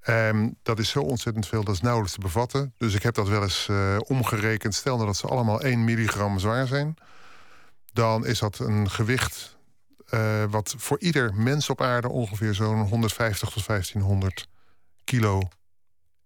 En 0.00 0.58
dat 0.62 0.78
is 0.78 0.88
zo 0.88 1.00
ontzettend 1.00 1.46
veel, 1.46 1.64
dat 1.64 1.74
is 1.74 1.80
nauwelijks 1.80 2.14
te 2.14 2.20
bevatten. 2.20 2.74
Dus 2.76 2.94
ik 2.94 3.02
heb 3.02 3.14
dat 3.14 3.28
wel 3.28 3.42
eens 3.42 3.68
uh, 3.70 3.96
omgerekend. 4.06 4.74
Stel 4.74 4.94
nou 4.94 5.06
dat 5.06 5.16
ze 5.16 5.26
allemaal 5.26 5.60
1 5.60 5.84
milligram 5.84 6.38
zwaar 6.38 6.66
zijn. 6.66 6.94
Dan 7.92 8.26
is 8.26 8.38
dat 8.38 8.58
een 8.58 8.90
gewicht 8.90 9.58
uh, 10.10 10.44
wat 10.44 10.74
voor 10.78 11.00
ieder 11.00 11.34
mens 11.34 11.70
op 11.70 11.80
aarde 11.80 12.08
ongeveer 12.08 12.54
zo'n 12.54 12.88
150 12.88 13.50
tot 13.50 13.66
1500 13.66 14.48
kilo 15.04 15.42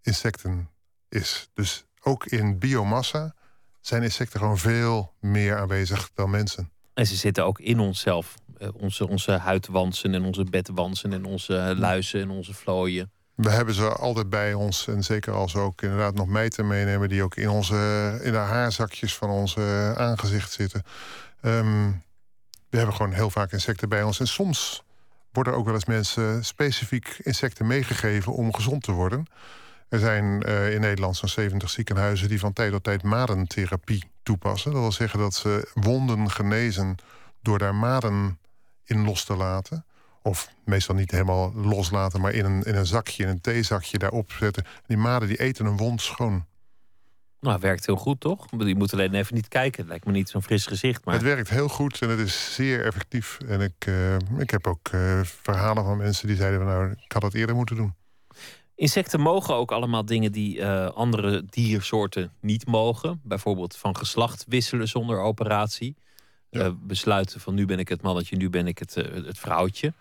insecten 0.02 0.70
is. 1.08 1.48
Dus 1.54 1.84
ook 2.00 2.26
in 2.26 2.58
biomassa 2.58 3.34
zijn 3.80 4.02
insecten 4.02 4.40
gewoon 4.40 4.58
veel 4.58 5.12
meer 5.20 5.58
aanwezig 5.58 6.10
dan 6.14 6.30
mensen. 6.30 6.70
En 6.94 7.06
ze 7.06 7.16
zitten 7.16 7.44
ook 7.44 7.60
in 7.60 7.78
onszelf. 7.78 8.34
Uh, 8.62 8.68
onze, 8.72 9.08
onze 9.08 9.32
huidwansen 9.32 10.14
en 10.14 10.24
onze 10.24 10.44
bedwansen 10.44 11.12
en 11.12 11.24
onze 11.24 11.74
luizen 11.78 12.20
en 12.20 12.30
onze 12.30 12.54
vlooien. 12.54 13.10
We 13.34 13.50
hebben 13.50 13.74
ze 13.74 13.88
altijd 13.88 14.30
bij 14.30 14.54
ons. 14.54 14.86
En 14.86 15.02
zeker 15.02 15.32
als 15.32 15.52
we 15.52 15.58
ook 15.58 15.82
inderdaad 15.82 16.14
nog 16.14 16.26
mijten 16.26 16.66
meenemen... 16.66 17.08
die 17.08 17.22
ook 17.22 17.36
in, 17.36 17.48
onze, 17.48 17.74
in 18.22 18.32
de 18.32 18.38
haarzakjes 18.38 19.14
van 19.14 19.30
ons 19.30 19.58
aangezicht 19.96 20.52
zitten. 20.52 20.82
Um, 21.42 22.02
we 22.70 22.76
hebben 22.76 22.94
gewoon 22.94 23.12
heel 23.12 23.30
vaak 23.30 23.52
insecten 23.52 23.88
bij 23.88 24.02
ons. 24.02 24.20
En 24.20 24.26
soms 24.26 24.82
worden 25.32 25.54
ook 25.54 25.64
wel 25.64 25.74
eens 25.74 25.84
mensen 25.84 26.44
specifiek 26.44 27.20
insecten 27.22 27.66
meegegeven... 27.66 28.32
om 28.32 28.54
gezond 28.54 28.82
te 28.82 28.92
worden. 28.92 29.26
Er 29.88 29.98
zijn 29.98 30.42
uh, 30.48 30.74
in 30.74 30.80
Nederland 30.80 31.16
zo'n 31.16 31.28
70 31.28 31.70
ziekenhuizen... 31.70 32.28
die 32.28 32.38
van 32.38 32.52
tijd 32.52 32.72
tot 32.72 32.84
tijd 32.84 33.02
madentherapie 33.02 34.10
toepassen. 34.22 34.72
Dat 34.72 34.80
wil 34.80 34.92
zeggen 34.92 35.18
dat 35.18 35.34
ze 35.34 35.70
wonden 35.74 36.30
genezen... 36.30 36.96
door 37.42 37.58
daar 37.58 37.74
maden 37.74 38.38
in 38.88 39.04
los 39.04 39.24
te 39.24 39.36
laten 39.36 39.84
of 40.22 40.52
meestal 40.64 40.94
niet 40.94 41.10
helemaal 41.10 41.52
loslaten, 41.54 42.20
maar 42.20 42.32
in 42.32 42.44
een, 42.44 42.62
in 42.62 42.74
een 42.74 42.86
zakje, 42.86 43.22
in 43.22 43.28
een 43.28 43.40
theezakje 43.40 43.98
daarop 43.98 44.32
zetten. 44.32 44.64
Die 44.86 44.96
maden 44.96 45.28
die 45.28 45.40
eten 45.40 45.66
een 45.66 45.76
wond 45.76 46.02
schoon. 46.02 46.46
Nou, 47.40 47.60
werkt 47.60 47.86
heel 47.86 47.96
goed, 47.96 48.20
toch? 48.20 48.46
Je 48.58 48.74
moet 48.74 48.92
alleen 48.92 49.14
even 49.14 49.34
niet 49.34 49.48
kijken. 49.48 49.80
Het 49.80 49.88
lijkt 49.88 50.06
me 50.06 50.12
niet 50.12 50.28
zo'n 50.28 50.42
fris 50.42 50.66
gezicht. 50.66 51.04
Maar... 51.04 51.14
Het 51.14 51.22
werkt 51.22 51.50
heel 51.50 51.68
goed 51.68 52.02
en 52.02 52.08
het 52.08 52.18
is 52.18 52.54
zeer 52.54 52.84
effectief. 52.84 53.38
En 53.46 53.60
ik, 53.60 53.86
uh, 53.88 54.14
ik 54.38 54.50
heb 54.50 54.66
ook 54.66 54.88
uh, 54.94 55.20
verhalen 55.22 55.84
van 55.84 55.96
mensen 55.96 56.26
die 56.26 56.36
zeiden... 56.36 56.66
nou, 56.66 56.90
ik 56.90 57.12
had 57.12 57.22
dat 57.22 57.34
eerder 57.34 57.54
moeten 57.54 57.76
doen. 57.76 57.94
Insecten 58.74 59.20
mogen 59.20 59.54
ook 59.54 59.72
allemaal 59.72 60.04
dingen 60.04 60.32
die 60.32 60.56
uh, 60.56 60.86
andere 60.86 61.44
diersoorten 61.50 62.32
niet 62.40 62.66
mogen. 62.66 63.20
Bijvoorbeeld 63.24 63.76
van 63.76 63.96
geslacht 63.96 64.44
wisselen 64.48 64.88
zonder 64.88 65.20
operatie. 65.20 65.96
Ja. 66.50 66.72
besluiten 66.82 67.40
van 67.40 67.54
nu 67.54 67.66
ben 67.66 67.78
ik 67.78 67.88
het 67.88 68.02
mannetje, 68.02 68.36
nu 68.36 68.50
ben 68.50 68.66
ik 68.66 68.78
het, 68.78 68.94
het 68.94 69.38
vrouwtje. 69.38 69.92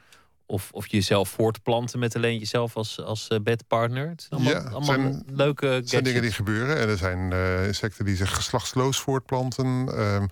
Of, 0.45 0.69
of 0.71 0.87
jezelf 0.87 1.29
voortplanten 1.29 1.99
met 1.99 2.15
alleen 2.15 2.37
jezelf 2.37 2.75
als, 2.75 3.01
als 3.01 3.27
uh, 3.31 3.39
bedpartner. 3.39 4.09
Het 4.09 4.27
zijn 4.29 4.41
allemaal, 4.41 4.61
ja, 4.61 4.69
allemaal 4.69 4.83
zijn, 4.83 5.23
leuke 5.27 5.65
gadgets. 5.65 5.89
zijn 5.89 6.03
dingen 6.03 6.21
die 6.21 6.31
gebeuren. 6.31 6.77
En 6.77 6.89
er 6.89 6.97
zijn 6.97 7.31
insecten 7.65 8.05
die 8.05 8.15
zich 8.15 8.35
geslachtsloos 8.35 8.99
voortplanten. 8.99 9.65
Um, 9.65 10.29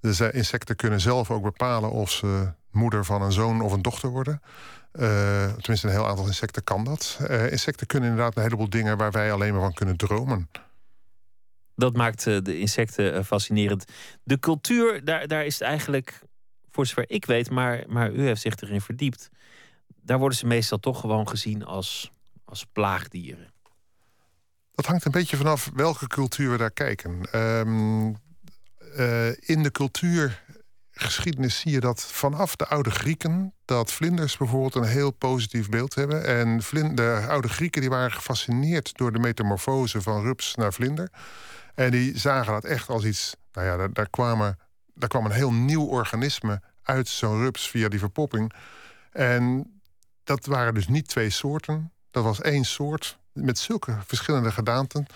de 0.00 0.30
insecten 0.32 0.76
kunnen 0.76 1.00
zelf 1.00 1.30
ook 1.30 1.42
bepalen 1.42 1.90
of 1.90 2.10
ze 2.10 2.52
moeder 2.70 3.04
van 3.04 3.22
een 3.22 3.32
zoon 3.32 3.60
of 3.60 3.72
een 3.72 3.82
dochter 3.82 4.08
worden. 4.08 4.42
Uh, 4.92 5.52
tenminste, 5.52 5.86
een 5.86 5.92
heel 5.92 6.06
aantal 6.06 6.26
insecten 6.26 6.64
kan 6.64 6.84
dat. 6.84 7.18
insecten 7.50 7.86
kunnen 7.86 8.10
inderdaad 8.10 8.36
een 8.36 8.42
heleboel 8.42 8.70
dingen 8.70 8.96
waar 8.96 9.10
wij 9.10 9.32
alleen 9.32 9.52
maar 9.52 9.62
van 9.62 9.74
kunnen 9.74 9.96
dromen. 9.96 10.48
Dat 11.74 11.96
maakt 11.96 12.24
de 12.24 12.58
insecten 12.58 13.24
fascinerend. 13.24 13.84
De 14.22 14.38
cultuur, 14.38 15.04
daar, 15.04 15.28
daar 15.28 15.46
is 15.46 15.58
het 15.58 15.68
eigenlijk, 15.68 16.20
voor 16.70 16.86
zover 16.86 17.04
ik 17.10 17.24
weet, 17.24 17.50
maar, 17.50 17.84
maar 17.88 18.12
u 18.12 18.22
heeft 18.22 18.40
zich 18.40 18.56
erin 18.56 18.80
verdiept 18.80 19.30
daar 20.02 20.18
worden 20.18 20.38
ze 20.38 20.46
meestal 20.46 20.78
toch 20.78 21.00
gewoon 21.00 21.28
gezien 21.28 21.64
als, 21.64 22.12
als 22.44 22.66
plaagdieren. 22.72 23.50
Dat 24.74 24.86
hangt 24.86 25.04
een 25.04 25.10
beetje 25.10 25.36
vanaf 25.36 25.70
welke 25.74 26.06
cultuur 26.06 26.50
we 26.50 26.56
daar 26.56 26.70
kijken. 26.70 27.38
Um, 27.38 28.16
uh, 28.96 29.28
in 29.28 29.62
de 29.62 29.70
cultuurgeschiedenis 29.70 31.60
zie 31.60 31.72
je 31.72 31.80
dat 31.80 32.02
vanaf 32.02 32.56
de 32.56 32.66
oude 32.66 32.90
Grieken... 32.90 33.54
dat 33.64 33.92
vlinders 33.92 34.36
bijvoorbeeld 34.36 34.74
een 34.74 34.90
heel 34.90 35.10
positief 35.10 35.68
beeld 35.68 35.94
hebben. 35.94 36.24
En 36.26 36.58
de 36.94 37.26
oude 37.28 37.48
Grieken 37.48 37.80
die 37.80 37.90
waren 37.90 38.12
gefascineerd 38.12 38.96
door 38.96 39.12
de 39.12 39.18
metamorfose 39.18 40.02
van 40.02 40.22
rups 40.22 40.54
naar 40.54 40.72
vlinder. 40.72 41.10
En 41.74 41.90
die 41.90 42.18
zagen 42.18 42.52
dat 42.52 42.64
echt 42.64 42.88
als 42.88 43.04
iets... 43.04 43.36
Nou 43.52 43.66
ja, 43.66 43.76
daar, 43.76 43.92
daar, 43.92 44.10
kwamen, 44.10 44.58
daar 44.94 45.08
kwam 45.08 45.24
een 45.24 45.32
heel 45.32 45.52
nieuw 45.52 45.84
organisme 45.84 46.62
uit 46.82 47.08
zo'n 47.08 47.38
rups 47.38 47.70
via 47.70 47.88
die 47.88 47.98
verpopping... 47.98 48.52
En 49.12 49.72
dat 50.24 50.46
waren 50.46 50.74
dus 50.74 50.88
niet 50.88 51.08
twee 51.08 51.30
soorten. 51.30 51.92
Dat 52.10 52.24
was 52.24 52.40
één 52.40 52.64
soort 52.64 53.18
met 53.32 53.58
zulke 53.58 53.98
verschillende 54.06 54.52
gedaanten. 54.52 55.06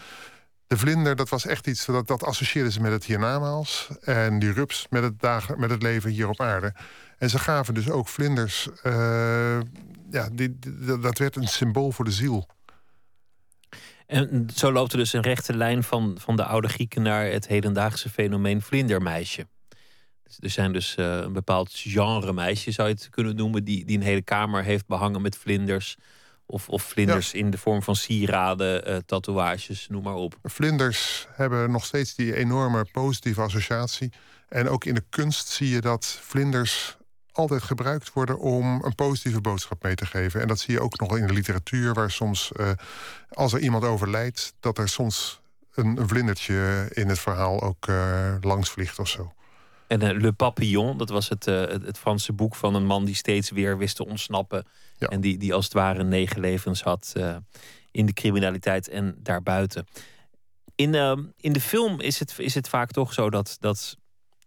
De 0.67 0.77
vlinder, 0.77 1.17
dat 1.17 1.29
was 1.29 1.47
echt 1.47 1.67
iets 1.67 1.87
dat, 1.87 2.07
dat 2.07 2.25
associeerden 2.25 2.73
ze 2.73 2.81
met 2.81 2.93
het 2.93 3.05
hiernamaals. 3.05 3.89
En 4.01 4.39
die 4.39 4.53
rups 4.53 4.87
met 4.91 5.03
het, 5.03 5.57
met 5.57 5.71
het 5.71 5.83
leven 5.83 6.11
hier 6.11 6.29
op 6.29 6.41
aarde. 6.41 6.75
En 7.19 7.31
ze 7.31 7.39
gaven 7.39 7.75
dus 7.75 7.91
ook 7.91 8.09
vlinders. 8.09 8.69
Uh, 8.83 9.61
ja, 10.11 10.29
dat 11.01 11.19
werd 11.19 11.37
een 11.37 11.49
symbool 11.49 11.93
voor 11.93 12.05
de 12.05 12.11
ziel. 12.11 12.49
En 14.07 14.49
zo 14.55 14.73
loopt 14.73 14.93
er 14.93 14.99
dus 14.99 15.13
een 15.13 15.23
rechte 15.23 15.57
lijn 15.57 15.83
van, 15.83 16.17
van 16.21 16.37
de 16.37 16.45
oude 16.45 16.69
Grieken 16.69 17.03
naar 17.03 17.27
het 17.27 17.47
hedendaagse 17.47 18.11
fenomeen 18.11 18.63
vlindermeisje. 18.63 19.47
Er 20.41 20.51
zijn 20.51 20.73
dus 20.73 20.97
uh, 20.97 21.17
een 21.17 21.33
bepaald 21.33 21.71
genre 21.73 22.33
meisje, 22.33 22.71
zou 22.71 22.89
je 22.89 22.95
het 22.95 23.09
kunnen 23.11 23.37
noemen, 23.37 23.65
die, 23.65 23.85
die 23.85 23.97
een 23.97 24.03
hele 24.03 24.23
kamer 24.23 24.65
heeft 24.65 24.87
behangen 24.87 25.23
met 25.23 25.37
vlinders. 25.37 25.97
Of, 26.49 26.69
of 26.69 26.83
vlinders 26.83 27.35
in 27.35 27.51
de 27.51 27.59
vorm 27.59 27.83
van 27.83 27.97
sieraden, 27.97 28.91
uh, 28.91 28.97
tatoeages, 28.97 29.87
noem 29.89 30.03
maar 30.03 30.15
op. 30.15 30.39
Vlinders 30.43 31.27
hebben 31.31 31.71
nog 31.71 31.85
steeds 31.85 32.15
die 32.15 32.35
enorme 32.35 32.85
positieve 32.93 33.41
associatie. 33.41 34.13
En 34.49 34.69
ook 34.69 34.85
in 34.85 34.95
de 34.95 35.05
kunst 35.11 35.49
zie 35.49 35.69
je 35.69 35.81
dat 35.81 36.19
vlinders 36.23 36.97
altijd 37.37 37.63
gebruikt 37.63 38.13
worden 38.13 38.39
om 38.39 38.85
een 38.85 38.95
positieve 38.95 39.41
boodschap 39.41 39.83
mee 39.83 39.95
te 39.95 40.07
geven. 40.07 40.41
En 40.41 40.49
dat 40.49 40.59
zie 40.59 40.75
je 40.75 40.81
ook 40.81 41.01
nog 41.01 41.17
in 41.17 41.27
de 41.27 41.33
literatuur, 41.33 41.95
waar 41.95 42.11
soms, 42.11 42.53
uh, 42.57 42.71
als 43.29 43.53
er 43.53 43.61
iemand 43.61 43.85
overlijdt, 43.85 44.55
dat 44.61 44.79
er 44.79 44.89
soms 44.89 45.41
een, 45.75 45.97
een 46.01 46.09
vlindertje 46.09 46.89
in 46.93 47.09
het 47.09 47.19
verhaal 47.19 47.63
ook 47.63 47.87
uh, 47.87 48.35
langs 48.41 48.71
vliegt 48.71 48.99
of 48.99 49.09
zo. 49.09 49.33
En 49.87 50.03
uh, 50.03 50.21
Le 50.21 50.33
Papillon, 50.33 50.99
dat 50.99 51.09
was 51.09 51.29
het, 51.29 51.45
het, 51.45 51.99
Franse 51.99 52.33
boek 52.33 52.55
van 52.55 52.75
een 52.75 52.87
man 52.87 53.05
die 53.05 53.15
steeds 53.15 53.51
weer 53.51 53.79
wist 53.79 53.97
te 53.97 54.07
ontsnappen. 54.07 54.67
En 54.99 55.21
die, 55.21 55.39
die 55.39 55.55
als 55.55 55.65
het 55.65 55.75
ware 55.75 56.05
negen 56.05 56.41
levens 56.41 56.83
had 56.83 57.13
in 57.91 58.07
de 58.07 58.13
criminaliteit 58.13 58.89
en 58.89 59.17
daarbuiten. 59.19 59.87
In, 60.75 60.95
in 61.37 61.53
de 61.53 61.61
film 61.61 62.01
is 62.01 62.19
het, 62.19 62.35
is 62.39 62.55
het 62.55 62.69
vaak 62.69 62.91
toch 62.91 63.13
zo 63.13 63.31
dat, 63.31 63.57
dat 63.61 63.97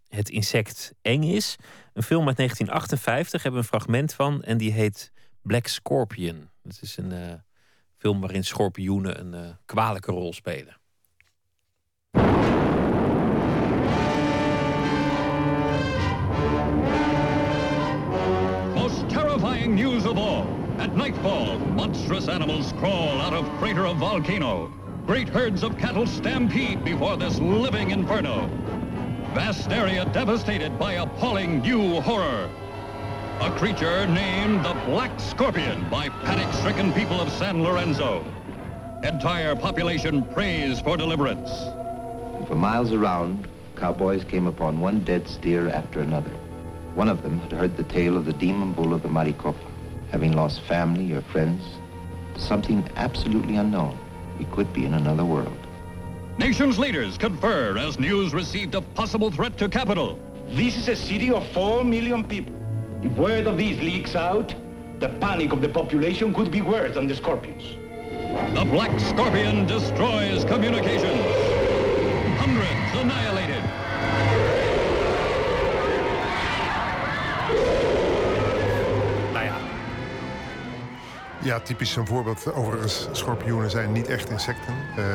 het 0.09 0.29
insect 0.29 0.93
eng 1.01 1.23
is. 1.23 1.55
Een 1.93 2.03
film 2.03 2.27
uit 2.27 2.37
1958 2.37 3.43
hebben 3.43 3.61
we 3.61 3.67
een 3.67 3.79
fragment 3.79 4.13
van 4.13 4.43
en 4.43 4.57
die 4.57 4.71
heet 4.71 5.11
Black 5.41 5.67
Scorpion. 5.67 6.49
Het 6.63 6.79
is 6.81 6.97
een 6.97 7.41
film 7.97 8.19
waarin 8.19 8.43
schorpioenen 8.43 9.33
een 9.33 9.57
kwalijke 9.65 10.11
rol 10.11 10.33
spelen. 10.33 10.77
terrifying 19.09 19.75
news 19.75 20.05
of 20.05 20.17
all. 20.17 20.45
At 20.79 20.95
nightfall, 20.95 21.57
monstrous 21.75 22.27
animals 22.27 22.73
crawl 22.73 23.21
out 23.21 23.33
of 23.33 23.47
crater 23.59 23.85
of 23.85 23.97
volcano. 23.97 24.71
Great 25.05 25.29
herds 25.29 25.63
of 25.63 25.77
cattle 25.77 26.05
stampede 26.05 26.83
before 26.83 27.17
this 27.17 27.39
living 27.39 27.91
inferno. 27.91 28.49
Vast 29.33 29.69
area 29.69 30.05
devastated 30.05 30.79
by 30.79 30.93
appalling 30.93 31.61
new 31.61 32.01
horror. 32.01 32.49
A 33.41 33.51
creature 33.51 34.07
named 34.07 34.65
the 34.65 34.73
Black 34.87 35.19
Scorpion 35.19 35.87
by 35.87 36.09
panic-stricken 36.09 36.91
people 36.93 37.21
of 37.21 37.29
San 37.33 37.61
Lorenzo. 37.61 38.25
Entire 39.03 39.55
population 39.55 40.23
prays 40.23 40.79
for 40.79 40.97
deliverance. 40.97 41.47
For 42.47 42.55
miles 42.55 42.91
around, 42.91 43.47
cowboys 43.75 44.23
came 44.23 44.47
upon 44.47 44.79
one 44.79 45.01
dead 45.01 45.27
steer 45.27 45.69
after 45.69 45.99
another. 45.99 46.31
One 46.95 47.07
of 47.07 47.21
them 47.21 47.37
had 47.39 47.51
heard 47.51 47.77
the 47.77 47.83
tale 47.83 48.17
of 48.17 48.25
the 48.25 48.33
demon 48.33 48.73
bull 48.73 48.95
of 48.95 49.03
the 49.03 49.09
Maricopa. 49.09 49.59
Having 50.11 50.33
lost 50.33 50.61
family 50.61 51.13
or 51.13 51.21
friends, 51.21 51.63
something 52.35 52.83
absolutely 52.95 53.57
unknown. 53.57 53.95
He 54.39 54.45
could 54.45 54.73
be 54.73 54.85
in 54.85 54.95
another 54.95 55.23
world. 55.23 55.58
Nation's 56.39 56.79
leaders 56.79 57.17
confer 57.17 57.77
as 57.77 57.99
news 57.99 58.33
received 58.33 58.73
a 58.73 58.79
possible 58.79 59.29
threat 59.29 59.57
to 59.57 59.67
capital. 59.67 60.17
This 60.51 60.77
is 60.77 60.87
a 60.87 60.95
city 60.95 61.31
of 61.31 61.45
four 61.49 61.83
million 61.83 62.23
people. 62.23 62.55
If 63.03 63.11
word 63.17 63.45
of 63.45 63.57
these 63.57 63.77
leaks 63.81 64.15
out, 64.15 64.55
the 65.01 65.09
panic 65.19 65.51
of 65.51 65.59
the 65.59 65.67
population 65.67 66.33
could 66.33 66.49
be 66.49 66.61
worse 66.61 66.93
than 66.93 67.07
the 67.07 67.15
scorpions. 67.15 67.75
The 68.55 68.63
Black 68.71 68.97
Scorpion 69.01 69.65
destroys 69.65 70.45
communications. 70.45 71.78
Ja, 81.43 81.59
typisch 81.59 81.95
een 81.95 82.07
voorbeeld. 82.07 82.53
Overigens, 82.53 83.07
schorpioenen 83.11 83.69
zijn 83.69 83.91
niet 83.91 84.07
echt 84.07 84.29
insecten. 84.29 84.73
Uh, 84.73 85.05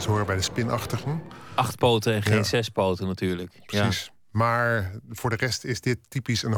ze 0.00 0.08
horen 0.08 0.26
bij 0.26 0.36
de 0.36 0.42
spinachtigen. 0.42 1.22
Acht 1.54 1.78
poten 1.78 2.14
en 2.14 2.22
geen 2.22 2.44
zes 2.44 2.68
poten 2.68 3.06
natuurlijk. 3.06 3.52
Precies. 3.66 4.10
Maar 4.30 4.90
voor 5.10 5.30
de 5.30 5.36
rest 5.36 5.64
is 5.64 5.80
dit 5.80 5.98
typisch 6.08 6.42
een 6.42 6.52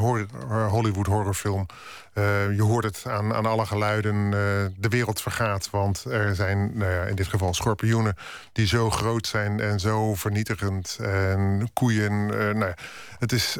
Hollywood 0.69 1.06
horrorfilm. 1.06 1.66
Uh, 2.14 2.56
je 2.56 2.62
hoort 2.62 2.84
het 2.84 3.05
aan, 3.06 3.34
aan 3.34 3.46
alle 3.46 3.66
geluiden. 3.66 4.14
Uh, 4.14 4.31
de 4.76 4.88
wereld 4.88 5.20
vergaat, 5.20 5.70
want 5.70 6.04
er 6.04 6.34
zijn 6.34 6.78
nou 6.78 6.93
ja, 6.93 7.02
in 7.02 7.14
dit 7.14 7.26
geval 7.26 7.54
schorpioenen... 7.54 8.14
die 8.52 8.66
zo 8.66 8.90
groot 8.90 9.26
zijn 9.26 9.61
en 9.61 9.81
zo 9.81 10.14
vernietigend. 10.14 10.99
En 11.00 11.70
koeien. 11.72 12.12
Uh, 12.12 12.38
nou 12.38 12.66
ja, 12.66 12.75
het 13.19 13.32
is 13.32 13.58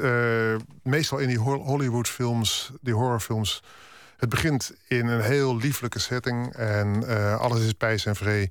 meestal 0.83 1.19
in 1.19 1.29
die 1.29 1.39
Hollywoodfilms, 1.39 2.73
die 2.81 2.95
horrorfilms... 2.95 3.63
Het 4.19 4.29
begint 4.29 4.73
in 4.89 5.07
een 5.07 5.23
heel 5.23 5.57
lieflijke 5.57 5.99
setting 5.99 6.55
en 6.55 7.09
alles 7.39 7.65
is 7.65 7.73
pijs 7.73 8.07
en 8.07 8.17
vree. 8.17 8.51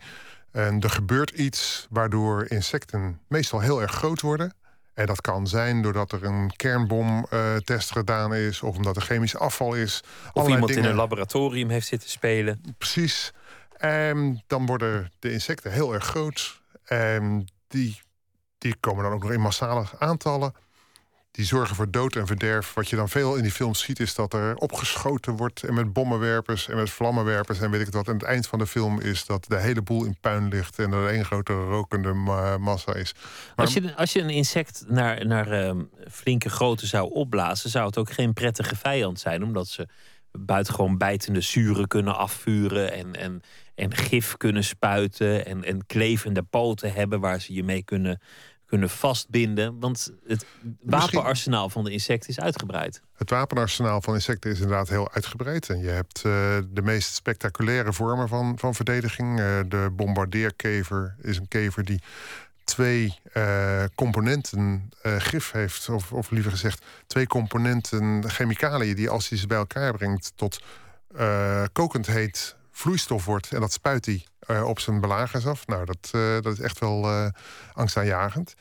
En 0.52 0.82
er 0.82 0.90
gebeurt 0.90 1.30
iets 1.30 1.88
waardoor 1.90 2.46
insecten 2.48 3.20
meestal 3.28 3.60
heel 3.60 3.82
erg 3.82 3.92
groot 3.92 4.22
worden... 4.22 4.54
En 4.94 5.06
dat 5.06 5.22
kan 5.22 5.48
zijn 5.48 5.82
doordat 5.82 6.12
er 6.12 6.24
een 6.24 6.56
kernbomtest 6.56 7.92
gedaan 7.92 8.34
is... 8.34 8.62
of 8.62 8.76
omdat 8.76 8.96
er 8.96 9.02
chemisch 9.02 9.36
afval 9.36 9.74
is. 9.74 10.04
Of 10.34 10.48
iemand 10.48 10.72
in 10.72 10.84
een 10.84 10.96
laboratorium 10.96 11.70
heeft 11.70 11.88
zitten 11.88 12.10
spelen. 12.10 12.62
Precies. 12.78 13.32
En 13.78 14.44
dan 14.48 14.66
worden 14.66 15.12
de 15.20 15.32
insecten 15.32 15.72
heel 15.72 15.94
erg 15.94 16.06
groot. 16.06 16.62
En 16.84 17.48
die, 17.68 18.02
die 18.58 18.76
komen 18.80 19.04
dan 19.04 19.14
ook 19.14 19.22
nog 19.22 19.32
in 19.32 19.42
massale 19.42 19.86
aantallen 20.00 20.54
die 21.38 21.46
zorgen 21.46 21.76
voor 21.76 21.92
dood 21.92 22.16
en 22.16 22.28
verderf. 22.28 22.74
Wat 22.74 22.90
je 22.90 22.96
dan 22.96 23.10
veel 23.10 23.36
in 23.36 23.42
die 23.42 23.52
films 23.52 23.82
ziet, 23.82 24.00
is 24.00 24.16
dat 24.16 24.34
er 24.34 24.56
opgeschoten 24.56 25.34
wordt... 25.34 25.64
en 25.64 25.74
met 25.74 25.94
bommenwerpers 25.94 26.70
en 26.70 26.76
met 26.76 26.90
vlammenwerpers 26.90 27.60
en 27.60 27.72
weet 27.72 27.88
ik 27.88 27.94
wat. 27.94 28.08
En 28.08 28.14
het 28.14 28.24
eind 28.24 28.48
van 28.48 28.60
de 28.60 28.68
film 28.68 29.00
is 29.00 29.26
dat 29.26 29.46
de 29.48 29.60
hele 29.60 29.82
boel 29.82 30.06
in 30.06 30.18
puin 30.22 30.48
ligt... 30.48 30.80
en 30.80 30.92
er 30.92 31.08
één 31.08 31.26
grote 31.26 31.54
rokende 31.54 32.14
massa 32.60 32.94
is. 32.94 33.14
Maar... 33.56 33.66
Als, 33.66 33.74
je, 33.74 33.96
als 33.96 34.14
je 34.14 34.22
een 34.22 34.30
insect 34.30 34.84
naar, 34.88 35.26
naar 35.26 35.66
uh, 35.66 35.82
flinke 36.12 36.50
grootte 36.50 36.88
zou 36.88 37.14
opblazen... 37.14 37.70
zou 37.70 37.86
het 37.86 37.98
ook 37.98 38.12
geen 38.12 38.34
prettige 38.34 38.76
vijand 38.76 39.20
zijn, 39.20 39.44
omdat 39.44 39.68
ze 39.68 39.88
buitengewoon 40.32 40.98
bijtende 40.98 41.42
zuren 41.42 41.88
kunnen 41.88 42.18
afvuren... 42.18 42.92
en, 42.94 43.14
en, 43.14 43.42
en 43.76 43.96
gif 43.96 44.38
kunnen 44.38 44.64
spuiten 44.64 45.46
en, 45.46 45.64
en 45.64 45.86
klevende 45.86 46.44
poten 46.44 46.94
hebben... 46.94 47.20
waar 47.20 47.42
ze 47.42 47.54
je 47.54 47.64
mee 47.64 47.84
kunnen 47.84 48.22
kunnen 48.68 48.90
vastbinden. 48.90 49.80
Want 49.80 50.12
het 50.28 50.46
wapenarsenaal 50.82 51.70
van 51.70 51.84
de 51.84 51.92
insecten 51.92 52.30
is 52.30 52.40
uitgebreid. 52.40 53.02
Het 53.16 53.30
wapenarsenaal 53.30 54.02
van 54.02 54.14
insecten 54.14 54.52
is 54.52 54.60
inderdaad 54.60 54.90
heel 54.90 55.12
uitgebreid. 55.12 55.70
En 55.70 55.80
je 55.80 55.90
hebt 55.90 56.18
uh, 56.18 56.58
de 56.70 56.82
meest 56.82 57.14
spectaculaire 57.14 57.94
vormen 57.94 58.28
van, 58.28 58.60
van 58.60 58.76
verdediging. 58.76 59.40
Uh, 59.40 59.60
de 59.68 59.90
bombardeerkever 59.92 61.16
is 61.22 61.38
een 61.38 61.48
kever 61.48 61.86
die 61.86 62.02
twee 62.64 63.20
uh, 63.34 63.84
componenten 63.96 64.90
gif 65.02 65.52
heeft. 65.52 65.90
Of, 65.90 66.12
of 66.12 66.30
liever 66.30 66.52
gezegd, 66.52 66.86
twee 67.08 67.28
componenten 67.28 68.30
chemicaliën... 68.30 68.96
die 68.96 69.10
als 69.10 69.30
hij 69.30 69.38
ze 69.38 69.48
bij 69.48 69.58
elkaar 69.58 69.94
brengt 69.94 70.32
tot 70.36 70.62
kokend 71.72 72.08
heet 72.08 72.56
vloeistof 72.72 73.26
wordt. 73.26 73.54
En 73.54 73.60
dat 73.60 73.72
spuit 73.72 74.06
hij 74.06 74.26
uh, 74.48 74.68
op 74.68 74.80
zijn 74.80 75.00
belagers 75.00 75.46
af. 75.46 75.68
Nou, 75.68 75.86
dat, 75.86 76.12
uh, 76.16 76.42
dat 76.42 76.54
is 76.54 76.60
echt 76.60 76.80
wel 76.80 77.04
uh, 77.04 77.28
angstaanjagend. 77.74 78.54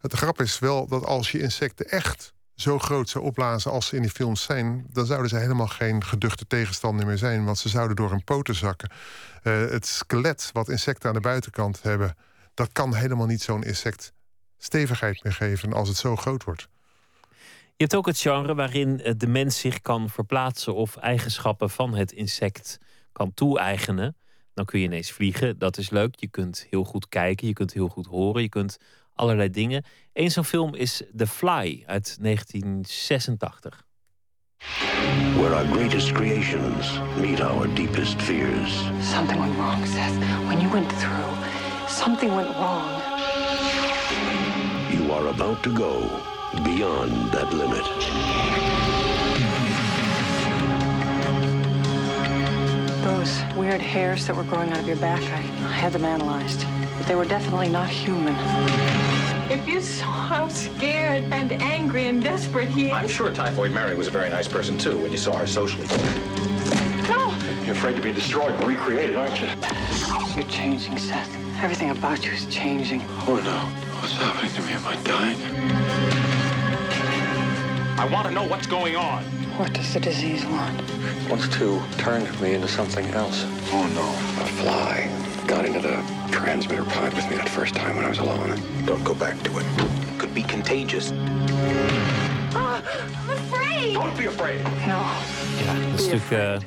Het 0.00 0.12
grap 0.12 0.40
is 0.40 0.58
wel 0.58 0.86
dat 0.86 1.04
als 1.04 1.30
je 1.30 1.40
insecten 1.40 1.88
echt 1.88 2.32
zo 2.54 2.78
groot 2.78 3.08
zou 3.08 3.24
opblazen 3.24 3.70
als 3.70 3.86
ze 3.86 3.96
in 3.96 4.02
die 4.02 4.10
films 4.10 4.42
zijn... 4.42 4.86
dan 4.92 5.06
zouden 5.06 5.28
ze 5.28 5.36
helemaal 5.36 5.66
geen 5.66 6.04
geduchte 6.04 6.46
tegenstander 6.46 7.06
meer 7.06 7.18
zijn... 7.18 7.44
want 7.44 7.58
ze 7.58 7.68
zouden 7.68 7.96
door 7.96 8.10
hun 8.10 8.24
poten 8.24 8.54
zakken. 8.54 8.90
het 9.42 9.86
skelet 9.86 10.50
wat 10.52 10.68
insecten 10.68 11.08
aan 11.08 11.14
de 11.14 11.20
buitenkant 11.20 11.82
hebben... 11.82 12.16
dat 12.54 12.72
kan 12.72 12.94
helemaal 12.94 13.26
niet 13.26 13.42
zo'n 13.42 13.62
insect 13.62 14.12
stevigheid 14.58 15.22
meer 15.22 15.32
geven 15.32 15.72
als 15.72 15.88
het 15.88 15.96
zo 15.96 16.16
groot 16.16 16.44
wordt. 16.44 16.68
Je 17.76 17.82
hebt 17.82 17.94
ook 17.94 18.06
het 18.06 18.18
genre 18.18 18.54
waarin 18.54 19.14
de 19.16 19.26
mens 19.26 19.58
zich 19.58 19.80
kan 19.80 20.10
verplaatsen... 20.10 20.74
of 20.74 20.96
eigenschappen 20.96 21.70
van 21.70 21.94
het 21.94 22.12
insect 22.12 22.78
kan 23.12 23.34
toe-eigenen. 23.34 24.16
Dan 24.54 24.64
kun 24.64 24.78
je 24.80 24.86
ineens 24.86 25.10
vliegen, 25.10 25.58
dat 25.58 25.78
is 25.78 25.90
leuk. 25.90 26.14
Je 26.16 26.28
kunt 26.28 26.66
heel 26.70 26.84
goed 26.84 27.08
kijken, 27.08 27.46
je 27.46 27.52
kunt 27.52 27.72
heel 27.72 27.88
goed 27.88 28.06
horen, 28.06 28.42
je 28.42 28.48
kunt 28.48 28.78
allerlei 29.14 29.50
dingen. 29.50 29.84
Eén 30.12 30.30
zo'n 30.30 30.44
film 30.44 30.74
is 30.74 31.02
The 31.16 31.26
Fly 31.26 31.82
uit 31.86 32.16
1986. 32.20 33.84
Where 35.36 35.54
our 35.54 35.66
greatest 35.66 36.12
creations 36.12 37.00
meet 37.20 37.40
our 37.40 37.74
deepest 37.74 38.22
fears. 38.22 38.72
Something 39.00 39.40
went 39.40 39.56
wrong, 39.56 39.86
Seth. 39.86 40.18
When 40.46 40.60
you 40.60 40.72
went 40.72 40.98
through, 40.98 41.34
something 41.88 42.34
went 42.34 42.54
wrong. 42.56 43.02
You 44.90 45.12
are 45.12 45.28
about 45.28 45.62
to 45.62 45.70
go 45.70 46.08
beyond 46.62 47.32
that 47.32 47.52
limit. 47.52 48.63
Those 53.04 53.42
weird 53.54 53.82
hairs 53.82 54.26
that 54.26 54.34
were 54.34 54.44
growing 54.44 54.70
out 54.70 54.78
of 54.78 54.86
your 54.86 54.96
back, 54.96 55.20
I, 55.20 55.36
I 55.36 55.72
had 55.72 55.92
them 55.92 56.06
analyzed. 56.06 56.64
But 56.96 57.06
they 57.06 57.14
were 57.14 57.26
definitely 57.26 57.68
not 57.68 57.86
human. 57.86 58.34
If 59.50 59.68
you 59.68 59.82
saw 59.82 60.06
how 60.06 60.48
scared 60.48 61.24
and 61.24 61.52
angry 61.52 62.06
and 62.06 62.22
desperate 62.22 62.70
he 62.70 62.86
is. 62.86 62.92
I'm 62.94 63.06
sure 63.06 63.30
Typhoid 63.30 63.72
Mary 63.72 63.94
was 63.94 64.06
a 64.06 64.10
very 64.10 64.30
nice 64.30 64.48
person 64.48 64.78
too 64.78 64.96
when 64.96 65.12
you 65.12 65.18
saw 65.18 65.36
her 65.36 65.46
socially. 65.46 65.86
No! 67.06 67.36
You're 67.66 67.74
afraid 67.74 67.96
to 67.96 68.02
be 68.02 68.10
destroyed 68.10 68.52
and 68.52 68.66
recreated, 68.66 69.16
aren't 69.16 69.38
you? 69.38 69.48
You're 70.34 70.50
changing, 70.50 70.96
Seth. 70.96 71.28
Everything 71.62 71.90
about 71.90 72.24
you 72.24 72.32
is 72.32 72.46
changing. 72.46 73.02
Oh 73.28 73.36
no. 73.44 73.58
What's 74.00 74.14
happening 74.14 74.50
to 74.54 74.62
me? 74.62 74.72
Am 74.72 74.86
I 74.86 74.96
dying? 75.02 76.33
I 77.96 78.06
want 78.06 78.26
to 78.26 78.34
know 78.34 78.44
what's 78.44 78.66
going 78.66 78.96
on. 78.96 79.22
What 79.56 79.72
does 79.72 79.92
the 79.94 80.00
disease 80.00 80.44
want? 80.46 80.80
It 80.80 81.30
wants 81.30 81.48
to 81.58 81.80
turn 81.96 82.22
me 82.40 82.54
into 82.54 82.68
something 82.68 83.06
else. 83.14 83.44
Oh 83.70 83.86
no. 83.94 84.08
A 84.42 84.46
fly 84.60 85.08
got 85.46 85.64
into 85.64 85.80
the 85.80 86.02
transmitter 86.30 86.84
pod 86.84 87.14
with 87.14 87.28
me 87.30 87.36
that 87.36 87.48
first 87.48 87.74
time 87.74 87.96
when 87.96 88.04
I 88.04 88.08
was 88.08 88.18
alone. 88.18 88.60
Don't 88.84 89.04
go 89.04 89.14
back 89.14 89.40
to 89.44 89.58
it. 89.58 89.66
It 89.78 90.18
could 90.18 90.34
be 90.34 90.42
contagious. 90.42 91.12
Ah, 92.54 92.82
I'm 93.22 93.30
afraid. 93.30 93.94
Don't 93.94 94.16
be 94.18 94.26
afraid. 94.26 94.62
No. 94.86 95.00
Ja, 95.64 95.74
een 95.92 95.98
stuk 95.98 96.30
uh, 96.30 96.58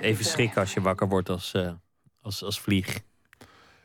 even 0.00 0.24
schrikken 0.24 0.60
als 0.60 0.74
je 0.74 0.80
wakker 0.80 1.08
wordt 1.08 1.28
als, 1.28 1.52
uh, 1.56 1.70
als, 2.22 2.44
als 2.44 2.60
vlieg. 2.60 3.00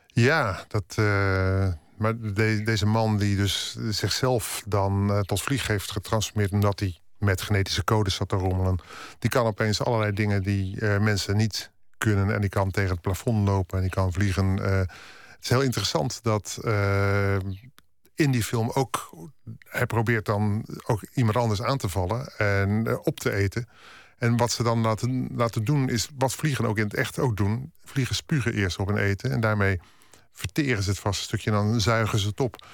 Ja, 0.06 0.64
dat. 0.68 0.96
Uh, 0.98 1.72
maar 2.00 2.18
de, 2.18 2.62
deze 2.64 2.86
man 2.86 3.16
die 3.16 3.36
dus 3.36 3.76
zichzelf 3.88 4.62
dan 4.66 5.10
uh, 5.10 5.20
tot 5.20 5.42
vlieg 5.42 5.66
heeft 5.66 5.90
getransformeerd 5.90 6.52
omdat 6.52 6.80
hij 6.80 6.98
met 7.18 7.42
genetische 7.42 7.84
codes 7.84 8.14
zat 8.14 8.28
te 8.28 8.36
rommelen. 8.36 8.78
Die 9.18 9.30
kan 9.30 9.46
opeens 9.46 9.82
allerlei 9.82 10.12
dingen 10.12 10.42
die 10.42 10.80
uh, 10.80 10.98
mensen 10.98 11.36
niet 11.36 11.70
kunnen. 11.98 12.34
En 12.34 12.40
die 12.40 12.50
kan 12.50 12.70
tegen 12.70 12.90
het 12.90 13.00
plafond 13.00 13.48
lopen 13.48 13.76
en 13.76 13.82
die 13.82 13.92
kan 13.92 14.12
vliegen. 14.12 14.58
Uh, 14.58 14.64
het 14.66 15.38
is 15.40 15.48
heel 15.48 15.62
interessant 15.62 16.22
dat 16.22 16.58
in 18.14 18.30
die 18.30 18.44
film 18.44 18.70
ook... 18.74 19.10
Hij 19.64 19.86
probeert 19.86 20.24
dan 20.24 20.64
ook 20.86 21.02
iemand 21.14 21.36
anders 21.36 21.62
aan 21.62 21.78
te 21.78 21.88
vallen 21.88 22.38
en 22.38 22.98
op 23.04 23.20
te 23.20 23.32
eten. 23.32 23.68
En 24.18 24.36
wat 24.36 24.50
ze 24.50 24.62
dan 24.62 24.80
laten, 24.80 25.28
laten 25.34 25.64
doen 25.64 25.88
is 25.88 26.08
wat 26.18 26.34
vliegen 26.34 26.66
ook 26.66 26.78
in 26.78 26.84
het 26.84 26.94
echt 26.94 27.18
ook 27.18 27.36
doen. 27.36 27.72
Vliegen 27.84 28.14
spugen 28.14 28.54
eerst 28.54 28.78
op 28.78 28.88
een 28.88 28.96
eten 28.96 29.30
en 29.30 29.40
daarmee 29.40 29.80
verteren 30.40 30.82
ze 30.82 30.90
het 30.90 30.98
vast 30.98 31.18
een 31.18 31.24
stukje... 31.24 31.50
en 31.50 31.56
dan 31.56 31.80
zuigen 31.80 32.18
ze 32.18 32.28
het 32.28 32.40
op. 32.40 32.66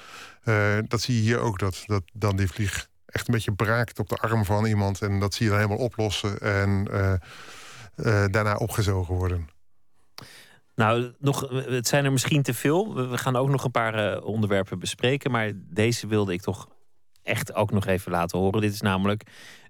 dat 0.88 1.00
zie 1.00 1.14
je 1.14 1.20
hier 1.20 1.38
ook, 1.38 1.58
dat, 1.58 1.82
dat 1.86 2.02
dan 2.12 2.36
die 2.36 2.48
vlieg 2.48 2.88
echt 3.06 3.28
een 3.28 3.34
beetje 3.34 3.52
braakt 3.52 3.98
op 3.98 4.08
de 4.08 4.16
arm 4.16 4.44
van 4.44 4.66
iemand. 4.66 5.02
En 5.02 5.20
dat 5.20 5.34
zie 5.34 5.44
je 5.44 5.50
dan 5.50 5.60
helemaal 5.60 5.84
oplossen 5.84 6.40
en 6.40 6.88
uh, 6.90 7.12
uh, 7.96 8.24
daarna 8.30 8.56
opgezogen 8.56 9.14
worden. 9.14 9.48
Nou, 10.74 11.12
nog, 11.18 11.48
het 11.50 11.88
zijn 11.88 12.04
er 12.04 12.12
misschien 12.12 12.42
te 12.42 12.54
veel. 12.54 13.08
We 13.08 13.18
gaan 13.18 13.36
ook 13.36 13.48
nog 13.48 13.64
een 13.64 13.70
paar 13.70 14.22
onderwerpen 14.22 14.78
bespreken. 14.78 15.30
Maar 15.30 15.52
deze 15.54 16.06
wilde 16.06 16.32
ik 16.32 16.40
toch 16.40 16.68
echt 17.22 17.54
ook 17.54 17.70
nog 17.70 17.86
even 17.86 18.12
laten 18.12 18.38
horen. 18.38 18.60
Dit 18.60 18.72
is 18.72 18.80
namelijk 18.80 19.22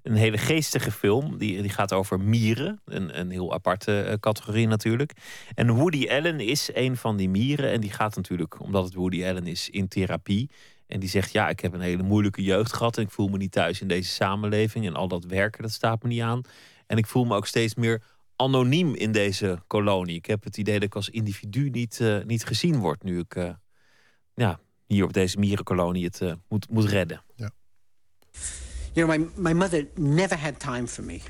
een 0.07 0.17
hele 0.17 0.39
geestige 0.39 0.91
film. 0.91 1.39
Die, 1.39 1.63
die 1.63 1.71
gaat 1.71 1.93
over 1.93 2.21
mieren. 2.21 2.81
Een, 2.85 3.19
een 3.19 3.31
heel 3.31 3.53
aparte 3.53 4.17
categorie 4.21 4.67
natuurlijk. 4.67 5.13
En 5.55 5.71
Woody 5.71 6.09
Allen 6.09 6.41
is 6.41 6.71
een 6.75 6.97
van 6.97 7.17
die 7.17 7.29
mieren. 7.29 7.71
En 7.71 7.81
die 7.81 7.91
gaat 7.91 8.17
natuurlijk, 8.17 8.61
omdat 8.61 8.85
het 8.85 8.95
Woody 8.95 9.25
Allen 9.25 9.47
is, 9.47 9.71
in 9.71 9.89
therapie. 9.89 10.51
En 10.87 11.01
die 11.01 11.09
zegt, 11.09 11.33
ja, 11.33 11.49
ik 11.49 11.61
heb 11.61 11.73
een 11.73 11.81
hele 11.81 12.03
moeilijke 12.03 12.43
jeugd 12.43 12.73
gehad 12.73 12.97
en 12.97 13.03
ik 13.03 13.11
voel 13.11 13.29
me 13.29 13.37
niet 13.37 13.53
thuis 13.53 13.81
in 13.81 13.89
deze 13.89 14.11
samenleving 14.11 14.87
en 14.87 14.95
al 14.95 15.09
dat 15.09 15.25
werken, 15.25 15.63
dat 15.63 15.73
staat 15.73 16.03
me 16.03 16.09
niet 16.09 16.21
aan. 16.21 16.41
En 16.87 16.97
ik 16.97 17.07
voel 17.07 17.25
me 17.25 17.37
ook 17.37 17.47
steeds 17.47 17.75
meer 17.75 18.03
anoniem 18.37 18.95
in 18.95 19.13
deze 19.13 19.59
kolonie. 19.67 20.17
Ik 20.17 20.27
heb 20.27 20.45
het 20.45 20.57
idee 20.57 20.75
dat 20.75 20.83
ik 20.83 20.95
als 20.95 21.09
individu 21.09 21.71
niet, 21.71 21.99
uh, 22.03 22.25
niet 22.25 22.45
gezien 22.45 22.79
word 22.79 23.03
nu 23.03 23.19
ik 23.19 23.35
uh, 23.35 23.51
ja, 24.35 24.61
hier 24.87 25.05
op 25.05 25.13
deze 25.13 25.39
mierenkolonie 25.39 26.05
het 26.05 26.37
moet, 26.49 26.71
moet 26.71 26.85
redden. 26.85 27.23
Ja. 27.35 27.51
You 28.97 29.07
know, 29.07 29.07
my, 29.07 29.27
my 29.37 29.53
mother 29.53 29.87
never 29.97 30.35
had 30.35 30.59
time 30.59 30.87
for 30.87 31.03
me. 31.03 31.23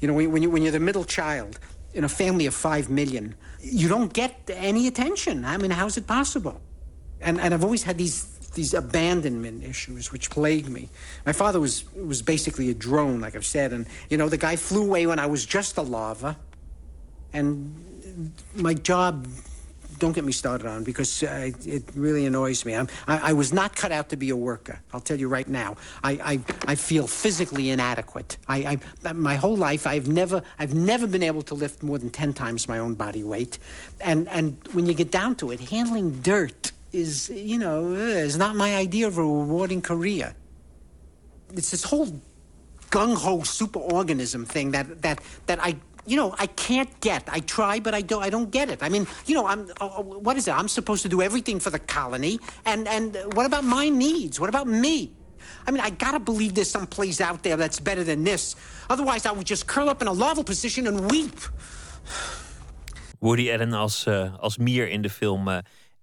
You 0.00 0.08
know, 0.08 0.14
when, 0.14 0.30
when, 0.32 0.42
you, 0.42 0.50
when 0.50 0.62
you're 0.62 0.72
the 0.72 0.80
middle 0.80 1.04
child, 1.04 1.58
in 1.94 2.02
a 2.02 2.08
family 2.08 2.46
of 2.46 2.54
five 2.54 2.90
million, 2.90 3.34
you 3.60 3.88
don't 3.88 4.12
get 4.12 4.50
any 4.52 4.88
attention. 4.88 5.44
I 5.44 5.56
mean, 5.56 5.70
how's 5.70 5.96
it 5.96 6.06
possible? 6.06 6.60
And, 7.20 7.40
and 7.40 7.54
I've 7.54 7.64
always 7.64 7.84
had 7.84 7.96
these 7.96 8.30
these 8.54 8.72
abandonment 8.72 9.64
issues 9.64 10.12
which 10.12 10.30
plague 10.30 10.68
me. 10.68 10.88
My 11.26 11.32
father 11.32 11.58
was 11.58 11.84
was 11.94 12.22
basically 12.22 12.70
a 12.70 12.74
drone, 12.74 13.20
like 13.20 13.34
I've 13.34 13.46
said, 13.46 13.72
and 13.72 13.86
you 14.10 14.16
know 14.16 14.28
the 14.28 14.36
guy 14.36 14.56
flew 14.56 14.84
away 14.84 15.06
when 15.06 15.18
I 15.18 15.26
was 15.26 15.44
just 15.46 15.76
a 15.76 15.82
larva, 15.82 16.36
and 17.32 18.32
my 18.54 18.74
job 18.74 19.26
don't 19.98 20.12
get 20.12 20.24
me 20.24 20.32
started 20.32 20.66
on 20.66 20.84
because 20.84 21.22
uh, 21.22 21.50
it 21.64 21.84
really 21.94 22.26
annoys 22.26 22.64
me. 22.64 22.74
I'm 22.74 22.88
I 23.06 23.32
was 23.32 23.52
not 23.52 23.76
cut 23.76 23.92
out 23.92 24.08
to 24.10 24.16
be 24.16 24.30
a 24.30 24.36
worker. 24.36 24.80
I'll 24.92 25.00
tell 25.00 25.18
you 25.18 25.28
right 25.28 25.48
now. 25.48 25.76
I, 26.02 26.12
I, 26.12 26.40
I 26.66 26.74
feel 26.74 27.06
physically 27.06 27.70
inadequate. 27.70 28.38
I, 28.48 28.78
I, 29.04 29.12
my 29.12 29.36
whole 29.36 29.56
life, 29.56 29.86
I've 29.86 30.08
never, 30.08 30.42
I've 30.58 30.74
never 30.74 31.06
been 31.06 31.22
able 31.22 31.42
to 31.42 31.54
lift 31.54 31.82
more 31.82 31.98
than 31.98 32.10
10 32.10 32.32
times 32.32 32.68
my 32.68 32.78
own 32.78 32.94
body 32.94 33.24
weight. 33.24 33.58
And, 34.00 34.28
and 34.28 34.58
when 34.72 34.86
you 34.86 34.94
get 34.94 35.10
down 35.10 35.36
to 35.36 35.50
it, 35.50 35.60
handling 35.60 36.20
dirt 36.20 36.72
is, 36.92 37.30
you 37.30 37.58
know, 37.58 37.92
is 37.92 38.36
not 38.36 38.56
my 38.56 38.76
idea 38.76 39.06
of 39.06 39.18
a 39.18 39.22
rewarding 39.22 39.82
career. 39.82 40.34
It's 41.52 41.70
this 41.70 41.84
whole 41.84 42.20
gung-ho 42.90 43.38
superorganism 43.38 44.46
thing 44.46 44.70
that, 44.72 45.02
that, 45.02 45.20
that 45.46 45.58
I 45.60 45.76
you 46.06 46.16
know, 46.16 46.34
I 46.38 46.46
can't 46.46 47.00
get. 47.00 47.28
I 47.28 47.40
try, 47.40 47.80
but 47.80 47.94
I 47.94 48.02
don't. 48.02 48.22
I 48.22 48.30
don't 48.30 48.50
get 48.50 48.68
it. 48.68 48.82
I 48.82 48.88
mean, 48.88 49.06
you 49.26 49.34
know, 49.34 49.46
I'm. 49.46 49.68
Uh, 49.80 50.02
what 50.02 50.36
is 50.36 50.48
it? 50.48 50.52
I'm 50.52 50.68
supposed 50.68 51.02
to 51.02 51.08
do 51.08 51.22
everything 51.22 51.60
for 51.60 51.70
the 51.70 51.78
colony, 51.78 52.38
and 52.64 52.88
and 52.88 53.16
what 53.34 53.46
about 53.46 53.64
my 53.64 53.88
needs? 53.88 54.38
What 54.38 54.48
about 54.48 54.66
me? 54.66 55.12
I 55.66 55.70
mean, 55.70 55.80
I 55.80 55.90
gotta 55.90 56.20
believe 56.20 56.54
there's 56.54 56.70
some 56.70 56.86
place 56.86 57.20
out 57.20 57.42
there 57.42 57.56
that's 57.56 57.80
better 57.80 58.04
than 58.04 58.24
this. 58.24 58.56
Otherwise, 58.88 59.26
I 59.26 59.32
would 59.32 59.46
just 59.46 59.66
curl 59.66 59.88
up 59.88 60.02
in 60.02 60.08
a 60.08 60.12
larval 60.12 60.44
position 60.44 60.86
and 60.86 61.10
weep. 61.10 61.38
Woody 63.18 63.50
Allen 63.52 63.72
als, 63.72 64.06
uh, 64.06 64.38
als 64.38 64.56
mier 64.56 64.88
in 64.88 65.02
de 65.02 65.10
film 65.10 65.48
uh, 65.48 65.58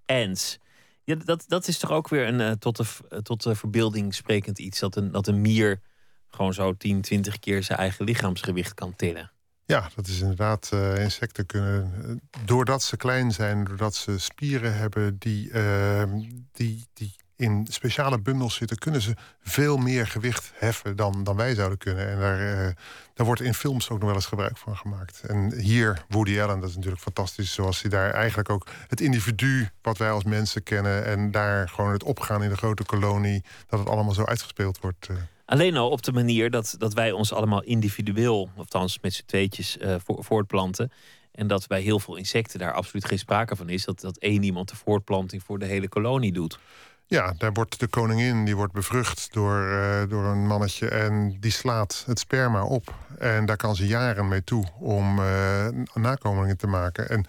Ants. 0.05 0.58
Dat, 1.05 1.43
dat 1.48 1.67
is 1.67 1.77
toch 1.77 1.91
ook 1.91 2.10
weer 2.10 2.27
een 2.27 2.39
uh, 2.39 2.51
tot, 2.51 2.77
de, 2.77 3.22
tot 3.22 3.43
de 3.43 3.55
verbeelding 3.55 4.13
sprekend 4.13 4.60
iets. 4.60 4.79
Dat 4.79 4.96
een, 4.96 5.12
dat 5.12 5.27
een 5.27 5.41
mier 5.41 5.81
gewoon 6.29 6.53
zo 6.53 6.74
10, 6.74 7.01
20 7.01 7.39
keer 7.39 7.63
zijn 7.63 7.79
eigen 7.79 8.05
lichaamsgewicht 8.05 8.74
kan 8.74 8.96
tillen. 8.96 9.30
Ja, 9.71 9.89
dat 9.95 10.07
is 10.07 10.21
inderdaad. 10.21 10.69
Uh, 10.73 11.03
insecten 11.03 11.45
kunnen, 11.45 12.21
doordat 12.45 12.83
ze 12.83 12.97
klein 12.97 13.31
zijn, 13.31 13.63
doordat 13.63 13.95
ze 13.95 14.19
spieren 14.19 14.77
hebben 14.77 15.15
die, 15.19 15.49
uh, 15.49 16.03
die, 16.51 16.85
die 16.93 17.15
in 17.35 17.67
speciale 17.69 18.19
bundels 18.19 18.55
zitten, 18.55 18.77
kunnen 18.77 19.01
ze 19.01 19.15
veel 19.41 19.77
meer 19.77 20.07
gewicht 20.07 20.51
heffen 20.55 20.95
dan, 20.95 21.23
dan 21.23 21.35
wij 21.35 21.55
zouden 21.55 21.77
kunnen. 21.77 22.09
En 22.09 22.19
daar, 22.19 22.39
uh, 22.39 22.71
daar 23.13 23.25
wordt 23.25 23.41
in 23.41 23.53
films 23.53 23.89
ook 23.89 23.97
nog 23.99 24.07
wel 24.07 24.15
eens 24.15 24.25
gebruik 24.25 24.57
van 24.57 24.77
gemaakt. 24.77 25.21
En 25.27 25.59
hier, 25.59 26.05
Woody 26.07 26.39
Allen, 26.41 26.59
dat 26.59 26.69
is 26.69 26.75
natuurlijk 26.75 27.01
fantastisch, 27.01 27.53
zoals 27.53 27.81
hij 27.81 27.89
daar 27.89 28.11
eigenlijk 28.11 28.49
ook 28.49 28.67
het 28.87 29.01
individu 29.01 29.69
wat 29.81 29.97
wij 29.97 30.11
als 30.11 30.23
mensen 30.23 30.63
kennen 30.63 31.05
en 31.05 31.31
daar 31.31 31.69
gewoon 31.69 31.91
het 31.91 32.03
opgaan 32.03 32.43
in 32.43 32.49
de 32.49 32.57
grote 32.57 32.83
kolonie, 32.83 33.43
dat 33.67 33.79
het 33.79 33.89
allemaal 33.89 34.13
zo 34.13 34.23
uitgespeeld 34.23 34.79
wordt. 34.79 35.07
Alleen 35.51 35.77
al 35.77 35.89
op 35.89 36.03
de 36.03 36.12
manier 36.12 36.50
dat, 36.50 36.75
dat 36.77 36.93
wij 36.93 37.12
ons 37.12 37.34
allemaal 37.34 37.63
individueel, 37.63 38.50
althans 38.55 39.00
met 39.01 39.13
z'n 39.13 39.24
tweetjes, 39.25 39.77
uh, 39.77 39.96
voortplanten. 40.05 40.91
En 41.31 41.48
dat 41.48 41.67
bij 41.67 41.81
heel 41.81 42.00
veel 42.00 42.15
insecten 42.15 42.60
daar 42.60 42.74
absoluut 42.74 43.05
geen 43.05 43.20
sprake 43.20 43.55
van 43.55 43.70
is. 43.70 43.86
Dat, 43.86 44.00
dat 44.00 44.17
één 44.17 44.43
iemand 44.43 44.70
de 44.70 44.75
voortplanting 44.75 45.43
voor 45.43 45.60
de 45.60 45.65
hele 45.65 45.89
kolonie 45.89 46.34
doet. 46.34 46.60
Ja, 47.05 47.34
daar 47.38 47.53
wordt 47.53 47.79
de 47.79 47.88
koningin 47.88 48.46
die 48.46 48.55
wordt 48.55 48.74
bevrucht 48.74 49.34
door, 49.34 49.67
uh, 49.67 50.10
door 50.10 50.24
een 50.24 50.48
mannetje. 50.48 50.89
En 50.89 51.38
die 51.39 51.51
slaat 51.51 52.03
het 52.05 52.20
sperma 52.20 52.63
op. 52.63 52.93
En 53.17 53.46
daar 53.46 53.58
kan 53.58 53.75
ze 53.75 53.88
jaren 53.88 54.27
mee 54.27 54.43
toe 54.43 54.65
om 54.79 55.20
uh, 55.20 55.67
nakomelingen 55.93 56.58
te 56.58 56.67
maken. 56.67 57.10
En 57.10 57.25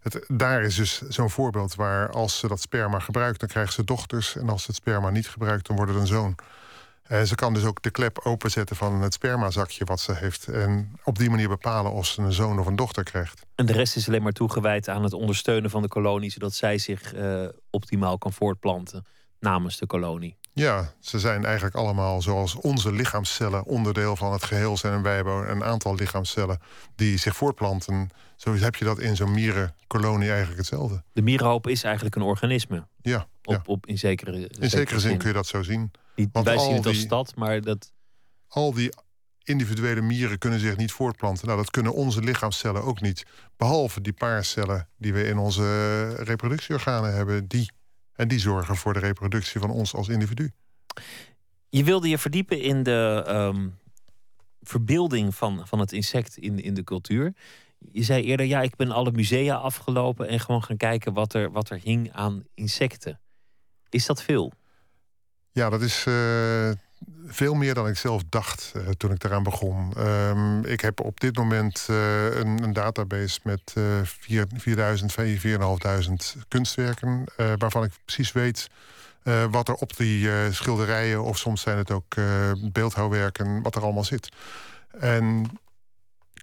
het, 0.00 0.24
daar 0.28 0.62
is 0.62 0.74
dus 0.74 1.00
zo'n 1.08 1.30
voorbeeld 1.30 1.74
waar 1.74 2.10
als 2.10 2.38
ze 2.38 2.48
dat 2.48 2.60
sperma 2.60 2.98
gebruikt, 2.98 3.40
dan 3.40 3.48
krijgt 3.48 3.72
ze 3.72 3.84
dochters. 3.84 4.36
En 4.36 4.48
als 4.48 4.62
ze 4.62 4.66
het 4.66 4.76
sperma 4.76 5.10
niet 5.10 5.28
gebruikt, 5.28 5.66
dan 5.66 5.76
wordt 5.76 5.92
het 5.92 6.00
een 6.00 6.06
zoon. 6.06 6.34
Eh, 7.08 7.22
ze 7.22 7.34
kan 7.34 7.54
dus 7.54 7.64
ook 7.64 7.82
de 7.82 7.90
klep 7.90 8.18
openzetten 8.18 8.76
van 8.76 9.00
het 9.02 9.14
spermazakje 9.14 9.84
wat 9.84 10.00
ze 10.00 10.14
heeft. 10.14 10.48
En 10.48 10.98
op 11.04 11.18
die 11.18 11.30
manier 11.30 11.48
bepalen 11.48 11.92
of 11.92 12.06
ze 12.06 12.22
een 12.22 12.32
zoon 12.32 12.58
of 12.58 12.66
een 12.66 12.76
dochter 12.76 13.02
krijgt. 13.02 13.46
En 13.54 13.66
de 13.66 13.72
rest 13.72 13.96
is 13.96 14.08
alleen 14.08 14.22
maar 14.22 14.32
toegewijd 14.32 14.88
aan 14.88 15.02
het 15.02 15.12
ondersteunen 15.12 15.70
van 15.70 15.82
de 15.82 15.88
kolonie, 15.88 16.30
zodat 16.30 16.54
zij 16.54 16.78
zich 16.78 17.14
uh, 17.14 17.48
optimaal 17.70 18.18
kan 18.18 18.32
voortplanten 18.32 19.06
namens 19.40 19.78
de 19.78 19.86
kolonie. 19.86 20.36
Ja, 20.52 20.92
ze 21.00 21.18
zijn 21.18 21.44
eigenlijk 21.44 21.76
allemaal 21.76 22.22
zoals 22.22 22.54
onze 22.54 22.92
lichaamscellen 22.92 23.64
onderdeel 23.64 24.16
van 24.16 24.32
het 24.32 24.44
geheel 24.44 24.76
zijn. 24.76 24.92
En 24.92 25.02
wij 25.02 25.14
hebben 25.14 25.50
een 25.50 25.64
aantal 25.64 25.94
lichaamscellen 25.94 26.60
die 26.94 27.18
zich 27.18 27.36
voortplanten. 27.36 28.10
Zo 28.36 28.54
heb 28.54 28.74
je 28.74 28.84
dat 28.84 28.98
in 28.98 29.16
zo'n 29.16 29.32
mierenkolonie 29.32 30.28
eigenlijk 30.28 30.58
hetzelfde. 30.58 31.02
De 31.12 31.22
mierenhoop 31.22 31.66
is 31.66 31.82
eigenlijk 31.82 32.16
een 32.16 32.22
organisme. 32.22 32.86
Ja. 33.00 33.28
Op, 33.44 33.68
op, 33.68 33.86
in 33.86 33.98
zekere, 33.98 34.48
in 34.48 34.70
zekere 34.70 35.00
zin 35.00 35.18
kun 35.18 35.28
je 35.28 35.34
dat 35.34 35.46
zo 35.46 35.62
zien. 35.62 35.90
Niet, 36.14 36.28
wij 36.32 36.58
zien 36.58 36.74
het 36.74 36.86
als 36.86 37.00
stad, 37.00 37.34
maar 37.36 37.60
dat... 37.60 37.92
Al 38.48 38.72
die 38.72 38.92
individuele 39.42 40.00
mieren 40.00 40.38
kunnen 40.38 40.60
zich 40.60 40.76
niet 40.76 40.92
voortplanten. 40.92 41.46
Nou, 41.46 41.58
dat 41.58 41.70
kunnen 41.70 41.94
onze 41.94 42.20
lichaamscellen 42.20 42.82
ook 42.82 43.00
niet. 43.00 43.26
Behalve 43.56 44.00
die 44.00 44.12
paar 44.12 44.44
cellen 44.44 44.88
die 44.96 45.12
we 45.12 45.24
in 45.24 45.38
onze 45.38 46.08
reproductieorganen 46.14 47.14
hebben. 47.14 47.46
Die, 47.46 47.70
en 48.12 48.28
die 48.28 48.38
zorgen 48.38 48.76
voor 48.76 48.92
de 48.92 48.98
reproductie 48.98 49.60
van 49.60 49.70
ons 49.70 49.94
als 49.94 50.08
individu. 50.08 50.50
Je 51.68 51.84
wilde 51.84 52.08
je 52.08 52.18
verdiepen 52.18 52.60
in 52.60 52.82
de 52.82 53.24
um, 53.28 53.78
verbeelding 54.60 55.34
van, 55.34 55.66
van 55.66 55.78
het 55.78 55.92
insect 55.92 56.36
in, 56.36 56.60
in 56.60 56.74
de 56.74 56.84
cultuur. 56.84 57.34
Je 57.92 58.02
zei 58.02 58.22
eerder, 58.22 58.46
ja, 58.46 58.62
ik 58.62 58.76
ben 58.76 58.90
alle 58.90 59.10
musea 59.10 59.54
afgelopen 59.54 60.28
en 60.28 60.40
gewoon 60.40 60.62
gaan 60.62 60.76
kijken 60.76 61.12
wat 61.12 61.34
er, 61.34 61.52
wat 61.52 61.70
er 61.70 61.80
hing 61.82 62.12
aan 62.12 62.44
insecten. 62.54 63.20
Is 63.88 64.06
dat 64.06 64.22
veel? 64.22 64.52
Ja, 65.52 65.70
dat 65.70 65.82
is 65.82 66.04
uh, 66.08 66.70
veel 67.26 67.54
meer 67.54 67.74
dan 67.74 67.88
ik 67.88 67.96
zelf 67.96 68.22
dacht 68.28 68.72
uh, 68.76 68.88
toen 68.88 69.12
ik 69.12 69.24
eraan 69.24 69.42
begon. 69.42 69.92
Um, 69.98 70.64
ik 70.64 70.80
heb 70.80 71.00
op 71.00 71.20
dit 71.20 71.36
moment 71.36 71.86
uh, 71.90 72.24
een, 72.36 72.62
een, 72.62 72.72
database 72.72 73.40
met 73.42 73.72
4000, 74.02 75.12
4500 75.12 76.36
kunstwerken, 76.48 77.24
waarvan 77.58 77.84
ik 77.84 77.92
precies 78.04 78.32
weet 78.32 78.70
wat 79.50 79.68
er 79.68 79.74
op 79.74 79.96
die 79.96 80.52
schilderijen, 80.52 81.22
of 81.22 81.38
soms 81.38 81.60
zijn 81.60 81.76
het 81.78 81.90
ook 81.90 82.14
beeldhouwwerken, 82.72 83.62
wat 83.62 83.74
er 83.74 83.82
allemaal 83.82 84.04
zit. 84.04 84.28
En 85.00 85.50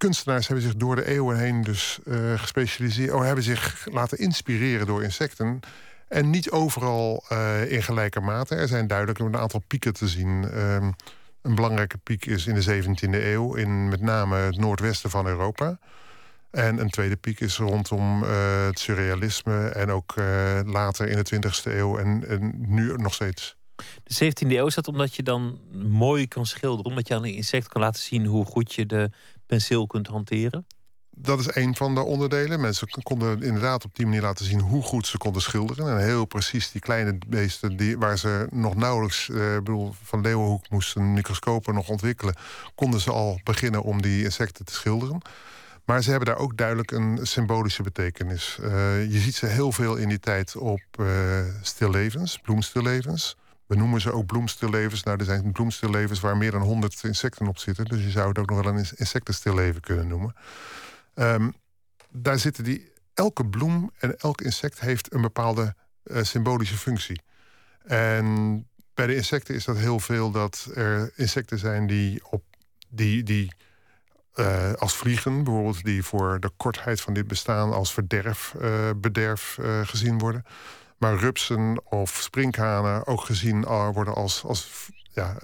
kunstenaars 0.04 0.48
hebben 0.48 0.66
zich 0.66 0.76
door 0.76 0.96
de 0.96 1.08
eeuwen 1.08 1.38
heen 1.38 1.62
dus 1.62 2.00
gespecialiseerd, 2.36 3.12
of 3.12 3.22
hebben 3.22 3.44
zich 3.44 3.88
laten 3.92 4.18
inspireren 4.18 4.88
door 4.88 5.04
insecten. 5.04 5.60
En 6.08 6.30
niet 6.30 6.52
overal 6.52 7.24
uh, 7.32 7.72
in 7.72 7.84
gelijke 7.84 8.20
mate. 8.20 8.56
Er 8.56 8.68
zijn 8.68 8.88
duidelijk 8.88 9.20
een 9.20 9.38
aantal 9.38 9.64
pieken 9.68 9.94
te 9.94 10.08
zien. 10.08 10.60
Um, 10.60 10.94
een 11.42 11.56
belangrijke 11.56 11.98
piek 11.98 12.26
is 12.26 12.48
in 12.48 12.56
de 12.56 12.84
17e 12.84 13.24
eeuw, 13.24 13.56
in 13.56 13.90
met 13.90 14.02
name 14.02 14.36
het 14.36 14.58
noordwesten 14.58 15.10
van 15.10 15.28
Europa. 15.28 15.80
En 16.52 16.80
een 16.80 16.90
tweede 16.90 17.16
piek 17.16 17.40
is 17.40 17.58
rondom 17.58 18.24
uh, 18.24 18.66
het 18.66 18.80
surrealisme 18.80 19.68
en 19.68 19.92
ook 19.92 20.14
later 20.66 21.08
in 21.08 21.24
de 21.24 21.36
20e 21.36 21.72
eeuw 21.72 21.98
en, 21.98 22.28
en, 22.28 22.54
nu 22.58 22.96
nog 22.96 23.14
steeds. 23.14 23.56
De 24.04 24.26
17e 24.26 24.48
eeuw 24.48 24.68
is 24.68 24.76
dat 24.76 24.88
omdat 24.88 25.16
je 25.16 25.24
dan 25.24 25.60
mooi 25.88 26.28
kan 26.28 26.46
schilderen, 26.46 26.86
omdat 26.86 27.08
je 27.08 27.16
aan 27.16 27.24
een 27.24 27.34
insect 27.34 27.68
kan 27.68 27.82
laten 27.82 28.02
zien 28.02 28.26
hoe 28.26 28.46
goed 28.46 28.74
je 28.74 28.86
de 28.86 29.10
penseel 29.46 29.88
kunt 29.88 30.08
hanteren? 30.08 30.66
dat 31.16 31.40
is 31.40 31.56
een 31.56 31.76
van 31.76 31.96
de 31.96 32.02
onderdelen. 32.02 32.62
Mensen 32.62 32.88
konden 33.04 33.42
inderdaad 33.42 33.86
op 33.86 33.96
die 33.96 34.06
manier 34.06 34.22
laten 34.22 34.46
zien 34.46 34.60
hoe 34.60 34.84
goed 34.84 35.08
ze 35.08 35.18
konden 35.18 35.42
schilderen. 35.42 35.88
En 35.88 36.06
heel 36.06 36.26
precies 36.26 36.72
die 36.72 36.82
kleine 36.82 37.18
beesten 37.28 37.78
die, 37.78 37.98
waar 37.98 38.18
ze 38.18 38.48
nog 38.52 38.76
nauwelijks, 38.76 39.30
eh, 39.30 39.36
bedoel, 39.36 39.94
van 40.04 40.22
Leeuwenhoek 40.22 40.70
moesten 40.70 41.14
microscopen 41.14 41.74
nog 41.74 41.90
ontwikkelen, 41.90 42.36
konden 42.76 43.00
ze 43.00 43.12
al 43.12 43.40
beginnen 43.44 43.84
om 43.84 44.02
die 44.02 44.24
insecten 44.24 44.66
te 44.66 44.74
schilderen. 44.74 45.22
Maar 45.86 46.04
ze 46.04 46.10
hebben 46.10 46.28
daar 46.28 46.38
ook 46.38 46.58
duidelijk 46.58 46.92
een 46.92 47.20
symbolische 47.22 47.84
betekenis. 47.84 48.58
Uh, 48.62 49.12
je 49.12 49.20
ziet 49.20 49.36
ze 49.36 49.46
heel 49.46 49.72
veel 49.72 49.96
in 49.96 50.10
die 50.10 50.20
tijd 50.20 50.56
op 50.56 50.82
uh, 51.00 51.08
stillevens, 51.62 52.40
bloemstillevens. 52.40 53.36
We 53.74 53.80
noemen 53.80 54.02
ze 54.02 54.12
ook 54.12 54.26
bloemstillevens. 54.26 55.04
Nou, 55.04 55.18
er 55.18 55.26
zijn 55.26 55.52
bloemstillevens 55.52 56.20
waar 56.20 56.38
meer 56.38 56.52
dan 56.52 56.62
100 56.62 57.04
insecten 57.04 57.48
op 57.48 57.58
zitten. 57.58 57.86
Dus 57.86 58.04
je 58.04 58.10
zou 58.10 58.28
het 58.28 58.38
ook 58.38 58.50
nog 58.50 58.64
wel 58.64 58.74
een 58.74 58.86
insectenstilleven 58.96 59.82
kunnen 59.82 60.08
noemen. 60.08 60.36
Um, 61.16 61.54
daar 62.10 62.40
zitten 62.40 62.64
die. 62.64 62.92
Elke 63.14 63.46
bloem 63.46 63.92
en 63.98 64.18
elk 64.18 64.42
insect 64.42 64.80
heeft 64.80 65.14
een 65.14 65.22
bepaalde 65.22 65.76
uh, 66.04 66.24
symbolische 66.24 66.78
functie. 66.78 67.22
En 67.84 68.68
bij 68.94 69.08
de 69.08 69.16
insecten 69.16 69.56
is 69.56 69.66
dat 69.66 69.78
heel 69.78 70.00
veel 70.00 70.32
dat 70.32 70.70
er 70.76 71.12
insecten 71.16 71.60
zijn 71.60 71.88
die 71.88 72.22
op 72.30 72.44
die, 72.90 73.24
die 73.24 73.52
uh, 74.36 74.74
als 74.74 74.96
vliegen, 74.96 75.44
bijvoorbeeld, 75.44 75.84
die 75.84 76.04
voor 76.04 76.40
de 76.40 76.52
kortheid 76.58 77.02
van 77.02 77.14
dit 77.14 77.28
bestaan 77.28 77.74
als 77.74 77.94
verderf, 77.94 78.54
uh, 78.62 78.90
bederf 78.96 79.58
gezien 79.84 80.18
worden. 80.18 80.46
Maar 81.04 81.18
rupsen 81.18 81.82
of 81.86 82.20
sprinkhanen 82.22 83.08
ook 83.08 83.22
gezien 83.22 83.66
worden 83.66 84.16
als, 84.16 84.44
als 84.44 84.90
ja, 85.14 85.38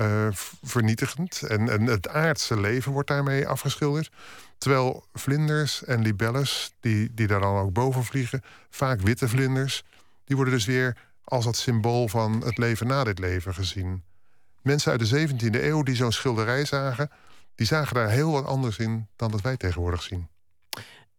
vernietigend. 0.61 1.41
En, 1.41 1.69
en 1.69 1.85
het 1.85 2.07
aardse 2.07 2.59
leven 2.59 2.91
wordt 2.91 3.07
daarmee 3.07 3.47
afgeschilderd. 3.47 4.11
Terwijl 4.57 5.05
vlinders 5.13 5.83
en 5.83 6.01
libelles, 6.01 6.73
die, 6.79 7.13
die 7.13 7.27
daar 7.27 7.39
dan 7.39 7.57
ook 7.57 7.73
boven 7.73 8.03
vliegen, 8.03 8.41
vaak 8.69 9.01
witte 9.01 9.27
vlinders, 9.27 9.83
die 10.25 10.35
worden 10.35 10.53
dus 10.53 10.65
weer 10.65 10.97
als 11.23 11.45
het 11.45 11.55
symbool 11.55 12.07
van 12.07 12.43
het 12.45 12.57
leven 12.57 12.87
na 12.87 13.03
dit 13.03 13.19
leven 13.19 13.53
gezien. 13.53 14.03
Mensen 14.61 14.91
uit 14.91 15.09
de 15.09 15.27
17e 15.27 15.63
eeuw 15.63 15.83
die 15.83 15.95
zo'n 15.95 16.11
schilderij 16.11 16.65
zagen, 16.65 17.11
die 17.55 17.67
zagen 17.67 17.95
daar 17.95 18.09
heel 18.09 18.31
wat 18.31 18.45
anders 18.45 18.77
in 18.77 19.07
dan 19.15 19.31
dat 19.31 19.41
wij 19.41 19.57
tegenwoordig 19.57 20.01
zien. 20.01 20.27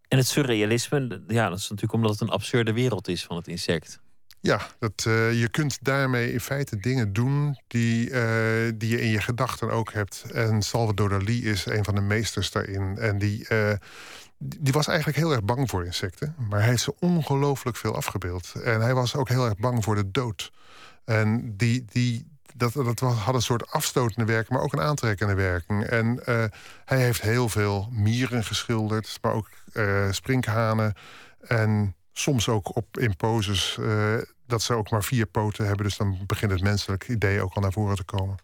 En 0.09 0.19
het 0.19 0.27
surrealisme, 0.27 1.23
ja, 1.29 1.49
dat 1.49 1.59
is 1.59 1.69
natuurlijk 1.69 1.93
omdat 1.93 2.11
het 2.11 2.21
een 2.21 2.29
absurde 2.29 2.73
wereld 2.73 3.09
is 3.09 3.25
van 3.25 3.37
het 3.37 3.49
insect. 3.49 4.01
Ja, 4.43 4.61
dat, 4.79 5.05
uh, 5.09 5.41
je 5.41 5.49
kunt 5.49 5.79
daarmee 5.83 6.33
in 6.33 6.41
feite 6.41 6.77
dingen 6.77 7.13
doen 7.13 7.59
die, 7.67 8.11
uh, 8.11 8.73
die 8.75 8.91
je 8.91 9.01
in 9.01 9.09
je 9.09 9.21
gedachten 9.21 9.71
ook 9.71 9.93
hebt. 9.93 10.25
En 10.33 10.63
Salvador 10.63 11.09
Dali 11.09 11.49
is 11.49 11.67
een 11.67 11.85
van 11.85 11.95
de 11.95 12.01
meesters 12.01 12.51
daarin. 12.51 12.99
En 12.99 13.19
die, 13.19 13.47
uh, 13.49 13.73
die 14.39 14.73
was 14.73 14.87
eigenlijk 14.87 15.19
heel 15.19 15.33
erg 15.33 15.43
bang 15.43 15.71
voor 15.71 15.85
insecten. 15.85 16.35
Maar 16.49 16.59
hij 16.59 16.69
heeft 16.69 16.83
ze 16.83 16.95
ongelooflijk 16.99 17.77
veel 17.77 17.97
afgebeeld. 17.97 18.53
En 18.65 18.81
hij 18.81 18.95
was 18.95 19.15
ook 19.15 19.29
heel 19.29 19.45
erg 19.45 19.57
bang 19.57 19.85
voor 19.85 19.95
de 19.95 20.11
dood. 20.11 20.53
En 21.05 21.57
die, 21.57 21.85
die, 21.93 22.27
dat, 22.55 22.73
dat 22.73 23.01
had 23.01 23.35
een 23.35 23.43
soort 23.43 23.71
afstotende 23.71 24.33
werking, 24.33 24.51
maar 24.51 24.63
ook 24.63 24.73
een 24.73 24.81
aantrekkende 24.81 25.35
werking. 25.35 25.85
En 25.85 26.21
hij 26.85 27.01
heeft 27.01 27.21
heel 27.21 27.49
veel 27.49 27.89
mieren 27.93 28.45
geschilderd, 28.45 29.19
maar 29.23 29.33
ook 29.33 29.49
sprinkhanen. 30.11 30.95
En 31.41 31.95
soms 32.13 32.49
ook 32.49 32.77
op 32.77 32.99
in 32.99 33.17
poses 33.17 33.77
uh, 33.81 34.19
dat 34.47 34.63
ze 34.63 34.75
ook 34.75 34.91
maar 34.91 35.05
vier 35.05 35.27
poten 35.27 35.67
hebben. 35.67 35.85
Dus 35.85 35.97
dan 35.97 36.19
begint 36.27 36.51
het 36.51 36.63
menselijk 36.63 37.09
idee 37.09 37.41
ook 37.41 37.55
al 37.55 37.63
naar 37.63 37.73
voren 37.73 37.97
te 37.97 38.05
komen. 38.05 38.37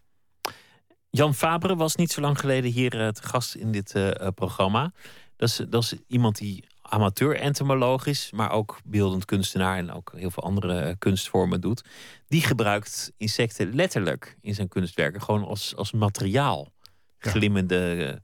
Jan 1.09 1.35
Fabre 1.35 1.75
was 1.75 1.95
niet 1.95 2.11
zo 2.11 2.21
lang 2.21 2.39
geleden 2.39 2.71
hier 2.71 2.95
uh, 2.95 3.07
te 3.07 3.23
gast 3.23 3.55
in 3.55 3.71
dit 3.71 3.95
uh, 3.95 4.11
programma. 4.35 4.93
Dat 5.35 5.49
is, 5.49 5.61
dat 5.69 5.83
is 5.83 5.95
iemand 6.07 6.37
die 6.37 6.67
amateur-entomoloog 6.81 8.05
is, 8.05 8.31
maar 8.31 8.51
ook 8.51 8.79
beeldend 8.83 9.25
kunstenaar 9.25 9.77
en 9.77 9.91
ook 9.91 10.13
heel 10.15 10.31
veel 10.31 10.43
andere 10.43 10.95
kunstvormen 10.97 11.61
doet. 11.61 11.83
Die 12.27 12.41
gebruikt 12.41 13.11
insecten 13.17 13.75
letterlijk 13.75 14.37
in 14.41 14.55
zijn 14.55 14.67
kunstwerken, 14.67 15.21
gewoon 15.21 15.43
als, 15.43 15.75
als 15.75 15.91
materiaal. 15.91 16.73
Ja. 17.19 17.31
Glimmende 17.31 18.21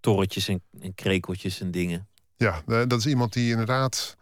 torretjes 0.00 0.48
en, 0.48 0.62
en 0.80 0.94
krekeltjes 0.94 1.60
en 1.60 1.70
dingen. 1.70 2.08
Ja, 2.36 2.62
dat 2.66 2.92
is 2.92 3.06
iemand 3.06 3.32
die 3.32 3.50
inderdaad 3.50 4.16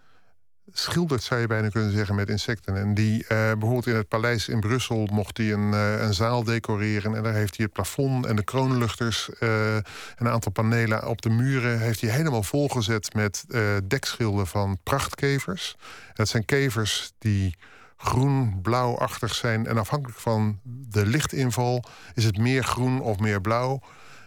schildert, 0.72 1.22
zou 1.22 1.40
je 1.40 1.46
bijna 1.46 1.68
kunnen 1.68 1.92
zeggen, 1.92 2.14
met 2.14 2.28
insecten. 2.28 2.76
En 2.76 2.94
die 2.94 3.22
uh, 3.22 3.28
bijvoorbeeld 3.28 3.86
in 3.86 3.94
het 3.94 4.08
paleis 4.08 4.48
in 4.48 4.60
Brussel 4.60 5.08
mocht 5.12 5.36
hij 5.36 5.52
een, 5.52 5.72
uh, 5.72 6.00
een 6.00 6.14
zaal 6.14 6.44
decoreren. 6.44 7.14
En 7.14 7.22
daar 7.22 7.34
heeft 7.34 7.56
hij 7.56 7.64
het 7.64 7.74
plafond 7.74 8.26
en 8.26 8.36
de 8.36 8.44
kroonluchters 8.44 9.30
uh, 9.40 9.74
een 10.16 10.28
aantal 10.28 10.52
panelen 10.52 11.08
op 11.08 11.22
de 11.22 11.30
muren 11.30 11.80
heeft 11.80 12.00
hij 12.00 12.10
helemaal 12.10 12.42
volgezet 12.42 13.14
met 13.14 13.44
dekschilden 13.84 14.46
van 14.46 14.78
prachtkevers. 14.82 15.76
dat 16.14 16.28
zijn 16.28 16.44
kevers 16.44 17.12
die 17.18 17.56
groen-blauwachtig 17.96 19.34
zijn. 19.34 19.66
En 19.66 19.78
afhankelijk 19.78 20.18
van 20.18 20.60
de 20.64 21.06
lichtinval 21.06 21.84
is 22.14 22.24
het 22.24 22.38
meer 22.38 22.64
groen 22.64 23.00
of 23.00 23.18
meer 23.18 23.40
blauw. 23.40 23.80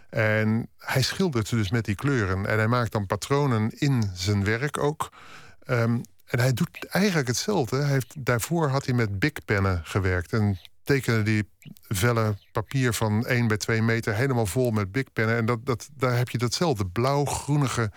En 0.10 0.70
hij 0.78 1.02
schildert 1.02 1.48
ze 1.48 1.56
dus 1.56 1.70
met 1.70 1.86
die 1.86 1.96
kleuren. 1.96 2.46
En 2.46 2.58
hij 2.58 2.68
maakt 2.68 2.92
dan 2.92 3.06
patronen 3.06 3.72
in 3.80 4.12
zijn 4.14 4.44
werk 4.44 4.78
ook. 4.78 5.12
Um, 5.70 6.02
en 6.30 6.40
hij 6.40 6.54
doet 6.54 6.86
eigenlijk 6.90 7.28
hetzelfde. 7.28 7.78
Hij 7.78 7.90
heeft, 7.90 8.26
daarvoor 8.26 8.68
had 8.68 8.86
hij 8.86 8.96
met 8.96 9.20
big 9.20 9.32
pennen 9.46 9.82
gewerkt. 9.84 10.34
En 10.34 10.60
tekende 10.84 11.24
die 11.24 11.50
velle 11.88 12.36
papier 12.52 12.94
van 12.94 13.26
1 13.26 13.48
bij 13.48 13.58
2 13.58 13.82
meter 13.82 14.16
helemaal 14.16 14.46
vol 14.46 14.72
met 14.72 14.92
big 14.92 15.14
pennen. 15.14 15.38
En 15.38 15.46
dat, 15.46 15.66
dat, 15.66 15.90
daar 15.98 16.18
heb 16.18 16.30
je 16.30 16.38
datzelfde 16.38 16.86
blauw-groenige 16.86 17.92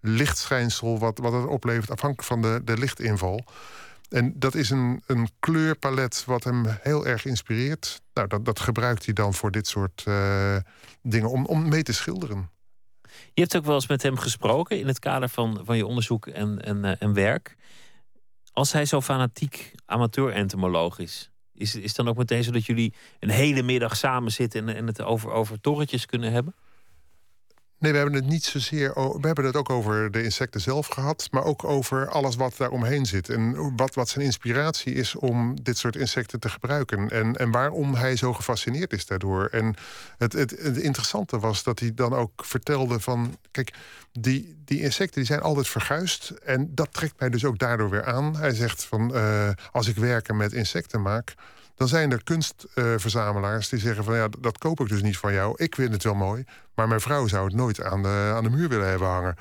lichtschijnsel... 0.00 0.98
wat, 0.98 1.18
wat 1.18 1.32
het 1.32 1.46
oplevert 1.46 1.90
afhankelijk 1.90 2.28
van 2.28 2.42
de, 2.42 2.60
de 2.64 2.78
lichtinval. 2.78 3.44
En 4.08 4.32
dat 4.36 4.54
is 4.54 4.70
een, 4.70 5.02
een 5.06 5.28
kleurpalet 5.40 6.24
wat 6.26 6.44
hem 6.44 6.64
heel 6.80 7.06
erg 7.06 7.24
inspireert. 7.24 8.02
Nou, 8.12 8.28
dat, 8.28 8.44
dat 8.44 8.60
gebruikt 8.60 9.04
hij 9.04 9.14
dan 9.14 9.34
voor 9.34 9.50
dit 9.50 9.66
soort 9.66 10.04
uh, 10.08 10.56
dingen 11.02 11.30
om, 11.30 11.46
om 11.46 11.68
mee 11.68 11.82
te 11.82 11.92
schilderen. 11.92 12.50
Je 13.34 13.40
hebt 13.40 13.56
ook 13.56 13.64
wel 13.64 13.74
eens 13.74 13.88
met 13.88 14.02
hem 14.02 14.16
gesproken 14.16 14.78
in 14.78 14.86
het 14.86 14.98
kader 14.98 15.28
van, 15.28 15.60
van 15.64 15.76
je 15.76 15.86
onderzoek 15.86 16.26
en, 16.26 16.62
en, 16.62 16.84
uh, 16.84 16.92
en 16.98 17.12
werk. 17.12 17.56
Als 18.54 18.72
hij 18.72 18.84
zo 18.84 19.00
fanatiek 19.00 19.74
amateur-entomoloog 19.86 20.98
is, 20.98 21.30
is, 21.54 21.74
is 21.74 21.94
dan 21.94 22.08
ook 22.08 22.16
meteen 22.16 22.44
zo 22.44 22.50
dat 22.50 22.66
jullie 22.66 22.94
een 23.20 23.30
hele 23.30 23.62
middag 23.62 23.96
samen 23.96 24.32
zitten 24.32 24.68
en, 24.68 24.76
en 24.76 24.86
het 24.86 25.02
over, 25.02 25.30
over 25.30 25.60
torretjes 25.60 26.06
kunnen 26.06 26.32
hebben? 26.32 26.54
Nee, 27.84 27.92
we 27.92 27.98
hebben 27.98 28.20
het 28.20 28.30
niet 28.30 28.44
zozeer. 28.44 28.92
We 28.94 29.26
hebben 29.26 29.44
het 29.44 29.56
ook 29.56 29.70
over 29.70 30.10
de 30.10 30.22
insecten 30.22 30.60
zelf 30.60 30.86
gehad, 30.86 31.28
maar 31.30 31.44
ook 31.44 31.64
over 31.64 32.08
alles 32.08 32.36
wat 32.36 32.56
daar 32.56 32.70
omheen 32.70 33.06
zit. 33.06 33.28
En 33.28 33.76
wat, 33.76 33.94
wat 33.94 34.08
zijn 34.08 34.24
inspiratie 34.24 34.94
is 34.94 35.14
om 35.14 35.62
dit 35.62 35.78
soort 35.78 35.96
insecten 35.96 36.40
te 36.40 36.48
gebruiken. 36.48 37.10
En, 37.10 37.36
en 37.36 37.50
waarom 37.50 37.94
hij 37.94 38.16
zo 38.16 38.32
gefascineerd 38.32 38.92
is 38.92 39.06
daardoor. 39.06 39.46
En 39.46 39.74
het, 40.18 40.32
het, 40.32 40.76
interessante 40.76 41.38
was 41.38 41.62
dat 41.62 41.78
hij 41.78 41.94
dan 41.94 42.14
ook 42.14 42.44
vertelde 42.44 43.00
van. 43.00 43.36
Kijk, 43.50 43.74
die, 44.12 44.56
die 44.64 44.80
insecten 44.80 45.20
die 45.20 45.24
zijn 45.24 45.40
altijd 45.40 45.68
verguisd. 45.68 46.30
En 46.30 46.74
dat 46.74 46.92
trekt 46.92 47.20
mij 47.20 47.28
dus 47.28 47.44
ook 47.44 47.58
daardoor 47.58 47.90
weer 47.90 48.04
aan. 48.04 48.36
Hij 48.36 48.54
zegt 48.54 48.84
van 48.84 49.16
uh, 49.16 49.48
als 49.72 49.88
ik 49.88 49.96
werken 49.96 50.36
met 50.36 50.52
insecten 50.52 51.02
maak 51.02 51.34
dan 51.74 51.88
zijn 51.88 52.12
er 52.12 52.24
kunstverzamelaars 52.24 53.68
die 53.68 53.78
zeggen 53.78 54.04
van 54.04 54.16
ja, 54.16 54.28
dat 54.40 54.58
koop 54.58 54.80
ik 54.80 54.88
dus 54.88 55.02
niet 55.02 55.18
van 55.18 55.32
jou. 55.32 55.54
Ik 55.56 55.74
vind 55.74 55.92
het 55.92 56.02
wel 56.02 56.14
mooi, 56.14 56.44
maar 56.74 56.88
mijn 56.88 57.00
vrouw 57.00 57.26
zou 57.26 57.44
het 57.44 57.54
nooit 57.54 57.82
aan 57.82 58.02
de, 58.02 58.32
aan 58.34 58.44
de 58.44 58.50
muur 58.50 58.68
willen 58.68 58.88
hebben 58.88 59.08
hangen. 59.08 59.36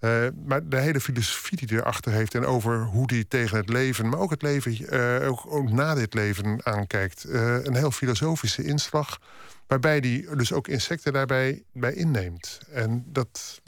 Uh, 0.00 0.26
maar 0.46 0.68
de 0.68 0.78
hele 0.78 1.00
filosofie 1.00 1.66
die 1.66 1.78
erachter 1.78 2.12
heeft 2.12 2.34
en 2.34 2.46
over 2.46 2.84
hoe 2.84 3.06
die 3.06 3.28
tegen 3.28 3.56
het 3.56 3.68
leven, 3.68 4.08
maar 4.08 4.18
ook 4.18 4.30
het 4.30 4.42
leven, 4.42 4.94
uh, 4.94 5.28
ook, 5.28 5.46
ook, 5.46 5.70
na 5.70 5.94
dit 5.94 6.14
leven 6.14 6.60
aankijkt. 6.62 7.24
Uh, 7.28 7.64
een 7.64 7.74
heel 7.74 7.90
filosofische 7.90 8.64
inslag, 8.64 9.18
waarbij 9.66 10.00
die 10.00 10.36
dus 10.36 10.52
ook 10.52 10.68
insecten 10.68 11.12
daarbij 11.12 11.62
bij 11.72 11.92
inneemt. 11.94 12.58
En 12.70 13.04
dat 13.06 13.60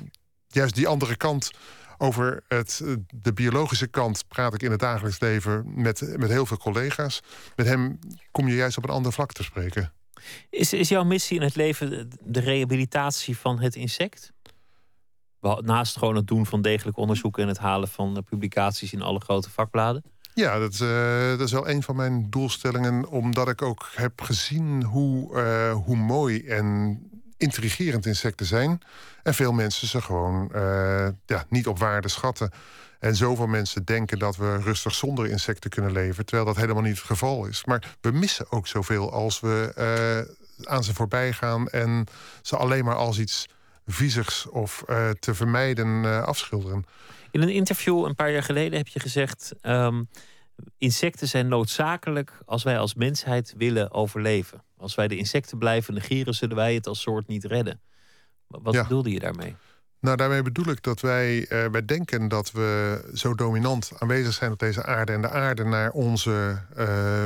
juist 0.46 0.74
die 0.74 0.88
andere 0.88 1.16
kant 1.16 1.50
over 1.98 2.44
het, 2.48 2.82
de 3.14 3.32
biologische 3.32 3.86
kant 3.86 4.28
praat 4.28 4.54
ik 4.54 4.62
in 4.62 4.70
het 4.70 4.80
dagelijks 4.80 5.20
leven 5.20 5.64
met, 5.66 6.14
met 6.16 6.30
heel 6.30 6.46
veel 6.46 6.56
collega's. 6.56 7.22
Met 7.56 7.66
hem 7.66 7.98
kom 8.30 8.48
je 8.48 8.54
juist 8.54 8.76
op 8.76 8.84
een 8.84 8.90
ander 8.90 9.12
vlak 9.12 9.32
te 9.32 9.42
spreken. 9.42 9.92
Is, 10.50 10.72
is 10.72 10.88
jouw 10.88 11.04
missie 11.04 11.36
in 11.36 11.42
het 11.42 11.56
leven 11.56 12.10
de 12.24 12.40
rehabilitatie 12.40 13.38
van 13.38 13.60
het 13.60 13.74
insect? 13.74 14.32
Naast 15.60 15.98
gewoon 15.98 16.16
het 16.16 16.26
doen 16.26 16.46
van 16.46 16.62
degelijk 16.62 16.96
onderzoek 16.96 17.38
en 17.38 17.48
het 17.48 17.58
halen 17.58 17.88
van 17.88 18.24
publicaties 18.28 18.92
in 18.92 19.02
alle 19.02 19.20
grote 19.20 19.50
vakbladen? 19.50 20.02
Ja, 20.34 20.58
dat, 20.58 20.78
uh, 20.82 21.28
dat, 21.28 21.40
is 21.40 21.52
wel 21.52 21.68
een 21.68 21.82
van 21.82 21.96
mijn 21.96 22.30
doelstellingen, 22.30 23.08
omdat 23.08 23.48
ik 23.48 23.62
ook 23.62 23.88
heb 23.94 24.20
gezien 24.20 24.84
hoe, 24.84 25.36
uh, 25.36 25.84
hoe 25.84 25.96
mooi 25.96 26.46
en 26.46 27.00
intrigerend 27.36 28.06
insecten 28.06 28.46
zijn. 28.46 28.80
En 29.22 29.34
veel 29.34 29.52
mensen 29.52 29.88
ze 29.88 30.02
gewoon 30.02 30.50
uh, 30.54 31.08
ja, 31.26 31.44
niet 31.48 31.66
op 31.66 31.78
waarde 31.78 32.08
schatten. 32.08 32.50
En 32.98 33.16
zoveel 33.16 33.46
mensen 33.46 33.84
denken 33.84 34.18
dat 34.18 34.36
we 34.36 34.56
rustig 34.56 34.94
zonder 34.94 35.26
insecten 35.26 35.70
kunnen 35.70 35.92
leven, 35.92 36.26
terwijl 36.26 36.46
dat 36.46 36.56
helemaal 36.56 36.82
niet 36.82 36.96
het 36.96 37.06
geval 37.06 37.46
is. 37.46 37.64
Maar 37.64 37.96
we 38.00 38.10
missen 38.10 38.52
ook 38.52 38.66
zoveel 38.66 39.12
als 39.12 39.40
we 39.40 39.72
uh, 39.78 40.68
aan 40.72 40.84
ze 40.84 40.94
voorbij 40.94 41.32
gaan 41.32 41.68
en 41.68 42.06
ze 42.42 42.56
alleen 42.56 42.84
maar 42.84 42.94
als 42.94 43.18
iets 43.18 43.48
viezigs 43.86 44.48
of 44.48 44.84
uh, 44.86 45.10
te 45.10 45.34
vermijden 45.34 46.24
afschilderen. 46.26 46.84
In 47.30 47.42
een 47.42 47.52
interview 47.52 48.04
een 48.04 48.14
paar 48.14 48.30
jaar 48.30 48.42
geleden 48.42 48.78
heb 48.78 48.88
je 48.88 49.00
gezegd: 49.00 49.54
um, 49.62 50.08
insecten 50.78 51.28
zijn 51.28 51.48
noodzakelijk 51.48 52.38
als 52.44 52.62
wij 52.62 52.78
als 52.78 52.94
mensheid 52.94 53.54
willen 53.56 53.92
overleven. 53.92 54.62
Als 54.76 54.94
wij 54.94 55.08
de 55.08 55.16
insecten 55.16 55.58
blijven 55.58 55.94
negeren, 55.94 56.34
zullen 56.34 56.56
wij 56.56 56.74
het 56.74 56.86
als 56.86 57.00
soort 57.00 57.26
niet 57.26 57.44
redden. 57.44 57.80
Wat 58.46 58.74
ja. 58.74 58.82
bedoelde 58.82 59.10
je 59.10 59.18
daarmee? 59.18 59.56
Nou, 60.00 60.16
daarmee 60.16 60.42
bedoel 60.42 60.68
ik 60.68 60.82
dat 60.82 61.00
wij, 61.00 61.38
uh, 61.38 61.66
wij 61.70 61.84
denken 61.84 62.28
dat 62.28 62.50
we 62.50 63.00
zo 63.14 63.34
dominant 63.34 63.90
aanwezig 63.98 64.32
zijn 64.32 64.52
op 64.52 64.58
deze 64.58 64.84
aarde 64.84 65.12
en 65.12 65.20
de 65.20 65.30
aarde 65.30 65.64
naar 65.64 65.90
onze 65.90 66.62
uh, 66.76 67.24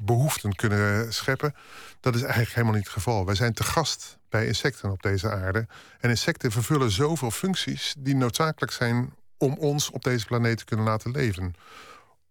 behoeften 0.00 0.54
kunnen 0.54 1.12
scheppen. 1.12 1.54
Dat 2.00 2.14
is 2.14 2.20
eigenlijk 2.20 2.52
helemaal 2.52 2.74
niet 2.74 2.84
het 2.84 2.92
geval. 2.92 3.26
Wij 3.26 3.34
zijn 3.34 3.52
te 3.52 3.62
gast 3.62 4.18
bij 4.28 4.46
insecten 4.46 4.90
op 4.90 5.02
deze 5.02 5.30
aarde. 5.30 5.66
En 6.00 6.10
insecten 6.10 6.50
vervullen 6.50 6.90
zoveel 6.90 7.30
functies 7.30 7.94
die 7.98 8.16
noodzakelijk 8.16 8.72
zijn 8.72 9.14
om 9.38 9.56
ons 9.58 9.90
op 9.90 10.02
deze 10.02 10.26
planeet 10.26 10.58
te 10.58 10.64
kunnen 10.64 10.86
laten 10.86 11.10
leven. 11.10 11.54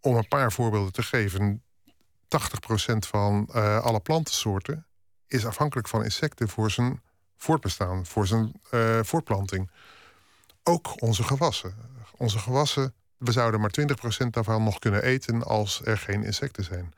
Om 0.01 0.15
een 0.15 0.27
paar 0.27 0.51
voorbeelden 0.51 0.91
te 0.91 1.03
geven. 1.03 1.63
80% 2.29 2.97
van 2.97 3.49
uh, 3.55 3.79
alle 3.79 3.99
plantensoorten 3.99 4.85
is 5.27 5.45
afhankelijk 5.45 5.87
van 5.87 6.03
insecten 6.03 6.49
voor 6.49 6.71
zijn 6.71 7.01
voortbestaan, 7.37 8.05
voor 8.05 8.27
zijn 8.27 8.61
uh, 8.71 8.99
voortplanting. 9.01 9.71
Ook 10.63 11.01
onze 11.01 11.23
gewassen. 11.23 11.75
Onze 12.17 12.39
gewassen, 12.39 12.93
we 13.17 13.31
zouden 13.31 13.59
maar 13.59 13.71
20% 14.25 14.27
daarvan 14.29 14.63
nog 14.63 14.79
kunnen 14.79 15.03
eten 15.03 15.43
als 15.43 15.81
er 15.83 15.97
geen 15.97 16.23
insecten 16.23 16.63
zijn. 16.63 16.93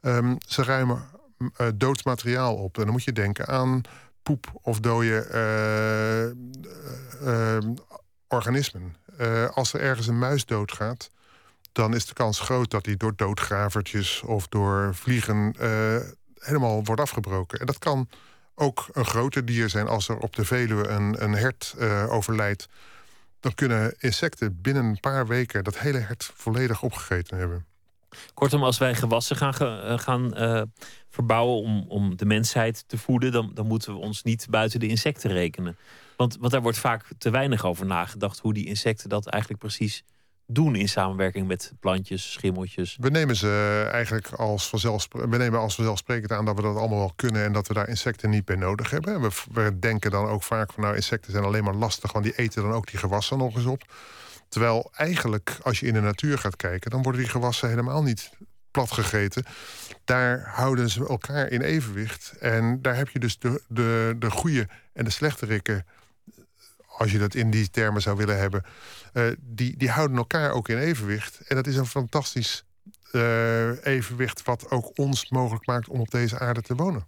Um, 0.00 0.36
ze 0.46 0.62
ruimen 0.62 1.08
uh, 1.38 1.68
dood 1.74 2.04
materiaal 2.04 2.56
op. 2.56 2.78
En 2.78 2.82
dan 2.82 2.92
moet 2.92 3.04
je 3.04 3.12
denken 3.12 3.46
aan 3.46 3.80
poep 4.22 4.46
of 4.62 4.80
dode 4.80 5.26
organismen. 8.28 8.96
als 9.54 9.72
er 9.72 9.80
ergens 9.80 10.06
een 10.06 10.18
muis 10.18 10.44
doodgaat, 10.44 11.10
dan 11.72 11.94
is 11.94 12.06
de 12.06 12.14
kans 12.14 12.40
groot 12.40 12.70
dat 12.70 12.84
die 12.84 12.96
door 12.96 13.12
doodgravertjes 13.16 14.22
of 14.22 14.48
door 14.48 14.94
vliegen 14.94 15.54
helemaal 16.38 16.84
wordt 16.84 17.00
afgebroken. 17.00 17.60
En 17.60 17.66
dat 17.66 17.78
kan 17.78 18.08
ook 18.54 18.88
een 18.92 19.04
groter 19.04 19.44
dier 19.44 19.68
zijn. 19.68 19.86
Als 19.86 20.08
er 20.08 20.18
op 20.18 20.36
de 20.36 20.44
Veluwe 20.44 20.88
een, 20.88 21.22
een 21.22 21.32
hert 21.32 21.74
overlijdt, 22.08 22.68
dan 23.40 23.54
kunnen 23.54 23.94
insecten 23.98 24.60
binnen 24.60 24.84
een 24.84 25.00
paar 25.00 25.26
weken 25.26 25.64
dat 25.64 25.78
hele 25.78 25.98
hert 25.98 26.30
volledig 26.34 26.82
opgegeten 26.82 27.38
hebben. 27.38 27.66
Kortom, 28.34 28.62
als 28.62 28.78
wij 28.78 28.94
gewassen 28.94 29.36
gaan, 29.36 29.54
uh, 29.60 29.98
gaan 29.98 30.32
verbouwen 31.08 31.62
om, 31.62 31.84
om 31.88 32.16
de 32.16 32.24
mensheid 32.24 32.84
te 32.86 32.98
voeden, 32.98 33.32
dan, 33.32 33.50
dan 33.54 33.66
moeten 33.66 33.92
we 33.92 33.98
ons 33.98 34.22
niet 34.22 34.46
buiten 34.50 34.80
de 34.80 34.86
insecten 34.86 35.30
rekenen. 35.30 35.76
Want, 36.16 36.36
want 36.40 36.52
daar 36.52 36.62
wordt 36.62 36.78
vaak 36.78 37.04
te 37.18 37.30
weinig 37.30 37.64
over 37.64 37.86
nagedacht 37.86 38.38
hoe 38.38 38.54
die 38.54 38.66
insecten 38.66 39.08
dat 39.08 39.26
eigenlijk 39.26 39.62
precies 39.62 40.04
doen 40.50 40.74
in 40.74 40.88
samenwerking 40.88 41.46
met 41.46 41.72
plantjes, 41.80 42.32
schimmeltjes? 42.32 42.96
We 43.00 43.10
nemen 43.10 43.36
ze 43.36 43.88
eigenlijk 43.92 44.32
als 44.32 44.68
vanzelfsprekend, 44.68 45.32
we 45.32 45.38
nemen 45.38 45.60
als 45.60 45.74
vanzelfsprekend 45.74 46.32
aan 46.32 46.44
dat 46.44 46.56
we 46.56 46.62
dat 46.62 46.76
allemaal 46.76 46.98
wel 46.98 47.12
kunnen 47.16 47.44
en 47.44 47.52
dat 47.52 47.68
we 47.68 47.74
daar 47.74 47.88
insecten 47.88 48.30
niet 48.30 48.44
bij 48.44 48.56
nodig 48.56 48.90
hebben. 48.90 49.20
We, 49.20 49.30
we 49.52 49.78
denken 49.78 50.10
dan 50.10 50.26
ook 50.26 50.42
vaak 50.42 50.72
van 50.72 50.82
nou, 50.82 50.94
insecten 50.94 51.32
zijn 51.32 51.44
alleen 51.44 51.64
maar 51.64 51.74
lastig, 51.74 52.12
want 52.12 52.24
die 52.24 52.36
eten 52.36 52.62
dan 52.62 52.72
ook 52.72 52.86
die 52.86 52.98
gewassen 52.98 53.38
nog 53.38 53.56
eens 53.56 53.64
op. 53.64 53.92
Terwijl 54.48 54.90
eigenlijk, 54.94 55.58
als 55.62 55.80
je 55.80 55.86
in 55.86 55.94
de 55.94 56.00
natuur 56.00 56.38
gaat 56.38 56.56
kijken, 56.56 56.90
dan 56.90 57.02
worden 57.02 57.20
die 57.20 57.30
gewassen 57.30 57.68
helemaal 57.68 58.02
niet 58.02 58.30
plat 58.70 58.92
gegeten. 58.92 59.44
Daar 60.04 60.50
houden 60.54 60.90
ze 60.90 61.08
elkaar 61.08 61.50
in 61.50 61.60
evenwicht. 61.60 62.34
En 62.40 62.82
daar 62.82 62.96
heb 62.96 63.08
je 63.08 63.18
dus 63.18 63.38
de, 63.38 63.62
de, 63.68 64.16
de 64.18 64.30
goede 64.30 64.68
en 64.92 65.04
de 65.04 65.10
slechte 65.10 65.46
rikken 65.46 65.86
als 66.98 67.12
je 67.12 67.18
dat 67.18 67.34
in 67.34 67.50
die 67.50 67.70
termen 67.70 68.02
zou 68.02 68.16
willen 68.16 68.38
hebben, 68.38 68.64
uh, 69.12 69.32
die, 69.40 69.76
die 69.76 69.90
houden 69.90 70.16
elkaar 70.16 70.50
ook 70.50 70.68
in 70.68 70.78
evenwicht. 70.78 71.40
En 71.40 71.56
dat 71.56 71.66
is 71.66 71.76
een 71.76 71.86
fantastisch 71.86 72.64
uh, 73.12 73.86
evenwicht 73.86 74.42
wat 74.42 74.70
ook 74.70 74.98
ons 74.98 75.30
mogelijk 75.30 75.66
maakt 75.66 75.88
om 75.88 76.00
op 76.00 76.10
deze 76.10 76.38
aarde 76.38 76.62
te 76.62 76.74
wonen. 76.74 77.06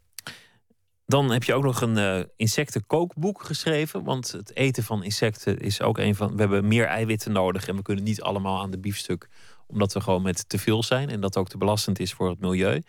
Dan 1.06 1.30
heb 1.30 1.42
je 1.42 1.54
ook 1.54 1.62
nog 1.62 1.80
een 1.80 1.96
uh, 1.96 2.24
insectenkookboek 2.36 3.44
geschreven. 3.44 4.04
Want 4.04 4.32
het 4.32 4.56
eten 4.56 4.82
van 4.82 5.02
insecten 5.02 5.58
is 5.58 5.82
ook 5.82 5.98
een 5.98 6.14
van. 6.14 6.32
We 6.34 6.40
hebben 6.40 6.68
meer 6.68 6.86
eiwitten 6.86 7.32
nodig 7.32 7.68
en 7.68 7.76
we 7.76 7.82
kunnen 7.82 8.04
niet 8.04 8.22
allemaal 8.22 8.60
aan 8.60 8.70
de 8.70 8.78
biefstuk, 8.78 9.28
omdat 9.66 9.92
we 9.92 10.00
gewoon 10.00 10.22
met 10.22 10.48
te 10.48 10.58
veel 10.58 10.82
zijn 10.82 11.08
en 11.08 11.20
dat 11.20 11.36
ook 11.36 11.48
te 11.48 11.58
belastend 11.58 11.98
is 11.98 12.12
voor 12.12 12.28
het 12.28 12.40
milieu. 12.40 12.82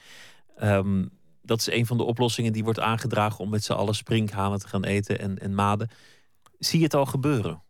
Um, 0.63 1.09
dat 1.41 1.59
is 1.59 1.71
een 1.71 1.85
van 1.85 1.97
de 1.97 2.03
oplossingen 2.03 2.53
die 2.53 2.63
wordt 2.63 2.79
aangedragen 2.79 3.39
om 3.39 3.49
met 3.49 3.63
z'n 3.63 3.71
allen 3.71 3.95
sprinkhanen 3.95 4.59
te 4.59 4.67
gaan 4.67 4.83
eten 4.83 5.19
en, 5.19 5.39
en 5.39 5.55
maden. 5.55 5.89
Zie 6.65 6.79
je 6.79 6.85
het 6.85 6.93
al 6.93 7.05
gebeuren? 7.05 7.63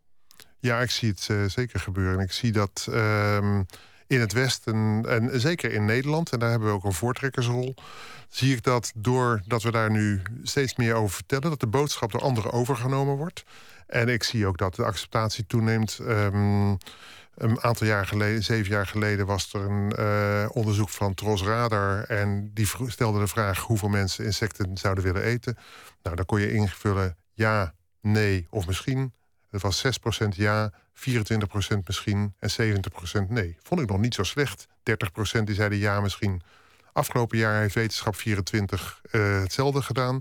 Ja, 0.58 0.80
ik 0.80 0.90
zie 0.90 1.08
het 1.08 1.28
uh, 1.30 1.44
zeker 1.48 1.80
gebeuren. 1.80 2.20
Ik 2.20 2.32
zie 2.32 2.52
dat 2.52 2.86
um, 2.90 3.66
in 4.06 4.20
het 4.20 4.32
Westen 4.32 5.04
en 5.08 5.40
zeker 5.40 5.72
in 5.72 5.84
Nederland, 5.84 6.32
en 6.32 6.38
daar 6.38 6.50
hebben 6.50 6.68
we 6.68 6.74
ook 6.74 6.84
een 6.84 6.92
voortrekkersrol, 6.92 7.74
zie 8.28 8.56
ik 8.56 8.62
dat 8.62 8.92
doordat 8.94 9.62
we 9.62 9.70
daar 9.70 9.90
nu 9.90 10.22
steeds 10.42 10.76
meer 10.76 10.94
over 10.94 11.14
vertellen, 11.14 11.50
dat 11.50 11.60
de 11.60 11.66
boodschap 11.66 12.12
door 12.12 12.20
anderen 12.20 12.52
overgenomen 12.52 13.16
wordt. 13.16 13.44
En 13.86 14.08
ik 14.08 14.22
zie 14.22 14.46
ook 14.46 14.58
dat 14.58 14.74
de 14.74 14.84
acceptatie 14.84 15.46
toeneemt. 15.46 15.98
Um, 16.00 16.78
een 17.34 17.62
aantal 17.62 17.86
jaar 17.86 18.06
geleden, 18.06 18.42
zeven 18.42 18.72
jaar 18.72 18.86
geleden, 18.86 19.26
was 19.26 19.52
er 19.52 19.60
een 19.60 19.92
uh, 19.98 20.48
onderzoek 20.52 20.88
van 20.88 21.14
Tros 21.14 21.42
Radar. 21.42 22.04
En 22.04 22.50
die 22.54 22.68
stelde 22.86 23.18
de 23.18 23.26
vraag 23.26 23.58
hoeveel 23.58 23.88
mensen 23.88 24.24
insecten 24.24 24.76
zouden 24.76 25.04
willen 25.04 25.22
eten. 25.22 25.56
Nou, 26.02 26.16
dan 26.16 26.24
kon 26.24 26.40
je 26.40 26.52
invullen 26.52 27.16
ja, 27.32 27.74
nee 28.02 28.46
of 28.50 28.66
misschien. 28.66 29.12
Het 29.50 29.62
was 29.62 29.86
6% 30.24 30.28
ja, 30.28 30.72
24% 30.72 30.74
misschien 31.84 32.34
en 32.38 32.76
70% 33.26 33.28
nee. 33.28 33.56
Vond 33.62 33.80
ik 33.80 33.88
nog 33.88 33.98
niet 33.98 34.14
zo 34.14 34.22
slecht. 34.22 34.66
30% 35.38 35.42
die 35.44 35.54
zeiden 35.54 35.78
ja 35.78 36.00
misschien. 36.00 36.42
Afgelopen 36.92 37.38
jaar 37.38 37.60
heeft 37.60 37.74
wetenschap 37.74 38.16
24 38.16 39.00
uh, 39.10 39.40
hetzelfde 39.40 39.82
gedaan. 39.82 40.20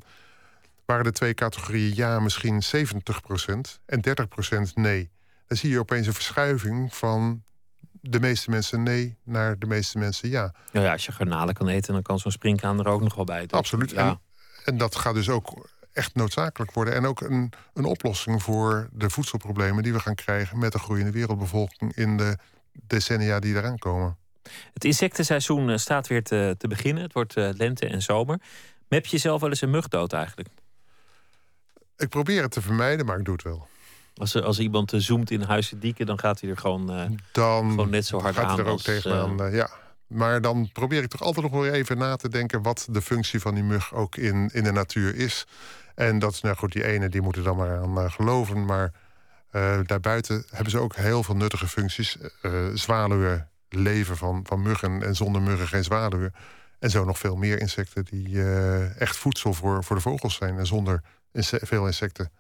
Waren 0.86 1.04
de 1.04 1.12
twee 1.12 1.34
categorieën 1.34 1.96
ja 1.96 2.20
misschien 2.20 2.62
70% 2.64 2.70
en 3.86 4.02
30% 4.70 4.74
nee. 4.74 5.10
Dan 5.48 5.58
zie 5.58 5.70
je 5.70 5.80
opeens 5.80 6.08
een 6.08 6.14
verschuiving 6.14 6.96
van 6.96 7.44
de 8.02 8.20
meeste 8.20 8.50
mensen 8.50 8.84
nee 8.84 9.18
naar 9.24 9.60
de 9.60 9.66
meeste 9.66 9.98
mensen 9.98 10.30
ja. 10.30 10.54
Ja, 10.72 10.82
ja 10.82 10.92
als 10.92 11.06
je 11.06 11.12
garnalen 11.12 11.54
kan 11.54 11.68
eten, 11.68 11.94
dan 11.94 12.02
kan 12.02 12.20
zo'n 12.20 12.32
springkaan 12.32 12.80
er 12.80 12.88
ook 12.88 13.02
nog 13.02 13.16
wel 13.16 13.26
bij. 13.26 13.48
Absoluut. 13.48 13.92
Ja. 13.92 14.10
En, 14.10 14.20
en 14.66 14.78
dat 14.78 14.96
gaat 14.96 15.14
dus 15.14 15.30
ook 15.30 15.70
echt 15.94 16.16
noodzakelijk 16.16 16.72
worden. 16.72 16.94
En 16.94 17.06
ook 17.06 17.22
een, 17.22 17.54
een 17.74 17.86
oplossing 17.86 18.44
voor 18.44 18.90
de 18.92 19.10
voedselproblemen 19.10 19.84
die 19.84 19.94
we 19.94 20.00
gaan 20.00 20.16
krijgen 20.16 20.60
met 20.60 20.72
de 20.72 20.80
groeiende 20.80 21.12
wereldbevolking 21.12 21.96
in 21.96 22.18
de 22.18 22.38
decennia 22.88 23.40
die 23.40 23.56
eraan 23.56 23.78
komen. 23.78 24.18
Het 24.74 24.86
insectenseizoen 24.86 25.70
eh, 25.70 25.78
staat 25.78 26.08
weer 26.08 26.24
te, 26.24 26.56
te 26.58 26.68
beginnen. 26.68 27.04
Het 27.04 27.14
wordt 27.14 27.38
uh, 27.38 27.50
lente 27.54 27.88
en 27.88 28.02
zomer. 28.02 28.42
Heb 28.88 29.06
je 29.06 29.18
zelf 29.18 29.42
wel 29.42 29.50
eens 29.50 29.62
een 29.62 29.70
mug 29.70 29.88
dood 29.88 30.14
eigenlijk? 30.14 30.50
Ik 31.98 32.10
probeer 32.10 32.42
het 32.42 32.52
te 32.52 32.62
vermijden, 32.62 33.06
maar 33.06 33.18
ik 33.18 33.26
doe 33.26 33.34
het 33.34 33.44
wel. 33.44 33.68
Als, 34.16 34.42
als 34.42 34.60
iemand 34.60 34.94
zoomt 34.96 35.32
in 35.32 35.42
Huizen 35.42 35.80
Dieken, 35.80 36.06
dan 36.06 36.20
gaat 36.20 36.42
hij 36.42 36.50
er 36.50 36.58
gewoon, 36.58 36.96
uh, 36.96 37.18
dan 37.32 37.70
gewoon 37.70 37.90
net 37.90 38.06
zo 38.06 38.20
hard 38.20 38.36
gaat 38.36 38.46
aan. 38.46 38.56
Hij 38.56 38.66
er 38.66 38.72
ook 38.72 38.82
tegenaan, 38.82 39.52
ja. 39.52 39.70
Maar 40.08 40.42
dan 40.42 40.70
probeer 40.72 41.04
ik 41.04 41.10
toch 41.10 41.22
altijd 41.22 41.52
nog 41.52 41.62
wel 41.62 41.72
even 41.72 41.98
na 41.98 42.16
te 42.16 42.30
denken 42.30 42.62
wat 42.62 42.88
de 42.90 43.02
functie 43.02 43.40
van 43.40 43.54
die 43.54 43.64
mug 43.64 43.94
ook 43.94 44.16
in, 44.16 44.50
in 44.54 44.64
de 44.64 44.72
natuur 44.72 45.16
is. 45.16 45.46
En 45.96 46.20
dat 46.20 46.34
is 46.34 46.42
nou 46.42 46.56
goed, 46.56 46.72
die 46.72 46.86
ene 46.86 47.10
die 47.10 47.22
moeten 47.22 47.44
dan 47.44 47.56
maar 47.58 47.78
aan 47.78 47.98
uh, 47.98 48.12
geloven. 48.12 48.66
Maar 48.66 48.94
uh, 49.52 49.80
daarbuiten 49.86 50.46
hebben 50.50 50.72
ze 50.72 50.80
ook 50.80 50.96
heel 50.96 51.24
veel 51.24 51.36
nuttige 51.36 51.68
functies. 51.68 52.18
Uh, 52.42 52.52
zwaluwen 52.74 53.50
leven 53.70 54.18
van, 54.18 54.42
van 54.48 54.62
muggen 54.62 55.04
en 55.04 55.16
zonder 55.16 55.42
muggen 55.42 55.68
geen 55.68 55.84
zwaluwen. 55.84 56.34
En 56.80 56.90
zo 56.90 57.06
nog 57.06 57.20
veel 57.20 57.36
meer 57.36 57.60
insecten 57.60 58.06
die 58.06 58.44
echt 58.98 59.18
voedsel 59.18 59.54
voor, 59.54 59.84
voor 59.84 59.96
de 59.96 60.02
vogels 60.02 60.36
zijn. 60.36 60.58
En 60.58 60.66
zonder 60.66 61.02
veel 61.34 61.86
insecten 61.86 62.32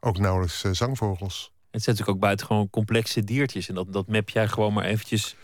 ook 0.00 0.18
nauwelijks 0.18 0.60
zangvogels. 0.60 1.52
Het 1.70 1.82
zijn 1.82 1.96
natuurlijk 1.96 2.08
ook 2.08 2.18
buitengewoon 2.18 2.70
complexe 2.70 3.24
diertjes. 3.24 3.68
En 3.68 3.74
dat, 3.74 3.92
dat 3.92 4.08
map 4.08 4.28
jij 4.28 4.48
gewoon 4.48 4.72
maar 4.72 4.84
eventjes 4.84 5.36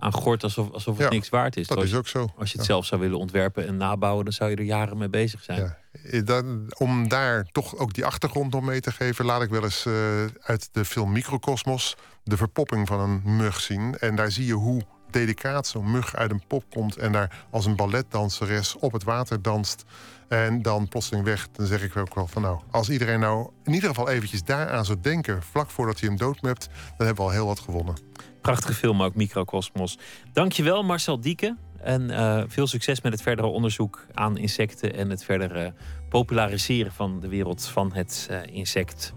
aan 0.00 0.12
gort 0.12 0.42
alsof, 0.42 0.70
alsof 0.72 0.98
het 0.98 1.10
niks 1.10 1.28
waard 1.28 1.56
is. 1.56 1.66
Dat 1.66 1.82
is 1.82 1.94
ook 1.94 2.08
zo. 2.08 2.28
Als 2.38 2.52
je 2.52 2.56
het 2.56 2.66
zelf 2.66 2.86
zou 2.86 3.00
willen 3.00 3.18
ontwerpen 3.18 3.66
en 3.66 3.76
nabouwen, 3.76 4.24
dan 4.24 4.32
zou 4.32 4.50
je 4.50 4.56
er 4.56 4.62
jaren 4.62 4.98
mee 4.98 5.08
bezig 5.08 5.42
zijn. 5.42 5.60
Ja. 5.60 5.78
Eh, 5.92 6.24
dan, 6.24 6.72
om 6.78 7.08
daar 7.08 7.44
toch 7.52 7.76
ook 7.76 7.94
die 7.94 8.04
achtergrond 8.04 8.52
nog 8.52 8.62
mee 8.62 8.80
te 8.80 8.92
geven, 8.92 9.24
laat 9.24 9.42
ik 9.42 9.50
wel 9.50 9.62
eens 9.62 9.84
uh, 9.86 9.94
uit 10.40 10.68
de 10.72 10.84
film 10.84 11.12
Microcosmos 11.12 11.96
de 12.24 12.36
verpopping 12.36 12.86
van 12.86 13.00
een 13.00 13.36
mug 13.36 13.60
zien. 13.60 13.98
En 13.98 14.14
daar 14.14 14.30
zie 14.30 14.46
je 14.46 14.52
hoe 14.52 14.82
delicaat 15.10 15.66
zo'n 15.66 15.90
mug 15.90 16.16
uit 16.16 16.30
een 16.30 16.42
pop 16.46 16.64
komt 16.70 16.96
en 16.96 17.12
daar 17.12 17.46
als 17.50 17.66
een 17.66 17.76
balletdanseres 17.76 18.76
op 18.76 18.92
het 18.92 19.04
water 19.04 19.42
danst. 19.42 19.84
En 20.28 20.62
dan 20.62 20.88
plotseling 20.88 21.24
weg. 21.24 21.48
Dan 21.52 21.66
zeg 21.66 21.82
ik 21.82 21.96
ook 21.96 22.14
wel 22.14 22.26
van 22.26 22.42
nou, 22.42 22.60
als 22.70 22.90
iedereen 22.90 23.20
nou 23.20 23.50
in 23.64 23.72
ieder 23.72 23.88
geval 23.88 24.08
eventjes 24.08 24.42
daaraan 24.42 24.84
zou 24.84 24.98
denken, 25.00 25.42
vlak 25.42 25.70
voordat 25.70 26.00
hij 26.00 26.08
hem 26.08 26.18
doodmept, 26.18 26.68
dan 26.96 27.06
hebben 27.06 27.24
we 27.24 27.30
al 27.30 27.36
heel 27.36 27.46
wat 27.46 27.60
gewonnen. 27.60 27.94
Prachtige 28.40 28.74
film 28.74 29.02
ook, 29.02 29.14
Microcosmos. 29.14 29.98
Dankjewel 30.32 30.82
Marcel 30.82 31.20
Dieke. 31.20 31.56
En 31.82 32.02
uh, 32.10 32.42
veel 32.46 32.66
succes 32.66 33.00
met 33.00 33.12
het 33.12 33.22
verdere 33.22 33.46
onderzoek 33.46 34.06
aan 34.14 34.36
insecten 34.36 34.94
en 34.94 35.10
het 35.10 35.24
verdere 35.24 35.74
populariseren 36.08 36.92
van 36.92 37.20
de 37.20 37.28
wereld 37.28 37.66
van 37.66 37.92
het 37.92 38.28
uh, 38.30 38.38
insect. 38.56 39.14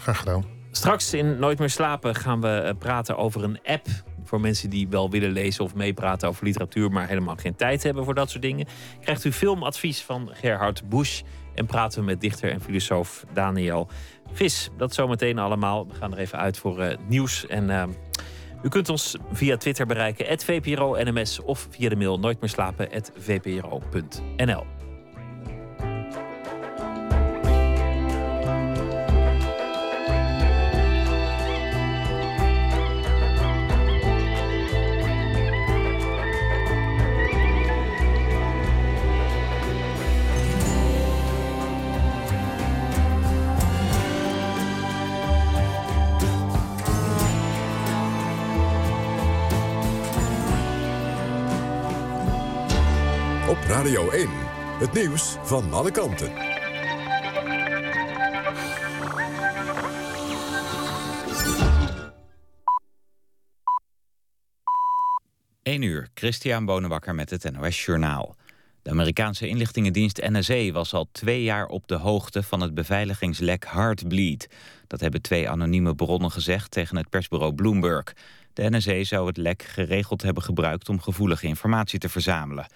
Graag 0.00 0.18
gedaan. 0.18 0.44
Straks 0.70 1.14
in 1.14 1.38
Nooit 1.38 1.58
meer 1.58 1.70
slapen 1.70 2.14
gaan 2.14 2.40
we 2.40 2.62
uh, 2.64 2.70
praten 2.78 3.16
over 3.16 3.44
een 3.44 3.58
app 3.64 3.86
voor 4.24 4.40
mensen 4.40 4.70
die 4.70 4.88
wel 4.88 5.10
willen 5.10 5.30
lezen 5.30 5.64
of 5.64 5.74
meepraten 5.74 6.28
over 6.28 6.44
literatuur, 6.44 6.90
maar 6.90 7.08
helemaal 7.08 7.36
geen 7.36 7.56
tijd 7.56 7.82
hebben 7.82 8.04
voor 8.04 8.14
dat 8.14 8.30
soort 8.30 8.42
dingen. 8.42 8.66
Krijgt 9.00 9.24
u 9.24 9.32
filmadvies 9.32 10.02
van 10.02 10.30
Gerhard 10.32 10.88
Busch 10.88 11.22
en 11.54 11.66
praten 11.66 11.98
we 11.98 12.04
met 12.04 12.20
dichter 12.20 12.50
en 12.50 12.60
filosoof 12.60 13.24
Daniel 13.32 13.88
Vis. 14.32 14.70
Dat 14.76 14.94
zometeen 14.94 15.38
allemaal. 15.38 15.86
We 15.86 15.94
gaan 15.94 16.12
er 16.12 16.18
even 16.18 16.38
uit 16.38 16.58
voor 16.58 16.96
nieuws 17.08 17.46
en 17.46 17.94
u 18.64 18.68
kunt 18.68 18.88
ons 18.88 19.16
via 19.32 19.56
Twitter 19.56 19.86
bereiken, 19.86 20.38
@vpro_nms 20.38 21.40
of 21.44 21.68
via 21.70 21.88
de 21.88 21.96
mail 21.96 22.18
nooit 22.18 22.40
Het 54.84 54.92
nieuws 54.92 55.36
van 55.42 55.72
alle 55.72 55.90
kanten. 55.90 56.32
Eén 65.62 65.82
uur, 65.82 66.08
Christian 66.14 66.64
Bonenbakker 66.64 67.14
met 67.14 67.30
het 67.30 67.52
NOS 67.52 67.84
Journaal. 67.84 68.36
De 68.82 68.90
Amerikaanse 68.90 69.48
inlichtingendienst 69.48 70.20
NSA 70.22 70.72
was 70.72 70.94
al 70.94 71.08
twee 71.12 71.42
jaar 71.42 71.66
op 71.66 71.88
de 71.88 71.96
hoogte 71.96 72.42
van 72.42 72.60
het 72.60 72.74
beveiligingslek 72.74 73.64
Heartbleed. 73.66 74.48
Dat 74.86 75.00
hebben 75.00 75.22
twee 75.22 75.48
anonieme 75.48 75.94
bronnen 75.94 76.30
gezegd 76.30 76.70
tegen 76.70 76.96
het 76.96 77.08
persbureau 77.08 77.54
Bloomberg. 77.54 78.12
De 78.52 78.70
NSA 78.70 79.04
zou 79.04 79.26
het 79.26 79.36
lek 79.36 79.62
geregeld 79.62 80.22
hebben 80.22 80.42
gebruikt 80.42 80.88
om 80.88 81.00
gevoelige 81.00 81.46
informatie 81.46 81.98
te 81.98 82.08
verzamelen. 82.08 82.66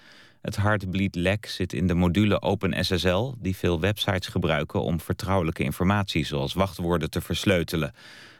Het 0.41 0.55
Heartbleed-lek 0.55 1.45
zit 1.45 1.73
in 1.73 1.87
de 1.87 1.93
module 1.93 2.41
OpenSSL... 2.41 3.33
die 3.37 3.55
veel 3.55 3.79
websites 3.79 4.27
gebruiken 4.27 4.81
om 4.81 4.99
vertrouwelijke 4.99 5.63
informatie... 5.63 6.25
zoals 6.25 6.53
wachtwoorden 6.53 7.09
te 7.09 7.21
versleutelen. 7.21 7.93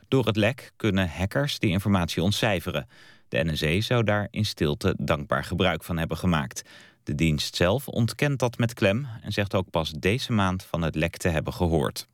Door 0.08 0.26
het 0.26 0.36
lek 0.36 0.72
kunnen 0.76 1.10
hackers 1.10 1.60
die 1.60 1.70
informatie 1.70 2.24
ontcijferen. 2.24 2.88
De 3.28 3.44
NSA 3.44 3.82
zou 3.82 4.04
daar 4.04 4.28
in 4.32 4.46
stilte 4.46 4.96
dankbaar 4.98 5.44
gebruik 5.44 5.84
van 5.84 5.98
hebben 5.98 6.18
gemaakt. 6.18 6.62
De 7.04 7.16
dienst 7.16 7.56
zelf 7.56 7.88
ontkent 7.88 8.40
dat 8.40 8.58
met 8.58 8.74
klem... 8.74 9.08
en 9.22 9.32
zegt 9.32 9.56
ook 9.56 9.70
pas 9.70 9.92
deze 9.92 10.32
maand 10.32 10.64
van 10.64 10.82
het 10.82 10.96
lek 10.96 11.18
te 11.18 11.30
hebben 11.30 11.54
gehoord. 11.54 12.08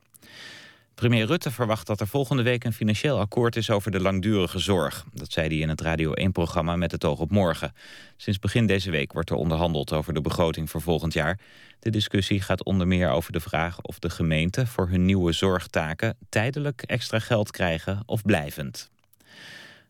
Premier 0.96 1.26
Rutte 1.26 1.50
verwacht 1.50 1.86
dat 1.86 2.00
er 2.00 2.06
volgende 2.06 2.42
week 2.42 2.64
een 2.64 2.72
financieel 2.72 3.18
akkoord 3.18 3.56
is 3.56 3.70
over 3.70 3.90
de 3.90 4.00
langdurige 4.00 4.58
zorg. 4.58 5.04
Dat 5.12 5.32
zei 5.32 5.48
hij 5.48 5.56
in 5.56 5.68
het 5.68 5.80
Radio 5.80 6.12
1-programma 6.28 6.76
Met 6.76 6.92
het 6.92 7.04
oog 7.04 7.18
op 7.18 7.30
morgen. 7.30 7.72
Sinds 8.16 8.38
begin 8.38 8.66
deze 8.66 8.90
week 8.90 9.12
wordt 9.12 9.30
er 9.30 9.36
onderhandeld 9.36 9.92
over 9.92 10.14
de 10.14 10.20
begroting 10.20 10.70
voor 10.70 10.80
volgend 10.80 11.12
jaar. 11.12 11.38
De 11.78 11.90
discussie 11.90 12.40
gaat 12.40 12.64
onder 12.64 12.86
meer 12.86 13.10
over 13.10 13.32
de 13.32 13.40
vraag 13.40 13.80
of 13.80 13.98
de 13.98 14.10
gemeenten 14.10 14.66
voor 14.66 14.88
hun 14.88 15.04
nieuwe 15.04 15.32
zorgtaken 15.32 16.16
tijdelijk 16.28 16.82
extra 16.82 17.18
geld 17.18 17.50
krijgen 17.50 18.02
of 18.06 18.22
blijvend. 18.22 18.90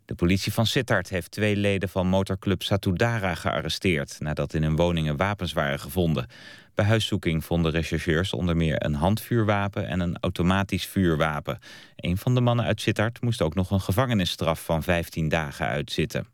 De 0.05 0.15
politie 0.15 0.53
van 0.53 0.67
Sittard 0.67 1.09
heeft 1.09 1.31
twee 1.31 1.57
leden 1.57 1.89
van 1.89 2.07
motorclub 2.07 2.63
Satudara 2.63 3.35
gearresteerd... 3.35 4.17
nadat 4.21 4.55
in 4.55 4.63
hun 4.63 4.77
woningen 4.77 5.17
wapens 5.17 5.53
waren 5.53 5.81
gevonden. 5.81 6.27
Bij 6.77 6.85
huiszoeking 6.85 7.45
vonden 7.45 7.73
rechercheurs 7.73 8.33
onder 8.33 8.57
meer 8.57 8.85
een 8.85 8.95
handvuurwapen 8.95 9.89
en 9.89 10.01
een 10.01 10.17
automatisch 10.21 10.87
vuurwapen. 10.87 11.59
Een 11.97 12.17
van 12.17 12.35
de 12.35 12.41
mannen 12.41 12.65
uit 12.65 12.81
Sittard 12.81 13.21
moest 13.21 13.43
ook 13.43 13.55
nog 13.55 13.71
een 13.71 13.81
gevangenisstraf 13.81 14.65
van 14.65 14.83
15 14.83 15.29
dagen 15.29 15.67
uitzitten. 15.67 16.27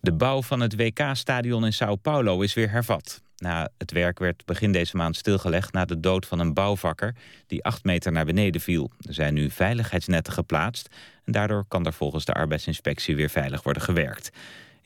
De 0.00 0.12
bouw 0.12 0.42
van 0.42 0.60
het 0.60 0.76
WK-stadion 0.76 1.64
in 1.64 1.72
Sao 1.72 1.96
Paulo 1.96 2.40
is 2.40 2.54
weer 2.54 2.70
hervat. 2.70 3.22
Na 3.36 3.68
het 3.78 3.92
werk 3.92 4.18
werd 4.18 4.44
begin 4.44 4.72
deze 4.72 4.96
maand 4.96 5.16
stilgelegd 5.16 5.72
na 5.72 5.84
de 5.84 6.00
dood 6.00 6.26
van 6.26 6.38
een 6.38 6.54
bouwvakker 6.54 7.14
die 7.46 7.64
acht 7.64 7.84
meter 7.84 8.12
naar 8.12 8.24
beneden 8.24 8.60
viel. 8.60 8.90
Er 9.00 9.14
zijn 9.14 9.34
nu 9.34 9.50
veiligheidsnetten 9.50 10.32
geplaatst 10.32 10.88
en 11.24 11.32
daardoor 11.32 11.64
kan 11.68 11.86
er 11.86 11.92
volgens 11.92 12.24
de 12.24 12.32
arbeidsinspectie 12.32 13.16
weer 13.16 13.30
veilig 13.30 13.62
worden 13.62 13.82
gewerkt. 13.82 14.30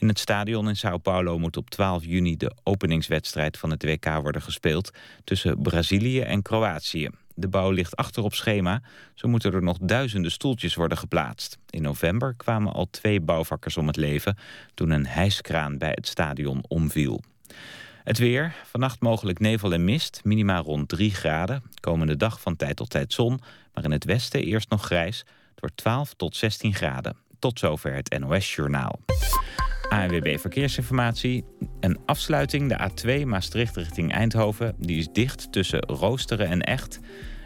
In 0.03 0.09
het 0.09 0.19
stadion 0.19 0.69
in 0.69 0.77
Sao 0.77 0.99
Paulo 0.99 1.39
moet 1.39 1.57
op 1.57 1.71
12 1.71 2.05
juni 2.05 2.37
de 2.37 2.53
openingswedstrijd 2.63 3.59
van 3.59 3.71
het 3.71 3.85
WK 3.85 4.05
worden 4.05 4.43
gespeeld 4.43 4.91
tussen 5.25 5.63
Brazilië 5.63 6.21
en 6.21 6.43
Kroatië. 6.43 7.09
De 7.35 7.49
bouw 7.49 7.71
ligt 7.71 7.97
achter 7.97 8.23
op 8.23 8.35
schema, 8.35 8.83
zo 9.15 9.29
moeten 9.29 9.53
er 9.53 9.63
nog 9.63 9.79
duizenden 9.81 10.31
stoeltjes 10.31 10.75
worden 10.75 10.99
geplaatst. 10.99 11.59
In 11.71 11.83
november 11.83 12.35
kwamen 12.37 12.73
al 12.73 12.87
twee 12.91 13.21
bouwvakkers 13.21 13.77
om 13.77 13.87
het 13.87 13.97
leven 13.97 14.37
toen 14.75 14.91
een 14.91 15.07
hijskraan 15.07 15.79
bij 15.79 15.93
het 15.95 16.09
stadion 16.09 16.65
omviel. 16.69 17.21
Het 18.05 18.19
weer, 18.19 18.55
vannacht 18.65 19.01
mogelijk 19.01 19.39
nevel 19.39 19.73
en 19.73 19.85
mist, 19.85 20.21
minima 20.25 20.59
rond 20.59 20.89
3 20.89 21.11
graden. 21.11 21.63
Komende 21.81 22.17
dag 22.17 22.41
van 22.41 22.57
tijd 22.57 22.77
tot 22.77 22.91
tijd 22.91 23.13
zon, 23.13 23.41
maar 23.75 23.85
in 23.85 23.91
het 23.91 24.05
westen 24.05 24.45
eerst 24.45 24.71
nog 24.71 24.85
grijs. 24.85 25.25
Wordt 25.55 25.77
12 25.77 26.15
tot 26.15 26.37
16 26.37 26.75
graden. 26.75 27.17
Tot 27.39 27.59
zover 27.59 27.95
het 27.95 28.19
NOS 28.19 28.55
Journaal. 28.55 29.01
ANWB 29.93 30.39
Verkeersinformatie. 30.39 31.45
Een 31.81 31.99
afsluiting, 32.07 32.69
de 32.69 32.91
A2 32.91 33.27
Maastricht 33.27 33.77
richting 33.77 34.13
Eindhoven. 34.13 34.75
Die 34.79 34.99
is 34.99 35.09
dicht 35.13 35.53
tussen 35.53 35.81
Roosteren 35.81 36.49
en 36.49 36.61
Echt. 36.61 37.01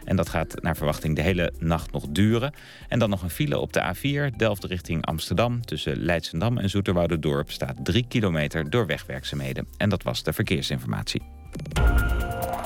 En 0.04 0.16
dat 0.16 0.28
gaat 0.28 0.62
naar 0.62 0.76
verwachting 0.76 1.16
de 1.16 1.22
hele 1.22 1.52
nacht 1.58 1.92
nog 1.92 2.06
duren. 2.08 2.52
En 2.88 2.98
dan 2.98 3.10
nog 3.10 3.22
een 3.22 3.30
file 3.30 3.58
op 3.58 3.72
de 3.72 3.94
A4, 3.94 4.36
Delft 4.36 4.64
richting 4.64 5.04
Amsterdam. 5.04 5.64
Tussen 5.64 5.96
Leidsendam 5.96 6.58
en 6.58 6.70
Zoeterwouderdorp 6.70 7.50
staat 7.50 7.84
3 7.84 8.04
kilometer 8.08 8.70
door 8.70 8.86
wegwerkzaamheden. 8.86 9.66
En 9.76 9.88
dat 9.88 10.02
was 10.02 10.22
de 10.22 10.32
verkeersinformatie. 10.32 11.22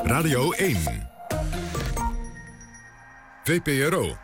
Radio 0.02 0.50
1. 0.52 0.76
VPRO. 3.44 4.16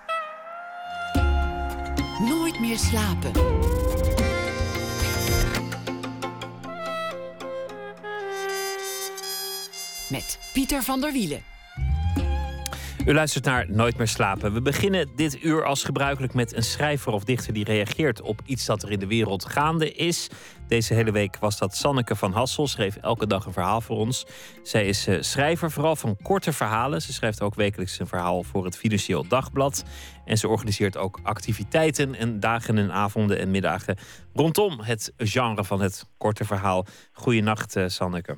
Nooit 2.29 2.61
meer 2.61 2.79
slapen. 2.79 3.33
Met 10.09 10.39
Pieter 10.53 10.83
van 10.83 11.01
der 11.01 11.13
Wielen. 11.13 11.43
U 13.07 13.15
luistert 13.15 13.45
naar 13.45 13.71
Nooit 13.71 13.97
meer 13.97 14.09
slapen. 14.09 14.53
We 14.53 14.61
beginnen 14.63 15.09
dit 15.17 15.45
uur 15.45 15.65
als 15.65 15.85
gebruikelijk 15.85 16.35
met 16.35 16.57
een 16.57 16.63
schrijver 16.63 17.13
of 17.13 17.25
dichter 17.25 17.53
die 17.53 17.65
reageert 17.65 18.21
op 18.21 18.41
iets 18.45 18.65
dat 18.65 18.83
er 18.83 18.91
in 18.91 18.99
de 18.99 19.07
wereld 19.07 19.45
gaande 19.45 19.93
is. 19.93 20.29
Deze 20.69 20.95
hele 20.95 21.13
week 21.13 21.37
was 21.39 21.59
dat 21.59 21.77
Sanneke 21.77 22.17
van 22.17 22.33
Hassel, 22.33 22.67
schreef 22.67 22.97
elke 22.97 23.27
dag 23.27 23.47
een 23.47 23.53
verhaal 23.53 23.81
voor 23.81 23.97
ons. 23.97 24.27
Zij 24.63 24.87
is 24.87 25.09
uh, 25.09 25.23
schrijver, 25.23 25.71
vooral 25.71 25.97
van 25.97 26.17
korte 26.23 26.53
verhalen. 26.53 27.03
Ze 27.03 27.13
schrijft 27.13 27.41
ook 27.41 27.55
wekelijks 27.55 27.99
een 27.99 28.07
verhaal 28.07 28.43
voor 28.43 28.65
het 28.65 28.77
Financieel 28.77 29.29
Dagblad. 29.29 29.85
En 30.25 30.39
ze 30.39 30.49
organiseert 30.49 30.97
ook 30.97 31.19
activiteiten 31.23 32.15
en 32.15 32.41
dagen 32.41 32.79
en 32.79 32.93
avonden 32.93 33.39
en 33.39 33.51
middagen 33.51 33.97
rondom 34.35 34.81
het 34.81 35.13
genre 35.17 35.65
van 35.65 35.81
het 35.81 36.05
korte 36.19 36.45
verhaal. 36.45 36.87
Goeienacht, 37.13 37.77
uh, 37.77 37.85
Sanneke. 37.89 38.37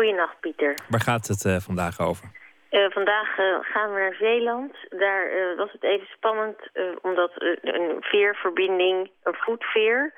Goeienacht, 0.00 0.40
Pieter. 0.40 0.74
Waar 0.88 1.00
gaat 1.00 1.26
het 1.26 1.44
uh, 1.44 1.56
vandaag 1.56 2.00
over? 2.00 2.24
Uh, 2.70 2.90
vandaag 2.90 3.38
uh, 3.38 3.58
gaan 3.60 3.92
we 3.92 3.98
naar 3.98 4.14
Zeeland. 4.14 4.74
Daar 4.88 5.56
was 5.56 5.72
het 5.72 5.82
even 5.82 6.06
spannend, 6.06 6.58
omdat 7.02 7.32
een 7.62 7.96
veerverbinding, 8.00 9.10
een 9.22 9.34
voetveer... 9.34 10.12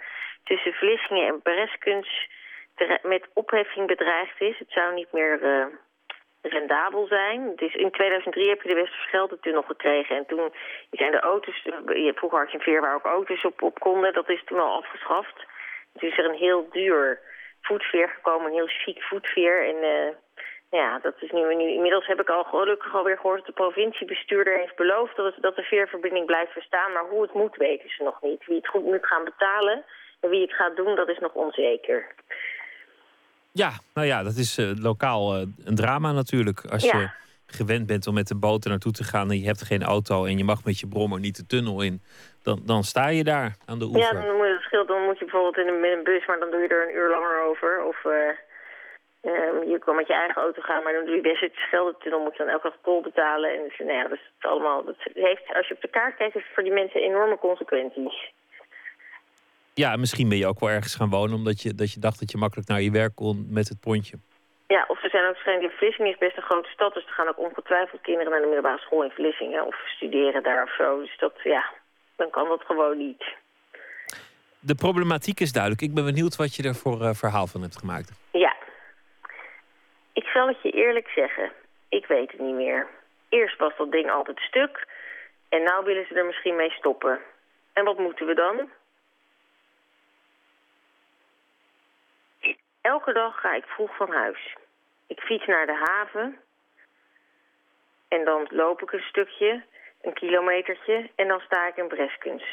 tussen 0.45 0.73
Vlissingen 0.73 1.27
en 1.27 1.43
Breskens 1.43 2.29
met 3.03 3.29
opheffing 3.33 3.87
bedreigd 3.87 4.41
is. 4.41 4.59
Het 4.59 4.71
zou 4.71 4.95
niet 4.95 5.13
meer 5.13 5.41
rendabel 6.43 7.07
zijn. 7.07 7.41
Het 7.51 7.61
is, 7.61 7.75
in 7.75 7.91
2003 7.91 8.49
heb 8.49 8.63
je 8.63 8.69
de 8.69 8.75
Westerschelde-tunnel 8.75 9.63
gekregen. 9.63 10.17
En 10.17 10.27
toen 10.27 10.53
zijn 10.91 11.11
de 11.11 11.21
auto's... 11.21 11.69
Vroeger 12.15 12.39
had 12.39 12.51
je 12.51 12.59
een 12.59 12.65
veer 12.65 12.81
waar 12.81 12.95
ook 12.95 13.05
auto's 13.05 13.45
op, 13.45 13.63
op 13.63 13.81
konden. 13.81 14.13
Dat 14.13 14.29
is 14.29 14.43
toen 14.45 14.61
al 14.61 14.77
afgeschaft. 14.77 15.47
Toen 15.99 16.11
is 16.11 16.19
er 16.19 16.25
een 16.25 16.45
heel 16.47 16.69
duur 16.71 17.21
voetveer 17.63 18.09
gekomen, 18.09 18.47
een 18.47 18.53
heel 18.53 18.67
chic 18.67 19.03
voetveer... 19.03 19.69
En, 19.69 19.77
ja, 20.81 20.99
dat 20.99 21.15
is 21.21 21.31
nu, 21.31 21.55
nu. 21.55 21.69
Inmiddels 21.71 22.07
heb 22.07 22.21
ik 22.21 22.29
al 22.29 22.45
gelukkig 22.45 22.95
alweer 22.95 23.17
gehoord 23.17 23.39
dat 23.39 23.47
de 23.47 23.63
provinciebestuurder 23.63 24.59
heeft 24.59 24.77
beloofd 24.77 25.17
dat, 25.17 25.35
het, 25.35 25.43
dat 25.43 25.57
de 25.57 25.63
veerverbinding 25.63 26.27
blijft 26.27 26.55
bestaan. 26.55 26.93
Maar 26.93 27.05
hoe 27.11 27.23
het 27.23 27.35
moet 27.35 27.57
weten 27.57 27.91
ze 27.91 28.03
nog 28.03 28.23
niet. 28.23 28.47
Wie 28.47 28.57
het 28.57 28.69
goed 28.69 28.85
moet 28.85 29.07
gaan 29.07 29.25
betalen 29.25 29.85
en 30.21 30.31
wie 30.31 30.41
het 30.41 30.53
gaat 30.53 30.77
doen, 30.77 30.97
dat 30.97 31.09
is 31.09 31.19
nog 31.19 31.33
onzeker. 31.33 32.15
Ja, 33.53 33.71
nou 33.95 34.07
ja, 34.07 34.23
dat 34.23 34.37
is 34.37 34.59
uh, 34.59 34.71
lokaal 34.75 35.37
uh, 35.37 35.43
een 35.65 35.75
drama 35.75 36.13
natuurlijk. 36.13 36.65
Als 36.65 36.85
ja. 36.85 36.99
je 36.99 37.11
gewend 37.55 37.87
bent 37.87 38.07
om 38.07 38.15
met 38.15 38.29
de 38.29 38.37
boot 38.37 38.65
er 38.65 38.71
naartoe 38.71 38.93
te 38.93 39.05
gaan 39.05 39.31
en 39.31 39.39
je 39.39 39.47
hebt 39.47 39.63
geen 39.63 39.83
auto 39.83 40.25
en 40.25 40.39
je 40.39 40.45
mag 40.45 40.65
met 40.65 40.81
je 40.81 40.87
brommer 40.87 41.21
niet 41.21 41.37
de 41.37 41.47
tunnel 41.47 41.83
in, 41.83 42.03
dan, 42.43 42.63
dan 42.65 42.83
sta 42.85 43.09
je 43.09 43.25
daar 43.25 43.57
aan 43.65 43.79
de 43.79 43.85
oever. 43.85 44.01
Ja, 44.01 44.13
dan 44.13 44.37
moet, 44.37 44.47
het 44.47 44.63
scheelt, 44.63 44.89
dan 44.89 45.05
moet 45.05 45.19
je 45.19 45.25
bijvoorbeeld 45.25 45.59
in 45.59 45.69
een, 45.69 45.81
met 45.81 45.93
een 45.93 46.05
bus, 46.05 46.27
maar 46.27 46.39
dan 46.39 46.51
doe 46.51 46.61
je 46.61 46.69
er 46.69 46.89
een 46.89 46.97
uur 46.97 47.11
langer 47.11 47.43
over. 47.49 47.85
Of... 47.85 48.05
Uh, 48.05 48.13
Um, 49.25 49.69
je 49.69 49.79
kan 49.79 49.97
met 49.97 50.07
je 50.07 50.13
eigen 50.13 50.43
auto 50.43 50.63
gaan, 50.63 50.83
maar 50.83 50.93
dan 50.93 51.05
doe 51.05 51.15
je 51.15 51.21
best 51.21 51.41
het 51.41 51.55
Scheldetunnel, 51.55 52.21
moet 52.23 52.37
je 52.37 52.45
dan 52.45 52.53
elke 52.53 52.69
dag 52.69 52.79
tol 52.83 53.03
betalen. 53.03 53.51
En 53.51 53.63
dus, 53.69 53.79
nou 53.79 53.93
ja, 53.93 54.03
dat 54.03 54.19
is 54.19 54.31
allemaal, 54.41 54.85
dat 54.85 54.97
heeft, 55.15 55.55
als 55.55 55.69
je 55.69 55.75
op 55.75 55.81
de 55.81 55.89
kaart 55.89 56.17
kijkt, 56.17 56.37
is 56.37 56.43
het 56.43 56.55
voor 56.55 56.63
die 56.63 56.73
mensen 56.73 57.01
enorme 57.01 57.39
consequenties. 57.39 58.33
Ja, 59.75 59.97
misschien 59.97 60.29
ben 60.29 60.39
je 60.39 60.47
ook 60.47 60.61
wel 60.61 60.71
ergens 60.71 60.95
gaan 60.95 61.11
wonen 61.11 61.37
omdat 61.37 61.63
je, 61.63 61.75
dat 61.75 61.93
je 61.93 62.01
dacht 62.01 62.21
dat 62.21 62.31
je 62.31 62.39
makkelijk 62.39 62.69
naar 62.69 62.81
je 62.81 62.91
werk 62.91 63.15
kon 63.15 63.47
met 63.51 63.69
het 63.69 63.81
pontje. 63.81 64.17
Ja, 64.75 64.85
of 64.89 65.03
er 65.03 65.11
zijn 65.11 65.25
ook 65.25 65.33
waarschijnlijk 65.33 65.73
in 65.73 65.79
Vlissingen 65.79 66.13
is 66.13 66.19
best 66.19 66.37
een 66.37 66.43
grote 66.43 66.69
stad, 66.69 66.95
dus 66.95 67.07
er 67.07 67.13
gaan 67.13 67.29
ook 67.29 67.39
ongetwijfeld 67.39 68.01
kinderen 68.01 68.31
naar 68.31 68.41
de 68.41 68.47
middelbare 68.47 68.79
school 68.79 69.05
in 69.05 69.11
Vlissingen 69.11 69.67
of 69.67 69.77
studeren 69.87 70.43
daar 70.43 70.63
of 70.63 70.75
zo. 70.75 71.01
Dus 71.01 71.19
dat, 71.19 71.33
ja, 71.43 71.65
dan 72.17 72.31
kan 72.31 72.49
dat 72.49 72.63
gewoon 72.65 72.99
niet. 72.99 73.25
De 74.61 74.75
problematiek 74.75 75.41
is 75.41 75.53
duidelijk. 75.53 75.83
Ik 75.83 75.95
ben 75.95 76.05
benieuwd 76.05 76.37
wat 76.37 76.55
je 76.55 76.63
er 76.63 76.75
voor 76.75 77.01
uh, 77.01 77.11
verhaal 77.13 77.47
van 77.47 77.61
hebt 77.61 77.79
gemaakt. 77.79 78.13
Ja, 78.31 78.57
ik 80.13 80.25
zal 80.25 80.47
het 80.47 80.63
je 80.63 80.71
eerlijk 80.71 81.09
zeggen, 81.09 81.53
ik 81.89 82.07
weet 82.07 82.31
het 82.31 82.41
niet 82.41 82.55
meer. 82.55 82.87
Eerst 83.29 83.59
was 83.59 83.77
dat 83.77 83.93
ding 83.93 84.11
altijd 84.11 84.39
stuk 84.39 84.89
en 85.49 85.63
nou 85.63 85.85
willen 85.85 86.07
ze 86.07 86.15
er 86.15 86.27
misschien 86.27 86.57
mee 86.57 86.71
stoppen. 86.71 87.19
En 87.73 87.85
wat 87.85 87.99
moeten 87.99 88.27
we 88.27 88.35
dan? 88.35 88.71
Elke 92.81 93.13
dag 93.13 93.41
ga 93.41 93.55
ik 93.55 93.65
vroeg 93.65 93.97
van 93.97 94.11
huis. 94.11 94.61
Ik 95.13 95.21
fiets 95.21 95.47
naar 95.47 95.67
de 95.67 95.85
haven 95.89 96.41
en 98.09 98.25
dan 98.25 98.47
loop 98.51 98.83
ik 98.83 98.93
een 98.93 99.09
stukje, 99.09 99.63
een 100.03 100.13
kilometertje 100.13 101.11
en 101.15 101.29
dan 101.29 101.41
sta 101.41 101.67
ik 101.67 101.77
in 101.77 101.89
Breskens. 101.89 102.45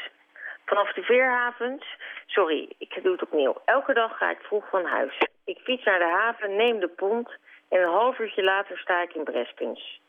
Vanaf 0.64 0.92
de 0.92 1.02
veerhavens, 1.02 1.96
sorry, 2.26 2.72
ik 2.78 3.02
doe 3.02 3.12
het 3.12 3.22
opnieuw. 3.22 3.54
Elke 3.64 3.94
dag 3.94 4.16
ga 4.16 4.30
ik 4.30 4.38
vroeg 4.40 4.68
van 4.68 4.84
huis. 4.84 5.18
Ik 5.44 5.58
fiets 5.58 5.84
naar 5.84 5.98
de 5.98 6.16
haven, 6.18 6.56
neem 6.56 6.80
de 6.80 6.88
pont 6.88 7.28
en 7.68 7.80
een 7.80 7.88
half 7.88 8.18
uurtje 8.18 8.42
later 8.42 8.78
sta 8.78 9.02
ik 9.02 9.14
in 9.14 9.24
Breskens. 9.24 10.00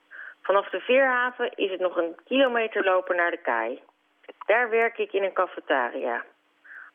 Vanaf 0.41 0.69
de 0.69 0.79
veerhaven 0.79 1.51
is 1.55 1.71
het 1.71 1.79
nog 1.79 1.97
een 1.97 2.15
kilometer 2.25 2.83
lopen 2.83 3.15
naar 3.15 3.31
de 3.31 3.41
kaai. 3.41 3.81
Daar 4.45 4.69
werk 4.69 4.97
ik 4.97 5.13
in 5.13 5.23
een 5.23 5.33
cafetaria. 5.33 6.25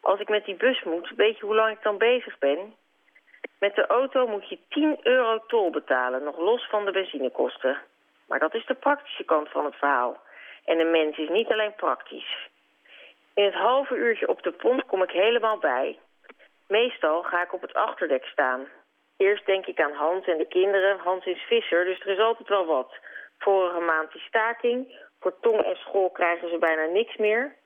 Als 0.00 0.20
ik 0.20 0.28
met 0.28 0.44
die 0.44 0.56
bus 0.56 0.82
moet, 0.82 1.12
weet 1.16 1.38
je 1.38 1.44
hoe 1.44 1.54
lang 1.54 1.76
ik 1.76 1.82
dan 1.82 1.98
bezig 1.98 2.38
ben? 2.38 2.74
Met 3.58 3.74
de 3.74 3.86
auto 3.86 4.26
moet 4.26 4.48
je 4.48 4.58
10 4.68 4.98
euro 5.02 5.38
tol 5.46 5.70
betalen, 5.70 6.24
nog 6.24 6.38
los 6.38 6.68
van 6.68 6.84
de 6.84 6.90
benzinekosten. 6.90 7.78
Maar 8.26 8.38
dat 8.38 8.54
is 8.54 8.66
de 8.66 8.74
praktische 8.74 9.24
kant 9.24 9.48
van 9.48 9.64
het 9.64 9.74
verhaal. 9.74 10.20
En 10.64 10.78
een 10.78 10.90
mens 10.90 11.18
is 11.18 11.28
niet 11.28 11.48
alleen 11.48 11.74
praktisch. 11.74 12.48
In 13.34 13.44
het 13.44 13.54
halve 13.54 13.94
uurtje 13.94 14.28
op 14.28 14.42
de 14.42 14.52
pont 14.52 14.86
kom 14.86 15.02
ik 15.02 15.10
helemaal 15.10 15.58
bij. 15.58 15.98
Meestal 16.68 17.22
ga 17.22 17.42
ik 17.42 17.52
op 17.52 17.60
het 17.60 17.74
achterdek 17.74 18.24
staan. 18.24 18.66
Eerst 19.16 19.46
denk 19.46 19.66
ik 19.66 19.80
aan 19.80 19.92
Hans 19.92 20.26
en 20.26 20.38
de 20.38 20.46
kinderen. 20.48 20.98
Hans 20.98 21.24
is 21.24 21.42
visser, 21.42 21.84
dus 21.84 22.00
er 22.00 22.08
is 22.08 22.18
altijd 22.18 22.48
wel 22.48 22.66
wat. 22.66 22.94
Vorige 23.38 23.80
maand 23.80 24.12
die 24.12 24.20
staking. 24.20 25.04
Voor 25.20 25.40
tong 25.40 25.60
en 25.60 25.76
school 25.76 26.10
krijgen 26.10 26.50
ze 26.50 26.58
bijna 26.58 26.84
niks 26.84 27.16
meer. 27.16 27.56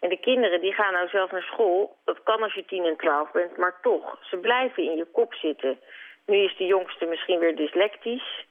En 0.00 0.08
de 0.08 0.20
kinderen 0.20 0.60
die 0.60 0.72
gaan 0.72 0.92
nou 0.92 1.08
zelf 1.08 1.30
naar 1.30 1.42
school. 1.42 1.96
Dat 2.04 2.22
kan 2.22 2.42
als 2.42 2.54
je 2.54 2.64
tien 2.64 2.84
en 2.84 2.96
twaalf 2.96 3.30
bent, 3.30 3.56
maar 3.56 3.80
toch. 3.82 4.18
Ze 4.20 4.36
blijven 4.36 4.82
in 4.82 4.96
je 4.96 5.04
kop 5.04 5.34
zitten. 5.34 5.80
Nu 6.26 6.36
is 6.36 6.56
de 6.56 6.66
jongste 6.66 7.04
misschien 7.04 7.38
weer 7.38 7.56
dyslectisch. 7.56 8.46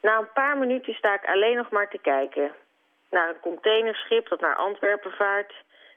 Na 0.00 0.18
een 0.18 0.32
paar 0.32 0.58
minuten 0.58 0.94
sta 0.94 1.14
ik 1.14 1.24
alleen 1.24 1.56
nog 1.56 1.70
maar 1.70 1.88
te 1.88 1.98
kijken. 1.98 2.52
Naar 3.10 3.28
een 3.28 3.40
containerschip 3.40 4.28
dat 4.28 4.40
naar 4.40 4.56
Antwerpen 4.56 5.12
vaart. 5.12 5.52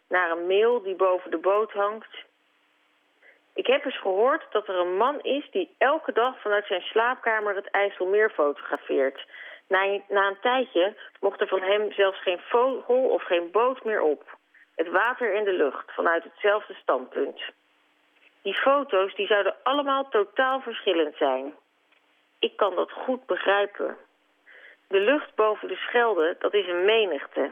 Naar 0.10 0.32
een 0.32 0.48
mail 0.48 0.82
die 0.82 0.96
boven 0.96 1.32
de 1.32 1.38
boot 1.38 1.72
hangt. 1.72 2.26
Ik 3.54 3.68
heb 3.68 3.86
eens 3.86 4.00
gehoord 4.00 4.46
dat 4.52 4.68
er 4.68 4.76
een 4.76 4.98
man 4.98 5.22
is 5.22 5.52
die 5.52 5.76
elke 5.78 6.12
dag 6.12 6.42
vanuit 6.42 6.66
zijn 6.66 6.82
slaapkamer 6.82 7.56
het 7.56 7.70
IJsselmeer 7.70 8.30
fotografeert. 8.30 9.26
Na, 9.68 9.84
een 10.08 10.38
tijdje 10.42 10.96
mocht 11.20 11.42
er 11.42 11.48
van 11.48 11.62
hem 11.62 11.92
zelfs 11.92 12.22
geen 12.22 12.40
vogel 12.40 13.10
of 13.10 13.24
geen 13.24 13.52
boot 13.52 13.84
meer 13.84 14.02
op. 14.02 14.38
Het 14.76 14.90
water 14.90 15.36
en 15.36 15.44
de 15.44 15.54
lucht, 15.54 15.92
vanuit 15.94 16.24
hetzelfde 16.24 16.74
standpunt. 16.74 17.42
Die 18.42 18.54
foto's 18.54 19.16
die 19.16 19.28
zouden 19.28 19.56
allemaal 19.64 20.10
totaal 20.10 20.60
verschillend 20.62 21.16
zijn. 21.16 21.54
Ik 22.40 22.58
kan 22.58 22.76
dat 22.76 22.92
goed 22.92 23.26
begrijpen. 23.26 23.98
De 24.88 25.00
lucht 25.00 25.36
boven 25.36 25.68
de 25.68 25.76
Schelde, 25.76 26.36
dat 26.40 26.54
is 26.54 26.68
een 26.68 26.86
menigte. 26.86 27.52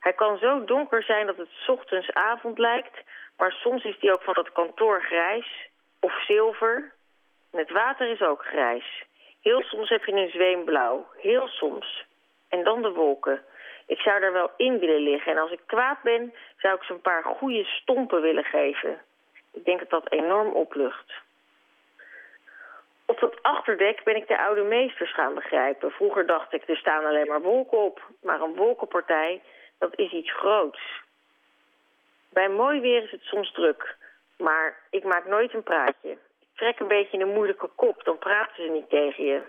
Hij 0.00 0.12
kan 0.12 0.38
zo 0.38 0.64
donker 0.64 1.02
zijn 1.02 1.26
dat 1.26 1.36
het 1.36 1.48
ochtends 1.66 2.12
avond 2.12 2.58
lijkt... 2.58 3.02
maar 3.36 3.52
soms 3.52 3.84
is 3.84 3.98
die 3.98 4.12
ook 4.12 4.22
van 4.22 4.34
dat 4.34 4.52
kantoor 4.52 5.02
grijs 5.02 5.68
of 6.00 6.24
zilver. 6.26 6.92
En 7.50 7.58
het 7.58 7.70
water 7.70 8.10
is 8.10 8.20
ook 8.20 8.44
grijs. 8.44 9.04
Heel 9.44 9.62
soms 9.62 9.88
heb 9.88 10.04
je 10.04 10.12
een 10.12 10.30
zweem 10.30 10.64
blauw. 10.64 11.06
Heel 11.16 11.48
soms. 11.48 12.04
En 12.48 12.64
dan 12.64 12.82
de 12.82 12.92
wolken. 12.92 13.42
Ik 13.86 13.98
zou 13.98 14.20
daar 14.20 14.32
wel 14.32 14.50
in 14.56 14.78
willen 14.78 15.00
liggen. 15.00 15.32
En 15.32 15.38
als 15.38 15.50
ik 15.50 15.60
kwaad 15.66 16.02
ben, 16.02 16.34
zou 16.56 16.74
ik 16.74 16.82
ze 16.82 16.92
een 16.92 17.00
paar 17.00 17.24
goede 17.24 17.64
stompen 17.64 18.20
willen 18.20 18.44
geven. 18.44 19.02
Ik 19.52 19.64
denk 19.64 19.78
dat 19.78 19.90
dat 19.90 20.12
enorm 20.12 20.48
oplucht. 20.48 21.12
Op 23.06 23.20
dat 23.20 23.42
achterdek 23.42 24.04
ben 24.04 24.16
ik 24.16 24.28
de 24.28 24.38
oude 24.38 24.62
meesters 24.62 25.14
gaan 25.14 25.34
begrijpen. 25.34 25.90
Vroeger 25.90 26.26
dacht 26.26 26.52
ik, 26.52 26.68
er 26.68 26.76
staan 26.76 27.04
alleen 27.04 27.26
maar 27.26 27.42
wolken 27.42 27.78
op. 27.78 28.02
Maar 28.22 28.40
een 28.40 28.54
wolkenpartij, 28.54 29.42
dat 29.78 29.98
is 29.98 30.12
iets 30.12 30.32
groots. 30.32 30.80
Bij 32.32 32.48
mooi 32.48 32.80
weer 32.80 33.02
is 33.02 33.10
het 33.10 33.22
soms 33.22 33.52
druk. 33.52 33.96
Maar 34.38 34.78
ik 34.90 35.04
maak 35.04 35.26
nooit 35.26 35.54
een 35.54 35.62
praatje 35.62 36.18
trek 36.54 36.80
een 36.80 36.88
beetje 36.88 37.18
een 37.18 37.32
moeilijke 37.32 37.70
kop, 37.74 38.04
dan 38.04 38.18
praten 38.18 38.64
ze 38.64 38.70
niet 38.70 38.88
tegen 38.88 39.24
je. 39.24 39.42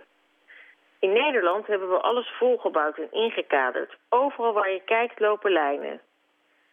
In 1.00 1.14
Nederland 1.14 1.68
hebben 1.68 1.90
we 1.90 2.02
alles 2.02 2.30
volgebouwd 2.38 2.98
en 2.98 3.12
ingekaderd. 3.12 3.98
Overal 4.10 4.54
waar 4.54 4.72
je 4.72 4.82
kijkt 4.86 5.20
lopen 5.20 5.52
lijnen. 5.52 6.02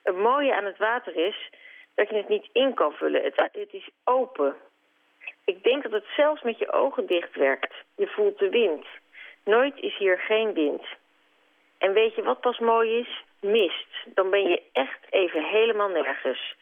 Het 0.02 0.16
mooie 0.16 0.54
aan 0.54 0.64
het 0.64 0.78
water 0.78 1.16
is 1.16 1.50
dat 1.94 2.08
je 2.08 2.16
het 2.16 2.28
niet 2.28 2.48
in 2.52 2.74
kan 2.74 2.92
vullen. 2.92 3.22
Het, 3.22 3.36
het 3.52 3.72
is 3.72 3.90
open. 4.04 4.56
Ik 5.44 5.62
denk 5.62 5.82
dat 5.82 5.92
het 5.92 6.06
zelfs 6.16 6.42
met 6.42 6.58
je 6.58 6.72
ogen 6.72 7.06
dicht 7.06 7.34
werkt. 7.34 7.74
Je 7.96 8.06
voelt 8.06 8.38
de 8.38 8.48
wind. 8.48 8.86
Nooit 9.44 9.76
is 9.76 9.96
hier 9.96 10.18
geen 10.18 10.52
wind. 10.52 10.82
En 11.78 11.92
weet 11.92 12.14
je 12.14 12.22
wat 12.22 12.40
pas 12.40 12.58
mooi 12.58 12.98
is? 12.98 13.24
Mist. 13.40 13.88
Dan 14.06 14.30
ben 14.30 14.48
je 14.48 14.62
echt 14.72 15.00
even 15.10 15.44
helemaal 15.44 15.88
nergens. 15.88 16.54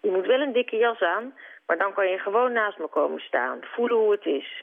Je 0.00 0.10
moet 0.10 0.26
wel 0.26 0.40
een 0.40 0.52
dikke 0.52 0.76
jas 0.76 1.00
aan, 1.00 1.34
maar 1.66 1.78
dan 1.78 1.94
kan 1.94 2.08
je 2.08 2.18
gewoon 2.18 2.52
naast 2.52 2.78
me 2.78 2.86
komen 2.86 3.20
staan, 3.20 3.58
voelen 3.62 3.96
hoe 3.96 4.12
het 4.12 4.26
is. 4.26 4.62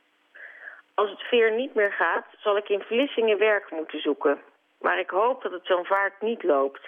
Als 0.93 1.09
het 1.09 1.21
veer 1.21 1.55
niet 1.55 1.75
meer 1.75 1.91
gaat, 1.91 2.25
zal 2.39 2.57
ik 2.57 2.69
in 2.69 2.81
Vlissingen 2.81 3.37
werk 3.37 3.71
moeten 3.71 4.01
zoeken. 4.01 4.39
Maar 4.79 4.99
ik 4.99 5.09
hoop 5.09 5.41
dat 5.43 5.51
het 5.51 5.65
zo'n 5.65 5.85
vaart 5.85 6.21
niet 6.21 6.43
loopt. 6.43 6.81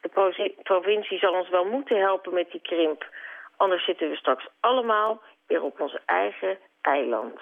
De 0.00 0.52
provincie 0.62 1.18
zal 1.18 1.32
ons 1.32 1.48
wel 1.48 1.64
moeten 1.64 2.00
helpen 2.00 2.34
met 2.34 2.50
die 2.50 2.60
krimp. 2.60 3.06
Anders 3.56 3.84
zitten 3.84 4.08
we 4.10 4.16
straks 4.16 4.48
allemaal 4.60 5.22
weer 5.46 5.62
op 5.62 5.80
ons 5.80 5.98
eigen 6.04 6.58
eiland. 6.80 7.40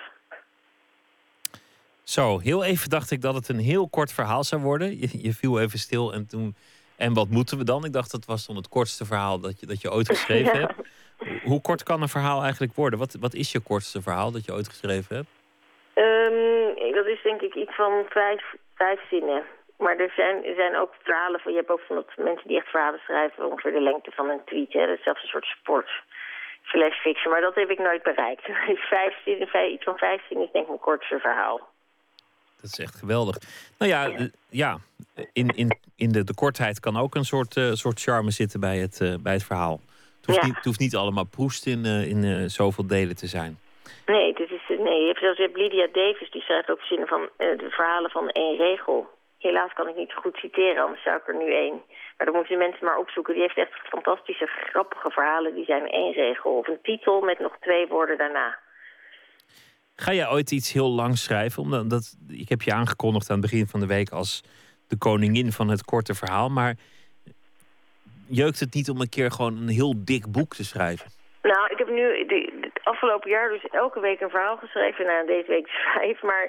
Zo, 2.02 2.38
heel 2.38 2.64
even 2.64 2.90
dacht 2.90 3.10
ik 3.10 3.20
dat 3.20 3.34
het 3.34 3.48
een 3.48 3.58
heel 3.58 3.88
kort 3.88 4.12
verhaal 4.12 4.44
zou 4.44 4.62
worden. 4.62 4.98
Je, 4.98 5.22
je 5.22 5.32
viel 5.32 5.60
even 5.60 5.78
stil 5.78 6.12
en 6.12 6.26
toen... 6.26 6.56
En 6.96 7.14
wat 7.14 7.28
moeten 7.28 7.58
we 7.58 7.64
dan? 7.64 7.84
Ik 7.84 7.92
dacht 7.92 8.10
dat 8.10 8.24
was 8.24 8.46
dan 8.46 8.56
het 8.56 8.68
kortste 8.68 9.04
verhaal 9.04 9.40
dat 9.40 9.60
je, 9.60 9.66
dat 9.66 9.80
je 9.80 9.92
ooit 9.92 10.08
geschreven 10.08 10.58
hebt. 10.60 10.74
Hoe 11.44 11.60
kort 11.60 11.82
kan 11.82 12.02
een 12.02 12.08
verhaal 12.08 12.42
eigenlijk 12.42 12.74
worden? 12.74 12.98
Wat, 12.98 13.16
wat 13.20 13.34
is 13.34 13.52
je 13.52 13.60
kortste 13.60 14.02
verhaal 14.02 14.32
dat 14.32 14.44
je 14.44 14.52
ooit 14.52 14.68
geschreven 14.68 15.16
hebt? 15.16 15.28
Um, 15.94 16.92
dat 16.94 17.06
is 17.06 17.22
denk 17.22 17.40
ik 17.40 17.54
iets 17.54 17.74
van 17.74 18.04
vijf, 18.08 18.54
vijf 18.74 19.00
zinnen. 19.10 19.42
Maar 19.78 19.96
er 19.96 20.12
zijn, 20.16 20.44
er 20.44 20.54
zijn 20.54 20.76
ook 20.76 20.94
verhalen 21.02 21.40
van... 21.40 21.52
Je 21.52 21.58
hebt 21.58 21.70
ook 21.70 21.86
van 21.86 21.96
dat 21.96 22.10
mensen 22.16 22.48
die 22.48 22.56
echt 22.56 22.68
verhalen 22.68 23.00
schrijven... 23.00 23.50
ongeveer 23.50 23.72
de 23.72 23.80
lengte 23.80 24.10
van 24.10 24.28
een 24.28 24.44
tweet. 24.44 24.72
Hè? 24.72 24.86
Dat 24.86 24.98
is 24.98 25.04
zelfs 25.04 25.22
een 25.22 25.28
soort 25.28 25.44
sport. 25.44 25.90
Slash 26.62 26.96
fiction. 27.00 27.32
Maar 27.32 27.40
dat 27.40 27.54
heb 27.54 27.70
ik 27.70 27.78
nooit 27.78 28.02
bereikt. 28.02 28.44
vijf 28.94 29.14
zinnen, 29.24 29.48
vijf, 29.48 29.72
iets 29.72 29.84
van 29.84 29.98
vijf 29.98 30.26
zinnen 30.28 30.46
is 30.46 30.52
denk 30.52 30.64
ik 30.64 30.70
mijn 30.70 30.80
kortste 30.80 31.18
verhaal. 31.18 31.60
Dat 32.60 32.70
is 32.70 32.78
echt 32.78 32.94
geweldig. 32.94 33.36
Nou 33.78 33.90
ja, 33.90 34.28
ja. 34.48 34.78
in, 35.32 35.48
in, 35.48 35.78
in 35.96 36.12
de, 36.12 36.24
de 36.24 36.34
kortheid 36.34 36.80
kan 36.80 36.96
ook 36.96 37.14
een 37.14 37.24
soort, 37.24 37.56
uh, 37.56 37.72
soort 37.72 38.00
charme 38.00 38.30
zitten 38.30 38.60
bij 38.60 38.78
het, 38.78 39.00
uh, 39.00 39.14
bij 39.22 39.32
het 39.32 39.44
verhaal. 39.44 39.80
Het 40.22 40.30
hoeft, 40.30 40.46
niet, 40.46 40.56
het 40.56 40.64
hoeft 40.64 40.86
niet 40.86 40.96
allemaal 40.96 41.24
proest 41.24 41.66
in, 41.66 41.82
uh, 41.84 42.08
in 42.08 42.22
uh, 42.24 42.44
zoveel 42.46 42.86
delen 42.86 43.16
te 43.16 43.26
zijn. 43.26 43.58
Nee, 44.06 44.34
dit 44.34 44.50
is, 44.50 44.62
nee 44.68 45.00
je, 45.00 45.06
hebt, 45.06 45.18
zelfs, 45.18 45.36
je 45.36 45.42
hebt 45.42 45.56
Lydia 45.56 45.88
Davis, 45.92 46.30
die 46.30 46.42
schrijft 46.42 46.70
ook 46.70 46.80
zinnen 46.80 47.08
van 47.08 47.20
uh, 47.20 47.28
de 47.58 47.70
verhalen 47.70 48.10
van 48.10 48.28
één 48.28 48.56
regel. 48.56 49.08
Helaas 49.38 49.72
kan 49.72 49.88
ik 49.88 49.96
niet 49.96 50.12
goed 50.12 50.36
citeren, 50.36 50.82
anders 50.82 51.02
zou 51.02 51.16
ik 51.16 51.28
er 51.28 51.36
nu 51.36 51.54
één. 51.54 51.82
Maar 52.16 52.26
dan 52.26 52.34
moeten 52.36 52.58
mensen 52.58 52.84
maar 52.84 52.98
opzoeken. 52.98 53.34
Die 53.34 53.42
heeft 53.42 53.58
echt 53.58 53.88
fantastische, 53.88 54.46
grappige 54.46 55.10
verhalen. 55.10 55.54
Die 55.54 55.64
zijn 55.64 55.86
één 55.88 56.12
regel. 56.12 56.56
Of 56.56 56.68
een 56.68 56.82
titel 56.82 57.20
met 57.20 57.38
nog 57.38 57.56
twee 57.60 57.86
woorden 57.86 58.18
daarna. 58.18 58.58
Ga 59.96 60.12
jij 60.12 60.28
ooit 60.30 60.50
iets 60.50 60.72
heel 60.72 60.90
lang 60.90 61.18
schrijven? 61.18 61.62
Omdat 61.62 61.90
dat, 61.90 62.16
ik 62.28 62.48
heb 62.48 62.62
je 62.62 62.72
aangekondigd 62.72 63.30
aan 63.30 63.40
het 63.40 63.50
begin 63.50 63.66
van 63.66 63.80
de 63.80 63.86
week 63.86 64.10
als 64.10 64.42
de 64.88 64.98
koningin 64.98 65.52
van 65.52 65.68
het 65.68 65.84
korte 65.84 66.14
verhaal. 66.14 66.48
Maar 66.48 66.74
jeukt 68.28 68.60
het 68.60 68.74
niet 68.74 68.90
om 68.90 69.00
een 69.00 69.08
keer 69.08 69.30
gewoon 69.30 69.56
een 69.56 69.68
heel 69.68 69.94
dik 70.04 70.32
boek 70.32 70.54
te 70.54 70.64
schrijven? 70.64 71.10
Nou, 71.42 71.70
ik 71.70 71.78
heb 71.78 71.88
nu 71.88 72.26
het 72.60 72.80
afgelopen 72.82 73.30
jaar 73.30 73.48
dus 73.48 73.66
elke 73.70 74.00
week 74.00 74.20
een 74.20 74.30
verhaal 74.30 74.56
geschreven. 74.56 75.06
Nou, 75.06 75.26
deze 75.26 75.48
week 75.48 75.68
vijf, 75.94 76.22
maar 76.22 76.44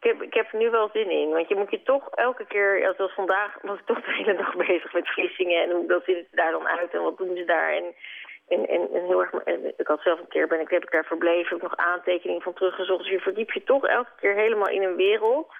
ik 0.00 0.10
heb, 0.10 0.22
ik 0.22 0.34
heb 0.34 0.52
er 0.52 0.58
nu 0.58 0.70
wel 0.70 0.90
zin 0.92 1.10
in. 1.10 1.28
Want 1.28 1.48
je 1.48 1.54
moet 1.54 1.70
je 1.70 1.82
toch 1.82 2.08
elke 2.08 2.46
keer, 2.46 2.94
zoals 2.96 3.14
vandaag, 3.14 3.58
was 3.62 3.78
ik 3.78 3.86
toch 3.86 4.00
de 4.04 4.12
hele 4.12 4.36
dag 4.36 4.56
bezig 4.66 4.92
met 4.92 5.08
Vlissingen. 5.08 5.62
En 5.62 5.70
hoe 5.70 6.02
ziet 6.06 6.16
het 6.16 6.28
daar 6.30 6.52
dan 6.52 6.68
uit 6.68 6.94
en 6.94 7.02
wat 7.02 7.18
doen 7.18 7.36
ze 7.36 7.44
daar? 7.44 7.72
En, 7.72 7.84
en, 8.48 8.68
en, 8.68 8.88
en 8.94 9.04
heel 9.06 9.20
erg, 9.20 9.32
en 9.32 9.74
ik 9.76 9.86
had 9.86 10.00
zelf 10.00 10.18
een 10.18 10.28
keer, 10.28 10.46
ben 10.46 10.60
ik, 10.60 10.70
heb 10.70 10.82
ik 10.82 10.90
daar 10.90 11.04
verbleven, 11.04 11.48
heb 11.48 11.56
ik 11.56 11.70
nog 11.70 11.76
aantekeningen 11.76 12.42
van 12.42 12.54
teruggezocht. 12.54 13.02
Dus 13.02 13.12
je 13.12 13.20
verdiep 13.20 13.52
je 13.52 13.62
toch 13.64 13.86
elke 13.86 14.12
keer 14.20 14.34
helemaal 14.34 14.68
in 14.68 14.82
een 14.82 14.96
wereld. 14.96 15.52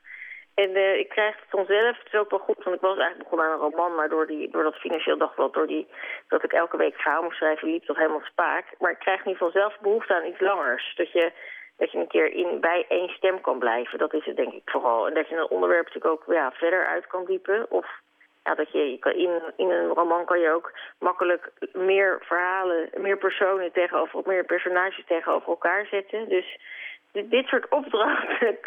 En 0.55 0.71
uh, 0.71 0.99
ik 0.99 1.09
krijg 1.09 1.37
het 1.37 1.45
vanzelf, 1.49 1.99
het 1.99 2.13
is 2.13 2.19
ook 2.19 2.31
wel 2.31 2.39
goed, 2.39 2.65
want 2.65 2.77
ik 2.77 2.83
was 2.83 2.99
eigenlijk 2.99 3.31
begonnen 3.31 3.47
aan 3.47 3.53
een 3.53 3.71
roman, 3.71 3.95
maar 3.95 4.09
door, 4.09 4.27
die, 4.27 4.51
door 4.51 4.63
dat 4.63 4.75
financieel 4.75 5.19
dagblad, 5.19 5.55
door 5.55 5.67
die, 5.67 5.87
dat 6.29 6.45
ik 6.45 6.53
elke 6.53 6.77
week 6.77 6.95
verhaal 6.95 7.23
moest 7.23 7.37
schrijven, 7.37 7.71
liep 7.71 7.87
dat 7.87 7.97
helemaal 7.97 8.23
spaak. 8.25 8.65
Maar 8.79 8.91
ik 8.91 8.99
krijg 8.99 9.25
nu 9.25 9.37
vanzelf 9.37 9.79
behoefte 9.81 10.15
aan 10.15 10.27
iets 10.27 10.41
langers. 10.41 10.95
Dat 10.97 11.13
je, 11.13 11.33
dat 11.77 11.93
je 11.93 11.99
een 11.99 12.09
keer 12.09 12.33
in, 12.33 12.61
bij 12.61 12.85
één 12.89 13.09
stem 13.09 13.41
kan 13.41 13.59
blijven, 13.59 13.99
dat 13.99 14.15
is 14.15 14.25
het 14.25 14.37
denk 14.37 14.53
ik 14.53 14.63
vooral. 14.71 15.07
En 15.07 15.15
dat 15.15 15.29
je 15.29 15.37
een 15.37 15.51
onderwerp 15.51 15.85
natuurlijk 15.85 16.13
ook 16.15 16.35
ja, 16.35 16.53
verder 16.53 16.87
uit 16.87 17.07
kan 17.07 17.25
diepen. 17.25 17.71
Of 17.71 17.87
ja, 18.45 18.55
dat 18.55 18.73
je, 18.73 18.91
je 18.91 18.99
kan, 18.99 19.13
in, 19.13 19.43
in 19.57 19.71
een 19.71 19.89
roman 19.89 20.25
kan 20.25 20.41
je 20.41 20.51
ook 20.51 20.73
makkelijk 20.99 21.51
meer 21.73 22.19
verhalen, 22.23 22.91
meer 22.97 23.19
personen 23.19 23.73
tegenover, 23.73 24.23
meer 24.25 24.45
personages 24.45 25.05
tegenover 25.07 25.49
elkaar 25.49 25.87
zetten. 25.87 26.29
Dus 26.29 26.59
dit 27.23 27.47
soort 27.47 27.69
opdrachten 27.69 28.59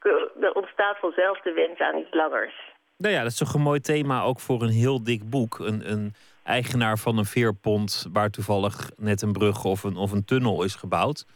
er 0.46 0.52
ontstaat 0.52 0.98
vanzelf 0.98 1.40
de 1.40 1.52
wens 1.52 1.78
aan 1.78 1.98
iets 1.98 2.14
langers. 2.14 2.54
Nou 2.98 3.14
ja, 3.14 3.22
dat 3.22 3.30
is 3.30 3.38
toch 3.38 3.54
een 3.54 3.60
mooi 3.60 3.80
thema 3.80 4.22
ook 4.22 4.40
voor 4.40 4.62
een 4.62 4.78
heel 4.82 5.04
dik 5.04 5.30
boek. 5.30 5.58
Een, 5.58 5.90
een 5.90 6.14
eigenaar 6.44 6.98
van 6.98 7.18
een 7.18 7.24
veerpont 7.24 8.06
waar 8.12 8.30
toevallig 8.30 8.90
net 8.96 9.22
een 9.22 9.32
brug 9.32 9.64
of 9.64 9.82
een, 9.82 9.96
of 9.96 10.12
een 10.12 10.24
tunnel 10.24 10.64
is 10.64 10.74
gebouwd. 10.74 11.26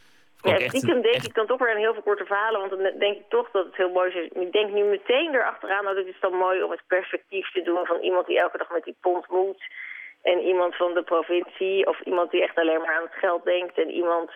Ja, 0.43 0.59
stiekem 0.59 1.03
denk 1.03 1.23
ik 1.23 1.35
dan 1.35 1.47
toch 1.47 1.59
weer 1.59 1.71
een 1.71 1.85
heel 1.87 1.93
veel 1.93 2.03
korte 2.03 2.25
verhalen, 2.25 2.61
want 2.61 2.71
dan 2.71 2.99
denk 2.99 3.17
ik 3.17 3.29
toch 3.29 3.51
dat 3.51 3.65
het 3.65 3.77
heel 3.77 3.91
mooi 3.91 4.11
is. 4.11 4.29
Ik 4.45 4.53
denk 4.53 4.73
nu 4.73 4.83
meteen 4.85 5.35
erachteraan, 5.35 5.85
dat 5.85 5.97
het 5.97 6.07
is 6.07 6.21
dan 6.21 6.33
mooi 6.35 6.63
om 6.63 6.71
het 6.71 6.83
perspectief 6.87 7.53
te 7.53 7.63
doen 7.63 7.87
van 7.87 8.01
iemand 8.01 8.27
die 8.27 8.41
elke 8.41 8.59
dag 8.59 8.71
met 8.71 8.85
die 8.85 8.97
pont 9.01 9.29
moet. 9.29 9.63
En 10.23 10.39
iemand 10.39 10.77
van 10.77 10.95
de 10.95 11.03
provincie, 11.03 11.87
of 11.87 12.01
iemand 12.01 12.31
die 12.31 12.43
echt 12.43 12.59
alleen 12.59 12.81
maar 12.81 12.97
aan 12.97 13.09
het 13.11 13.21
geld 13.21 13.45
denkt. 13.45 13.79
En 13.79 13.91
iemand 13.91 14.31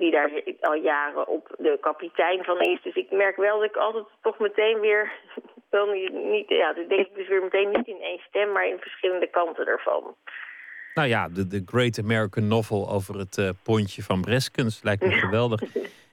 die 0.00 0.10
daar 0.10 0.30
al 0.60 0.74
jaren 0.74 1.28
op 1.28 1.54
de 1.58 1.78
kapitein 1.80 2.44
van 2.44 2.60
is. 2.60 2.82
Dus 2.82 2.94
ik 2.94 3.10
merk 3.10 3.36
wel 3.36 3.58
dat 3.58 3.68
ik 3.68 3.76
altijd 3.76 4.04
toch 4.22 4.38
meteen 4.38 4.80
weer... 4.80 5.12
Wel 5.70 5.86
niet, 5.86 6.48
ja, 6.48 6.72
dat 6.72 6.88
denk 6.88 7.06
ik 7.06 7.14
dus 7.14 7.28
weer 7.28 7.42
meteen 7.42 7.70
niet 7.70 7.86
in 7.86 8.00
één 8.00 8.20
stem, 8.28 8.52
maar 8.52 8.68
in 8.68 8.78
verschillende 8.78 9.26
kanten 9.26 9.66
ervan. 9.66 10.14
Nou 10.94 11.08
ja, 11.08 11.28
de, 11.28 11.46
de 11.46 11.62
Great 11.66 11.98
American 11.98 12.48
Novel 12.48 12.90
over 12.90 13.18
het 13.18 13.36
uh, 13.36 13.48
pontje 13.64 14.02
van 14.02 14.20
Breskens 14.20 14.82
lijkt 14.82 15.02
me 15.02 15.12
geweldig. 15.26 15.60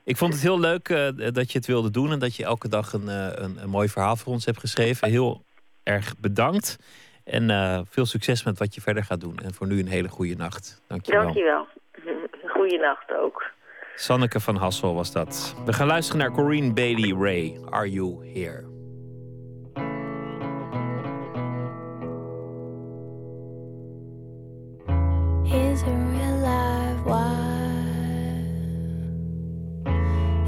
Ik 0.04 0.18
vond 0.18 0.34
het 0.34 0.42
heel 0.42 0.60
leuk 0.60 0.90
uh, 0.90 1.08
dat 1.34 1.52
je 1.52 1.58
het 1.58 1.68
wilde 1.68 1.92
doen 1.92 2.12
en 2.12 2.20
dat 2.20 2.36
je 2.36 2.44
elke 2.44 2.70
dag 2.70 2.94
een, 2.94 3.06
uh, 3.06 3.30
een, 3.32 3.58
een, 3.62 3.70
mooi 3.70 3.88
verhaal 3.88 4.16
voor 4.16 4.34
ons 4.34 4.46
hebt 4.46 4.60
geschreven. 4.60 5.10
Heel 5.10 5.44
erg 5.84 6.18
bedankt. 6.20 6.78
En 7.26 7.50
veel 7.90 8.06
succes 8.06 8.44
met 8.44 8.60
wat 8.60 8.76
je 8.76 8.82
verder 8.82 9.04
gaat 9.04 9.22
doen. 9.22 9.38
En 9.44 9.54
voor 9.54 9.68
nu 9.68 9.80
een 9.80 9.88
hele 9.88 10.10
goede 10.10 10.36
nacht. 10.36 10.82
Dank 10.88 11.06
je 11.06 11.12
wel. 11.12 11.24
Dank 11.24 11.36
je 11.36 11.44
wel. 11.44 11.68
Goeie 12.56 12.80
nacht 12.80 13.14
ook. 13.14 13.56
Sanneke 14.00 14.40
van 14.40 14.56
Hassel 14.56 14.94
was 14.94 15.12
dat. 15.12 15.56
We 15.66 15.74
gaan 15.74 15.88
luisteren 15.88 16.20
naar 16.20 16.32
Corinne 16.32 16.74
Bailey 16.74 17.16
Ray. 17.20 17.60
Are 17.70 17.90
You 17.90 18.26
Here? 18.34 18.66
He's 25.44 25.82
a 25.82 25.96
real 26.12 26.38
live 26.42 27.06
wild. 27.06 27.38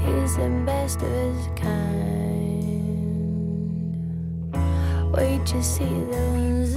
He's 0.00 0.34
the 0.34 0.62
best 0.64 1.02
of 1.02 1.08
his 1.08 1.48
kind. 1.54 1.90
Wait 5.12 5.46
to 5.46 5.62
see 5.62 6.04
those 6.10 6.69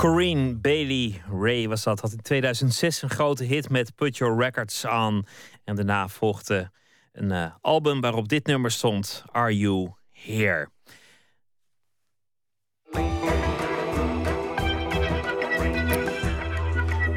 Corinne 0.00 0.54
Bailey 0.54 1.22
Ray 1.40 1.68
was 1.68 1.82
dat. 1.82 2.00
Had 2.00 2.12
in 2.12 2.22
2006 2.22 3.02
een 3.02 3.10
grote 3.10 3.44
hit 3.44 3.68
met 3.68 3.94
Put 3.94 4.16
Your 4.16 4.42
Records 4.42 4.84
On. 4.84 5.26
En 5.64 5.76
daarna 5.76 6.08
volgde 6.08 6.70
een 7.12 7.30
uh, 7.30 7.46
album 7.60 8.00
waarop 8.00 8.28
dit 8.28 8.46
nummer 8.46 8.70
stond: 8.70 9.24
Are 9.30 9.58
You 9.58 9.92
Here? 10.10 10.68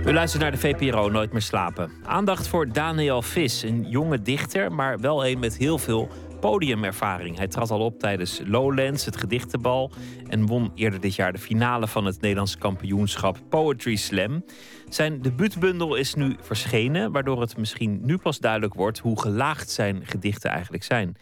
U 0.05 0.13
luistert 0.13 0.41
naar 0.41 0.51
de 0.51 0.57
VPRO 0.57 1.09
Nooit 1.09 1.31
meer 1.31 1.41
slapen. 1.41 1.91
Aandacht 2.05 2.47
voor 2.47 2.71
Daniel 2.71 3.21
Vis, 3.21 3.61
een 3.61 3.89
jonge 3.89 4.21
dichter, 4.21 4.71
maar 4.71 4.99
wel 4.99 5.25
een 5.25 5.39
met 5.39 5.57
heel 5.57 5.77
veel 5.77 6.09
podiumervaring. 6.49 7.37
Hij 7.37 7.47
trad 7.47 7.71
al 7.71 7.79
op 7.79 7.99
tijdens 7.99 8.41
Lowlands, 8.45 9.05
het 9.05 9.17
gedichtenbal, 9.17 9.91
en 10.27 10.45
won 10.45 10.71
eerder 10.75 10.99
dit 10.99 11.15
jaar 11.15 11.31
de 11.31 11.39
finale 11.39 11.87
van 11.87 12.05
het 12.05 12.21
Nederlandse 12.21 12.57
kampioenschap 12.57 13.37
Poetry 13.49 13.95
Slam. 13.95 14.45
Zijn 14.89 15.21
debuutbundel 15.21 15.95
is 15.95 16.13
nu 16.13 16.35
verschenen, 16.41 17.11
waardoor 17.11 17.41
het 17.41 17.57
misschien 17.57 17.99
nu 18.01 18.17
pas 18.17 18.39
duidelijk 18.39 18.73
wordt 18.73 18.99
hoe 18.99 19.21
gelaagd 19.21 19.69
zijn 19.69 20.05
gedichten 20.05 20.49
eigenlijk 20.49 20.83
zijn. 20.83 21.15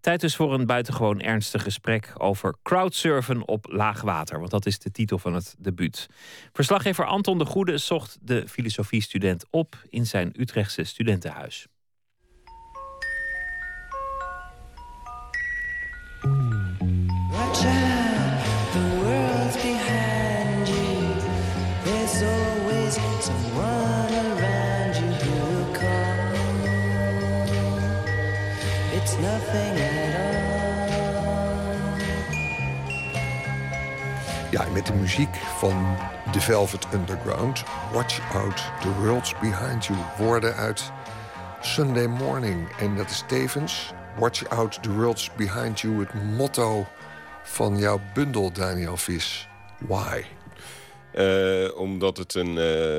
Tijd 0.00 0.20
dus 0.20 0.36
voor 0.36 0.54
een 0.54 0.66
buitengewoon 0.66 1.20
ernstig 1.20 1.62
gesprek 1.62 2.12
over 2.18 2.54
crowdsurfen 2.62 3.48
op 3.48 3.66
laag 3.68 4.00
water. 4.00 4.38
Want 4.38 4.50
dat 4.50 4.66
is 4.66 4.78
de 4.78 4.90
titel 4.90 5.18
van 5.18 5.34
het 5.34 5.54
debuut. 5.58 6.08
Verslaggever 6.52 7.04
Anton 7.04 7.38
de 7.38 7.44
Goede 7.44 7.78
zocht 7.78 8.18
de 8.20 8.48
filosofiestudent 8.48 9.44
op 9.50 9.76
in 9.88 10.06
zijn 10.06 10.32
Utrechtse 10.36 10.84
studentenhuis. 10.84 11.66
Ja, 34.56 34.64
met 34.72 34.86
de 34.86 34.92
muziek 34.92 35.34
van 35.34 35.96
The 36.32 36.40
Velvet 36.40 36.86
Underground. 36.92 37.64
Watch 37.92 38.34
out, 38.34 38.56
the 38.80 38.94
world's 39.00 39.34
behind 39.40 39.86
you. 39.86 39.98
Woorden 40.18 40.54
uit 40.54 40.92
Sunday 41.60 42.06
Morning. 42.06 42.68
En 42.78 42.96
dat 42.96 43.10
is 43.10 43.24
tevens 43.26 43.92
Watch 44.18 44.48
out, 44.48 44.82
the 44.82 44.92
world's 44.92 45.30
behind 45.34 45.80
you. 45.80 46.00
Het 46.00 46.14
motto 46.36 46.86
van 47.42 47.78
jouw 47.78 48.00
bundel, 48.14 48.52
Daniel 48.52 48.96
Vis. 48.96 49.48
Why? 49.78 50.24
Uh, 51.18 51.78
omdat 51.78 52.16
het 52.16 52.34
een, 52.34 52.56
uh, 52.56 52.96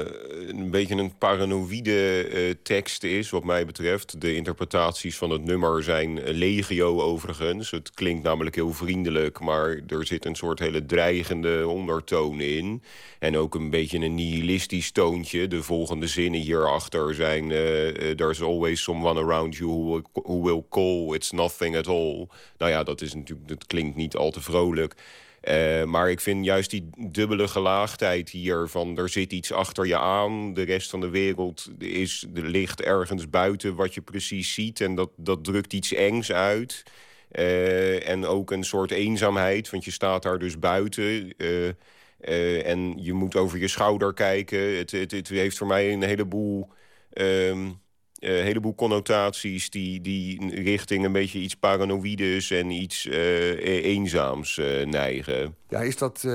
een 0.47 0.71
beetje 0.71 0.95
een 0.95 1.17
paranoïde 1.17 2.29
uh, 2.29 2.53
tekst 2.63 3.03
is, 3.03 3.29
wat 3.29 3.43
mij 3.43 3.65
betreft. 3.65 4.21
De 4.21 4.35
interpretaties 4.35 5.17
van 5.17 5.29
het 5.29 5.43
nummer 5.43 5.83
zijn 5.83 6.19
legio 6.23 7.01
overigens. 7.01 7.71
Het 7.71 7.91
klinkt 7.91 8.23
namelijk 8.23 8.55
heel 8.55 8.73
vriendelijk, 8.73 9.39
maar 9.39 9.81
er 9.87 10.05
zit 10.05 10.25
een 10.25 10.35
soort 10.35 10.59
hele 10.59 10.85
dreigende 10.85 11.67
ondertoon 11.67 12.39
in. 12.41 12.83
En 13.19 13.37
ook 13.37 13.55
een 13.55 13.69
beetje 13.69 13.99
een 13.99 14.15
nihilistisch 14.15 14.91
toontje. 14.91 15.47
De 15.47 15.63
volgende 15.63 16.07
zinnen 16.07 16.39
hierachter 16.39 17.15
zijn... 17.15 17.49
There's 18.15 18.41
always 18.41 18.83
someone 18.83 19.19
around 19.19 19.55
you 19.55 19.69
who 19.69 19.91
will, 19.91 20.03
who 20.13 20.41
will 20.41 20.63
call, 20.69 21.13
it's 21.15 21.31
nothing 21.31 21.77
at 21.77 21.87
all. 21.87 22.27
Nou 22.57 22.71
ja, 22.71 22.83
dat, 22.83 23.01
is 23.01 23.13
natuurlijk, 23.13 23.47
dat 23.47 23.67
klinkt 23.67 23.95
niet 23.95 24.15
al 24.15 24.31
te 24.31 24.41
vrolijk. 24.41 24.95
Uh, 25.49 25.83
maar 25.83 26.09
ik 26.09 26.19
vind 26.19 26.45
juist 26.45 26.69
die 26.69 26.89
dubbele 27.11 27.47
gelaagdheid 27.47 28.29
hier... 28.29 28.67
van 28.67 28.97
er 28.97 29.09
zit 29.09 29.33
iets 29.33 29.51
achter 29.51 29.87
je 29.87 29.97
aan, 29.97 30.53
de 30.53 30.61
rest 30.61 30.89
van 30.89 31.01
de 31.01 31.09
wereld 31.09 31.67
is, 31.79 32.25
ligt 32.33 32.81
ergens 32.81 33.29
buiten 33.29 33.75
wat 33.75 33.93
je 33.93 34.01
precies 34.01 34.53
ziet... 34.53 34.81
en 34.81 34.95
dat, 34.95 35.09
dat 35.15 35.43
drukt 35.43 35.73
iets 35.73 35.93
engs 35.93 36.31
uit. 36.31 36.83
Uh, 37.31 38.09
en 38.09 38.25
ook 38.25 38.51
een 38.51 38.63
soort 38.63 38.91
eenzaamheid, 38.91 39.69
want 39.69 39.85
je 39.85 39.91
staat 39.91 40.23
daar 40.23 40.39
dus 40.39 40.59
buiten... 40.59 41.33
Uh, 41.37 42.67
en 42.67 42.93
je 43.03 43.13
moet 43.13 43.35
over 43.35 43.59
je 43.59 43.67
schouder 43.67 44.13
kijken. 44.13 44.77
Het, 44.77 44.91
het, 44.91 45.11
het 45.11 45.27
heeft 45.27 45.57
voor 45.57 45.67
mij 45.67 45.93
een 45.93 46.03
heleboel... 46.03 46.69
Um, 47.13 47.79
een 48.19 48.37
uh, 48.37 48.43
heleboel 48.43 48.75
connotaties 48.75 49.69
die, 49.69 50.01
die 50.01 50.55
richting 50.55 51.05
een 51.05 51.11
beetje 51.11 51.39
iets 51.39 51.55
paranoïdes 51.55 52.51
en 52.51 52.69
iets 52.69 53.05
uh, 53.05 53.85
eenzaams 53.85 54.57
uh, 54.57 54.85
neigen. 54.85 55.55
Ja, 55.69 55.79
is 55.79 55.97
dat 55.97 56.27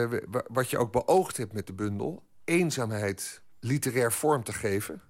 wat 0.46 0.70
je 0.70 0.78
ook 0.78 0.92
beoogd 0.92 1.36
hebt 1.36 1.52
met 1.52 1.66
de 1.66 1.72
bundel? 1.72 2.22
Eenzaamheid 2.44 3.42
literair 3.60 4.12
vorm 4.12 4.44
te 4.44 4.52
geven? 4.52 5.02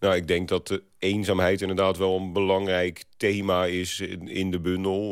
Nou, 0.00 0.14
ik 0.14 0.28
denk 0.28 0.48
dat 0.48 0.66
de 0.66 0.82
eenzaamheid 0.98 1.60
inderdaad 1.60 1.96
wel 1.96 2.16
een 2.16 2.32
belangrijk 2.32 3.04
thema 3.16 3.64
is 3.64 4.00
in 4.24 4.50
de 4.50 4.60
bundel. 4.60 5.10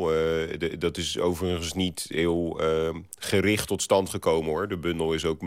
De, 0.57 0.75
dat 0.77 0.97
is 0.97 1.19
overigens 1.19 1.73
niet 1.73 2.05
heel 2.07 2.59
gericht 3.19 3.67
tot 3.67 3.81
stand 3.81 4.09
gekomen 4.09 4.49
hoor. 4.49 4.67
De 4.67 4.77
bundel 4.77 5.13
is 5.13 5.25
ook 5.25 5.41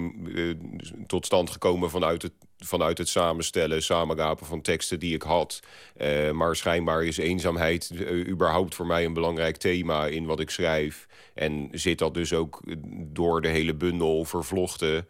tot 1.07 1.27
stand 1.27 1.51
gekomen 1.51 1.91
vanuit 1.91 2.23
het 2.23 2.33
vanuit 2.65 2.99
het 2.99 3.09
samenstellen, 3.09 3.83
samenrapen 3.83 4.47
van 4.47 4.61
teksten 4.61 4.99
die 4.99 5.15
ik 5.15 5.23
had. 5.23 5.61
Uh, 6.01 6.31
maar 6.31 6.57
schijnbaar 6.57 7.05
is 7.05 7.19
eenzaamheid 7.19 7.91
uh, 7.93 8.29
überhaupt 8.29 8.75
voor 8.75 8.87
mij 8.87 9.05
een 9.05 9.13
belangrijk 9.13 9.57
thema 9.57 10.07
in 10.07 10.27
wat 10.27 10.41
ik 10.41 10.51
schrijf. 10.51 11.07
En 11.35 11.69
zit 11.73 11.99
dat 11.99 12.15
dus 12.15 12.33
ook 12.33 12.61
door 12.93 13.41
de 13.41 13.49
hele 13.49 13.75
bundel 13.75 14.25
vervlochten. 14.25 15.07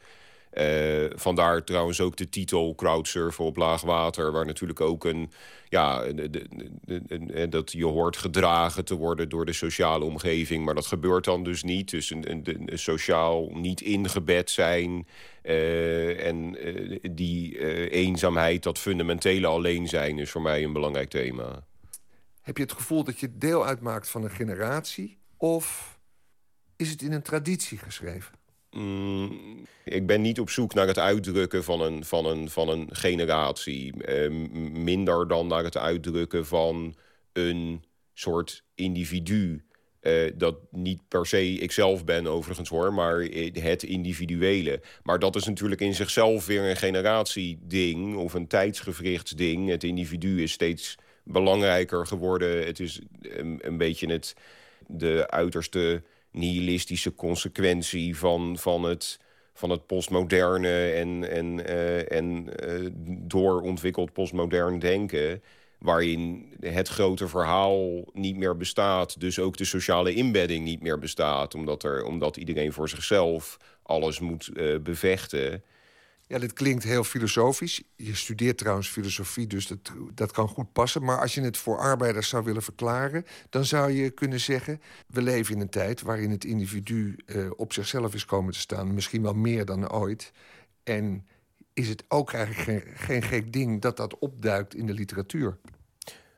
Uh, 0.52 1.10
vandaar 1.14 1.64
trouwens 1.64 2.00
ook 2.00 2.16
de 2.16 2.28
titel 2.28 2.74
Crowdsurfen 2.74 3.44
op 3.44 3.56
laag 3.56 3.82
water... 3.82 4.32
waar 4.32 4.46
natuurlijk 4.46 4.80
ook 4.80 5.04
een... 5.04 5.30
Ja, 5.68 6.02
de, 6.12 7.46
dat 7.48 7.72
je 7.72 7.84
hoort 7.84 8.16
gedragen 8.16 8.84
te 8.84 8.94
worden 8.94 9.28
door 9.28 9.46
de 9.46 9.52
sociale 9.52 10.04
omgeving... 10.04 10.64
maar 10.64 10.74
dat 10.74 10.86
gebeurt 10.86 11.24
dan 11.24 11.42
dus 11.44 11.62
niet. 11.62 11.90
Dus 11.90 12.10
een, 12.10 12.68
sociaal 12.72 13.50
niet 13.52 13.80
ingebed 13.80 14.50
zijn... 14.50 15.06
Uh, 15.42 16.26
en 16.26 16.58
die 17.12 17.58
eenzaamheid, 17.90 18.62
dat 18.62 18.78
fundamentele 18.78 19.46
alleen 19.46 19.88
zijn... 19.88 20.18
is 20.18 20.30
voor 20.30 20.42
mij 20.42 20.64
een 20.64 20.72
belangrijk 20.72 21.08
thema. 21.08 21.66
Heb 22.40 22.56
je 22.56 22.62
het 22.62 22.72
gevoel 22.72 23.04
dat 23.04 23.20
je 23.20 23.38
deel 23.38 23.66
uitmaakt 23.66 24.08
van 24.08 24.24
een 24.24 24.30
generatie... 24.30 25.18
of 25.36 25.98
is 26.76 26.90
het 26.90 27.02
in 27.02 27.12
een 27.12 27.22
traditie 27.22 27.78
geschreven? 27.78 28.37
Mm, 28.70 29.66
ik 29.84 30.06
ben 30.06 30.20
niet 30.20 30.40
op 30.40 30.50
zoek 30.50 30.74
naar 30.74 30.86
het 30.86 30.98
uitdrukken 30.98 31.64
van 31.64 31.80
een, 31.80 32.04
van 32.04 32.26
een, 32.26 32.50
van 32.50 32.68
een 32.68 32.88
generatie. 32.92 33.92
Uh, 34.08 34.30
minder 34.72 35.28
dan 35.28 35.46
naar 35.46 35.64
het 35.64 35.76
uitdrukken 35.76 36.46
van 36.46 36.96
een 37.32 37.84
soort 38.14 38.62
individu. 38.74 39.62
Uh, 40.00 40.30
dat 40.34 40.56
niet 40.70 41.08
per 41.08 41.26
se 41.26 41.58
ikzelf 41.58 42.04
ben 42.04 42.26
overigens 42.26 42.68
hoor, 42.68 42.94
maar 42.94 43.20
het 43.52 43.82
individuele. 43.82 44.80
Maar 45.02 45.18
dat 45.18 45.36
is 45.36 45.44
natuurlijk 45.44 45.80
in 45.80 45.94
zichzelf 45.94 46.46
weer 46.46 46.70
een 46.70 46.76
generatieding 46.76 48.16
of 48.16 48.34
een 48.34 48.46
tijdsgewrichtsding. 48.46 49.68
Het 49.68 49.84
individu 49.84 50.42
is 50.42 50.52
steeds 50.52 50.96
belangrijker 51.24 52.06
geworden. 52.06 52.66
Het 52.66 52.80
is 52.80 53.00
een, 53.20 53.58
een 53.62 53.78
beetje 53.78 54.12
het, 54.12 54.34
de 54.86 55.30
uiterste 55.30 56.02
nihilistische 56.38 57.14
consequentie 57.14 58.16
van, 58.16 58.58
van, 58.58 58.82
het, 58.82 59.20
van 59.52 59.70
het 59.70 59.86
postmoderne 59.86 60.90
en, 60.90 61.30
en, 61.30 61.58
uh, 61.58 62.12
en 62.12 62.46
uh, 62.64 62.90
doorontwikkeld 63.26 64.12
postmodern 64.12 64.78
denken. 64.78 65.42
Waarin 65.78 66.52
het 66.60 66.88
grote 66.88 67.28
verhaal 67.28 68.04
niet 68.12 68.36
meer 68.36 68.56
bestaat. 68.56 69.20
Dus 69.20 69.38
ook 69.38 69.56
de 69.56 69.64
sociale 69.64 70.14
inbedding 70.14 70.64
niet 70.64 70.82
meer 70.82 70.98
bestaat. 70.98 71.54
Omdat, 71.54 71.82
er, 71.82 72.04
omdat 72.04 72.36
iedereen 72.36 72.72
voor 72.72 72.88
zichzelf 72.88 73.56
alles 73.82 74.20
moet 74.20 74.50
uh, 74.54 74.78
bevechten. 74.78 75.62
Ja, 76.28 76.38
dit 76.38 76.52
klinkt 76.52 76.84
heel 76.84 77.04
filosofisch. 77.04 77.82
Je 77.96 78.14
studeert 78.14 78.58
trouwens 78.58 78.88
filosofie, 78.88 79.46
dus 79.46 79.66
dat, 79.66 79.78
dat 80.14 80.32
kan 80.32 80.48
goed 80.48 80.72
passen. 80.72 81.04
Maar 81.04 81.20
als 81.20 81.34
je 81.34 81.40
het 81.40 81.56
voor 81.56 81.78
arbeiders 81.78 82.28
zou 82.28 82.44
willen 82.44 82.62
verklaren... 82.62 83.24
dan 83.50 83.64
zou 83.64 83.92
je 83.92 84.10
kunnen 84.10 84.40
zeggen... 84.40 84.80
we 85.06 85.22
leven 85.22 85.54
in 85.54 85.60
een 85.60 85.68
tijd 85.68 86.00
waarin 86.00 86.30
het 86.30 86.44
individu 86.44 87.16
uh, 87.26 87.50
op 87.56 87.72
zichzelf 87.72 88.14
is 88.14 88.24
komen 88.24 88.52
te 88.52 88.58
staan. 88.58 88.94
Misschien 88.94 89.22
wel 89.22 89.34
meer 89.34 89.64
dan 89.64 89.90
ooit. 89.90 90.32
En 90.82 91.26
is 91.72 91.88
het 91.88 92.04
ook 92.08 92.32
eigenlijk 92.32 92.68
geen, 92.68 92.96
geen 92.96 93.22
gek 93.22 93.52
ding 93.52 93.80
dat 93.80 93.96
dat 93.96 94.18
opduikt 94.18 94.74
in 94.74 94.86
de 94.86 94.94
literatuur? 94.94 95.58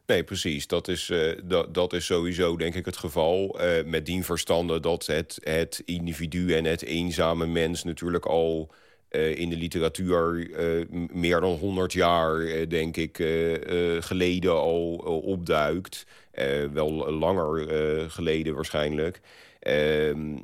Nee, 0.07 0.25
precies. 0.25 0.67
Dat 0.67 0.89
is, 0.89 1.09
uh, 1.09 1.41
dat, 1.45 1.75
dat 1.75 1.93
is 1.93 2.07
sowieso 2.07 2.57
denk 2.57 2.75
ik 2.75 2.85
het 2.85 2.97
geval. 2.97 3.61
Uh, 3.61 3.85
met 3.85 4.07
dien 4.07 4.25
verstande 4.25 4.81
dat 4.81 5.07
het, 5.07 5.39
het 5.43 5.83
individu 5.85 6.55
en 6.55 6.65
het 6.65 6.83
eenzame 6.83 7.47
mens 7.47 7.85
natuurlijk 7.85 8.27
al 8.27 8.73
eh, 9.11 9.39
in 9.39 9.49
de 9.49 9.57
literatuur 9.57 10.51
m- 10.91 11.07
meer 11.13 11.41
dan 11.41 11.55
100 11.55 11.93
jaar, 11.93 12.41
eh, 12.41 12.69
denk 12.69 12.97
ik, 12.97 13.17
geleden 14.01 14.53
al 14.53 14.95
opduikt. 15.25 16.07
Wel 16.73 17.11
langer 17.13 17.71
geleden 18.11 18.55
waarschijnlijk. 18.55 19.21
Ehm, 19.61 20.37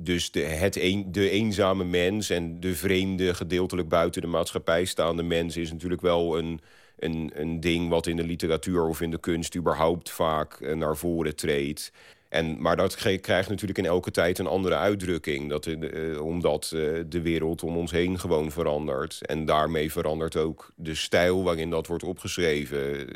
dus 0.00 0.30
de, 0.30 0.40
het 0.40 0.76
een, 0.76 1.12
de 1.12 1.30
eenzame 1.30 1.84
mens 1.84 2.30
en 2.30 2.60
de 2.60 2.74
vreemde, 2.74 3.34
gedeeltelijk 3.34 3.88
buiten 3.88 4.22
de 4.22 4.28
maatschappij 4.28 4.84
staande 4.84 5.22
mens 5.22 5.56
is 5.56 5.72
natuurlijk 5.72 6.00
wel 6.00 6.38
een, 6.38 6.60
een, 6.98 7.30
een 7.34 7.60
ding 7.60 7.88
wat 7.88 8.06
in 8.06 8.16
de 8.16 8.24
literatuur 8.24 8.86
of 8.86 9.00
in 9.00 9.10
de 9.10 9.20
kunst 9.20 9.56
überhaupt 9.56 10.10
vaak 10.10 10.74
naar 10.74 10.96
voren 10.96 11.36
treedt. 11.36 11.92
En, 12.30 12.60
maar 12.60 12.76
dat 12.76 12.94
krijgt 12.94 13.48
natuurlijk 13.48 13.78
in 13.78 13.86
elke 13.86 14.10
tijd 14.10 14.38
een 14.38 14.46
andere 14.46 14.76
uitdrukking. 14.76 15.48
Dat, 15.48 15.66
eh, 15.66 16.24
omdat 16.24 16.64
eh, 16.64 16.80
de 17.06 17.20
wereld 17.22 17.62
om 17.62 17.76
ons 17.76 17.90
heen 17.90 18.18
gewoon 18.18 18.50
verandert. 18.50 19.26
En 19.26 19.44
daarmee 19.44 19.92
verandert 19.92 20.36
ook 20.36 20.72
de 20.74 20.94
stijl 20.94 21.44
waarin 21.44 21.70
dat 21.70 21.86
wordt 21.86 22.04
opgeschreven. 22.04 23.06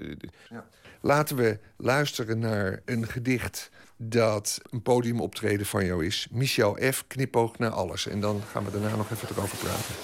Laten 1.01 1.37
we 1.37 1.59
luisteren 1.77 2.39
naar 2.39 2.83
een 2.85 3.07
gedicht 3.07 3.71
dat 3.97 4.61
een 4.71 4.83
podiumoptreden 4.83 5.67
van 5.67 5.85
jou 5.85 6.07
is. 6.07 6.27
Michel 6.31 6.79
F. 6.93 7.05
knipoog 7.07 7.59
naar 7.59 7.71
alles. 7.71 8.07
En 8.07 8.21
dan 8.21 8.43
gaan 8.51 8.65
we 8.65 8.71
daarna 8.71 8.97
nog 8.97 9.11
even 9.11 9.29
erover 9.31 9.59
praten. 9.59 9.95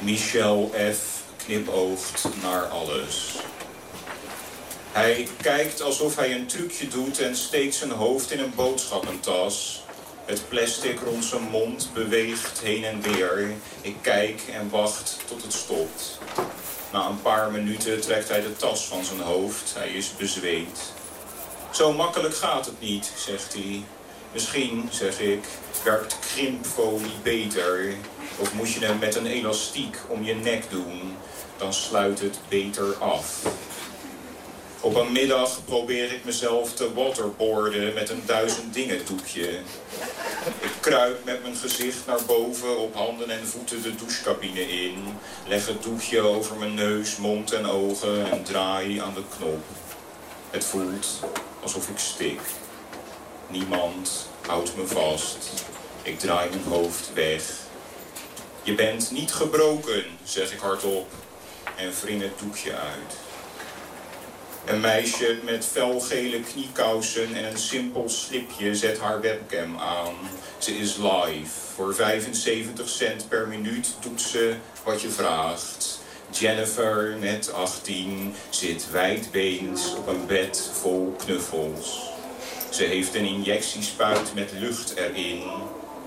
Michel 0.00 0.70
F. 0.92 1.24
knipoogt 1.36 2.28
naar 2.42 2.62
alles. 2.62 3.42
Hij 4.94 5.28
kijkt 5.40 5.82
alsof 5.82 6.16
hij 6.16 6.34
een 6.34 6.46
trucje 6.46 6.88
doet 6.88 7.20
en 7.20 7.36
steekt 7.36 7.74
zijn 7.74 7.90
hoofd 7.90 8.30
in 8.30 8.38
een 8.38 8.54
boodschappentas. 8.54 9.82
Het 10.24 10.48
plastic 10.48 11.00
rond 11.00 11.24
zijn 11.24 11.42
mond 11.42 11.90
beweegt 11.94 12.60
heen 12.60 12.84
en 12.84 13.02
weer. 13.02 13.52
Ik 13.80 13.96
kijk 14.00 14.42
en 14.52 14.70
wacht 14.70 15.16
tot 15.26 15.42
het 15.42 15.52
stopt. 15.52 16.18
Na 16.92 17.06
een 17.06 17.22
paar 17.22 17.50
minuten 17.50 18.00
trekt 18.00 18.28
hij 18.28 18.40
de 18.40 18.56
tas 18.56 18.84
van 18.84 19.04
zijn 19.04 19.20
hoofd. 19.20 19.74
Hij 19.74 19.88
is 19.88 20.16
bezweet. 20.16 20.92
Zo 21.72 21.92
makkelijk 21.92 22.36
gaat 22.36 22.66
het 22.66 22.80
niet, 22.80 23.12
zegt 23.16 23.52
hij. 23.52 23.84
Misschien, 24.32 24.88
zeg 24.90 25.20
ik, 25.20 25.44
werkt 25.84 26.18
krimpfolie 26.34 27.18
beter. 27.22 27.94
Of 28.38 28.52
moet 28.52 28.72
je 28.72 28.84
hem 28.84 28.98
met 28.98 29.14
een 29.14 29.26
elastiek 29.26 29.96
om 30.08 30.24
je 30.24 30.34
nek 30.34 30.70
doen. 30.70 31.16
Dan 31.56 31.72
sluit 31.72 32.20
het 32.20 32.38
beter 32.48 32.94
af. 32.94 33.42
Op 34.84 34.94
een 34.94 35.12
middag 35.12 35.64
probeer 35.64 36.12
ik 36.12 36.24
mezelf 36.24 36.74
te 36.74 36.94
waterboarden 36.94 37.94
met 37.94 38.10
een 38.10 38.22
duizend 38.26 38.74
dingen 38.74 39.06
doekje. 39.06 39.48
Ik 40.60 40.72
kruip 40.80 41.24
met 41.24 41.42
mijn 41.42 41.56
gezicht 41.56 42.06
naar 42.06 42.24
boven 42.26 42.78
op 42.78 42.94
handen 42.94 43.30
en 43.30 43.46
voeten 43.46 43.82
de 43.82 43.94
douchecabine 43.94 44.84
in. 44.84 45.04
Leg 45.46 45.66
het 45.66 45.82
doekje 45.82 46.20
over 46.20 46.56
mijn 46.56 46.74
neus, 46.74 47.16
mond 47.16 47.52
en 47.52 47.66
ogen 47.66 48.30
en 48.30 48.42
draai 48.42 49.00
aan 49.00 49.14
de 49.14 49.22
knop. 49.36 49.64
Het 50.50 50.64
voelt 50.64 51.20
alsof 51.62 51.88
ik 51.88 51.98
stik. 51.98 52.40
Niemand 53.48 54.28
houdt 54.46 54.76
me 54.76 54.86
vast. 54.86 55.64
Ik 56.02 56.18
draai 56.18 56.48
mijn 56.50 56.64
hoofd 56.64 57.10
weg. 57.14 57.42
Je 58.62 58.74
bent 58.74 59.10
niet 59.10 59.32
gebroken, 59.32 60.04
zeg 60.24 60.52
ik 60.52 60.58
hardop 60.58 61.08
en 61.76 61.92
wring 62.00 62.22
het 62.22 62.38
doekje 62.38 62.76
uit. 62.76 63.23
Een 64.64 64.80
meisje 64.80 65.38
met 65.42 65.66
felgele 65.66 66.40
kniekousen 66.40 67.34
en 67.34 67.44
een 67.44 67.58
simpel 67.58 68.08
slipje 68.08 68.74
zet 68.74 68.98
haar 68.98 69.20
webcam 69.20 69.78
aan. 69.78 70.14
Ze 70.58 70.78
is 70.78 70.96
live. 70.96 71.50
Voor 71.74 71.94
75 71.94 72.88
cent 72.88 73.28
per 73.28 73.48
minuut 73.48 73.94
doet 74.00 74.20
ze 74.20 74.54
wat 74.84 75.02
je 75.02 75.08
vraagt. 75.08 76.00
Jennifer, 76.30 77.16
net 77.20 77.52
18, 77.52 78.34
zit 78.50 78.90
wijdbeens 78.90 79.94
op 79.96 80.06
een 80.06 80.26
bed 80.26 80.70
vol 80.72 81.14
knuffels. 81.18 82.10
Ze 82.70 82.84
heeft 82.84 83.14
een 83.14 83.26
injectiespuit 83.26 84.34
met 84.34 84.52
lucht 84.52 84.94
erin. 84.96 85.42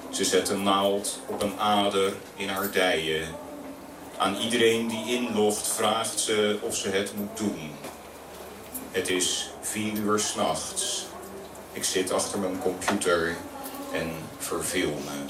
Ze 0.09 0.23
zet 0.23 0.49
een 0.49 0.63
naald 0.63 1.19
op 1.25 1.41
een 1.41 1.59
ader 1.59 2.13
in 2.35 2.49
haar 2.49 2.71
dijen. 2.71 3.27
Aan 4.17 4.35
iedereen 4.35 4.87
die 4.87 5.15
inlogt 5.15 5.67
vraagt 5.67 6.19
ze 6.19 6.57
of 6.61 6.75
ze 6.75 6.89
het 6.89 7.13
moet 7.15 7.37
doen. 7.37 7.71
Het 8.91 9.09
is 9.09 9.51
vier 9.61 9.93
uur 9.93 10.19
s'nachts. 10.19 11.07
Ik 11.71 11.83
zit 11.83 12.11
achter 12.11 12.39
mijn 12.39 12.59
computer 12.59 13.35
en 13.93 14.09
verveel 14.37 14.93
me. 14.93 15.25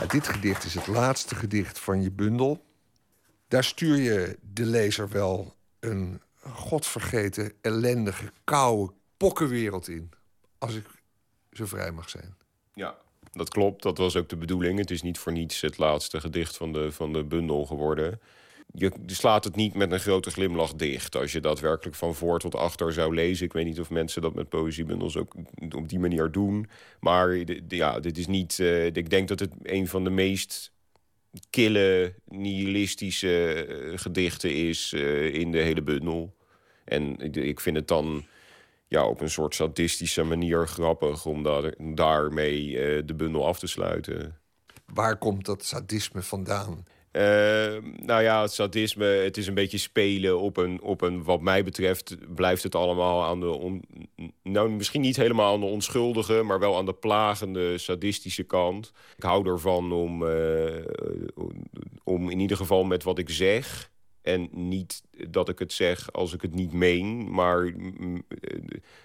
Ja, 0.00 0.06
dit 0.06 0.28
gedicht 0.28 0.64
is 0.64 0.74
het 0.74 0.86
laatste 0.86 1.34
gedicht 1.34 1.78
van 1.78 2.02
je 2.02 2.10
bundel. 2.10 2.64
Daar 3.48 3.64
stuur 3.64 3.96
je 3.96 4.38
de 4.52 4.64
lezer 4.64 5.08
wel 5.08 5.54
een 5.80 6.20
godvergeten, 6.50 7.52
ellendige, 7.60 8.32
koude 8.44 8.92
pokkenwereld 9.16 9.88
in. 9.88 10.10
Als 10.58 10.74
ik 10.74 10.86
zo 11.52 11.66
vrij 11.66 11.92
mag 11.92 12.08
zijn. 12.08 12.36
Ja, 12.74 12.96
dat 13.32 13.48
klopt. 13.48 13.82
Dat 13.82 13.98
was 13.98 14.16
ook 14.16 14.28
de 14.28 14.36
bedoeling. 14.36 14.78
Het 14.78 14.90
is 14.90 15.02
niet 15.02 15.18
voor 15.18 15.32
niets 15.32 15.60
het 15.60 15.78
laatste 15.78 16.20
gedicht 16.20 16.56
van 16.56 16.72
de, 16.72 16.92
van 16.92 17.12
de 17.12 17.24
bundel 17.24 17.66
geworden. 17.66 18.20
Je 18.74 18.92
slaat 19.06 19.44
het 19.44 19.56
niet 19.56 19.74
met 19.74 19.92
een 19.92 20.00
grote 20.00 20.30
glimlach 20.30 20.74
dicht. 20.74 21.16
Als 21.16 21.32
je 21.32 21.40
daadwerkelijk 21.40 21.96
van 21.96 22.14
voor 22.14 22.38
tot 22.38 22.54
achter 22.54 22.92
zou 22.92 23.14
lezen. 23.14 23.46
Ik 23.46 23.52
weet 23.52 23.64
niet 23.64 23.80
of 23.80 23.90
mensen 23.90 24.22
dat 24.22 24.34
met 24.34 24.48
poëziebundels 24.48 25.16
ook 25.16 25.34
op 25.76 25.88
die 25.88 25.98
manier 25.98 26.30
doen. 26.30 26.68
Maar 27.00 27.36
ja, 27.68 28.00
dit 28.00 28.18
is 28.18 28.26
niet. 28.26 28.58
eh, 28.60 28.86
ik 28.86 29.10
denk 29.10 29.28
dat 29.28 29.38
het 29.40 29.52
een 29.62 29.88
van 29.88 30.04
de 30.04 30.10
meest 30.10 30.72
kille, 31.50 32.14
nihilistische 32.28 33.52
eh, 33.52 33.98
gedichten 33.98 34.54
is 34.54 34.92
eh, 34.92 35.34
in 35.34 35.50
de 35.50 35.58
hele 35.58 35.82
bundel. 35.82 36.34
En 36.84 37.18
ik- 37.34 37.60
vind 37.60 37.76
het 37.76 37.88
dan 37.88 38.24
ja, 38.88 39.06
op 39.06 39.20
een 39.20 39.30
soort 39.30 39.54
sadistische 39.54 40.22
manier 40.22 40.68
grappig 40.68 41.26
om 41.26 41.42
daar, 41.42 41.74
daarmee 41.78 42.70
de 43.04 43.14
bundel 43.14 43.46
af 43.46 43.58
te 43.58 43.66
sluiten. 43.66 44.38
Waar 44.86 45.18
komt 45.18 45.44
dat 45.44 45.64
sadisme 45.64 46.22
vandaan? 46.22 46.84
Eh, 47.12 47.76
nou 47.96 48.22
ja, 48.22 48.42
het 48.42 48.52
sadisme, 48.52 49.04
het 49.04 49.36
is 49.36 49.46
een 49.46 49.54
beetje 49.54 49.78
spelen 49.78 50.40
op 50.40 50.56
een, 50.56 50.82
op 50.82 51.00
een... 51.00 51.24
wat 51.24 51.40
mij 51.40 51.64
betreft 51.64 52.16
blijft 52.34 52.62
het 52.62 52.74
allemaal 52.74 53.24
aan 53.24 53.40
de... 53.40 53.80
Nou, 54.42 54.70
misschien 54.70 55.00
niet 55.00 55.16
helemaal 55.16 55.54
aan 55.54 55.60
de 55.60 55.66
onschuldige... 55.66 56.42
maar 56.42 56.58
wel 56.58 56.76
aan 56.76 56.86
de 56.86 56.92
plagende, 56.92 57.78
sadistische 57.78 58.42
kant. 58.42 58.92
Ik 59.16 59.22
hou 59.22 59.48
ervan 59.48 59.92
om, 59.92 60.26
eh, 60.26 60.84
om 62.04 62.30
in 62.30 62.40
ieder 62.40 62.56
geval 62.56 62.84
met 62.84 63.02
wat 63.02 63.18
ik 63.18 63.30
zeg... 63.30 63.90
en 64.22 64.48
niet 64.50 65.02
dat 65.28 65.48
ik 65.48 65.58
het 65.58 65.72
zeg 65.72 66.12
als 66.12 66.32
ik 66.32 66.42
het 66.42 66.54
niet 66.54 66.72
meen... 66.72 67.32
maar 67.32 67.72
mm, 67.76 68.24
eh, 68.28 68.58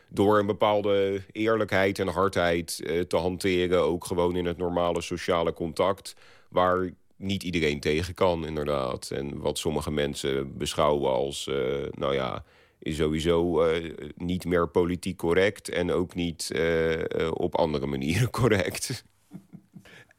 door 0.10 0.40
een 0.40 0.46
bepaalde 0.46 1.22
eerlijkheid 1.32 2.00
en 2.00 2.08
hardheid 2.08 2.82
eh, 2.86 3.00
te 3.00 3.18
hanteren... 3.18 3.84
ook 3.84 4.06
gewoon 4.06 4.36
in 4.36 4.46
het 4.46 4.58
normale 4.58 5.02
sociale 5.02 5.54
contact... 5.54 6.16
waar 6.50 6.90
niet 7.18 7.44
iedereen 7.44 7.80
tegen 7.80 8.14
kan, 8.14 8.46
inderdaad. 8.46 9.12
En 9.12 9.40
wat 9.40 9.58
sommige 9.58 9.92
mensen 9.92 10.58
beschouwen 10.58 11.12
als, 11.12 11.48
eh, 11.48 11.56
nou 11.92 12.14
ja, 12.14 12.44
is 12.80 12.96
sowieso 12.96 13.62
eh, 13.64 13.94
niet 14.16 14.46
meer 14.46 14.68
politiek 14.68 15.18
correct 15.18 15.70
en 15.70 15.92
ook 15.92 16.16
niet 16.16 16.52
eh, 16.52 17.32
op 17.34 17.56
andere 17.56 17.86
manieren 17.86 18.30
correct. 18.42 19.04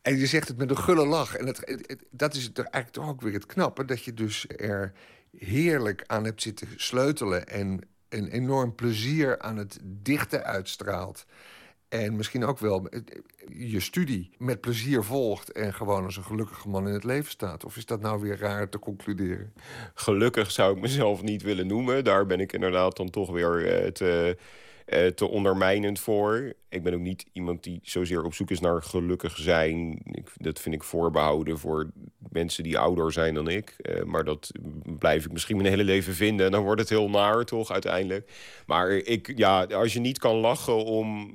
En 0.02 0.18
je 0.18 0.26
zegt 0.26 0.48
het 0.48 0.56
met 0.56 0.70
een 0.70 0.78
gulle 0.78 1.06
lach. 1.06 1.36
En 1.36 1.46
het, 1.46 1.96
dat 2.10 2.34
is 2.34 2.44
er 2.44 2.64
eigenlijk 2.64 2.92
toch 2.94 3.08
ook 3.08 3.20
weer 3.20 3.32
het 3.32 3.46
knappe... 3.46 3.84
dat 3.84 4.04
je 4.04 4.14
dus 4.14 4.46
er 4.48 4.92
heerlijk 5.38 6.04
aan 6.06 6.24
hebt 6.24 6.42
zitten 6.42 6.68
sleutelen... 6.76 7.48
en 7.48 7.80
een 8.08 8.28
enorm 8.28 8.74
plezier 8.74 9.38
aan 9.38 9.56
het 9.56 9.78
dichten 9.82 10.44
uitstraalt. 10.44 11.26
En 11.88 12.16
misschien 12.16 12.44
ook 12.44 12.58
wel 12.58 12.88
eh, 12.88 13.00
je 13.70 13.80
studie 13.80 14.30
met 14.38 14.60
plezier 14.60 15.04
volgt... 15.04 15.52
en 15.52 15.74
gewoon 15.74 16.04
als 16.04 16.16
een 16.16 16.24
gelukkige 16.24 16.68
man 16.68 16.86
in 16.86 16.92
het 16.92 17.04
leven 17.04 17.30
staat. 17.30 17.64
Of 17.64 17.76
is 17.76 17.86
dat 17.86 18.00
nou 18.00 18.20
weer 18.20 18.38
raar 18.38 18.68
te 18.68 18.78
concluderen? 18.78 19.52
Gelukkig 19.94 20.50
zou 20.50 20.74
ik 20.74 20.80
mezelf 20.80 21.22
niet 21.22 21.42
willen 21.42 21.66
noemen. 21.66 22.04
Daar 22.04 22.26
ben 22.26 22.40
ik 22.40 22.52
inderdaad 22.52 22.96
dan 22.96 23.10
toch 23.10 23.30
weer 23.30 23.66
eh, 23.66 23.90
te, 23.90 24.36
eh, 24.86 25.06
te 25.06 25.28
ondermijnend 25.28 26.00
voor. 26.00 26.52
Ik 26.68 26.82
ben 26.82 26.94
ook 26.94 27.00
niet 27.00 27.26
iemand 27.32 27.62
die 27.62 27.80
zozeer 27.82 28.24
op 28.24 28.34
zoek 28.34 28.50
is 28.50 28.60
naar 28.60 28.82
gelukkig 28.82 29.36
zijn. 29.36 30.02
Dat 30.34 30.60
vind 30.60 30.74
ik 30.74 30.84
voorbehouden 30.84 31.58
voor 31.58 31.90
mensen 32.30 32.62
die 32.62 32.78
ouder 32.78 33.12
zijn 33.12 33.34
dan 33.34 33.48
ik. 33.48 33.76
Maar 34.04 34.24
dat 34.24 34.50
blijf 34.98 35.24
ik 35.24 35.32
misschien 35.32 35.56
mijn 35.56 35.68
hele 35.68 35.84
leven 35.84 36.14
vinden. 36.14 36.46
En 36.46 36.52
dan 36.52 36.62
wordt 36.62 36.80
het 36.80 36.90
heel 36.90 37.10
naar, 37.10 37.44
toch, 37.44 37.70
uiteindelijk. 37.70 38.30
Maar 38.66 38.90
ik, 38.90 39.32
ja, 39.36 39.64
als 39.64 39.92
je 39.92 40.00
niet 40.00 40.18
kan 40.18 40.36
lachen 40.36 40.84
om 40.84 41.34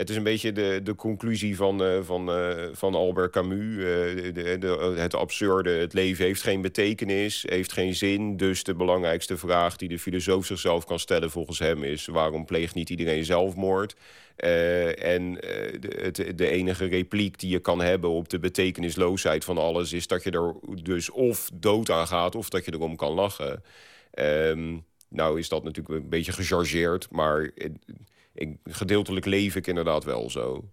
Het 0.00 0.10
is 0.10 0.16
een 0.16 0.22
beetje 0.22 0.52
de, 0.52 0.80
de 0.82 0.94
conclusie 0.94 1.56
van, 1.56 1.84
eh, 1.84 1.98
van, 2.02 2.30
eh, 2.30 2.64
van 2.72 2.94
Albert 2.94 3.32
Camus. 3.32 3.76
eh, 3.76 4.32
de, 4.60 4.94
het 4.96 5.14
absurde, 5.14 5.70
het 5.70 5.92
leven 5.92 6.24
heeft 6.24 6.42
geen 6.42 6.60
betekenis, 6.60 7.44
heeft 7.48 7.72
geen 7.72 7.94
zin. 7.94 8.36
Dus 8.36 8.64
de 8.64 8.74
belangrijkste 8.74 9.36
vraag 9.36 9.76
die 9.76 9.88
de 9.88 9.98
filosoof 9.98 10.46
zichzelf 10.46 10.84
kan 10.84 10.98
stellen 10.98 11.30
volgens 11.30 11.58
hem 11.58 11.84
is... 11.84 12.06
waarom 12.06 12.44
pleegt 12.44 12.74
niet 12.74 12.90
iedereen 12.90 13.24
zelfmoord? 13.24 13.94
En 14.36 15.34
de, 15.34 16.32
de 16.34 16.48
enige 16.48 16.86
repliek 16.86 17.38
die 17.38 17.50
je 17.50 17.58
kan 17.58 17.80
hebben 17.80 18.10
op 18.10 18.28
de 18.28 18.38
betekenisloosheid 18.38 19.44
van 19.44 19.58
alles... 19.58 19.92
is 19.92 20.06
dat 20.06 20.22
je 20.22 20.30
er 20.30 20.54
dus 20.82 21.10
of 21.10 21.50
dood 21.54 21.90
aan 21.90 22.06
gaat 22.06 22.34
of 22.34 22.48
dat 22.48 22.64
je 22.64 22.72
erom 22.72 22.96
kan 22.96 23.12
lachen. 23.12 23.62
Ehm, 24.10 24.76
nou 25.08 25.38
is 25.38 25.48
dat 25.48 25.64
natuurlijk 25.64 26.02
een 26.02 26.08
beetje 26.08 26.32
gechargeerd, 26.32 27.10
maar 27.10 27.50
ik, 28.40 28.56
gedeeltelijk 28.64 29.26
leef 29.26 29.56
ik 29.56 29.66
inderdaad 29.66 30.04
wel 30.04 30.30
zo. 30.30 30.64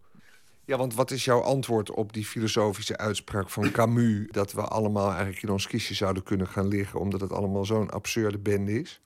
Ja, 0.66 0.78
want 0.78 0.96
wat 0.96 1.12
is 1.12 1.26
jouw 1.26 1.42
antwoord 1.42 1.92
op 1.92 2.14
die 2.14 2.26
filosofische 2.26 2.98
uitspraak 2.98 3.50
van 3.50 3.72
Camus... 3.72 4.28
dat 4.32 4.54
we 4.54 4.62
allemaal 4.62 5.10
eigenlijk 5.10 5.44
in 5.44 5.50
ons 5.50 5.68
kistje 5.68 5.94
zouden 5.94 6.24
kunnen 6.24 6.48
gaan 6.48 6.68
liggen... 6.68 7.00
omdat 7.00 7.22
het 7.22 7.32
allemaal 7.32 7.66
zo'n 7.66 7.90
absurde 7.90 8.38
bende 8.38 8.80
is? 8.80 9.02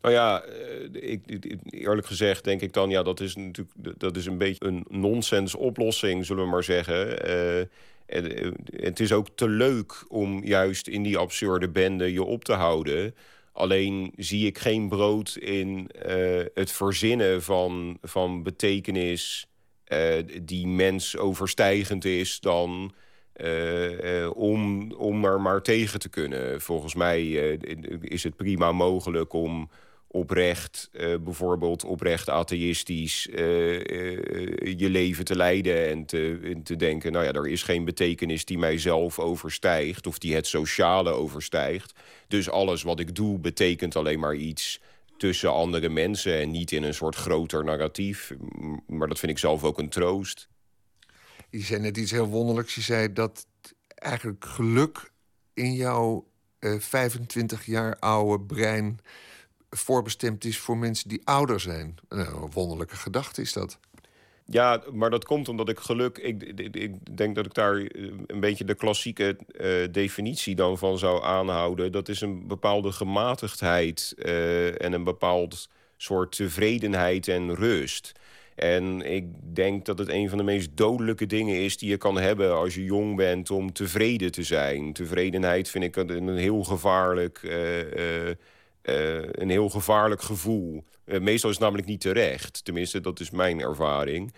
Nou 0.00 0.14
ja, 0.14 0.42
eh, 0.42 1.12
ik, 1.12 1.56
eerlijk 1.70 2.06
gezegd 2.06 2.44
denk 2.44 2.60
ik 2.60 2.72
dan... 2.72 2.90
ja, 2.90 3.02
dat 3.02 3.20
is 3.20 3.36
natuurlijk 3.36 4.00
dat 4.00 4.16
is 4.16 4.26
een 4.26 4.38
beetje 4.38 4.66
een 4.66 4.84
nonsens 4.88 5.54
oplossing, 5.54 6.26
zullen 6.26 6.44
we 6.44 6.50
maar 6.50 6.64
zeggen. 6.64 7.26
En, 8.06 8.36
eh, 8.36 8.50
het 8.66 9.00
is 9.00 9.12
ook 9.12 9.28
te 9.34 9.48
leuk 9.48 10.04
om 10.08 10.44
juist 10.44 10.88
in 10.88 11.02
die 11.02 11.18
absurde 11.18 11.68
bende 11.68 12.12
je 12.12 12.22
op 12.22 12.44
te 12.44 12.52
houden... 12.52 13.14
Alleen 13.52 14.12
zie 14.16 14.46
ik 14.46 14.58
geen 14.58 14.88
brood 14.88 15.36
in 15.36 15.88
eh, 15.88 16.44
het 16.54 16.72
verzinnen 16.72 17.42
van, 17.42 17.98
van 18.02 18.42
betekenis... 18.42 19.46
eh, 19.84 20.22
die 20.42 20.66
mensoverstijgend 20.66 22.04
is 22.04 22.40
dan... 22.40 22.94
eh, 23.32 24.30
om, 24.34 24.92
om 24.92 25.24
er 25.24 25.40
maar 25.40 25.62
tegen 25.62 25.98
te 26.00 26.08
kunnen. 26.08 26.60
Volgens 26.60 26.94
mij 26.94 27.30
is 28.00 28.24
het 28.24 28.36
prima 28.36 28.72
mogelijk 28.72 29.32
om 29.32 29.70
oprecht, 30.12 30.88
eh, 30.92 31.16
bijvoorbeeld 31.20 31.84
oprecht 31.84 32.28
atheïstisch... 32.28 33.28
eh, 33.28 33.74
eh, 33.74 34.78
je 34.78 34.90
leven 34.90 35.24
te 35.24 35.36
leiden 35.36 35.88
en 35.88 36.04
te, 36.04 36.60
te 36.64 36.76
denken... 36.76 37.12
nou 37.12 37.24
ja, 37.24 37.32
er 37.32 37.48
is 37.48 37.62
geen 37.62 37.84
betekenis 37.84 38.44
die 38.44 38.58
mijzelf 38.58 39.18
overstijgt... 39.18 40.06
of 40.06 40.18
die 40.18 40.34
het 40.34 40.46
sociale 40.46 41.10
overstijgt. 41.10 41.92
Dus 42.28 42.50
alles 42.50 42.82
wat 42.82 43.00
ik 43.00 43.14
doe 43.14 43.38
betekent 43.38 43.96
alleen 43.96 44.20
maar 44.20 44.34
iets 44.34 44.80
tussen 45.16 45.52
andere 45.52 45.88
mensen... 45.88 46.40
en 46.40 46.50
niet 46.50 46.72
in 46.72 46.82
een 46.82 46.94
soort 46.94 47.16
groter 47.16 47.64
narratief. 47.64 48.32
Maar 48.86 49.08
dat 49.08 49.18
vind 49.18 49.32
ik 49.32 49.38
zelf 49.38 49.64
ook 49.64 49.78
een 49.78 49.88
troost. 49.88 50.48
Je 51.50 51.60
zei 51.60 51.80
net 51.80 51.96
iets 51.96 52.10
heel 52.10 52.26
wonderlijks. 52.26 52.74
Je 52.74 52.80
zei 52.80 53.12
dat 53.12 53.46
eigenlijk 53.94 54.44
geluk 54.44 55.10
in 55.54 55.74
jouw 55.74 56.26
eh 56.58 56.78
25 56.78 57.66
jaar 57.66 57.96
oude 57.98 58.44
brein 58.44 59.00
voorbestemd 59.76 60.44
is 60.44 60.58
voor 60.58 60.78
mensen 60.78 61.08
die 61.08 61.20
ouder 61.24 61.60
zijn. 61.60 61.94
Nou, 62.08 62.42
een 62.42 62.50
wonderlijke 62.50 62.96
gedachte 62.96 63.40
is 63.40 63.52
dat. 63.52 63.78
Ja, 64.46 64.82
maar 64.92 65.10
dat 65.10 65.24
komt 65.24 65.48
omdat 65.48 65.68
ik 65.68 65.78
geluk... 65.78 66.18
Ik, 66.18 66.42
ik, 66.72 67.16
denk 67.16 67.34
dat 67.34 67.46
ik 67.46 67.54
daar 67.54 67.76
eh, 67.76 68.02
een 68.26 68.40
beetje 68.40 68.64
de 68.64 68.74
klassieke 68.74 69.36
eh, 69.56 69.92
definitie 69.92 70.54
dan 70.54 70.78
van 70.78 70.98
zou 70.98 71.24
aanhouden. 71.24 71.92
Dat 71.92 72.08
is 72.08 72.20
een 72.20 72.46
bepaalde 72.46 72.92
gematigdheid 72.92 74.14
eh, 74.18 74.82
en 74.82 74.92
een 74.92 75.04
bepaald 75.04 75.68
soort 75.96 76.36
tevredenheid 76.36 77.28
en 77.28 77.54
rust. 77.54 78.12
En 78.54 79.12
ik 79.12 79.24
denk 79.54 79.84
dat 79.84 79.98
het 79.98 80.08
een 80.08 80.28
van 80.28 80.38
de 80.38 80.44
meest 80.44 80.70
dodelijke 80.74 81.26
dingen 81.26 81.56
is 81.56 81.78
die 81.78 81.90
je 81.90 81.96
kan 81.96 82.18
hebben 82.18 82.54
als 82.54 82.74
je 82.74 82.84
jong 82.84 83.16
bent 83.16 83.50
om 83.50 83.72
tevreden 83.72 84.32
te 84.32 84.42
zijn. 84.42 84.92
Tevredenheid 84.92 85.68
vind 85.68 85.84
ik 85.84 85.96
een, 85.96 86.36
heel 86.36 86.64
gevaarlijk, 86.64 87.40
eh, 88.82 89.22
een 89.22 89.50
heel 89.50 89.68
gevaarlijk 89.68 90.22
gevoel. 90.22 90.84
Eh, 91.04 91.20
meestal 91.20 91.50
is 91.50 91.56
het 91.56 91.64
namelijk 91.64 91.88
niet 91.88 92.00
terecht. 92.00 92.64
Tenminste, 92.64 93.00
dat 93.00 93.20
is 93.20 93.30
mijn 93.30 93.60
ervaring. 93.60 94.34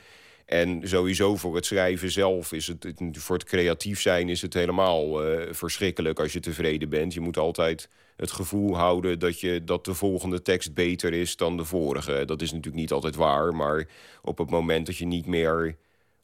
En 0.47 0.80
sowieso 0.88 1.36
voor 1.36 1.55
het 1.55 1.66
schrijven 1.66 2.11
zelf 2.11 2.53
is 2.53 2.66
het, 2.66 2.82
het- 2.82 3.01
voor 3.12 3.36
het 3.36 3.45
creatief 3.45 4.01
zijn 4.01 4.28
is 4.28 4.42
het 4.42 4.55
helemaal 4.55 5.24
eh, 5.24 5.53
verschrikkelijk 5.53 6.20
als 6.20 6.32
je 6.32 6.40
tevreden 6.40 6.88
bent. 6.88 7.14
Je 7.14 7.20
moet 7.20 7.36
altijd 7.38 7.88
het 8.16 8.30
gevoel 8.32 8.76
houden 8.76 9.18
dat, 9.18 9.40
je, 9.40 9.64
dat 9.64 9.84
de 9.84 9.95
volgende 9.95 10.42
tekst 10.42 10.74
beter 10.74 11.12
is 11.12 11.36
dan 11.36 11.57
de 11.57 11.64
vorige. 11.64 12.22
Dat 12.26 12.42
is 12.42 12.51
natuurlijk 12.51 12.80
niet 12.82 12.92
altijd 12.92 13.14
waar, 13.14 13.55
maar 13.55 13.88
op 14.22 14.38
het 14.38 14.51
moment 14.51 14.86
dat 14.86 14.97
je 14.97 15.07
niet 15.07 15.26
meer 15.26 15.76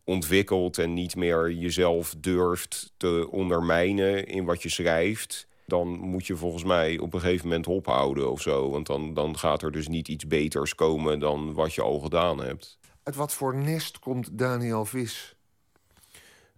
ontwikkelt 0.05 0.79
en 0.79 0.95
niet 0.95 1.17
meer 1.17 1.51
jezelf 1.53 2.15
durft 2.19 2.93
te 2.97 3.29
ondermijnen 3.31 4.27
in 4.27 4.45
wat 4.45 4.63
je 4.63 4.69
schrijft, 4.69 5.47
dan 5.71 5.89
moet 5.89 6.27
je 6.27 6.37
volgens 6.37 6.65
mij 6.65 6.99
op 6.99 7.15
een 7.15 7.21
gegeven 7.21 7.47
moment 7.49 7.67
ophouden 7.67 8.31
of 8.31 8.41
zo. 8.41 8.71
Want 8.71 8.87
dan, 8.87 9.15
dan 9.15 9.39
gaat 9.39 9.63
er 9.63 9.73
dus 9.73 9.89
niet 9.89 10.09
iets 10.09 10.27
beters 10.27 10.75
komen 10.75 11.19
dan 11.19 11.53
wat 11.55 11.75
je 11.75 11.83
al 11.83 11.99
gedaan 11.99 12.43
hebt. 12.43 12.79
Uit 13.03 13.17
wat 13.17 13.33
voor 13.33 13.55
nest 13.57 13.99
komt 13.99 14.39
Daniel 14.39 14.85
Vis? 14.85 15.35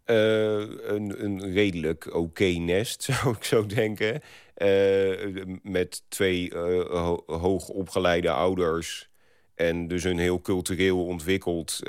Eh, 0.04 0.58
een, 0.88 1.24
een 1.24 1.52
redelijk 1.52 2.14
oké 2.14 2.44
nest, 2.44 3.02
zou 3.12 3.34
ik 3.36 3.44
zo 3.44 3.66
denken. 3.66 4.20
Eh, 4.54 5.44
met 5.62 6.02
twee 6.08 6.50
eh, 6.50 7.02
ho- 7.04 7.22
hoogopgeleide 7.26 8.30
ouders. 8.30 9.10
En 9.54 9.88
dus 9.88 10.04
een 10.04 10.18
heel 10.18 10.40
cultureel 10.40 11.04
ontwikkeld 11.06 11.80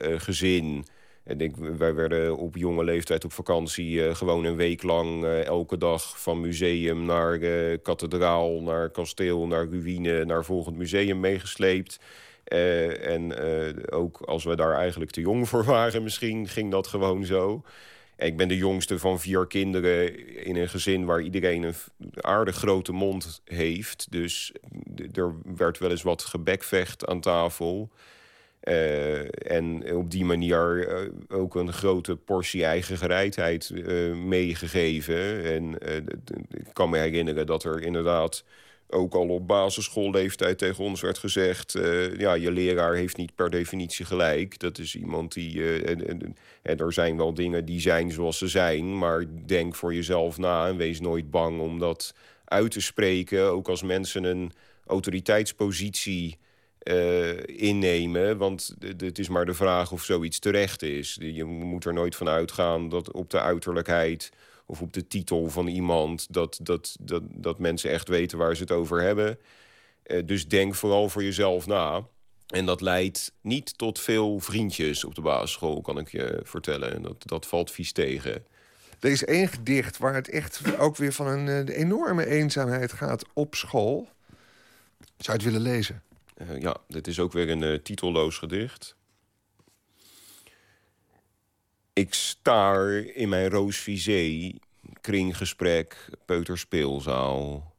gezin. 0.00 0.84
En 1.28 1.40
ik, 1.40 1.56
wij 1.56 1.94
werden 1.94 2.36
op 2.36 2.56
jonge 2.56 2.84
leeftijd 2.84 3.24
op 3.24 3.32
vakantie 3.32 4.06
eh, 4.06 4.14
gewoon 4.14 4.44
een 4.44 4.56
week 4.56 4.82
lang 4.82 5.24
eh, 5.24 5.44
elke 5.44 5.78
dag 5.78 6.20
van 6.20 6.40
museum 6.40 7.04
naar 7.04 7.40
eh, 7.40 7.78
kathedraal, 7.82 8.62
naar 8.62 8.90
kasteel, 8.90 9.46
naar 9.46 9.68
ruïne, 9.68 10.24
naar 10.24 10.44
volgend 10.44 10.76
museum 10.76 11.20
meegesleept. 11.20 12.00
En 13.02 13.34
ook 13.90 14.20
als 14.20 14.44
we 14.44 14.56
daar 14.56 14.74
eigenlijk 14.74 15.10
te 15.10 15.20
jong 15.20 15.48
voor 15.48 15.64
waren, 15.64 16.02
misschien 16.02 16.48
ging 16.48 16.70
dat 16.70 16.86
gewoon 16.86 17.24
zo. 17.24 17.62
Ik 18.16 18.36
ben 18.36 18.48
de 18.48 18.56
jongste 18.56 18.98
van 18.98 19.20
vier 19.20 19.46
kinderen 19.46 20.26
in 20.44 20.56
een 20.56 20.68
gezin 20.68 21.04
waar 21.04 21.20
iedereen 21.20 21.62
een 21.62 21.74
aardig 22.14 22.56
grote 22.56 22.92
mond 22.92 23.42
heeft. 23.44 24.06
Dus 24.10 24.52
er 25.14 25.34
werd 25.56 25.78
wel 25.78 25.90
eens 25.90 26.02
wat 26.02 26.22
gebekvecht 26.22 27.06
aan 27.06 27.20
tafel. 27.20 27.90
Eh, 28.60 29.52
en 29.58 29.94
op 29.96 30.10
die 30.10 30.24
manier 30.24 30.88
eh, 30.88 31.08
ook 31.28 31.54
een 31.54 31.72
grote 31.72 32.16
portie 32.16 32.64
eigen 32.64 32.96
gereidheid 32.96 33.70
eh, 33.70 34.14
meegegeven. 34.14 35.44
En 35.44 35.74
ik 36.50 36.72
kan 36.72 36.90
me 36.90 36.98
herinneren 36.98 37.46
dat 37.46 37.64
er 37.64 37.82
inderdaad 37.82 38.44
ook 38.90 39.14
al 39.14 39.28
op 39.28 39.46
basisschoolleeftijd 39.46 40.58
tegen 40.58 40.84
ons 40.84 41.00
werd 41.00 41.18
gezegd... 41.18 41.72
ja, 42.18 42.34
je 42.34 42.50
leraar 42.50 42.94
heeft 42.94 43.16
niet 43.16 43.34
per 43.34 43.50
definitie 43.50 44.04
gelijk. 44.04 44.58
Dat 44.58 44.78
is 44.78 44.96
iemand 44.96 45.32
die... 45.32 45.82
en, 45.84 46.08
en, 46.08 46.36
en 46.62 46.78
er 46.78 46.92
zijn 46.92 47.16
wel 47.16 47.34
dingen 47.34 47.64
die 47.64 47.80
zijn 47.80 48.10
zoals 48.10 48.38
ze 48.38 48.48
zijn... 48.48 48.98
maar 48.98 49.24
denk 49.46 49.74
voor 49.74 49.94
jezelf 49.94 50.38
na 50.38 50.68
en 50.68 50.76
wees 50.76 51.00
nooit 51.00 51.30
bang 51.30 51.60
om 51.60 51.78
dat 51.78 52.14
uit 52.44 52.70
te 52.70 52.80
spreken. 52.80 53.44
Ook 53.44 53.68
als 53.68 53.82
mensen 53.82 54.24
een 54.24 54.52
autoriteitspositie 54.86 56.38
eh, 56.88 57.36
innemen. 57.46 58.36
Want 58.36 58.74
het 58.96 59.18
is 59.18 59.28
maar 59.28 59.46
de 59.46 59.54
vraag 59.54 59.92
of 59.92 60.04
zoiets 60.04 60.38
terecht 60.38 60.82
is. 60.82 61.16
Je 61.20 61.44
moet 61.44 61.84
er 61.84 61.92
nooit 61.92 62.16
van 62.16 62.28
uitgaan 62.28 62.88
dat 62.88 63.12
op 63.12 63.30
de 63.30 63.40
uiterlijkheid 63.40 64.30
of 64.66 64.80
op 64.80 64.92
de 64.92 65.06
titel 65.06 65.48
van 65.48 65.66
iemand... 65.66 66.26
dat, 66.30 66.58
dat, 66.62 66.96
dat, 67.00 67.22
dat 67.30 67.58
mensen 67.58 67.90
echt 67.90 68.08
weten 68.08 68.38
waar 68.38 68.56
ze 68.56 68.62
het 68.62 68.72
over 68.72 69.02
hebben. 69.02 69.38
Eh, 70.02 70.26
dus 70.26 70.48
denk 70.48 70.74
vooral 70.74 71.08
voor 71.08 71.22
jezelf 71.22 71.66
na. 71.66 72.06
En 72.46 72.66
dat 72.66 72.80
leidt 72.80 73.32
niet 73.40 73.78
tot 73.78 74.00
veel 74.00 74.40
vriendjes 74.40 75.04
op 75.04 75.14
de 75.14 75.20
basisschool, 75.20 75.80
kan 75.80 75.98
ik 75.98 76.08
je 76.08 76.40
vertellen. 76.42 76.94
En 76.94 77.02
Dat, 77.02 77.16
dat 77.26 77.46
valt 77.46 77.70
vies 77.70 77.92
tegen. 77.92 78.44
Er 79.00 79.10
is 79.10 79.24
één 79.24 79.48
gedicht 79.48 79.98
waar 79.98 80.14
het 80.14 80.28
echt 80.28 80.78
ook 80.78 80.96
weer 80.96 81.12
van 81.12 81.26
een 81.26 81.68
eh, 81.68 81.78
enorme 81.78 82.26
eenzaamheid 82.26 82.92
gaat 82.92 83.24
op 83.32 83.54
school. 83.54 84.08
Zou 84.98 85.38
je 85.38 85.44
het 85.44 85.52
willen 85.52 85.72
lezen? 85.72 86.02
Eh, 86.38 86.60
ja, 86.60 86.76
dit 86.88 87.06
is 87.06 87.20
ook 87.20 87.32
weer 87.32 87.48
een 87.48 87.62
eh, 87.62 87.78
titelloos 87.78 88.38
gedicht. 88.38 88.96
Ik 91.92 92.14
staar 92.14 92.92
in 92.92 93.28
mijn 93.28 93.50
roosvisé, 93.50 94.52
kringgesprek, 95.00 96.10
peuterspeelzaal. 96.24 97.74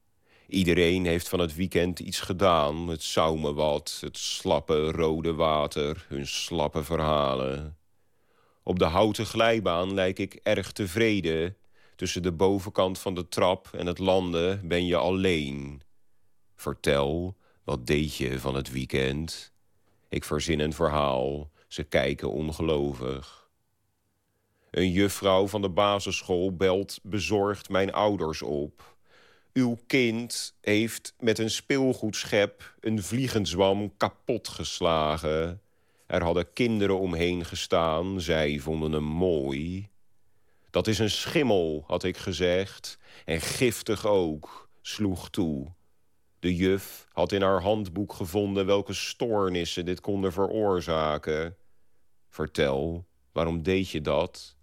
Iedereen 0.48 1.06
heeft 1.06 1.30
van 1.30 1.40
het 1.40 1.56
weekend 1.56 2.00
iets 2.00 2.20
gedaan. 2.20 2.88
Het 2.88 3.04
zou 3.04 3.54
wat, 3.54 3.98
het 4.02 4.18
slappe 4.18 4.92
rode 4.92 5.34
water, 5.34 6.06
hun 6.08 6.28
slappe 6.28 6.84
verhalen. 6.84 7.78
Op 8.64 8.80
de 8.80 8.86
houten 8.86 9.26
glijbaan 9.26 9.94
lijk 9.94 10.20
ik 10.20 10.40
erg 10.44 10.72
tevreden. 10.72 11.58
Tussen 11.96 12.22
de 12.22 12.32
bovenkant 12.32 13.00
van 13.00 13.16
de 13.16 13.28
trap 13.28 13.70
en 13.72 13.86
het 13.86 14.00
landen 14.00 14.68
ben 14.68 14.86
je 14.86 14.96
alleen. 14.96 15.82
Vertel, 16.56 17.38
wat 17.70 17.88
deed 17.88 18.16
je 18.16 18.40
van 18.40 18.56
het 18.56 18.72
weekend? 18.72 19.52
Ik 20.08 20.24
verzin 20.24 20.60
een 20.60 20.74
verhaal, 20.74 21.50
Ze 21.68 21.84
kijken 21.84 22.32
ongelovig. 22.32 23.50
Een 24.72 24.92
juffrouw 24.92 25.48
van 25.48 25.62
de 25.62 25.70
basisschool 25.70 26.56
belt 26.56 27.00
bezorgd 27.04 27.70
mijn 27.70 27.94
ouders 27.94 28.42
op. 28.42 28.96
Uw 29.54 29.78
kind 29.88 30.56
heeft 30.62 31.14
met 31.20 31.40
een 31.40 31.50
speelgoedschep 31.50 32.76
een 32.80 33.04
vliegenzwam 33.04 33.98
kapotgeslagen. 33.98 35.62
Er 36.06 36.24
hadden 36.24 36.54
kinderen 36.54 37.00
omheen 37.00 37.46
gestaan, 37.46 38.22
zij 38.22 38.60
vonden 38.60 38.92
hem 38.92 39.04
mooi. 39.04 39.90
Dat 40.70 40.88
is 40.88 41.00
een 41.00 41.12
schimmel, 41.12 41.84
had 41.88 42.04
ik 42.04 42.18
gezegd, 42.18 42.98
en 43.26 43.42
giftig 43.42 44.06
ook, 44.06 44.70
sloeg 44.82 45.30
toe. 45.30 45.78
De 46.40 46.56
juf 46.56 47.08
had 47.12 47.32
in 47.32 47.42
haar 47.42 47.62
handboek 47.62 48.14
gevonden 48.14 48.66
welke 48.66 48.94
stoornissen 48.94 49.86
dit 49.86 50.02
konden 50.02 50.32
veroorzaken. 50.32 51.56
Vertel, 52.30 53.06
waarom 53.32 53.64
deed 53.64 53.90
je 53.90 54.02
dat? 54.02 54.56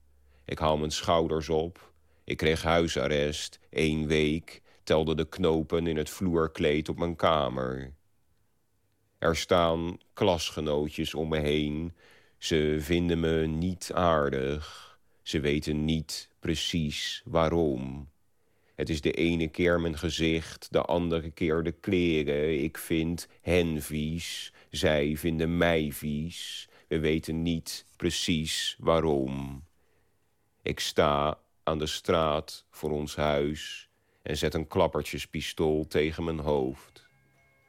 Ik 0.44 0.58
haal 0.58 0.76
mijn 0.76 0.90
schouders 0.90 1.48
op. 1.48 1.92
Ik 2.24 2.36
kreeg 2.36 2.62
huisarrest, 2.62 3.58
één 3.70 4.06
week, 4.06 4.62
telde 4.82 5.14
de 5.14 5.28
knopen 5.28 5.86
in 5.86 5.96
het 5.96 6.10
vloerkleed 6.10 6.88
op 6.88 6.98
mijn 6.98 7.16
kamer. 7.16 7.94
Er 9.18 9.36
staan 9.36 9.98
klasgenootjes 10.12 11.14
om 11.14 11.28
me 11.28 11.38
heen. 11.38 11.96
Ze 12.38 12.76
vinden 12.80 13.20
me 13.20 13.46
niet 13.46 13.90
aardig. 13.94 14.98
Ze 15.22 15.40
weten 15.40 15.84
niet 15.84 16.28
precies 16.38 17.22
waarom. 17.24 18.08
Het 18.76 18.88
is 18.88 19.00
de 19.00 19.12
ene 19.12 19.48
keer 19.48 19.80
mijn 19.80 19.98
gezicht, 19.98 20.72
de 20.72 20.82
andere 20.82 21.30
keer 21.30 21.62
de 21.62 21.72
kleren. 21.72 22.62
Ik 22.62 22.78
vind 22.78 23.28
hen 23.40 23.82
vies, 23.82 24.52
zij 24.70 25.16
vinden 25.16 25.56
mij 25.56 25.92
vies. 25.92 26.68
We 26.88 26.98
weten 26.98 27.42
niet 27.42 27.86
precies 27.96 28.76
waarom. 28.78 29.64
Ik 30.62 30.80
sta 30.80 31.38
aan 31.62 31.78
de 31.78 31.86
straat 31.86 32.64
voor 32.70 32.90
ons 32.90 33.16
huis 33.16 33.88
en 34.22 34.36
zet 34.36 34.54
een 34.54 34.66
klappertjespistool 34.66 35.86
tegen 35.86 36.24
mijn 36.24 36.38
hoofd. 36.38 37.08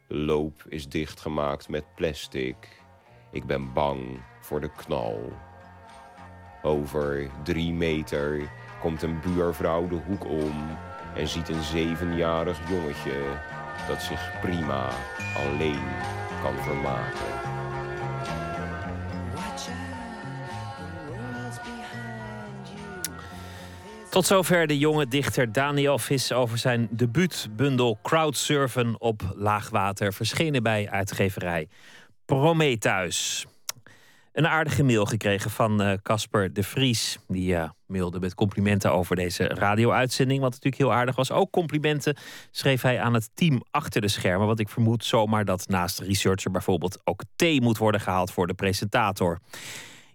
De 0.08 0.16
loop 0.16 0.66
is 0.70 0.88
dichtgemaakt 0.88 1.70
met 1.70 1.96
plastic. 1.96 2.82
Ik 3.32 3.46
ben 3.46 3.74
bang 3.74 4.22
voor 4.42 4.62
de 4.62 4.72
knal. 4.72 5.32
Over 6.62 7.32
drie 7.44 7.74
meter 7.74 8.52
komt 8.82 9.02
een 9.02 9.20
buurvrouw 9.20 9.88
de 9.88 9.96
hoek 9.96 10.26
om 10.26 10.78
en 11.16 11.28
ziet 11.28 11.50
een 11.50 11.64
zevenjarig 11.64 12.58
jongetje 12.70 13.40
dat 13.88 14.02
zich 14.02 14.40
prima 14.42 14.90
alleen 15.36 15.84
kan 16.44 16.64
vermaken. 16.64 17.56
Tot 24.10 24.26
zover 24.26 24.68
de 24.68 24.78
jonge 24.78 25.08
dichter 25.08 25.52
Daniel 25.52 25.98
Vis 25.98 26.32
over 26.32 26.58
zijn 26.58 26.88
debuutbundel 26.92 28.00
Crowdsurfen 28.02 29.02
op 29.02 29.22
laagwater, 29.36 30.14
verschenen 30.14 30.64
bij 30.64 30.90
uitgeverij 30.90 31.68
Prometheus. 32.26 33.46
Een 34.38 34.48
aardige 34.48 34.84
mail 34.84 35.06
gekregen 35.06 35.52
van 35.52 35.82
eh, 35.82 35.94
Casper 36.04 36.54
de 36.54 36.64
Vries. 36.64 37.20
Die 37.28 37.56
eh, 37.56 37.70
mailde 37.86 38.20
met 38.20 38.34
complimenten 38.34 38.92
over 38.92 39.16
deze 39.16 39.44
radio-uitzending. 39.44 40.40
Wat 40.42 40.50
natuurlijk 40.52 40.82
heel 40.82 40.94
aardig 40.94 41.16
was. 41.16 41.32
Ook 41.32 41.52
complimenten 41.52 42.18
schreef 42.52 42.82
hij 42.82 43.02
aan 43.02 43.14
het 43.14 43.30
team 43.34 43.64
achter 43.72 44.02
de 44.02 44.08
schermen. 44.08 44.48
Want 44.48 44.60
ik 44.60 44.70
vermoed 44.70 45.06
zomaar 45.06 45.46
dat 45.46 45.68
naast 45.68 46.00
researcher 46.00 46.52
bijvoorbeeld 46.52 47.02
ook 47.04 47.22
thee 47.36 47.62
moet 47.62 47.78
worden 47.78 48.02
gehaald 48.02 48.32
voor 48.32 48.48
de 48.48 48.54
presentator. 48.54 49.40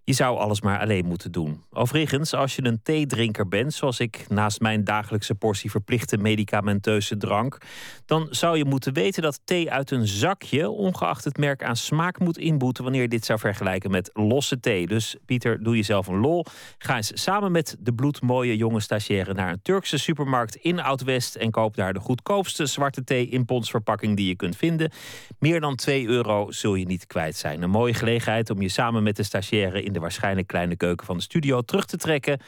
Je 0.04 0.12
zou 0.12 0.38
alles 0.38 0.60
maar 0.60 0.78
alleen 0.78 1.04
moeten 1.04 1.32
doen. 1.32 1.64
Overigens, 1.70 2.34
als 2.34 2.56
je 2.56 2.64
een 2.64 2.82
theedrinker 2.82 3.48
bent, 3.48 3.74
zoals 3.74 4.00
ik 4.00 4.24
naast 4.28 4.60
mijn 4.60 4.84
dagelijkse 4.84 5.34
portie 5.34 5.70
verplichte 5.70 6.16
medicamenteuze 6.16 7.16
drank, 7.16 7.58
dan 8.06 8.26
zou 8.30 8.56
je 8.56 8.64
moeten 8.64 8.92
weten 8.92 9.22
dat 9.22 9.40
thee 9.44 9.70
uit 9.70 9.90
een 9.90 10.06
zakje, 10.06 10.70
ongeacht 10.70 11.24
het 11.24 11.36
merk, 11.36 11.64
aan 11.64 11.76
smaak 11.76 12.18
moet 12.18 12.38
inboeten 12.38 12.82
wanneer 12.82 13.02
je 13.02 13.08
dit 13.08 13.24
zou 13.24 13.38
vergelijken 13.38 13.90
met 13.90 14.10
losse 14.12 14.60
thee. 14.60 14.86
Dus 14.86 15.16
Pieter, 15.26 15.62
doe 15.62 15.76
jezelf 15.76 16.06
een 16.06 16.20
lol. 16.20 16.44
Ga 16.78 16.96
eens 16.96 17.10
samen 17.14 17.52
met 17.52 17.76
de 17.78 17.94
bloedmooie 17.94 18.56
jonge 18.56 18.80
stagiaire 18.80 19.34
naar 19.34 19.52
een 19.52 19.62
Turkse 19.62 19.98
supermarkt 19.98 20.54
in 20.54 20.80
Oud-West 20.80 21.34
en 21.34 21.50
koop 21.50 21.76
daar 21.76 21.92
de 21.92 22.00
goedkoopste 22.00 22.66
zwarte 22.66 23.04
thee 23.04 23.28
in 23.28 23.44
pondsverpakking 23.44 24.16
die 24.16 24.28
je 24.28 24.36
kunt 24.36 24.56
vinden. 24.56 24.90
Meer 25.38 25.60
dan 25.60 25.76
2 25.76 26.06
euro 26.06 26.50
zul 26.50 26.74
je 26.74 26.86
niet 26.86 27.06
kwijt 27.06 27.36
zijn. 27.36 27.62
Een 27.62 27.70
mooie 27.70 27.94
gelegenheid 27.94 28.50
om 28.50 28.62
je 28.62 28.68
samen 28.68 29.02
met 29.02 29.16
de 29.16 29.22
stagiaire 29.22 29.82
in 29.82 29.91
de 29.92 30.00
waarschijnlijk 30.00 30.46
kleine 30.46 30.76
keuken 30.76 31.06
van 31.06 31.16
de 31.16 31.22
studio 31.22 31.60
terug 31.60 31.84
te 31.86 31.96
trekken. 31.96 32.40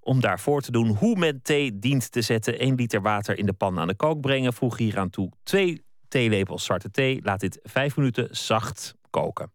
Om 0.00 0.20
daarvoor 0.20 0.60
te 0.60 0.70
doen 0.70 0.88
hoe 0.88 1.16
men 1.18 1.42
thee 1.42 1.78
dient 1.78 2.12
te 2.12 2.22
zetten. 2.22 2.58
1 2.58 2.74
liter 2.74 3.02
water 3.02 3.38
in 3.38 3.46
de 3.46 3.52
pan 3.52 3.78
aan 3.78 3.88
de 3.88 3.96
kook 3.96 4.20
brengen. 4.20 4.52
Voeg 4.52 4.76
hier 4.76 4.98
aan 4.98 5.10
toe 5.10 5.32
2 5.42 5.84
theelepels 6.08 6.64
zwarte 6.64 6.90
thee. 6.90 7.20
Laat 7.22 7.40
dit 7.40 7.58
5 7.62 7.96
minuten 7.96 8.28
zacht 8.30 8.94
koken. 9.10 9.52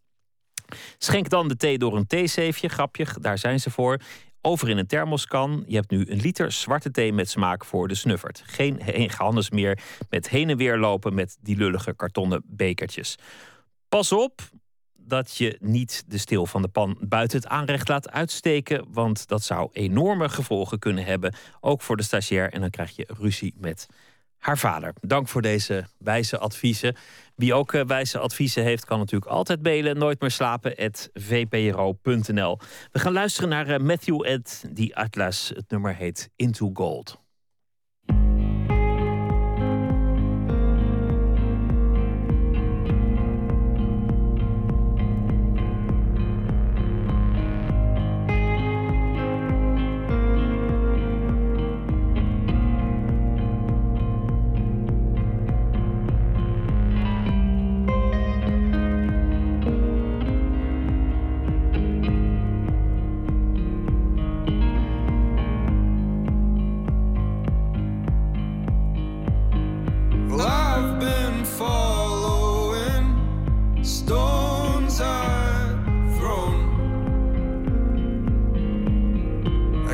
Schenk 0.98 1.30
dan 1.30 1.48
de 1.48 1.56
thee 1.56 1.78
door 1.78 1.96
een 1.96 2.08
theezeefje, 2.08 2.68
grapje, 2.68 3.06
daar 3.22 3.38
zijn 3.38 3.60
ze 3.60 3.72
voor. 3.72 4.00
Over 4.42 4.70
in 4.70 4.78
een 4.78 4.88
thermoskan. 4.88 5.64
Je 5.68 5.76
hebt 5.76 5.92
nu 5.92 6.06
een 6.08 6.22
liter 6.22 6.52
zwarte 6.52 6.92
thee 6.92 7.14
met 7.14 7.30
smaak 7.30 7.66
voor 7.66 7.88
de 7.88 7.96
snuffert. 7.96 8.44
Geen 8.46 9.10
gehannes 9.10 9.50
meer 9.50 9.80
met 10.10 10.30
heen 10.30 10.50
en 10.50 10.58
weer 10.58 10.78
lopen 10.78 11.14
met 11.14 11.38
die 11.42 11.58
lullige 11.58 11.96
kartonnen 11.96 12.44
bekertjes. 12.46 13.16
Pas 13.90 14.12
op 14.12 14.42
dat 15.08 15.38
je 15.38 15.58
niet 15.60 16.04
de 16.08 16.18
steel 16.18 16.46
van 16.46 16.62
de 16.62 16.68
pan 16.68 16.98
buiten 17.00 17.38
het 17.38 17.48
aanrecht 17.48 17.88
laat 17.88 18.12
uitsteken. 18.12 18.86
Want 18.90 19.28
dat 19.28 19.44
zou 19.44 19.70
enorme 19.72 20.30
gevolgen 20.30 20.80
kunnen 20.80 21.06
hebben. 21.06 21.36
Ook 21.60 21.82
voor 21.82 21.98
de 21.98 22.04
stagiair. 22.04 22.54
En 22.54 22.62
dan 22.62 22.70
krijg 22.70 22.96
je 22.96 23.08
ruzie 23.20 23.54
met 23.58 23.88
haar 24.38 24.58
vader. 24.58 24.94
Dank 25.02 25.28
voor 25.28 25.42
deze 25.42 25.86
wijze 25.98 26.38
adviezen. 26.38 26.96
Wie 27.36 27.54
ook 27.54 27.74
eh, 27.74 27.86
wijze 27.86 28.20
adviezen 28.20 28.64
heeft, 28.64 28.86
kan 28.86 29.00
natuurlijk 29.00 29.32
altijd 29.32 29.64
mailen. 29.64 29.98
Nooit 29.98 30.22
meer 30.22 30.32
slapen, 30.32 30.92
vpro.nl. 31.14 32.60
We 32.92 33.00
gaan 33.00 33.14
luisteren 33.14 33.50
naar 33.50 33.68
eh, 33.68 33.80
Matthew 33.80 34.26
Ed, 34.26 34.66
die 34.70 34.96
Atlas. 34.96 35.52
Het 35.56 35.70
nummer 35.70 35.96
heet 35.96 36.30
Into 36.36 36.70
Gold. 36.74 37.25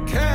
I 0.01 0.05
cannot 0.05 0.30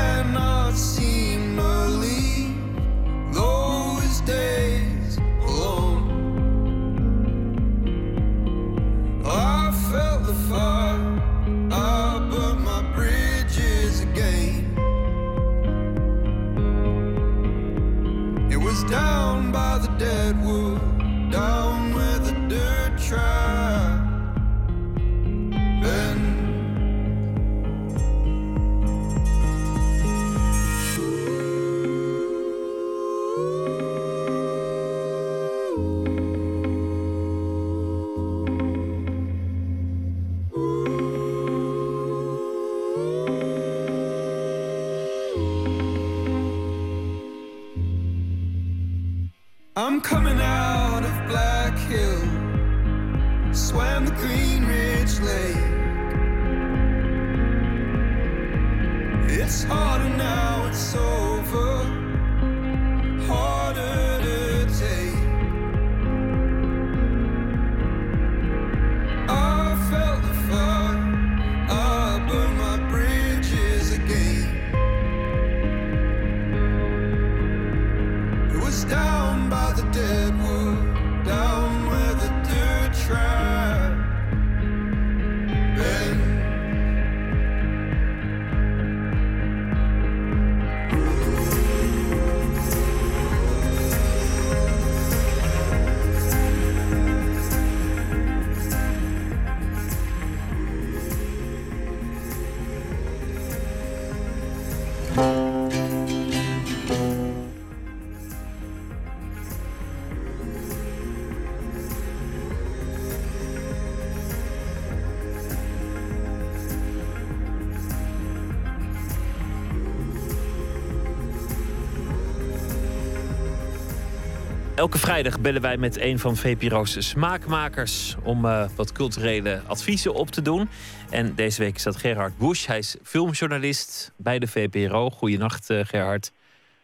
vrijdag 125.06 125.40
bellen 125.40 125.62
wij 125.62 125.76
met 125.76 126.00
een 126.00 126.18
van 126.18 126.36
VPRO's 126.36 127.08
smaakmakers 127.08 128.16
om 128.22 128.44
eh, 128.44 128.68
wat 128.76 128.92
culturele 128.92 129.60
adviezen 129.66 130.14
op 130.14 130.30
te 130.30 130.42
doen. 130.42 130.68
En 131.10 131.34
deze 131.34 131.62
week 131.62 131.74
is 131.74 131.82
dat 131.82 131.96
Gerhard 131.96 132.38
Busch. 132.38 132.66
Hij 132.66 132.78
is 132.78 132.96
filmjournalist 133.02 134.12
bij 134.16 134.38
de 134.38 134.46
VPRO. 134.46 135.10
Goedenacht, 135.10 135.70
eh, 135.70 135.84
Gerhard. 135.84 136.32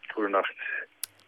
Goedenacht. 0.07 0.53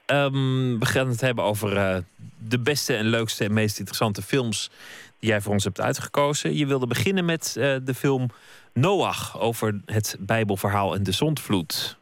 Ehm, 0.05 0.79
we 0.79 0.85
gaan 0.85 1.07
het 1.07 1.21
hebben 1.21 1.43
over 1.43 1.77
eh, 1.77 1.97
de 2.37 2.59
beste 2.59 2.95
en 2.95 3.05
leukste 3.05 3.43
en 3.43 3.53
meest 3.53 3.79
interessante 3.79 4.21
films 4.21 4.71
die 5.19 5.29
jij 5.29 5.41
voor 5.41 5.53
ons 5.53 5.63
hebt 5.63 5.81
uitgekozen. 5.81 6.57
Je 6.57 6.65
wilde 6.65 6.87
beginnen 6.87 7.25
met 7.25 7.53
de 7.83 7.93
film 7.95 8.29
Noach 8.73 9.39
over 9.39 9.81
het 9.85 10.17
Bijbelverhaal 10.19 10.95
en 10.95 11.03
de 11.03 11.11
zondvloed. 11.11 11.97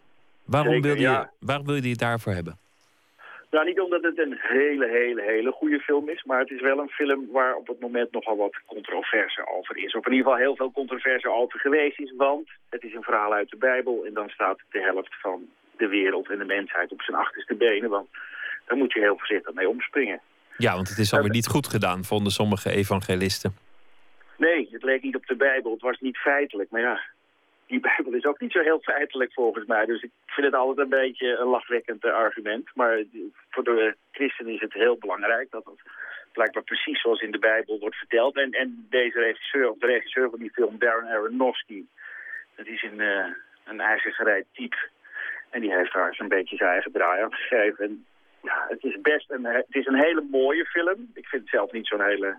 Waarom 0.45 0.73
Zeker, 0.73 0.87
wilde, 0.87 1.01
je, 1.01 1.07
ja. 1.07 1.31
waarom 1.39 1.65
wilde 1.65 1.83
je 1.83 1.89
het 1.89 1.99
daarvoor 1.99 2.33
hebben? 2.33 2.61
Nou, 3.53 3.65
niet 3.65 3.79
omdat 3.79 4.03
het 4.03 4.19
een 4.19 4.37
hele, 4.37 4.87
hele, 4.87 5.21
hele 5.21 5.51
goede 5.51 5.79
film 5.79 6.09
is, 6.09 6.23
maar 6.23 6.39
het 6.39 6.49
is 6.49 6.61
wel 6.61 6.79
een 6.79 6.89
film 6.89 7.31
waar 7.31 7.55
op 7.55 7.67
het 7.67 7.79
moment 7.79 8.11
nogal 8.11 8.37
wat 8.37 8.61
controverse 8.65 9.47
over 9.57 9.77
is. 9.77 9.95
Of 9.95 10.05
in 10.05 10.11
ieder 10.11 10.25
geval 10.25 10.43
heel 10.45 10.55
veel 10.55 10.71
controverse 10.71 11.31
over 11.31 11.59
geweest 11.59 11.99
is, 11.99 12.13
want 12.17 12.49
het 12.69 12.83
is 12.83 12.93
een 12.93 13.03
verhaal 13.03 13.33
uit 13.33 13.49
de 13.49 13.57
Bijbel 13.57 14.05
en 14.05 14.13
dan 14.13 14.29
staat 14.29 14.59
de 14.69 14.81
helft 14.81 15.15
van 15.21 15.49
de 15.77 15.87
wereld 15.87 16.29
en 16.29 16.37
de 16.37 16.45
mensheid 16.45 16.91
op 16.91 17.01
zijn 17.01 17.17
achterste 17.17 17.55
benen, 17.55 17.89
want 17.89 18.07
daar 18.65 18.77
moet 18.77 18.93
je 18.93 18.99
heel 18.99 19.17
voorzichtig 19.17 19.53
mee 19.53 19.69
omspringen. 19.69 20.21
Ja, 20.57 20.73
want 20.75 20.89
het 20.89 20.97
is 20.97 21.13
alweer 21.13 21.29
niet 21.29 21.47
goed 21.47 21.67
gedaan, 21.67 22.03
vonden 22.03 22.31
sommige 22.31 22.71
evangelisten. 22.71 23.55
Nee, 24.37 24.69
het 24.71 24.83
leek 24.83 25.03
niet 25.03 25.15
op 25.15 25.25
de 25.25 25.35
Bijbel, 25.35 25.71
het 25.71 25.81
was 25.81 25.99
niet 25.99 26.17
feitelijk, 26.17 26.71
maar 26.71 26.81
ja, 26.81 27.01
die 27.73 27.91
Bijbel 27.91 28.13
is 28.13 28.25
ook 28.25 28.39
niet 28.39 28.51
zo 28.51 28.59
heel 28.59 28.79
feitelijk 28.79 29.33
volgens 29.33 29.65
mij. 29.65 29.85
Dus 29.85 30.01
ik 30.01 30.11
vind 30.25 30.45
het 30.45 30.55
altijd 30.55 30.77
een 30.77 30.99
beetje 30.99 31.37
een 31.37 31.47
lachwekkend 31.47 32.03
eh, 32.03 32.13
argument. 32.13 32.69
Maar 32.73 33.03
voor 33.49 33.63
de 33.63 33.95
christenen 34.11 34.53
is 34.53 34.59
het 34.59 34.73
heel 34.73 34.97
belangrijk 34.97 35.51
dat 35.51 35.65
het 35.65 35.81
blijkbaar 36.31 36.63
precies 36.63 37.01
zoals 37.01 37.21
in 37.21 37.31
de 37.31 37.39
Bijbel 37.39 37.79
wordt 37.79 37.95
verteld. 37.95 38.35
En, 38.35 38.51
en 38.51 38.87
deze 38.89 39.19
regisseur, 39.19 39.73
de 39.79 39.85
regisseur 39.85 40.29
van 40.29 40.39
die 40.39 40.51
film, 40.51 40.79
Darren 40.79 41.09
Aronofsky, 41.09 41.83
dat 42.55 42.65
is 42.65 42.83
een, 42.83 42.99
eh, 42.99 43.25
een 43.63 43.81
ijzergereid 43.81 44.45
type. 44.51 44.77
En 45.49 45.61
die 45.61 45.73
heeft 45.73 45.93
daar 45.93 46.15
zo'n 46.15 46.27
beetje 46.27 46.55
zijn 46.57 46.69
eigen 46.69 46.91
draai 46.91 47.23
aan 47.23 47.33
gegeven. 47.33 47.85
En 47.85 48.05
ja, 48.41 48.65
het 48.69 48.83
is 48.83 49.01
best 49.01 49.31
een, 49.31 49.45
het 49.45 49.75
is 49.75 49.85
een 49.85 50.03
hele 50.03 50.25
mooie 50.31 50.65
film. 50.65 51.11
Ik 51.13 51.27
vind 51.27 51.41
het 51.41 51.51
zelf 51.51 51.71
niet 51.71 51.87
zo'n 51.87 52.03
hele 52.03 52.37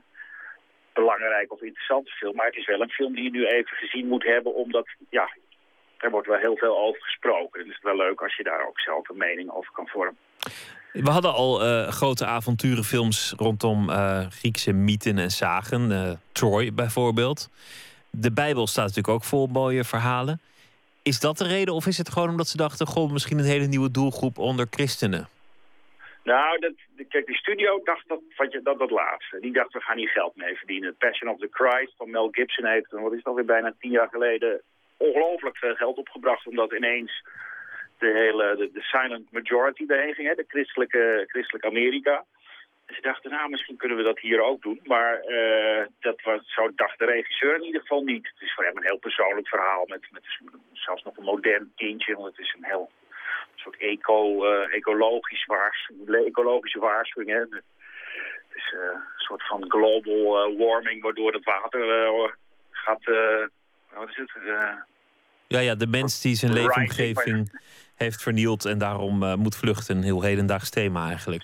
belangrijk 0.95 1.53
of 1.53 1.63
interessante 1.63 2.11
film. 2.11 2.37
Maar 2.37 2.47
het 2.47 2.57
is 2.57 2.67
wel 2.67 2.81
een 2.81 2.99
film 2.99 3.15
die 3.15 3.25
je 3.25 3.31
nu 3.31 3.47
even 3.47 3.77
gezien 3.77 4.07
moet 4.09 4.25
hebben. 4.25 4.55
Omdat, 4.55 4.87
ja, 5.11 5.29
er 5.99 6.11
wordt 6.11 6.27
wel 6.27 6.39
heel 6.39 6.57
veel 6.57 6.79
over 6.79 7.03
gesproken. 7.03 7.61
En 7.61 7.67
het 7.67 7.77
is 7.77 7.83
wel 7.83 7.97
leuk 7.97 8.21
als 8.23 8.37
je 8.37 8.43
daar 8.43 8.67
ook 8.69 8.81
zelf 8.81 9.09
een 9.09 9.17
mening 9.17 9.51
over 9.51 9.73
kan 9.73 9.89
vormen. 9.89 10.17
We 10.93 11.11
hadden 11.11 11.33
al 11.33 11.65
eh, 11.65 11.89
grote 11.89 12.27
avonturenfilms 12.27 13.35
rondom 13.37 13.91
eh, 13.91 14.27
Griekse 14.31 14.73
mythen 14.73 15.19
en 15.19 15.31
zagen. 15.31 15.93
eh, 15.93 16.13
Troy 16.33 16.73
bijvoorbeeld. 16.75 17.51
De 18.11 18.33
Bijbel 18.33 18.67
staat 18.67 18.87
natuurlijk 18.87 19.15
ook 19.15 19.25
vol 19.25 19.47
mooie 19.47 19.85
verhalen. 19.85 20.41
Is 21.03 21.21
dat 21.21 21.39
de 21.39 21.47
reden 21.47 21.75
of 21.75 21.87
is 21.87 21.99
het 21.99 22.09
gewoon 22.09 22.29
omdat 22.29 22.49
ze 22.49 22.57
dachten... 22.57 22.87
goh, 22.87 23.13
misschien 23.13 23.39
een 23.39 23.45
hele 23.45 23.67
nieuwe 23.67 23.91
doelgroep 23.91 24.39
onder 24.39 24.67
christenen? 24.71 25.29
Nou, 26.25 26.59
dat, 26.59 26.73
kijk, 27.09 27.27
de 27.27 27.35
studio 27.35 27.81
dacht 27.83 28.09
dat, 28.09 28.53
je, 28.53 28.63
dat 28.63 28.79
dat 28.79 28.91
laatste. 28.91 29.41
Die 29.41 29.53
dacht, 29.53 29.73
we 29.73 29.81
gaan 29.81 29.97
hier 29.97 30.09
geld 30.09 30.37
mee 30.37 30.57
verdienen. 30.57 30.97
Passion 30.97 31.31
of 31.31 31.39
the 31.39 31.49
Christ 31.51 31.97
van 31.97 32.11
Mel 32.11 32.29
Gibson 32.31 32.65
heeft, 32.65 32.91
wat 32.91 33.13
is 33.13 33.19
het 33.19 33.27
alweer 33.27 33.45
bijna 33.45 33.75
tien 33.79 33.91
jaar 33.91 34.09
geleden, 34.09 34.63
ongelooflijk 34.97 35.57
veel 35.57 35.75
geld 35.75 35.99
opgebracht. 35.99 36.47
Omdat 36.47 36.73
ineens 36.73 37.23
de 37.99 38.07
hele, 38.07 38.71
de, 38.73 38.83
silent 38.83 39.33
majority 39.33 39.87
daarheen 39.87 40.27
hè, 40.27 40.35
de 40.35 40.45
christelijke, 40.49 41.25
christelijke 41.27 41.69
Amerika. 41.69 42.25
En 42.87 42.95
ze 42.95 43.01
dachten, 43.01 43.31
nou, 43.31 43.51
misschien 43.51 43.77
kunnen 43.77 43.97
we 43.97 44.03
dat 44.03 44.21
hier 44.21 44.41
ook 44.41 44.63
doen. 44.63 44.81
Maar 44.85 45.21
eh, 45.21 45.87
dat 46.01 46.23
was, 46.23 46.53
zo 46.53 46.71
dacht 46.75 46.99
de 46.99 47.05
regisseur 47.05 47.55
in 47.55 47.65
ieder 47.65 47.81
geval 47.81 48.03
niet. 48.03 48.27
Het 48.27 48.43
is 48.43 48.55
voor 48.55 48.65
hem 48.65 48.77
een 48.77 48.87
heel 48.87 48.99
persoonlijk 48.99 49.49
verhaal 49.49 49.85
met, 49.87 50.07
met 50.11 50.23
zelfs 50.73 51.03
nog 51.03 51.17
een 51.17 51.25
modern 51.25 51.73
tintje. 51.77 52.15
Want 52.15 52.27
het 52.27 52.39
is 52.39 52.55
een 52.57 52.65
heel 52.65 52.91
soort 53.65 53.77
eco, 53.79 54.45
ecologisch 54.71 55.47
waars, 55.47 55.91
ecologische 56.27 56.79
waarschuwing. 56.79 57.31
Hè. 57.31 57.39
Het 57.39 57.63
is 58.55 58.73
eh, 58.73 58.81
een 58.81 59.25
soort 59.27 59.47
van 59.47 59.65
global 59.69 60.39
eh, 60.39 60.59
warming, 60.59 61.03
waardoor 61.03 61.33
het 61.33 61.45
water 61.45 62.05
eh, 62.05 62.33
gaat... 62.71 63.05
wat 63.95 64.09
is 64.09 64.17
het? 64.17 64.31
Ja, 65.47 65.59
ja, 65.59 65.75
de 65.75 65.87
mens 65.87 66.21
die 66.21 66.35
zijn 66.35 66.53
leefomgeving 66.53 67.61
heeft 67.95 68.23
vernield... 68.23 68.65
en 68.65 68.79
daarom 68.79 69.19
moet 69.39 69.57
vluchten. 69.57 69.97
Een 69.97 70.03
heel 70.03 70.23
hedendaags 70.23 70.71
thema 70.71 71.07
eigenlijk. 71.09 71.43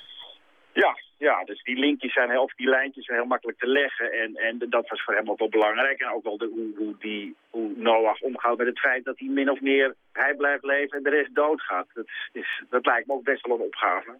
Ja, 0.72 0.96
ja, 1.20 1.44
dus 1.44 1.62
die 1.62 1.78
linkjes 1.78 2.12
zijn 2.12 2.30
heel, 2.30 2.42
of 2.42 2.54
die 2.54 2.68
lijntjes 2.68 3.04
zijn 3.04 3.18
heel 3.18 3.26
makkelijk 3.26 3.58
te 3.58 3.66
leggen. 3.66 4.12
En, 4.12 4.34
en 4.34 4.58
dat 4.58 4.88
was 4.88 5.02
voor 5.02 5.14
hem 5.14 5.30
ook 5.30 5.38
wel 5.38 5.48
belangrijk. 5.48 6.00
En 6.00 6.12
ook 6.12 6.24
wel 6.24 6.38
de, 6.38 6.46
hoe, 6.46 6.72
hoe, 6.76 6.94
die, 6.98 7.34
hoe 7.50 7.72
Noach 7.76 8.20
omgaat 8.20 8.56
met 8.56 8.66
het 8.66 8.78
feit 8.78 9.04
dat 9.04 9.18
hij 9.18 9.28
min 9.28 9.50
of 9.50 9.60
meer 9.60 9.94
hij 10.12 10.34
blijft 10.34 10.64
leven 10.64 10.96
en 10.96 11.02
de 11.02 11.10
rest 11.10 11.34
doodgaat. 11.34 11.86
Dat, 11.94 12.06
is, 12.32 12.62
dat 12.70 12.86
lijkt 12.86 13.06
me 13.06 13.12
ook 13.12 13.24
best 13.24 13.46
wel 13.46 13.56
een 13.56 13.64
opgave. 13.64 14.18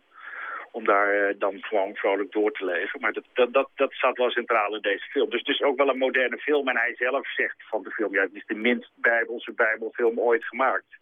Om 0.73 0.85
daar 0.85 1.29
eh, 1.29 1.35
dan 1.39 1.63
gewoon 1.63 1.95
vrolijk 1.95 2.33
door 2.33 2.53
te 2.53 2.65
leven. 2.65 3.01
Maar 3.01 3.13
dat, 3.13 3.25
dat, 3.33 3.53
dat, 3.53 3.69
dat 3.75 3.93
staat 3.93 4.17
wel 4.17 4.31
centraal 4.31 4.75
in 4.75 4.83
deze 4.83 5.11
film. 5.11 5.31
Dus 5.31 5.39
het 5.39 5.55
is 5.55 5.63
ook 5.63 5.77
wel 5.77 5.89
een 5.89 5.99
moderne 5.99 6.39
film. 6.39 6.69
En 6.69 6.77
hij 6.77 6.95
zelf 6.97 7.33
zegt 7.33 7.57
van 7.59 7.83
de 7.83 7.91
film, 7.91 8.15
ja, 8.15 8.23
het 8.23 8.35
is 8.35 8.47
de 8.47 8.55
minst 8.55 8.91
bijbelse 8.95 9.53
bijbelfilm 9.53 10.21
ooit 10.21 10.45
gemaakt. 10.45 10.99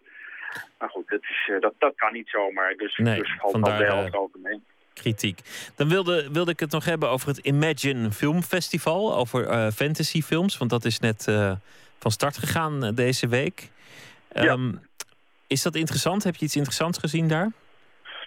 Maar 0.79 0.89
goed, 0.89 1.09
dat, 1.09 1.23
is, 1.23 1.51
eh, 1.53 1.61
dat, 1.61 1.75
dat 1.79 1.95
kan 1.97 2.13
niet 2.13 2.29
zomaar. 2.29 2.75
Dus, 2.75 2.97
Nee, 2.97 3.19
dus 3.19 3.37
valt 3.39 3.53
vandaar, 3.53 3.81
eh, 3.81 3.89
helft 3.89 4.17
over 4.17 4.41
mee. 4.41 4.61
Kritiek. 5.01 5.39
Dan 5.77 5.89
wilde, 5.89 6.29
wilde 6.33 6.51
ik 6.51 6.61
het 6.61 6.71
nog 6.71 6.85
hebben 6.85 7.09
over 7.09 7.29
het 7.29 7.39
Imagine 7.39 8.11
Film 8.11 8.43
Festival. 8.43 9.17
Over 9.17 9.47
eh, 9.47 9.67
fantasyfilms. 9.71 10.59
Want 10.59 10.71
dat 10.71 10.85
is 10.85 10.99
net 11.01 11.27
eh, 11.29 11.53
van 11.99 12.11
start 12.11 12.37
gegaan 12.39 12.85
eh, 12.85 12.95
deze 12.95 13.29
week. 13.29 13.69
Ehm, 14.33 14.73
Is 15.47 15.63
dat 15.63 15.75
interessant? 15.75 16.25
Heb 16.25 16.35
je 16.35 16.45
iets 16.45 16.57
interessants 16.57 16.99
gezien 16.99 17.29
daar? 17.29 17.53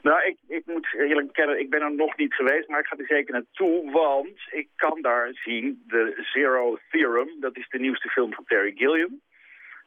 Nou, 0.02 0.26
ik, 0.26 0.38
ik 0.48 0.64
moet 0.66 0.88
eerlijk 0.98 1.28
bekennen, 1.28 1.60
ik 1.60 1.70
ben 1.70 1.82
er 1.82 1.96
nog 1.96 2.18
niet 2.18 2.34
geweest, 2.34 2.68
maar 2.68 2.80
ik 2.80 2.86
ga 2.86 2.98
er 2.98 3.06
zeker 3.08 3.34
naartoe, 3.34 3.92
want 3.92 4.38
ik 4.52 4.68
kan 4.76 5.02
daar 5.02 5.30
zien 5.34 5.84
de 5.88 6.28
Zero 6.34 6.78
Theorem. 6.92 7.30
Dat 7.40 7.58
is 7.58 7.68
de 7.70 7.80
nieuwste 7.80 8.10
film 8.10 8.34
van 8.34 8.44
Terry 8.48 8.72
Gilliam. 8.76 9.22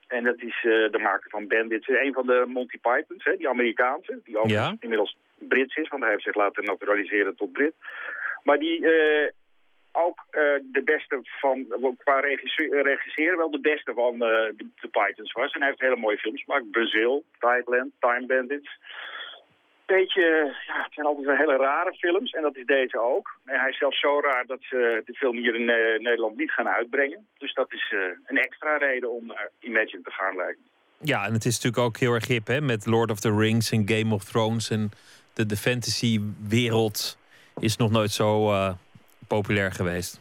En 0.06 0.24
dat 0.24 0.40
is 0.42 0.58
de 0.62 0.98
maker 1.02 1.30
van 1.30 1.46
Bandits. 1.48 1.88
Een 1.88 2.12
van 2.12 2.26
de 2.26 2.44
Monty 2.48 2.78
Pythons, 2.78 3.24
hè, 3.24 3.36
die 3.36 3.48
Amerikaanse, 3.48 4.20
die 4.24 4.38
ook 4.38 4.48
Ja. 4.48 4.76
inmiddels 4.80 5.16
Brits 5.38 5.76
is, 5.76 5.88
want 5.88 6.02
hij 6.02 6.10
heeft 6.10 6.24
zich 6.24 6.34
laten 6.34 6.64
naturaliseren 6.64 7.36
tot 7.36 7.52
Brit. 7.52 7.74
Maar 8.42 8.58
die 8.58 8.86
eh, 8.86 9.28
ook 9.92 10.24
eh, 10.30 10.40
de 10.62 10.82
beste 10.84 11.20
van, 11.22 11.66
qua 11.98 12.20
regisseren, 12.20 13.36
wel 13.36 13.50
de 13.50 13.60
beste 13.60 13.92
van 13.94 14.12
eh, 14.12 14.18
de, 14.56 14.66
de 14.80 14.88
Pythons 14.88 15.32
was. 15.32 15.52
En 15.52 15.60
hij 15.60 15.68
heeft 15.68 15.80
hele 15.80 15.96
mooie 15.96 16.18
films 16.18 16.42
gemaakt. 16.44 16.70
Brazil, 16.70 17.24
Thailand, 17.38 17.92
Time 17.98 18.26
Bandits 18.26 18.78
beetje, 19.86 20.54
ja, 20.66 20.82
het 20.82 20.94
zijn 20.94 21.06
altijd 21.06 21.26
wel 21.26 21.36
hele 21.36 21.56
rare 21.56 21.94
films 21.94 22.32
en 22.32 22.42
dat 22.42 22.56
is 22.56 22.66
deze 22.66 23.00
ook. 23.00 23.38
En 23.44 23.60
hij 23.60 23.70
is 23.70 23.78
zelfs 23.78 24.00
zo 24.00 24.20
raar 24.20 24.46
dat 24.46 24.58
ze 24.62 25.02
de 25.04 25.14
film 25.14 25.36
hier 25.36 25.54
in 25.54 25.64
Nederland 26.02 26.36
niet 26.36 26.50
gaan 26.50 26.68
uitbrengen. 26.68 27.26
Dus 27.38 27.54
dat 27.54 27.72
is 27.72 27.94
een 28.26 28.38
extra 28.38 28.76
reden 28.76 29.10
om 29.12 29.34
Imagine 29.60 30.02
te 30.02 30.10
gaan 30.10 30.36
lijken. 30.36 30.62
Ja, 30.98 31.26
en 31.26 31.32
het 31.32 31.44
is 31.44 31.54
natuurlijk 31.54 31.82
ook 31.82 31.96
heel 31.96 32.14
erg 32.14 32.26
hip, 32.26 32.46
hè? 32.46 32.60
Met 32.60 32.86
Lord 32.86 33.10
of 33.10 33.20
the 33.20 33.36
Rings 33.36 33.70
en 33.70 33.88
Game 33.88 34.14
of 34.14 34.24
Thrones. 34.24 34.70
En 34.70 34.90
de, 35.34 35.46
de 35.46 35.56
fantasy-wereld 35.56 37.18
is 37.60 37.76
nog 37.76 37.90
nooit 37.90 38.10
zo 38.10 38.50
eh, 38.50 38.72
populair 39.28 39.72
geweest. 39.72 40.20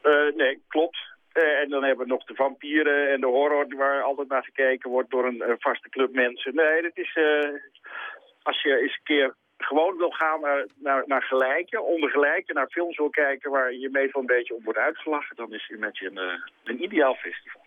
Eh, 0.00 0.12
nee, 0.36 0.62
klopt. 0.68 0.98
Eh, 1.32 1.60
en 1.60 1.68
dan 1.68 1.82
hebben 1.82 2.06
we 2.06 2.12
nog 2.12 2.24
de 2.24 2.34
vampieren 2.34 3.12
en 3.12 3.20
de 3.20 3.26
horror 3.26 3.76
waar 3.76 4.02
altijd 4.02 4.28
naar 4.28 4.44
gekeken 4.44 4.90
wordt 4.90 5.10
door 5.10 5.26
een, 5.26 5.56
vaste 5.58 5.88
club 5.88 6.14
mensen. 6.14 6.54
Nee, 6.54 6.82
dat 6.82 6.96
is... 6.96 7.18
als 8.42 8.62
je 8.62 8.80
eens 8.80 8.94
een 8.94 9.04
keer 9.04 9.34
gewoon 9.58 9.96
wil 9.96 10.10
gaan 10.10 10.40
naar, 10.40 10.66
naar, 10.74 11.04
naar 11.06 11.22
gelijke, 11.22 11.82
onder 11.82 12.42
naar 12.46 12.68
films 12.68 12.96
wil 12.96 13.10
kijken 13.10 13.50
waar 13.50 13.72
je 13.72 13.88
meestal 13.90 14.20
een 14.20 14.26
beetje 14.26 14.54
op 14.54 14.64
wordt 14.64 14.78
uitgelachen, 14.78 15.36
dan 15.36 15.54
is 15.54 15.70
Imagine 15.70 16.44
een 16.64 16.82
ideaal 16.82 17.14
festival. 17.14 17.62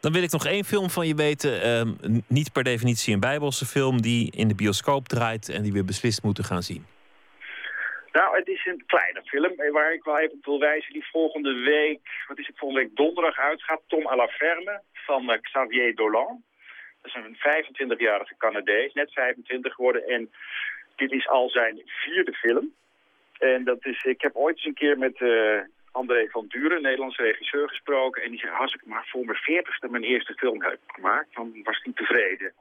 Dan 0.00 0.12
wil 0.12 0.22
ik 0.22 0.32
nog 0.32 0.46
één 0.46 0.64
film 0.64 0.90
van 0.90 1.06
je 1.06 1.14
weten. 1.14 1.62
ehm, 1.62 1.88
niet 2.26 2.52
per 2.52 2.64
definitie 2.64 3.14
een 3.14 3.20
Bijbelse 3.20 3.66
film 3.66 4.02
die 4.02 4.32
in 4.32 4.48
de 4.48 4.54
bioscoop 4.54 5.08
draait 5.08 5.48
en 5.48 5.62
die 5.62 5.72
we 5.72 5.84
beslist 5.84 6.22
moeten 6.22 6.44
gaan 6.44 6.62
zien. 6.62 6.86
Nou, 8.12 8.36
het 8.36 8.48
is 8.48 8.66
een 8.66 8.82
kleine 8.86 9.22
film 9.24 9.60
eh, 9.60 9.72
waar 9.72 9.92
ik 9.92 10.04
wel 10.04 10.18
even 10.18 10.36
op 10.36 10.44
wil 10.44 10.58
wijzen 10.58 10.92
die 10.92 11.06
volgende 11.10 11.52
week, 11.52 12.00
wat 12.28 12.38
is 12.38 12.46
het, 12.46 12.58
volgende 12.58 12.84
week 12.84 12.96
donderdag 12.96 13.38
uitgaat. 13.38 13.80
Tom 13.86 14.06
à 14.06 14.16
la 14.16 14.28
ferme 14.28 14.80
van 14.92 15.30
eh, 15.30 15.40
Xavier 15.40 15.94
Dolan. 15.94 16.42
Dat 17.02 17.14
is 17.14 17.14
een 17.14 17.36
25-jarige 17.36 18.34
Canadees, 18.38 18.92
net 18.92 19.12
25 19.12 19.74
geworden. 19.74 20.06
En 20.06 20.30
dit 20.96 21.12
is 21.12 21.28
al 21.28 21.48
zijn 21.48 21.82
vierde 21.84 22.32
film. 22.32 22.74
En 23.38 23.64
dat 23.64 23.86
is, 23.86 24.04
ik 24.04 24.20
heb 24.20 24.34
ooit 24.34 24.56
eens 24.56 24.64
een 24.64 24.74
keer 24.74 24.98
met 24.98 25.20
eh, 25.20 25.60
André 25.92 26.28
van 26.28 26.46
Duren, 26.48 26.82
Nederlandse 26.82 27.22
regisseur, 27.22 27.68
gesproken. 27.68 28.22
En 28.22 28.30
die 28.30 28.40
zei, 28.40 28.52
als 28.52 28.74
ik 28.74 28.86
maar 28.86 29.06
voor 29.06 29.24
mijn 29.24 29.38
veertigste 29.38 29.88
mijn 29.88 30.02
eerste 30.02 30.34
film 30.34 30.62
heb 30.62 30.78
gemaakt, 30.86 31.34
dan 31.34 31.60
was 31.62 31.80
hij 31.82 31.92
tevreden. 31.92 32.52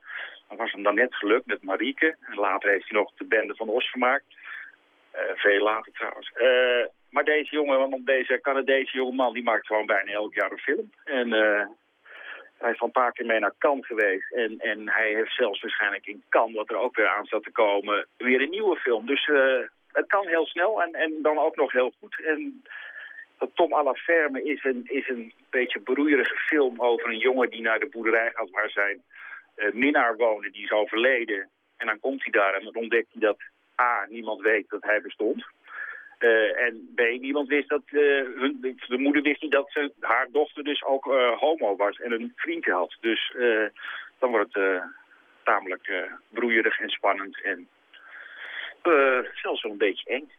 Dat 0.48 0.58
was 0.58 0.72
hem 0.72 0.84
dan 0.84 0.96
net 0.96 1.16
gelukt 1.16 1.46
met 1.46 1.64
Marieke. 1.64 2.16
En 2.22 2.36
later 2.36 2.70
heeft 2.70 2.90
hij 2.90 3.00
nog 3.00 3.12
de 3.16 3.26
Bende 3.26 3.56
van 3.56 3.70
Os 3.70 3.90
gemaakt. 3.90 4.26
Eh, 5.12 5.24
veel 5.36 5.64
later 5.64 5.92
trouwens. 5.92 6.32
Eh, 6.34 6.86
maar 7.10 7.24
deze 7.24 7.56
jongen, 7.56 8.02
deze 8.06 8.40
Canadese 8.42 8.98
jongeman, 8.98 9.34
die 9.34 9.44
maakt 9.44 9.68
gewoon 9.68 9.86
bijna 9.86 10.12
elk 10.12 10.34
jaar 10.34 10.52
een 10.52 10.58
film. 10.58 10.92
En 11.04 11.34
eh, 11.34 11.66
hij 12.58 12.72
is 12.72 12.80
al 12.80 12.86
een 12.86 12.92
paar 12.92 13.12
keer 13.12 13.26
mee 13.26 13.40
naar 13.40 13.54
Cannes 13.58 13.86
geweest. 13.86 14.34
En, 14.34 14.60
en 14.60 14.90
hij 14.90 15.14
heeft 15.14 15.36
zelfs 15.36 15.62
waarschijnlijk 15.62 16.06
in 16.06 16.24
Cannes, 16.30 16.56
wat 16.56 16.70
er 16.70 16.78
ook 16.78 16.96
weer 16.96 17.08
aan 17.08 17.26
staat 17.26 17.44
te 17.44 17.52
komen, 17.52 18.08
weer 18.18 18.42
een 18.42 18.50
nieuwe 18.50 18.76
film. 18.76 19.06
Dus 19.06 19.30
het 19.92 20.08
kan 20.08 20.28
heel 20.28 20.46
snel 20.46 20.84
en, 20.84 20.94
en 20.94 21.14
dan 21.22 21.38
ook 21.38 21.56
nog 21.56 21.72
heel 21.72 21.94
goed. 22.00 22.22
En 22.26 22.64
Tom 23.54 23.74
à 23.74 23.84
la 23.84 23.94
Ferme 23.94 24.44
is 24.44 24.64
een, 24.64 24.84
is 24.86 25.08
een 25.10 25.34
beetje 25.50 25.80
broeierige 25.80 26.36
film 26.36 26.82
over 26.82 27.10
een 27.10 27.18
jongen 27.18 27.50
die 27.50 27.62
naar 27.62 27.80
de 27.80 27.90
boerderij 27.90 28.32
gaat 28.34 28.50
waar 28.50 28.70
zijn 28.70 29.04
eh, 29.56 29.72
minnaar 29.74 30.16
woonde. 30.16 30.50
Die 30.50 30.64
is 30.64 30.72
overleden. 30.72 31.50
En 31.78 31.88
dan 31.88 32.00
komt 32.00 32.24
hij 32.24 32.32
daar 32.32 32.54
en 32.54 32.64
dan 32.64 32.76
ontdekt 32.76 33.08
hij 33.12 33.22
dat 33.22 33.38
A, 33.82 34.06
niemand 34.10 34.42
weet 34.42 34.70
dat 34.70 34.84
hij 34.84 35.02
bestond. 35.02 35.46
Eh, 36.18 36.62
en 36.62 36.92
B, 36.96 37.00
niemand 37.00 37.48
wist 37.48 37.70
dat, 37.70 37.82
eh, 37.86 38.00
hun, 38.36 38.58
de, 38.62 38.76
de 38.88 38.98
moeder 38.98 39.22
wist 39.22 39.42
niet 39.42 39.52
dat 39.52 39.72
ze, 39.72 39.92
haar 40.00 40.28
dochter 40.32 40.64
dus 40.64 40.84
ook 40.84 41.04
homo 41.40 41.76
was 41.76 41.98
en 41.98 42.12
een 42.12 42.34
vriendje 42.36 42.72
had. 42.72 42.98
Dus 43.02 43.36
dan 44.20 44.30
wordt 44.30 44.54
het 44.54 44.82
tamelijk 45.44 46.10
broeierig 46.30 46.80
en 46.80 46.90
spannend 46.90 47.42
en 47.42 47.68
zelfs 49.34 49.62
wel 49.62 49.72
een 49.72 49.78
beetje 49.78 50.10
eng. 50.10 50.32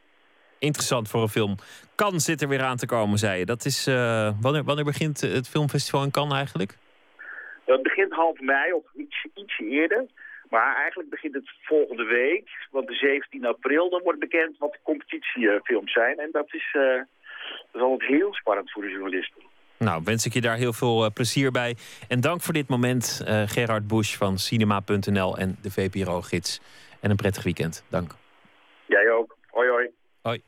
Interessant 0.58 1.08
voor 1.08 1.22
een 1.22 1.28
film. 1.28 1.54
Kan 1.94 2.20
zit 2.20 2.42
er 2.42 2.48
weer 2.48 2.62
aan 2.62 2.76
te 2.76 2.86
komen, 2.86 3.18
zei 3.18 3.38
je. 3.38 3.44
Dat 3.44 3.64
is, 3.64 3.86
eh, 3.86 4.30
wanneer, 4.40 4.64
wanneer 4.64 4.84
begint 4.84 5.20
het 5.20 5.48
filmfestival 5.48 6.02
in 6.02 6.10
Cannes 6.10 6.36
eigenlijk? 6.36 6.76
Het 7.64 7.82
begint 7.82 8.12
half 8.12 8.40
mei 8.40 8.72
of 8.72 8.84
iets, 8.96 9.26
ietsje 9.34 9.64
eerder. 9.64 10.06
Maar 10.50 10.76
eigenlijk 10.76 11.10
begint 11.10 11.34
het 11.34 11.50
volgende 11.62 12.04
week, 12.04 12.48
want 12.70 12.86
de 12.86 12.94
17 12.94 13.44
april, 13.44 13.90
dan 13.90 14.02
wordt 14.02 14.18
bekend 14.18 14.58
wat 14.58 14.72
de 14.72 14.78
competitiefilms 14.82 15.92
zijn. 15.92 16.18
En 16.18 16.28
dat 16.32 16.54
is, 16.54 16.68
eh, 16.72 16.82
dat 17.72 17.74
is 17.74 17.80
altijd 17.80 18.10
heel 18.10 18.34
spannend 18.34 18.70
voor 18.70 18.82
de 18.82 18.90
journalisten. 18.90 19.42
Nou, 19.78 20.02
wens 20.04 20.26
ik 20.26 20.32
je 20.32 20.40
daar 20.40 20.56
heel 20.56 20.72
veel 20.72 21.04
eh, 21.04 21.10
plezier 21.10 21.50
bij. 21.50 21.76
En 22.08 22.20
dank 22.20 22.40
voor 22.40 22.54
dit 22.54 22.68
moment, 22.68 23.22
eh, 23.26 23.42
Gerard 23.46 23.86
Busch 23.86 24.16
van 24.16 24.38
Cinema.nl 24.38 25.38
en 25.38 25.56
de 25.62 25.70
VPRO-gids. 25.70 26.60
En 27.00 27.10
een 27.10 27.16
prettig 27.16 27.42
weekend. 27.42 27.84
Dank. 27.88 28.14
Jij 28.86 29.10
ook. 29.10 29.37
Hoi. 30.22 30.42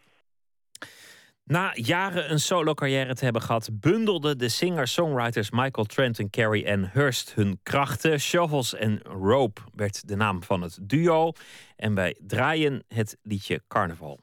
Na 1.45 1.71
jaren 1.75 2.31
een 2.31 2.41
solo-carrière 2.41 3.15
te 3.15 3.25
hebben 3.25 3.43
gehad, 3.43 3.69
bundelden 3.73 4.39
de 4.39 4.49
singer-songwriters 4.49 5.51
Michael 5.51 5.87
Trent 5.87 6.19
en 6.19 6.31
Carrie 6.31 6.73
Ann 6.73 6.91
Hurst 6.93 7.35
hun 7.35 7.61
krachten. 7.63 8.21
Shovels 8.21 8.75
en 8.75 9.03
Rope 9.03 9.61
werd 9.75 10.09
de 10.09 10.17
naam 10.17 10.43
van 10.43 10.63
het 10.63 10.79
duo. 10.83 11.33
En 11.77 11.95
wij 11.95 12.17
draaien 12.21 12.85
het 12.89 13.17
liedje 13.23 13.63
Carnaval. 13.69 14.21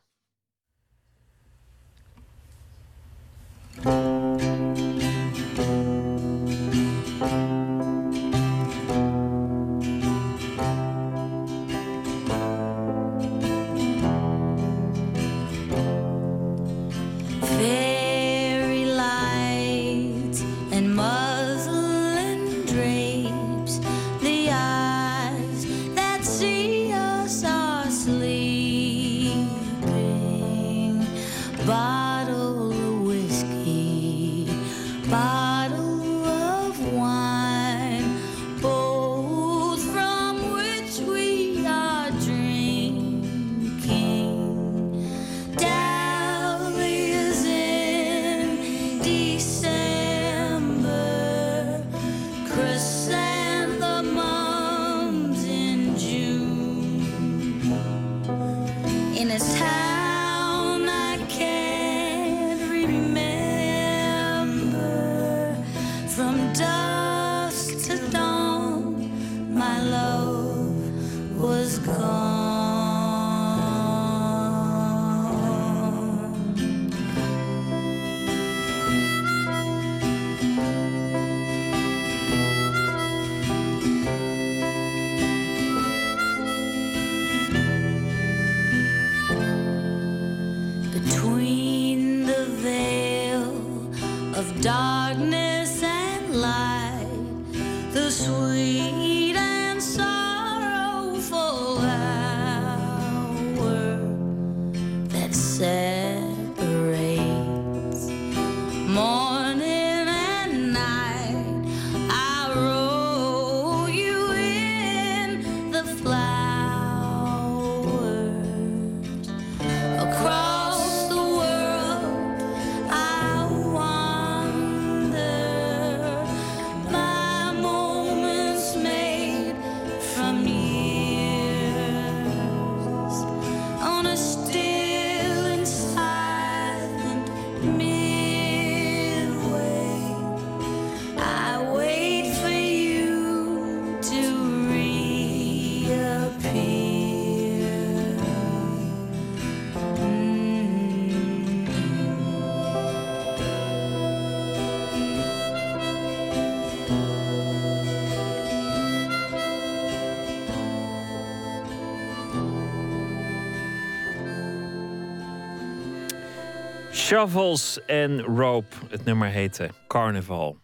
Shovels 167.08 167.86
en 167.86 168.22
Rope. 168.22 168.76
Het 168.90 169.06
nummer 169.06 169.28
heette 169.28 169.70
Carnival. 169.88 170.58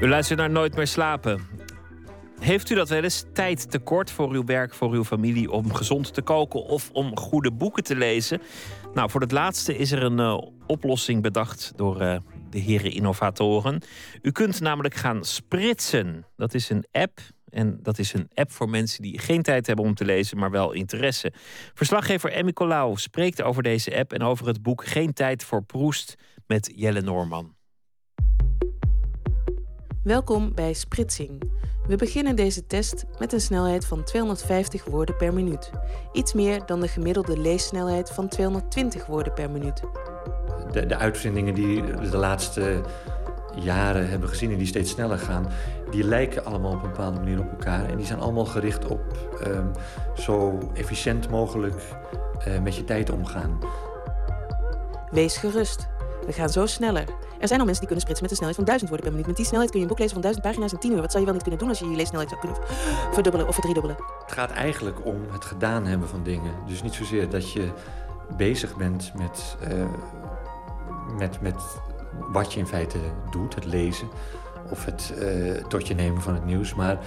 U 0.00 0.08
luistert 0.08 0.38
naar 0.38 0.50
Nooit 0.50 0.76
meer 0.76 0.86
slapen. 0.86 1.46
Heeft 2.40 2.70
u 2.70 2.74
dat 2.74 2.88
wel 2.88 3.02
eens 3.02 3.24
tijd 3.32 3.70
tekort 3.70 4.10
voor 4.10 4.30
uw 4.30 4.44
werk, 4.44 4.74
voor 4.74 4.92
uw 4.92 5.04
familie, 5.04 5.50
om 5.50 5.74
gezond 5.74 6.14
te 6.14 6.22
koken 6.22 6.64
of 6.64 6.90
om 6.92 7.16
goede 7.16 7.52
boeken 7.52 7.84
te 7.84 7.96
lezen? 7.96 8.40
Nou, 8.94 9.10
voor 9.10 9.20
het 9.20 9.32
laatste 9.32 9.76
is 9.76 9.92
er 9.92 10.02
een 10.02 10.18
eh, 10.18 10.38
oplossing 10.66 11.22
bedacht 11.22 11.72
door 11.76 12.00
eh, 12.00 12.18
de 12.50 12.58
heren 12.58 12.92
innovatoren. 12.92 13.82
U 14.22 14.30
kunt 14.30 14.60
namelijk 14.60 14.94
gaan 14.94 15.24
spritsen. 15.24 16.26
Dat 16.36 16.54
is 16.54 16.70
een 16.70 16.86
app. 16.92 17.20
En 17.50 17.78
dat 17.82 17.98
is 17.98 18.12
een 18.12 18.30
app 18.34 18.52
voor 18.52 18.68
mensen 18.68 19.02
die 19.02 19.18
geen 19.18 19.42
tijd 19.42 19.66
hebben 19.66 19.84
om 19.84 19.94
te 19.94 20.04
lezen, 20.04 20.38
maar 20.38 20.50
wel 20.50 20.72
interesse. 20.72 21.32
Verslaggever 21.74 22.32
Emmy 22.32 22.52
Colau 22.52 22.96
spreekt 22.96 23.42
over 23.42 23.62
deze 23.62 23.96
app 23.96 24.12
en 24.12 24.22
over 24.22 24.46
het 24.46 24.62
boek 24.62 24.86
Geen 24.86 25.12
tijd 25.12 25.44
voor 25.44 25.62
Proest 25.62 26.14
met 26.46 26.72
Jelle 26.74 27.00
Noorman. 27.00 27.56
Welkom 30.02 30.54
bij 30.54 30.72
Spritsing. 30.72 31.42
We 31.86 31.96
beginnen 31.96 32.36
deze 32.36 32.66
test 32.66 33.04
met 33.18 33.32
een 33.32 33.40
snelheid 33.40 33.86
van 33.86 34.04
250 34.04 34.84
woorden 34.84 35.16
per 35.16 35.34
minuut. 35.34 35.70
Iets 36.12 36.32
meer 36.32 36.66
dan 36.66 36.80
de 36.80 36.88
gemiddelde 36.88 37.38
leessnelheid 37.38 38.10
van 38.10 38.28
220 38.28 39.06
woorden 39.06 39.32
per 39.32 39.50
minuut. 39.50 39.82
De, 40.72 40.86
de 40.86 40.96
uitvindingen 40.96 41.54
die 41.54 41.82
we 41.82 42.08
de 42.10 42.16
laatste 42.16 42.80
jaren 43.54 44.08
hebben 44.08 44.28
gezien 44.28 44.50
en 44.50 44.58
die 44.58 44.66
steeds 44.66 44.90
sneller 44.90 45.18
gaan, 45.18 45.48
die 45.90 46.04
lijken 46.04 46.44
allemaal 46.44 46.72
op 46.72 46.82
een 46.82 46.90
bepaalde 46.90 47.18
manier 47.18 47.40
op 47.40 47.50
elkaar. 47.50 47.88
En 47.88 47.96
die 47.96 48.06
zijn 48.06 48.20
allemaal 48.20 48.44
gericht 48.44 48.86
op 48.86 49.00
ehm, 49.42 49.66
zo 50.14 50.58
efficiënt 50.74 51.30
mogelijk 51.30 51.82
eh, 52.44 52.60
met 52.60 52.76
je 52.76 52.84
tijd 52.84 53.10
omgaan. 53.10 53.58
Wees 55.10 55.36
gerust. 55.36 55.88
We 56.26 56.32
gaan 56.32 56.48
zo 56.48 56.66
sneller. 56.66 57.04
Er 57.38 57.48
zijn 57.48 57.60
al 57.60 57.66
mensen 57.66 57.86
die 57.86 57.96
kunnen 57.96 58.00
spritsen 58.00 58.22
met 58.22 58.30
een 58.30 58.36
snelheid 58.36 58.56
van 58.56 58.64
1000 58.64 58.90
woorden 58.90 59.06
per 59.06 59.14
minuut. 59.16 59.26
Met 59.26 59.36
die 59.36 59.46
snelheid 59.46 59.70
kun 59.70 59.80
je 59.80 59.84
een 59.84 59.90
boek 59.90 60.00
lezen 60.00 60.14
van 60.14 60.22
1000 60.22 60.46
pagina's 60.46 60.72
in 60.72 60.78
10 60.78 60.92
uur. 60.92 61.00
Wat 61.00 61.10
zou 61.10 61.18
je 61.18 61.24
wel 61.24 61.34
niet 61.34 61.42
kunnen 61.42 61.60
doen 61.60 61.68
als 61.68 61.78
je 61.78 61.90
je 61.90 61.96
leessnelheid 61.96 62.28
zou 62.28 62.40
kunnen 62.40 62.58
verdubbelen 63.12 63.48
of 63.48 63.54
verdriedubbelen? 63.54 63.96
Het 64.24 64.32
gaat 64.32 64.50
eigenlijk 64.50 65.04
om 65.04 65.16
het 65.30 65.44
gedaan 65.44 65.86
hebben 65.86 66.08
van 66.08 66.22
dingen. 66.22 66.52
Dus 66.66 66.82
niet 66.82 66.94
zozeer 66.94 67.28
dat 67.28 67.52
je 67.52 67.68
bezig 68.36 68.76
bent 68.76 69.12
met, 69.18 69.56
eh, 69.60 69.84
met, 71.18 71.40
met 71.40 71.56
wat 72.28 72.52
je 72.52 72.58
in 72.58 72.66
feite 72.66 72.98
doet, 73.30 73.54
het 73.54 73.64
lezen 73.64 74.08
of 74.70 74.84
het 74.84 75.12
eh, 75.18 75.64
tot 75.64 75.86
je 75.86 75.94
nemen 75.94 76.22
van 76.22 76.34
het 76.34 76.44
nieuws, 76.44 76.74
maar 76.74 76.98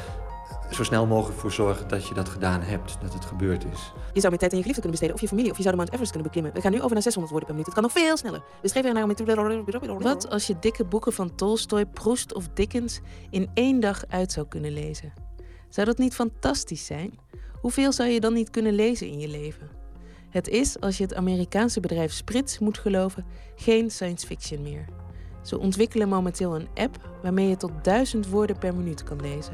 zo 0.72 0.84
snel 0.84 1.06
mogelijk 1.06 1.40
voor 1.40 1.52
zorgen 1.52 1.88
dat 1.88 2.08
je 2.08 2.14
dat 2.14 2.30
gedaan 2.30 2.62
hebt, 2.62 2.98
dat 3.02 3.14
het 3.14 3.26
gebeurd 3.26 3.66
is. 3.66 3.94
Je 4.14 4.20
zou 4.20 4.30
meer 4.30 4.40
tijd 4.40 4.52
aan 4.52 4.58
je 4.58 4.64
geliefde 4.64 4.82
kunnen 4.82 4.92
besteden 4.92 5.16
of 5.16 5.22
je 5.22 5.28
familie 5.28 5.52
of 5.52 5.58
je 5.58 5.64
zou 5.64 5.76
de 5.76 5.82
Mount 5.82 5.94
Everest 5.94 6.12
kunnen 6.12 6.32
beklimmen. 6.32 6.54
We 6.54 6.62
gaan 6.62 6.72
nu 6.72 6.82
over 6.82 6.94
naar 6.94 7.02
600 7.02 7.32
woorden 7.32 7.50
per 7.50 7.58
minuut. 7.58 7.66
Het 7.66 7.74
kan 7.74 7.84
nog 7.84 8.06
veel 8.06 8.18
sneller. 8.18 8.44
We 8.62 8.68
schrijven 8.68 8.92
er 8.92 8.98
nou 8.98 9.08
met... 9.08 10.04
Wat 10.04 10.30
als 10.30 10.48
je 10.48 10.56
dikke 10.60 10.86
boeken 10.86 11.14
van 11.14 11.36
Tolstoy, 11.36 11.86
Proust 11.86 12.34
of 12.34 12.48
Dickens 12.54 13.00
in 13.30 13.50
één 13.54 13.80
dag 13.80 14.04
uit 14.08 14.32
zou 14.32 14.48
kunnen 14.48 14.72
lezen? 14.72 15.14
Zou 15.70 15.88
dat 15.88 15.98
niet 15.98 16.16
fantastisch 16.16 16.86
zijn? 16.86 17.20
Hoeveel 17.62 17.92
zou 17.92 18.10
je 18.10 18.20
dan 18.20 18.34
niet 18.34 18.50
kunnen 18.50 18.74
lezen 18.74 19.08
in 19.08 19.20
je 19.20 19.28
leven? 19.28 19.70
Het 20.30 20.48
is, 20.48 20.80
als 20.80 20.98
je 20.98 21.04
het 21.04 21.16
Amerikaanse 21.16 21.80
bedrijf 21.80 22.12
Sprits 22.12 22.60
moet 22.60 22.78
geloven, 22.78 23.26
geen 23.56 23.90
science 23.90 24.28
fiction 24.28 24.62
meer. 24.62 24.86
Ze 25.42 25.60
ontwikkelen 25.60 26.10
momenteel 26.10 26.56
een 26.56 26.68
app 26.74 27.10
waarmee 27.22 27.50
je 27.50 27.58
tot 27.58 27.72
duizend 27.82 28.28
woorden 28.28 28.58
per 28.58 28.76
minuut 28.76 29.04
kan 29.04 29.22
lezen. 29.22 29.54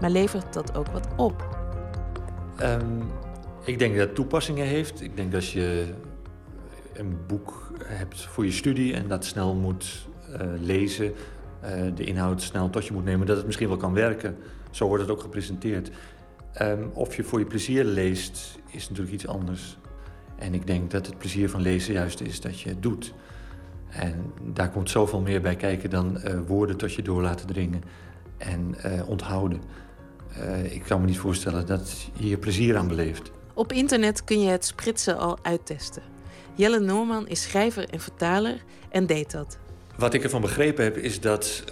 Maar 0.00 0.10
levert 0.10 0.52
dat 0.52 0.76
ook 0.76 0.86
wat 0.86 1.08
op? 1.16 1.60
Ehm, 2.56 3.00
ik 3.64 3.78
denk 3.78 3.96
dat 3.96 4.06
het 4.06 4.14
toepassingen 4.14 4.66
heeft. 4.66 5.02
Ik 5.02 5.16
denk 5.16 5.32
dat 5.32 5.48
je 5.48 5.94
een 6.92 7.16
boek 7.26 7.72
hebt 7.84 8.20
voor 8.20 8.44
je 8.44 8.52
studie 8.52 8.94
en 8.94 9.08
dat 9.08 9.24
snel 9.24 9.54
moet 9.54 10.08
eh, 10.32 10.46
lezen, 10.60 11.12
eh, 11.60 11.82
de 11.94 12.04
inhoud 12.04 12.42
snel 12.42 12.70
tot 12.70 12.86
je 12.86 12.92
moet 12.92 13.04
nemen, 13.04 13.26
dat 13.26 13.36
het 13.36 13.46
misschien 13.46 13.68
wel 13.68 13.76
kan 13.76 13.92
werken. 13.92 14.36
Zo 14.70 14.86
wordt 14.86 15.02
het 15.02 15.12
ook 15.12 15.20
gepresenteerd. 15.20 15.90
Ehm, 16.52 16.82
of 16.92 17.16
je 17.16 17.24
voor 17.24 17.38
je 17.38 17.46
plezier 17.46 17.84
leest, 17.84 18.58
is 18.70 18.88
natuurlijk 18.88 19.14
iets 19.14 19.26
anders. 19.26 19.78
En 20.36 20.54
ik 20.54 20.66
denk 20.66 20.90
dat 20.90 21.06
het 21.06 21.18
plezier 21.18 21.50
van 21.50 21.60
lezen 21.60 21.92
juist 21.92 22.20
is 22.20 22.40
dat 22.40 22.60
je 22.60 22.68
het 22.68 22.82
doet. 22.82 23.14
En 23.92 24.32
daar 24.42 24.70
komt 24.70 24.90
zoveel 24.90 25.20
meer 25.20 25.40
bij 25.40 25.56
kijken 25.56 25.90
dan 25.90 26.20
eh, 26.20 26.38
woorden 26.46 26.76
tot 26.76 26.94
je 26.94 27.02
door 27.02 27.22
laten 27.22 27.46
dringen 27.46 27.82
en 28.36 28.74
eh, 28.82 29.08
onthouden. 29.08 29.62
Eh, 30.34 30.72
ik 30.74 30.82
kan 30.82 31.00
me 31.00 31.06
niet 31.06 31.18
voorstellen 31.18 31.66
dat 31.66 32.10
je 32.14 32.24
hier 32.24 32.38
plezier 32.38 32.76
aan 32.76 32.88
beleeft. 32.88 33.30
Op 33.54 33.72
internet 33.72 34.24
kun 34.24 34.40
je 34.40 34.48
het 34.48 34.64
spritsen 34.64 35.18
al 35.18 35.38
uittesten. 35.42 36.02
Jelle 36.54 36.80
Noorman 36.80 37.28
is 37.28 37.42
schrijver 37.42 37.88
en 37.88 38.00
vertaler 38.00 38.62
en 38.88 39.06
deed 39.06 39.30
dat. 39.30 39.58
Wat 39.96 40.14
ik 40.14 40.22
ervan 40.22 40.40
begrepen 40.40 40.84
heb, 40.84 40.96
is 40.96 41.20
dat 41.20 41.64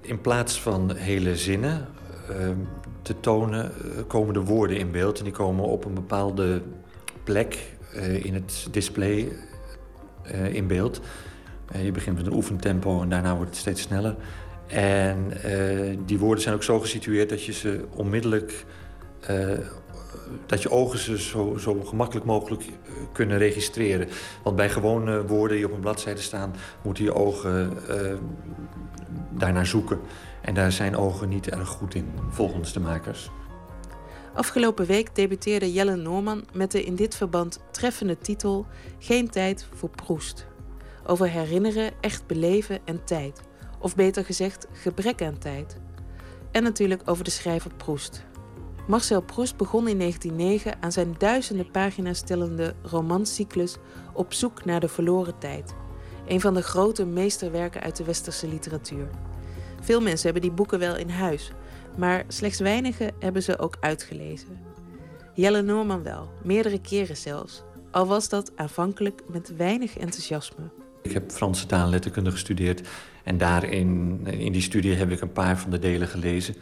in 0.00 0.20
plaats 0.20 0.60
van 0.60 0.94
hele 0.94 1.36
zinnen 1.36 1.86
te 3.02 3.20
tonen, 3.20 3.72
komen 4.06 4.34
de 4.34 4.40
woorden 4.40 4.76
in 4.76 4.90
beeld. 4.90 5.18
En 5.18 5.24
die 5.24 5.32
komen 5.32 5.64
op 5.64 5.84
een 5.84 5.94
bepaalde 5.94 6.62
plek 7.24 7.76
in 8.22 8.34
het 8.34 8.68
display 8.70 9.32
in 10.52 10.66
beeld. 10.66 11.00
Eh, 11.72 11.84
je 11.84 11.92
begint 11.92 12.16
met 12.16 12.26
een 12.26 12.34
oefentempo 12.34 13.02
en 13.02 13.08
daarna 13.08 13.34
wordt 13.36 13.50
het 13.50 13.58
steeds 13.58 13.80
sneller. 13.82 14.16
En 14.66 15.42
eh, 15.42 15.96
die 16.06 16.18
woorden 16.18 16.42
zijn 16.42 16.54
ook 16.54 16.62
zo 16.62 16.80
gesitueerd 16.80 17.28
dat 17.28 17.44
je 17.44 17.52
ze 17.52 17.84
onmiddellijk. 17.94 18.64
eh, 19.20 19.58
dat 20.46 20.62
je 20.62 20.70
ogen 20.70 20.98
ze 20.98 21.18
zo, 21.18 21.56
zo 21.56 21.82
gemakkelijk 21.84 22.26
mogelijk 22.26 22.64
kunnen 23.12 23.38
registreren. 23.38 24.08
Want 24.42 24.56
bij 24.56 24.70
gewone 24.70 25.26
woorden 25.26 25.56
die 25.56 25.66
op 25.66 25.72
een 25.72 25.80
bladzijde 25.80 26.20
staan, 26.20 26.54
moeten 26.82 27.04
je 27.04 27.14
ogen 27.14 27.72
eh, 27.88 28.14
daarnaar 29.30 29.66
zoeken. 29.66 30.00
En 30.42 30.54
daar 30.54 30.72
zijn 30.72 30.96
ogen 30.96 31.28
niet 31.28 31.48
erg 31.48 31.68
goed 31.68 31.94
in, 31.94 32.08
volgens 32.30 32.72
de 32.72 32.80
makers. 32.80 33.30
Afgelopen 34.34 34.86
week 34.86 35.14
debuteerde 35.14 35.72
Jelle 35.72 35.96
Noorman 35.96 36.44
met 36.52 36.70
de 36.70 36.84
in 36.84 36.94
dit 36.94 37.14
verband 37.16 37.60
treffende 37.70 38.18
titel 38.18 38.66
Geen 38.98 39.30
tijd 39.30 39.66
voor 39.74 39.90
Proest. 39.90 40.46
Over 41.10 41.28
herinneren, 41.28 41.92
echt 42.00 42.26
beleven 42.26 42.80
en 42.84 43.04
tijd. 43.04 43.40
Of 43.78 43.94
beter 43.94 44.24
gezegd, 44.24 44.66
gebrek 44.72 45.22
aan 45.22 45.38
tijd. 45.38 45.76
En 46.50 46.62
natuurlijk 46.62 47.02
over 47.04 47.24
de 47.24 47.30
schrijver 47.30 47.74
Proest. 47.74 48.26
Marcel 48.86 49.22
Proust 49.22 49.56
begon 49.56 49.88
in 49.88 49.98
1909 49.98 50.82
aan 50.82 50.92
zijn 50.92 51.14
duizenden 51.18 51.70
pagina's 51.70 52.20
tellende 52.20 52.74
romancyclus 52.82 53.76
Op 54.12 54.32
zoek 54.32 54.64
naar 54.64 54.80
de 54.80 54.88
verloren 54.88 55.38
tijd. 55.38 55.74
Een 56.26 56.40
van 56.40 56.54
de 56.54 56.62
grote 56.62 57.06
meesterwerken 57.06 57.80
uit 57.80 57.96
de 57.96 58.04
westerse 58.04 58.48
literatuur. 58.48 59.10
Veel 59.80 60.00
mensen 60.00 60.24
hebben 60.24 60.42
die 60.42 60.52
boeken 60.52 60.78
wel 60.78 60.96
in 60.96 61.10
huis, 61.10 61.52
maar 61.96 62.24
slechts 62.26 62.58
weinigen 62.58 63.14
hebben 63.18 63.42
ze 63.42 63.58
ook 63.58 63.76
uitgelezen. 63.80 64.58
Jelle 65.34 65.62
Noorman 65.62 66.02
wel, 66.02 66.30
meerdere 66.44 66.80
keren 66.80 67.16
zelfs, 67.16 67.62
al 67.90 68.06
was 68.06 68.28
dat 68.28 68.52
aanvankelijk 68.56 69.22
met 69.28 69.56
weinig 69.56 69.98
enthousiasme. 69.98 70.77
Ik 71.08 71.14
heb 71.14 71.30
Franse 71.30 71.66
taal 71.66 71.84
en 71.84 71.90
letterkunde 71.90 72.30
gestudeerd. 72.30 72.88
En 73.24 73.38
daarin, 73.38 74.20
in 74.26 74.52
die 74.52 74.62
studie 74.62 74.94
heb 74.94 75.10
ik 75.10 75.20
een 75.20 75.32
paar 75.32 75.58
van 75.58 75.70
de 75.70 75.78
delen 75.78 76.08
gelezen. 76.08 76.54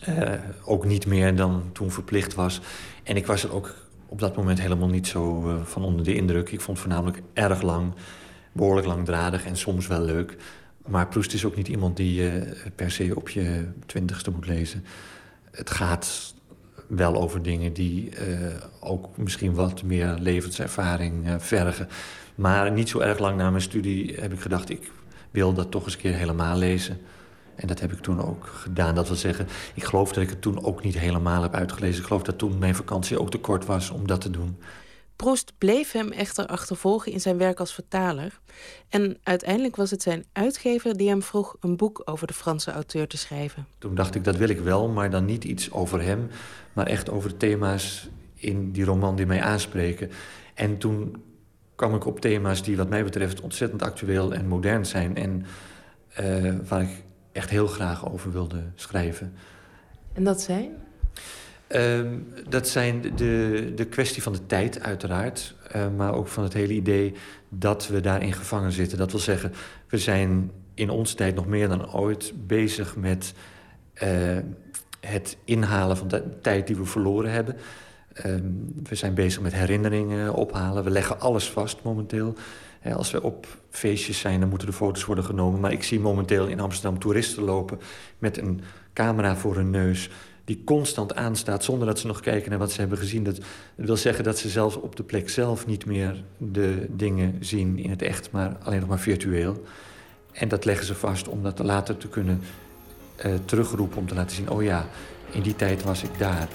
Eh, 0.00 0.32
ook 0.64 0.84
niet 0.84 1.06
meer 1.06 1.36
dan 1.36 1.62
toen 1.72 1.90
verplicht 1.90 2.34
was. 2.34 2.60
En 3.02 3.16
ik 3.16 3.26
was 3.26 3.44
er 3.44 3.54
ook 3.54 3.74
op 4.08 4.18
dat 4.18 4.36
moment 4.36 4.60
helemaal 4.60 4.88
niet 4.88 5.06
zo 5.06 5.48
eh, 5.48 5.64
van 5.64 5.84
onder 5.84 6.04
de 6.04 6.14
indruk. 6.14 6.50
Ik 6.50 6.60
vond 6.60 6.78
het 6.78 6.86
voornamelijk 6.86 7.22
erg 7.32 7.62
lang, 7.62 7.92
behoorlijk 8.52 8.86
langdradig 8.86 9.46
en 9.46 9.56
soms 9.56 9.86
wel 9.86 10.02
leuk. 10.02 10.36
Maar 10.86 11.08
Proest 11.08 11.34
is 11.34 11.44
ook 11.44 11.56
niet 11.56 11.68
iemand 11.68 11.96
die 11.96 12.14
je 12.14 12.56
per 12.74 12.90
se 12.90 13.16
op 13.16 13.28
je 13.28 13.68
twintigste 13.86 14.30
moet 14.30 14.46
lezen. 14.46 14.84
Het 15.50 15.70
gaat 15.70 16.34
wel 16.88 17.20
over 17.20 17.42
dingen 17.42 17.72
die 17.72 18.10
eh, 18.10 18.26
ook 18.80 19.16
misschien 19.16 19.54
wat 19.54 19.82
meer 19.82 20.16
levenservaring 20.18 21.26
eh, 21.26 21.34
vergen. 21.38 21.88
Maar 22.38 22.72
niet 22.72 22.88
zo 22.88 22.98
erg 22.98 23.18
lang 23.18 23.36
na 23.36 23.50
mijn 23.50 23.62
studie 23.62 24.14
heb 24.14 24.32
ik 24.32 24.40
gedacht... 24.40 24.70
ik 24.70 24.90
wil 25.30 25.52
dat 25.52 25.70
toch 25.70 25.84
eens 25.84 25.94
een 25.94 26.00
keer 26.00 26.14
helemaal 26.14 26.56
lezen. 26.56 27.00
En 27.54 27.66
dat 27.66 27.80
heb 27.80 27.92
ik 27.92 27.98
toen 27.98 28.22
ook 28.22 28.46
gedaan. 28.46 28.94
Dat 28.94 29.08
wil 29.08 29.16
zeggen, 29.16 29.46
ik 29.74 29.84
geloof 29.84 30.12
dat 30.12 30.22
ik 30.22 30.30
het 30.30 30.42
toen 30.42 30.64
ook 30.64 30.82
niet 30.82 30.98
helemaal 30.98 31.42
heb 31.42 31.54
uitgelezen. 31.54 32.00
Ik 32.00 32.06
geloof 32.06 32.22
dat 32.22 32.38
toen 32.38 32.58
mijn 32.58 32.74
vakantie 32.74 33.20
ook 33.20 33.30
te 33.30 33.38
kort 33.38 33.66
was 33.66 33.90
om 33.90 34.06
dat 34.06 34.20
te 34.20 34.30
doen. 34.30 34.58
Prost 35.16 35.52
bleef 35.58 35.92
hem 35.92 36.12
echter 36.12 36.46
achtervolgen 36.46 37.12
in 37.12 37.20
zijn 37.20 37.38
werk 37.38 37.60
als 37.60 37.74
vertaler. 37.74 38.40
En 38.88 39.18
uiteindelijk 39.22 39.76
was 39.76 39.90
het 39.90 40.02
zijn 40.02 40.24
uitgever 40.32 40.96
die 40.96 41.08
hem 41.08 41.22
vroeg 41.22 41.56
een 41.60 41.76
boek 41.76 42.02
over 42.04 42.26
de 42.26 42.32
Franse 42.32 42.70
auteur 42.70 43.06
te 43.06 43.16
schrijven. 43.16 43.66
Toen 43.78 43.94
dacht 43.94 44.14
ik, 44.14 44.24
dat 44.24 44.36
wil 44.36 44.48
ik 44.48 44.60
wel, 44.60 44.88
maar 44.88 45.10
dan 45.10 45.24
niet 45.24 45.44
iets 45.44 45.70
over 45.70 46.02
hem... 46.02 46.30
maar 46.72 46.86
echt 46.86 47.10
over 47.10 47.28
de 47.28 47.36
thema's 47.36 48.08
in 48.34 48.72
die 48.72 48.84
roman 48.84 49.16
die 49.16 49.26
mij 49.26 49.42
aanspreken. 49.42 50.10
En 50.54 50.78
toen 50.78 51.26
kwam 51.78 51.94
ik 51.94 52.06
op 52.06 52.20
thema's 52.20 52.62
die 52.62 52.76
wat 52.76 52.88
mij 52.88 53.04
betreft 53.04 53.40
ontzettend 53.40 53.82
actueel 53.82 54.34
en 54.34 54.46
modern 54.46 54.86
zijn... 54.86 55.16
en 55.16 55.46
uh, 56.20 56.54
waar 56.68 56.82
ik 56.82 57.02
echt 57.32 57.50
heel 57.50 57.66
graag 57.66 58.10
over 58.12 58.32
wilde 58.32 58.62
schrijven. 58.74 59.34
En 60.12 60.24
dat 60.24 60.40
zijn? 60.40 60.70
Ehm, 61.66 62.18
dat 62.48 62.68
zijn 62.68 63.00
de, 63.16 63.72
de 63.74 63.84
kwestie 63.84 64.22
van 64.22 64.32
de 64.32 64.46
tijd, 64.46 64.82
uiteraard. 64.82 65.54
eh, 65.70 65.86
maar 65.96 66.14
ook 66.14 66.28
van 66.28 66.44
het 66.44 66.52
hele 66.52 66.72
idee 66.72 67.14
dat 67.48 67.88
we 67.88 68.00
daarin 68.00 68.32
gevangen 68.32 68.72
zitten. 68.72 68.98
Dat 68.98 69.10
wil 69.10 69.20
zeggen, 69.20 69.52
we 69.88 69.98
zijn 69.98 70.50
in 70.74 70.90
onze 70.90 71.14
tijd 71.14 71.34
nog 71.34 71.46
meer 71.46 71.68
dan 71.68 71.92
ooit 71.92 72.32
bezig 72.46 72.96
met 72.96 73.34
eh, 73.94 74.38
het 75.00 75.36
inhalen 75.44 75.96
van 75.96 76.08
de 76.08 76.40
tijd 76.40 76.66
die 76.66 76.76
we 76.76 76.84
verloren 76.84 77.30
hebben. 77.30 77.56
Ehm, 78.22 78.42
we 78.82 78.94
zijn 78.94 79.14
bezig 79.14 79.40
met 79.40 79.52
herinneringen 79.52 80.34
ophalen. 80.34 80.84
We 80.84 80.90
leggen 80.90 81.20
alles 81.20 81.50
vast 81.50 81.82
momenteel. 81.82 82.34
Als 82.94 83.10
we 83.10 83.22
op 83.22 83.46
feestjes 83.70 84.18
zijn, 84.18 84.40
dan 84.40 84.48
moeten 84.48 84.68
de 84.68 84.74
foto's 84.74 85.04
worden 85.04 85.24
genomen. 85.24 85.60
Maar 85.60 85.72
ik 85.72 85.82
zie 85.82 86.00
momenteel 86.00 86.46
in 86.46 86.60
Amsterdam 86.60 86.98
toeristen 86.98 87.42
lopen 87.42 87.78
met 88.18 88.38
een 88.38 88.60
camera 88.92 89.36
voor 89.36 89.54
hun 89.54 89.70
neus 89.70 90.10
die 90.48 90.62
constant 90.64 91.14
aanstaat 91.14 91.64
zonder 91.64 91.86
dat 91.86 91.98
ze 91.98 92.06
nog 92.06 92.20
kijken 92.20 92.50
naar 92.50 92.58
wat 92.58 92.72
ze 92.72 92.80
hebben 92.80 92.98
gezien. 92.98 93.24
Dat 93.24 93.38
wil 93.74 93.96
zeggen 93.96 94.24
dat 94.24 94.38
ze 94.38 94.48
zelfs 94.48 94.76
op 94.76 94.96
de 94.96 95.02
plek 95.02 95.28
zelf 95.28 95.66
niet 95.66 95.86
meer 95.86 96.22
de 96.38 96.86
dingen 96.90 97.36
zien 97.40 97.78
in 97.78 97.90
het 97.90 98.02
echt, 98.02 98.30
maar 98.30 98.56
alleen 98.62 98.80
nog 98.80 98.88
maar 98.88 98.98
virtueel. 98.98 99.62
En 100.32 100.48
dat 100.48 100.64
leggen 100.64 100.86
ze 100.86 100.94
vast 100.94 101.28
om 101.28 101.42
dat 101.42 101.58
later 101.58 101.96
te 101.96 102.08
kunnen 102.08 102.40
eh, 103.16 103.32
terugroepen, 103.44 103.98
om 103.98 104.06
te 104.06 104.14
laten 104.14 104.36
zien: 104.36 104.50
oh 104.50 104.62
ja, 104.62 104.86
in 105.30 105.42
die 105.42 105.56
tijd 105.56 105.82
was 105.82 106.02
ik 106.02 106.18
daar. 106.18 106.48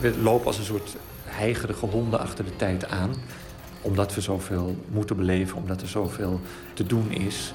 We 0.00 0.18
lopen 0.22 0.46
als 0.46 0.58
een 0.58 0.64
soort 0.64 0.96
heigerige 1.24 1.86
honden 1.86 2.20
achter 2.20 2.44
de 2.44 2.56
tijd 2.56 2.88
aan, 2.88 3.14
omdat 3.80 4.14
we 4.14 4.20
zoveel 4.20 4.76
moeten 4.88 5.16
beleven, 5.16 5.56
omdat 5.56 5.82
er 5.82 5.88
zoveel 5.88 6.40
te 6.74 6.86
doen 6.86 7.10
is. 7.10 7.54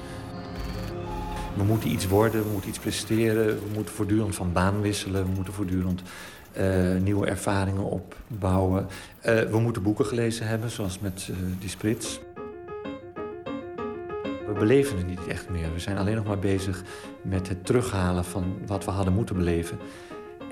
We 1.56 1.62
moeten 1.62 1.90
iets 1.90 2.06
worden, 2.06 2.42
we 2.42 2.50
moeten 2.50 2.68
iets 2.68 2.78
presteren, 2.78 3.46
we 3.46 3.70
moeten 3.74 3.94
voortdurend 3.94 4.34
van 4.34 4.52
baan 4.52 4.80
wisselen, 4.80 5.24
we 5.24 5.30
moeten 5.34 5.54
voortdurend 5.54 6.02
eh, 6.52 6.96
nieuwe 7.02 7.26
ervaringen 7.26 7.84
opbouwen. 7.84 8.86
Eh, 9.20 9.40
we 9.40 9.58
moeten 9.58 9.82
boeken 9.82 10.06
gelezen 10.06 10.46
hebben, 10.46 10.70
zoals 10.70 10.98
met 10.98 11.28
eh, 11.30 11.36
die 11.58 11.68
sprits. 11.68 12.20
We 14.46 14.52
beleven 14.58 14.96
het 14.96 15.06
niet 15.06 15.26
echt 15.26 15.48
meer. 15.48 15.72
We 15.72 15.80
zijn 15.80 15.98
alleen 15.98 16.16
nog 16.16 16.26
maar 16.26 16.38
bezig 16.38 16.82
met 17.22 17.48
het 17.48 17.66
terughalen 17.66 18.24
van 18.24 18.56
wat 18.66 18.84
we 18.84 18.90
hadden 18.90 19.14
moeten 19.14 19.36
beleven. 19.36 19.78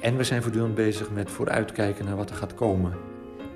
En 0.03 0.16
we 0.16 0.24
zijn 0.24 0.43
voortdurend 0.43 0.74
bezig 0.74 1.11
met 1.11 1.31
vooruitkijken 1.31 2.05
naar 2.05 2.16
wat 2.16 2.31
er 2.31 2.37
gaat 2.37 2.55
komen. 2.55 2.93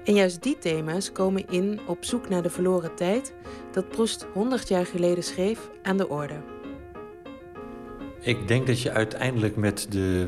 En 0.05 0.15
juist 0.15 0.43
die 0.43 0.59
thema's 0.59 1.13
komen 1.13 1.49
in 1.49 1.81
op 1.87 2.05
zoek 2.05 2.29
naar 2.29 2.43
de 2.43 2.51
verloren 2.51 2.95
tijd 2.95 3.35
dat 3.73 3.89
Proest 3.89 4.27
100 4.33 4.69
jaar 4.69 4.87
geleden 4.87 5.25
schreef 5.25 5.71
aan 5.83 5.97
de 5.97 6.09
orde. 6.09 6.35
Ik 8.21 8.49
denk 8.49 8.67
dat 8.67 8.81
je 8.81 8.91
uiteindelijk 8.91 9.57
met 9.57 9.87
de 9.91 10.27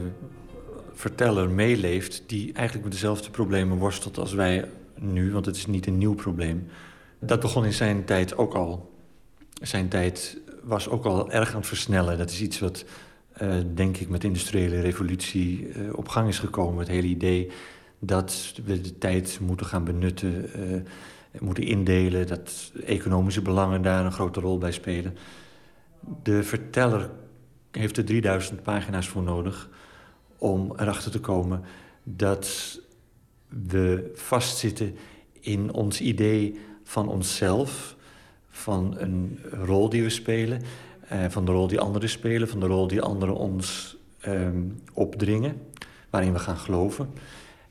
verteller 0.92 1.50
meeleeft... 1.50 2.22
die 2.26 2.52
eigenlijk 2.52 2.84
met 2.84 2.94
dezelfde 2.94 3.30
problemen 3.30 3.78
worstelt 3.78 4.18
als 4.18 4.32
wij 4.32 4.68
nu. 4.94 5.32
Want 5.32 5.46
het 5.46 5.56
is 5.56 5.66
niet 5.66 5.86
een 5.86 5.98
nieuw 5.98 6.14
probleem. 6.14 6.66
Dat 7.20 7.40
begon 7.40 7.64
in 7.64 7.72
zijn 7.72 8.04
tijd 8.04 8.36
ook 8.36 8.54
al. 8.54 8.90
Zijn 9.62 9.88
tijd 9.88 10.38
was 10.62 10.88
ook 10.88 11.04
al 11.04 11.30
erg 11.30 11.50
aan 11.50 11.58
het 11.58 11.66
versnellen. 11.66 12.18
Dat 12.18 12.30
is 12.30 12.40
iets 12.40 12.58
wat, 12.58 12.84
denk 13.74 13.96
ik, 13.96 14.08
met 14.08 14.20
de 14.20 14.26
industriële 14.26 14.80
revolutie 14.80 15.66
uh, 15.66 15.96
op 15.96 16.08
gang 16.08 16.28
is 16.28 16.38
gekomen. 16.38 16.78
Het 16.78 16.88
hele 16.88 17.06
idee 17.06 17.50
dat 17.98 18.54
we 18.64 18.80
de 18.80 18.98
tijd 18.98 19.38
moeten 19.40 19.66
gaan 19.66 19.84
benutten... 19.84 20.50
Uh, 20.56 20.80
moeten 21.40 21.64
indelen, 21.64 22.26
dat 22.26 22.72
economische 22.84 23.42
belangen 23.42 23.82
daar 23.82 24.04
een 24.04 24.12
grote 24.12 24.40
rol 24.40 24.58
bij 24.58 24.72
spelen. 24.72 25.16
De 26.22 26.42
verteller 26.42 27.10
heeft 27.70 27.96
er 27.96 28.04
3000 28.04 28.62
pagina's 28.62 29.08
voor 29.08 29.22
nodig 29.22 29.68
om 30.38 30.72
erachter 30.76 31.10
te 31.10 31.20
komen 31.20 31.62
dat 32.02 32.80
we 33.48 34.10
vastzitten 34.14 34.96
in 35.40 35.72
ons 35.72 36.00
idee 36.00 36.60
van 36.84 37.08
onszelf, 37.08 37.96
van 38.48 38.94
een 38.98 39.38
rol 39.50 39.88
die 39.88 40.02
we 40.02 40.10
spelen, 40.10 40.60
eh, 40.60 40.66
van 41.28 41.44
de 41.44 41.52
rol 41.52 41.66
die 41.66 41.80
anderen 41.80 42.08
spelen, 42.08 42.48
van 42.48 42.60
de 42.60 42.66
rol 42.66 42.86
die 42.86 43.02
anderen 43.02 43.34
ons 43.34 43.96
eh, 44.20 44.48
opdringen, 44.92 45.60
waarin 46.10 46.32
we 46.32 46.38
gaan 46.38 46.56
geloven. 46.56 47.10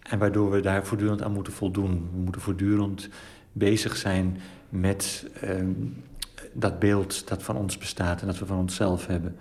En 0.10 0.20
waardoor 0.20 0.52
we 0.52 0.60
daar 0.60 0.86
voortdurend 0.86 1.22
aan 1.22 1.32
moeten 1.32 1.54
voldoen. 1.54 2.10
We 2.14 2.20
moeten 2.20 2.42
voortdurend 2.42 3.10
bezig 3.52 3.96
zijn 3.96 4.38
met 4.70 5.26
eh, 5.42 5.56
dat 6.54 6.80
beeld 6.80 7.28
dat 7.28 7.44
van 7.44 7.56
ons 7.56 7.78
bestaat 7.78 8.22
en 8.22 8.28
dat 8.28 8.40
we 8.40 8.46
van 8.46 8.58
onszelf 8.58 9.08
hebben. 9.08 9.36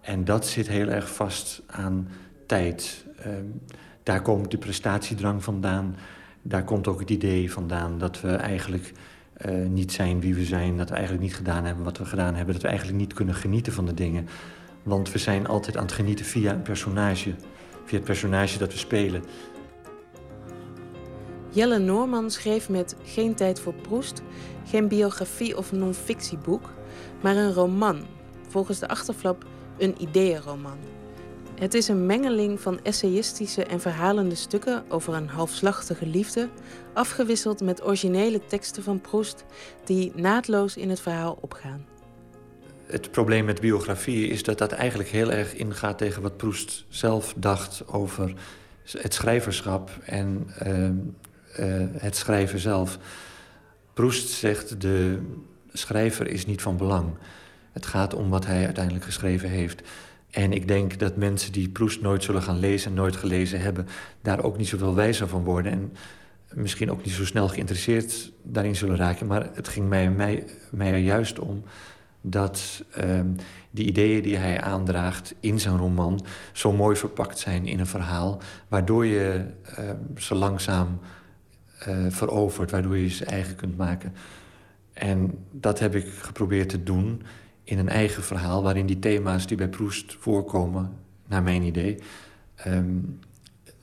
En 0.00 0.24
dat 0.24 0.46
zit 0.46 0.68
heel 0.68 0.88
erg 0.88 1.14
vast 1.14 1.62
aan 1.66 2.08
tijd. 2.46 3.04
Um, 3.26 3.60
daar 4.02 4.22
komt 4.22 4.50
de 4.50 4.58
prestatiedrang 4.58 5.44
vandaan. 5.44 5.96
Daar 6.42 6.64
komt 6.64 6.86
ook 6.86 7.00
het 7.00 7.10
idee 7.10 7.52
vandaan 7.52 7.98
dat 7.98 8.20
we 8.20 8.30
eigenlijk 8.30 8.92
uh, 9.46 9.66
niet 9.66 9.92
zijn 9.92 10.20
wie 10.20 10.34
we 10.34 10.44
zijn. 10.44 10.76
Dat 10.76 10.88
we 10.88 10.94
eigenlijk 10.94 11.24
niet 11.24 11.34
gedaan 11.34 11.64
hebben 11.64 11.84
wat 11.84 11.98
we 11.98 12.04
gedaan 12.04 12.34
hebben. 12.34 12.52
Dat 12.54 12.62
we 12.62 12.68
eigenlijk 12.68 12.98
niet 12.98 13.12
kunnen 13.12 13.34
genieten 13.34 13.72
van 13.72 13.86
de 13.86 13.94
dingen. 13.94 14.28
Want 14.82 15.12
we 15.12 15.18
zijn 15.18 15.46
altijd 15.46 15.76
aan 15.76 15.82
het 15.82 15.92
genieten 15.92 16.24
via 16.24 16.52
een 16.52 16.62
personage. 16.62 17.34
Via 17.84 17.96
het 17.96 18.06
personage 18.06 18.58
dat 18.58 18.72
we 18.72 18.78
spelen. 18.78 19.22
Jelle 21.50 21.78
Noorman 21.78 22.30
schreef 22.30 22.68
met 22.68 22.96
Geen 23.02 23.34
tijd 23.34 23.60
voor 23.60 23.74
Proest 23.74 24.22
geen 24.68 24.88
biografie 24.88 25.56
of 25.56 25.72
non-fictieboek, 25.72 26.70
maar 27.20 27.36
een 27.36 27.52
roman. 27.52 28.00
Volgens 28.48 28.78
de 28.78 28.88
achterflap 28.88 29.44
een 29.78 30.02
ideeënroman. 30.02 30.78
Het 31.58 31.74
is 31.74 31.88
een 31.88 32.06
mengeling 32.06 32.60
van 32.60 32.80
essayistische 32.82 33.64
en 33.64 33.80
verhalende 33.80 34.34
stukken 34.34 34.84
over 34.88 35.14
een 35.14 35.28
halfslachtige 35.28 36.06
liefde, 36.06 36.48
afgewisseld 36.92 37.60
met 37.60 37.84
originele 37.84 38.46
teksten 38.46 38.82
van 38.82 39.00
Proest 39.00 39.44
die 39.84 40.12
naadloos 40.14 40.76
in 40.76 40.90
het 40.90 41.00
verhaal 41.00 41.38
opgaan. 41.40 41.86
Het 42.86 43.10
probleem 43.10 43.44
met 43.44 43.60
biografie 43.60 44.28
is 44.28 44.42
dat 44.42 44.58
dat 44.58 44.72
eigenlijk 44.72 45.08
heel 45.08 45.32
erg 45.32 45.54
ingaat 45.54 45.98
tegen 45.98 46.22
wat 46.22 46.36
Proest 46.36 46.84
zelf 46.88 47.34
dacht 47.36 47.82
over 47.86 48.34
het 48.92 49.14
schrijverschap 49.14 49.90
en 50.04 50.50
uh, 50.66 50.84
uh, 50.84 51.86
het 51.92 52.16
schrijven 52.16 52.58
zelf. 52.58 52.98
Proest 53.94 54.28
zegt 54.28 54.80
de 54.80 55.18
schrijver 55.72 56.28
is 56.28 56.46
niet 56.46 56.62
van 56.62 56.76
belang. 56.76 57.16
Het 57.72 57.86
gaat 57.86 58.14
om 58.14 58.30
wat 58.30 58.46
hij 58.46 58.64
uiteindelijk 58.64 59.04
geschreven 59.04 59.48
heeft. 59.48 59.82
En 60.30 60.52
ik 60.52 60.68
denk 60.68 60.98
dat 60.98 61.16
mensen 61.16 61.52
die 61.52 61.68
Proest 61.68 62.00
nooit 62.00 62.22
zullen 62.22 62.42
gaan 62.42 62.58
lezen... 62.58 62.90
en 62.90 62.96
nooit 62.96 63.16
gelezen 63.16 63.60
hebben, 63.60 63.86
daar 64.22 64.42
ook 64.42 64.56
niet 64.56 64.68
zoveel 64.68 64.94
wijzer 64.94 65.28
van 65.28 65.44
worden... 65.44 65.72
en 65.72 65.92
misschien 66.54 66.90
ook 66.90 67.04
niet 67.04 67.14
zo 67.14 67.24
snel 67.24 67.48
geïnteresseerd 67.48 68.32
daarin 68.42 68.76
zullen 68.76 68.96
raken. 68.96 69.26
Maar 69.26 69.50
het 69.54 69.68
ging 69.68 69.88
mij, 69.88 70.10
mij, 70.10 70.44
mij 70.70 70.92
er 70.92 70.98
juist 70.98 71.38
om 71.38 71.62
dat 72.20 72.84
uh, 73.04 73.20
die 73.70 73.86
ideeën 73.86 74.22
die 74.22 74.36
hij 74.36 74.60
aandraagt 74.60 75.34
in 75.40 75.60
zijn 75.60 75.76
roman... 75.76 76.24
zo 76.52 76.72
mooi 76.72 76.96
verpakt 76.96 77.38
zijn 77.38 77.66
in 77.66 77.78
een 77.78 77.86
verhaal... 77.86 78.40
waardoor 78.68 79.06
je 79.06 79.44
uh, 79.78 79.90
ze 80.16 80.34
langzaam 80.34 80.98
uh, 81.88 82.06
verovert, 82.08 82.70
waardoor 82.70 82.96
je 82.96 83.08
ze 83.08 83.24
eigen 83.24 83.54
kunt 83.54 83.76
maken. 83.76 84.14
En 84.92 85.46
dat 85.50 85.78
heb 85.78 85.94
ik 85.94 86.08
geprobeerd 86.08 86.68
te 86.68 86.82
doen 86.82 87.22
in 87.68 87.78
een 87.78 87.88
eigen 87.88 88.22
verhaal... 88.22 88.62
waarin 88.62 88.86
die 88.86 88.98
thema's 88.98 89.46
die 89.46 89.56
bij 89.56 89.68
Proest 89.68 90.16
voorkomen, 90.18 90.98
naar 91.26 91.42
mijn 91.42 91.62
idee... 91.62 91.98
Um, 92.66 93.20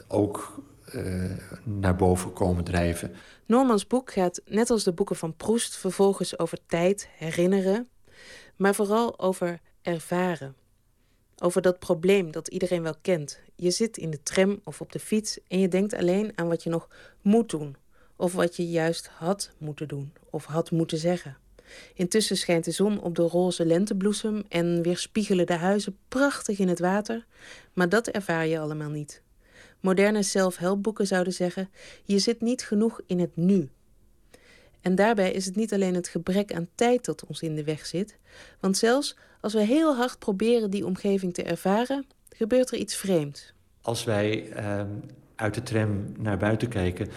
ook 0.07 0.63
uh, 0.95 1.31
naar 1.63 1.95
boven 1.95 2.33
komen 2.33 2.63
drijven. 2.63 3.15
Normans 3.45 3.87
boek 3.87 4.11
gaat, 4.11 4.41
net 4.45 4.69
als 4.69 4.83
de 4.83 4.93
boeken 4.93 5.15
van 5.15 5.35
Proest... 5.35 5.75
vervolgens 5.75 6.39
over 6.39 6.57
tijd, 6.65 7.09
herinneren... 7.17 7.87
maar 8.55 8.75
vooral 8.75 9.19
over 9.19 9.59
ervaren. 9.81 10.55
Over 11.37 11.61
dat 11.61 11.79
probleem 11.79 12.31
dat 12.31 12.47
iedereen 12.47 12.83
wel 12.83 12.95
kent. 13.01 13.39
Je 13.55 13.71
zit 13.71 13.97
in 13.97 14.09
de 14.09 14.23
tram 14.23 14.59
of 14.63 14.81
op 14.81 14.91
de 14.91 14.99
fiets... 14.99 15.39
en 15.47 15.59
je 15.59 15.67
denkt 15.67 15.93
alleen 15.93 16.31
aan 16.35 16.47
wat 16.47 16.63
je 16.63 16.69
nog 16.69 16.87
moet 17.21 17.49
doen... 17.49 17.75
of 18.15 18.33
wat 18.33 18.55
je 18.55 18.69
juist 18.69 19.07
had 19.07 19.51
moeten 19.57 19.87
doen 19.87 20.13
of 20.29 20.45
had 20.45 20.71
moeten 20.71 20.97
zeggen... 20.97 21.37
Intussen 21.93 22.37
schijnt 22.37 22.65
de 22.65 22.71
zon 22.71 23.01
op 23.01 23.15
de 23.15 23.21
roze 23.21 23.65
lentebloesem 23.65 24.43
en 24.49 24.81
weerspiegelen 24.81 25.45
de 25.45 25.53
huizen 25.53 25.97
prachtig 26.07 26.59
in 26.59 26.67
het 26.67 26.79
water, 26.79 27.25
maar 27.73 27.89
dat 27.89 28.07
ervaar 28.07 28.47
je 28.47 28.59
allemaal 28.59 28.89
niet. 28.89 29.21
Moderne 29.79 30.21
zelfhelpboeken 30.21 31.07
zouden 31.07 31.33
zeggen: 31.33 31.69
je 32.03 32.19
zit 32.19 32.41
niet 32.41 32.63
genoeg 32.63 33.01
in 33.05 33.19
het 33.19 33.35
nu. 33.35 33.69
En 34.81 34.95
daarbij 34.95 35.31
is 35.31 35.45
het 35.45 35.55
niet 35.55 35.73
alleen 35.73 35.95
het 35.95 36.07
gebrek 36.07 36.53
aan 36.53 36.67
tijd 36.75 37.05
dat 37.05 37.25
ons 37.25 37.41
in 37.41 37.55
de 37.55 37.63
weg 37.63 37.85
zit, 37.85 38.17
want 38.59 38.77
zelfs 38.77 39.15
als 39.41 39.53
we 39.53 39.61
heel 39.61 39.95
hard 39.95 40.19
proberen 40.19 40.69
die 40.69 40.85
omgeving 40.85 41.33
te 41.33 41.43
ervaren, 41.43 42.05
gebeurt 42.29 42.71
er 42.71 42.77
iets 42.77 42.95
vreemds. 42.95 43.53
Als 43.81 44.03
wij 44.03 44.49
uh, 44.57 44.81
uit 45.35 45.53
de 45.53 45.63
tram 45.63 46.05
naar 46.17 46.37
buiten 46.37 46.67
kijken, 46.67 47.07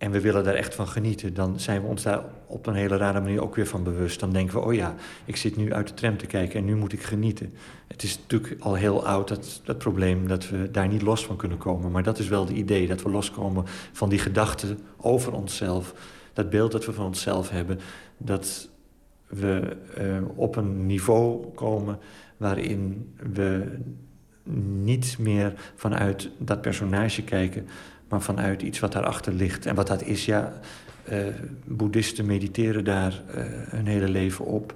en 0.00 0.10
we 0.10 0.20
willen 0.20 0.44
daar 0.44 0.54
echt 0.54 0.74
van 0.74 0.88
genieten, 0.88 1.34
dan 1.34 1.60
zijn 1.60 1.82
we 1.82 1.86
ons 1.86 2.02
daar 2.02 2.24
op 2.46 2.66
een 2.66 2.74
hele 2.74 2.96
rare 2.96 3.20
manier 3.20 3.42
ook 3.42 3.54
weer 3.54 3.66
van 3.66 3.82
bewust. 3.82 4.20
Dan 4.20 4.32
denken 4.32 4.54
we, 4.54 4.64
oh 4.64 4.74
ja, 4.74 4.94
ik 5.24 5.36
zit 5.36 5.56
nu 5.56 5.72
uit 5.72 5.88
de 5.88 5.94
tram 5.94 6.16
te 6.16 6.26
kijken 6.26 6.58
en 6.58 6.64
nu 6.64 6.76
moet 6.76 6.92
ik 6.92 7.02
genieten. 7.02 7.54
Het 7.88 8.02
is 8.02 8.18
natuurlijk 8.18 8.62
al 8.62 8.74
heel 8.74 9.06
oud, 9.06 9.28
dat, 9.28 9.60
dat 9.64 9.78
probleem, 9.78 10.28
dat 10.28 10.48
we 10.48 10.70
daar 10.70 10.88
niet 10.88 11.02
los 11.02 11.26
van 11.26 11.36
kunnen 11.36 11.58
komen. 11.58 11.90
Maar 11.90 12.02
dat 12.02 12.18
is 12.18 12.28
wel 12.28 12.44
de 12.44 12.52
idee, 12.52 12.86
dat 12.86 13.02
we 13.02 13.10
loskomen 13.10 13.64
van 13.92 14.08
die 14.08 14.18
gedachten 14.18 14.78
over 14.96 15.32
onszelf. 15.32 15.94
Dat 16.32 16.50
beeld 16.50 16.72
dat 16.72 16.86
we 16.86 16.92
van 16.92 17.06
onszelf 17.06 17.50
hebben, 17.50 17.80
dat 18.16 18.68
we 19.26 19.76
eh, 19.96 20.04
op 20.34 20.56
een 20.56 20.86
niveau 20.86 21.46
komen 21.54 21.98
waarin 22.36 23.12
we 23.32 23.78
niet 24.82 25.16
meer 25.18 25.52
vanuit 25.74 26.30
dat 26.38 26.60
personage 26.60 27.22
kijken, 27.22 27.66
maar 28.10 28.22
vanuit 28.22 28.62
iets 28.62 28.78
wat 28.78 28.92
daarachter 28.92 29.32
ligt. 29.32 29.66
En 29.66 29.74
wat 29.74 29.86
dat 29.86 30.02
is, 30.02 30.24
ja, 30.24 30.52
eh, 31.04 31.18
boeddhisten 31.64 32.26
mediteren 32.26 32.84
daar 32.84 33.22
eh, 33.34 33.44
hun 33.46 33.86
hele 33.86 34.08
leven 34.08 34.44
op. 34.44 34.74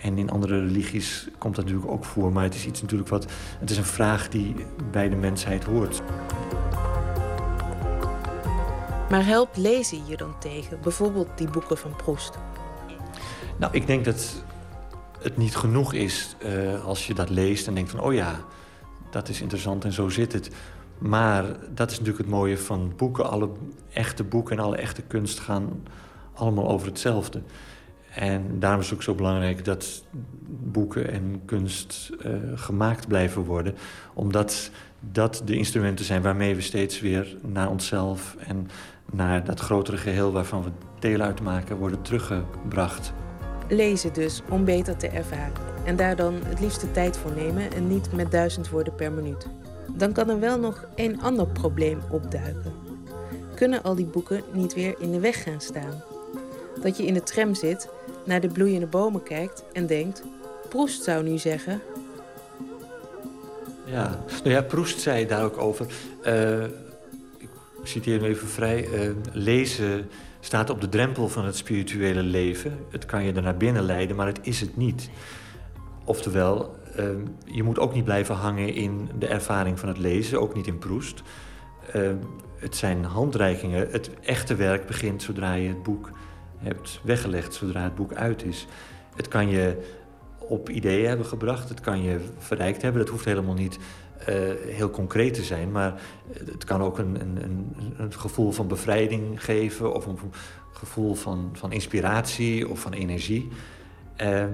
En 0.00 0.18
in 0.18 0.30
andere 0.30 0.60
religies 0.60 1.28
komt 1.38 1.56
dat 1.56 1.64
natuurlijk 1.64 1.92
ook 1.92 2.04
voor. 2.04 2.32
Maar 2.32 2.44
het 2.44 2.54
is 2.54 2.66
iets 2.66 2.82
natuurlijk 2.82 3.10
wat. 3.10 3.26
Het 3.58 3.70
is 3.70 3.76
een 3.76 3.84
vraag 3.84 4.28
die 4.28 4.54
bij 4.90 5.08
de 5.08 5.16
mensheid 5.16 5.64
hoort. 5.64 6.02
Maar 9.10 9.26
helpt 9.26 9.56
lezen 9.56 10.06
je 10.06 10.16
dan 10.16 10.38
tegen? 10.38 10.78
Bijvoorbeeld 10.82 11.28
die 11.36 11.50
boeken 11.50 11.78
van 11.78 11.96
Proest. 11.96 12.38
Nou, 13.56 13.72
ik 13.74 13.86
denk 13.86 14.04
dat 14.04 14.44
het 15.20 15.36
niet 15.36 15.56
genoeg 15.56 15.92
is 15.92 16.36
eh, 16.38 16.84
als 16.84 17.06
je 17.06 17.14
dat 17.14 17.30
leest 17.30 17.66
en 17.66 17.74
denkt 17.74 17.90
van... 17.90 18.00
oh 18.00 18.14
ja, 18.14 18.40
dat 19.10 19.28
is 19.28 19.40
interessant 19.40 19.84
en 19.84 19.92
zo 19.92 20.08
zit 20.08 20.32
het. 20.32 20.50
Maar 20.98 21.44
dat 21.74 21.90
is 21.90 21.98
natuurlijk 21.98 22.24
het 22.24 22.34
mooie 22.34 22.58
van 22.58 22.92
boeken. 22.96 23.30
Alle 23.30 23.48
echte 23.92 24.24
boeken 24.24 24.56
en 24.56 24.64
alle 24.64 24.76
echte 24.76 25.02
kunst 25.02 25.38
gaan 25.38 25.82
allemaal 26.32 26.68
over 26.68 26.86
hetzelfde. 26.86 27.42
En 28.14 28.58
daarom 28.58 28.80
is 28.80 28.86
het 28.86 28.94
ook 28.94 29.02
zo 29.02 29.14
belangrijk 29.14 29.64
dat 29.64 30.04
boeken 30.48 31.10
en 31.12 31.42
kunst 31.44 32.10
eh, 32.20 32.32
gemaakt 32.54 33.08
blijven 33.08 33.42
worden. 33.42 33.74
Omdat 34.14 34.70
dat 35.00 35.42
de 35.44 35.56
instrumenten 35.56 36.04
zijn 36.04 36.22
waarmee 36.22 36.54
we 36.54 36.60
steeds 36.60 37.00
weer 37.00 37.36
naar 37.42 37.70
onszelf... 37.70 38.36
en 38.38 38.68
naar 39.12 39.44
dat 39.44 39.60
grotere 39.60 39.96
geheel 39.96 40.32
waarvan 40.32 40.62
we 40.62 40.70
deel 40.98 41.20
uitmaken 41.20 41.76
worden 41.76 42.02
teruggebracht. 42.02 43.12
Lezen 43.68 44.12
dus 44.12 44.42
om 44.48 44.64
beter 44.64 44.96
te 44.96 45.08
ervaren. 45.08 45.52
En 45.84 45.96
daar 45.96 46.16
dan 46.16 46.34
het 46.44 46.60
liefst 46.60 46.80
de 46.80 46.90
tijd 46.90 47.16
voor 47.16 47.32
nemen 47.32 47.72
en 47.72 47.86
niet 47.88 48.12
met 48.12 48.30
duizend 48.30 48.68
woorden 48.68 48.94
per 48.94 49.12
minuut. 49.12 49.46
Dan 49.94 50.12
kan 50.12 50.30
er 50.30 50.40
wel 50.40 50.58
nog 50.58 50.86
een 50.94 51.20
ander 51.22 51.46
probleem 51.46 51.98
opduiken. 52.10 52.72
Kunnen 53.54 53.82
al 53.82 53.94
die 53.94 54.06
boeken 54.06 54.42
niet 54.52 54.74
weer 54.74 54.94
in 54.98 55.10
de 55.10 55.20
weg 55.20 55.42
gaan 55.42 55.60
staan? 55.60 56.02
Dat 56.82 56.96
je 56.96 57.06
in 57.06 57.14
de 57.14 57.22
tram 57.22 57.54
zit, 57.54 57.88
naar 58.24 58.40
de 58.40 58.48
bloeiende 58.48 58.86
bomen 58.86 59.22
kijkt 59.22 59.64
en 59.72 59.86
denkt... 59.86 60.22
Proest 60.68 61.02
zou 61.02 61.22
nu 61.22 61.38
zeggen... 61.38 61.80
Ja, 63.84 64.24
nou 64.42 64.50
ja, 64.50 64.62
Proest 64.62 65.00
zei 65.00 65.26
daar 65.26 65.44
ook 65.44 65.58
over. 65.58 65.86
eh, 66.22 66.64
ik 67.38 67.48
citeer 67.82 68.20
hem 68.20 68.24
even 68.30 68.48
vrij. 68.48 68.88
eh, 68.92 69.10
lezen 69.32 70.08
staat 70.40 70.70
op 70.70 70.80
de 70.80 70.88
drempel 70.88 71.28
van 71.28 71.44
het 71.44 71.56
spirituele 71.56 72.22
leven. 72.22 72.78
Het 72.90 73.06
kan 73.06 73.24
je 73.24 73.32
er 73.32 73.42
naar 73.42 73.56
binnen 73.56 73.82
leiden, 73.82 74.16
maar 74.16 74.26
het 74.26 74.38
is 74.42 74.60
het 74.60 74.76
niet. 74.76 75.10
Oftewel, 76.04 76.75
je 77.44 77.62
moet 77.62 77.78
ook 77.78 77.94
niet 77.94 78.04
blijven 78.04 78.34
hangen 78.34 78.74
in 78.74 79.08
de 79.18 79.26
ervaring 79.26 79.78
van 79.78 79.88
het 79.88 79.98
lezen, 79.98 80.40
ook 80.40 80.54
niet 80.54 80.66
in 80.66 80.78
Proest. 80.78 81.22
Eh, 81.92 82.10
het 82.56 82.76
zijn 82.76 83.04
handreikingen. 83.04 83.88
Het 83.90 84.10
echte 84.20 84.54
werk 84.54 84.86
begint 84.86 85.22
zodra 85.22 85.54
je 85.54 85.68
het 85.68 85.82
boek 85.82 86.10
hebt 86.56 87.00
weggelegd, 87.02 87.54
zodra 87.54 87.82
het 87.82 87.94
boek 87.94 88.14
uit 88.14 88.44
is. 88.44 88.66
Het 89.14 89.28
kan 89.28 89.48
je 89.48 89.76
op 90.38 90.70
ideeën 90.70 91.08
hebben 91.08 91.26
gebracht, 91.26 91.68
het 91.68 91.80
kan 91.80 92.02
je 92.02 92.20
verrijkt 92.38 92.82
hebben. 92.82 93.00
Dat 93.00 93.10
hoeft 93.10 93.24
helemaal 93.24 93.54
niet 93.54 93.78
eh, 94.18 94.34
heel 94.66 94.90
concreet 94.90 95.34
te 95.34 95.42
zijn, 95.42 95.72
maar 95.72 96.00
het 96.32 96.64
kan 96.64 96.82
ook 96.82 96.98
een, 96.98 97.20
een, 97.20 97.42
een, 97.42 97.74
een 97.96 98.12
gevoel 98.12 98.52
van 98.52 98.68
bevrijding 98.68 99.44
geven 99.44 99.94
of 99.94 100.06
een 100.06 100.18
gevoel 100.72 101.14
van, 101.14 101.50
van 101.52 101.72
inspiratie 101.72 102.68
of 102.68 102.80
van 102.80 102.92
energie. 102.92 103.48
Ehm, 104.16 104.50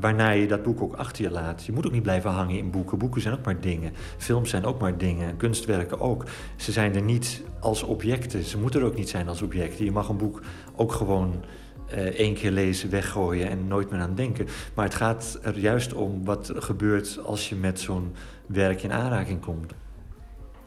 waarna 0.00 0.30
je 0.30 0.46
dat 0.46 0.62
boek 0.62 0.82
ook 0.82 0.94
achter 0.94 1.24
je 1.24 1.30
laat. 1.30 1.64
Je 1.64 1.72
moet 1.72 1.86
ook 1.86 1.92
niet 1.92 2.02
blijven 2.02 2.30
hangen 2.30 2.56
in 2.56 2.70
boeken. 2.70 2.98
Boeken 2.98 3.20
zijn 3.20 3.34
ook 3.34 3.44
maar 3.44 3.60
dingen. 3.60 3.92
Films 4.18 4.50
zijn 4.50 4.64
ook 4.64 4.80
maar 4.80 4.98
dingen. 4.98 5.36
Kunstwerken 5.36 6.00
ook. 6.00 6.24
Ze 6.56 6.72
zijn 6.72 6.94
er 6.94 7.02
niet 7.02 7.42
als 7.60 7.82
objecten. 7.82 8.42
Ze 8.42 8.58
moeten 8.58 8.80
er 8.80 8.86
ook 8.86 8.96
niet 8.96 9.08
zijn 9.08 9.28
als 9.28 9.42
objecten. 9.42 9.84
Je 9.84 9.92
mag 9.92 10.08
een 10.08 10.16
boek 10.16 10.40
ook 10.76 10.92
gewoon 10.92 11.44
eh, 11.90 12.04
één 12.04 12.34
keer 12.34 12.50
lezen, 12.50 12.90
weggooien 12.90 13.48
en 13.48 13.68
nooit 13.68 13.90
meer 13.90 14.00
aan 14.00 14.14
denken. 14.14 14.46
Maar 14.74 14.84
het 14.84 14.94
gaat 14.94 15.38
er 15.42 15.58
juist 15.58 15.92
om 15.94 16.24
wat 16.24 16.52
gebeurt 16.54 17.18
als 17.24 17.48
je 17.48 17.54
met 17.54 17.80
zo'n 17.80 18.12
werk 18.46 18.82
in 18.82 18.92
aanraking 18.92 19.40
komt. 19.40 19.72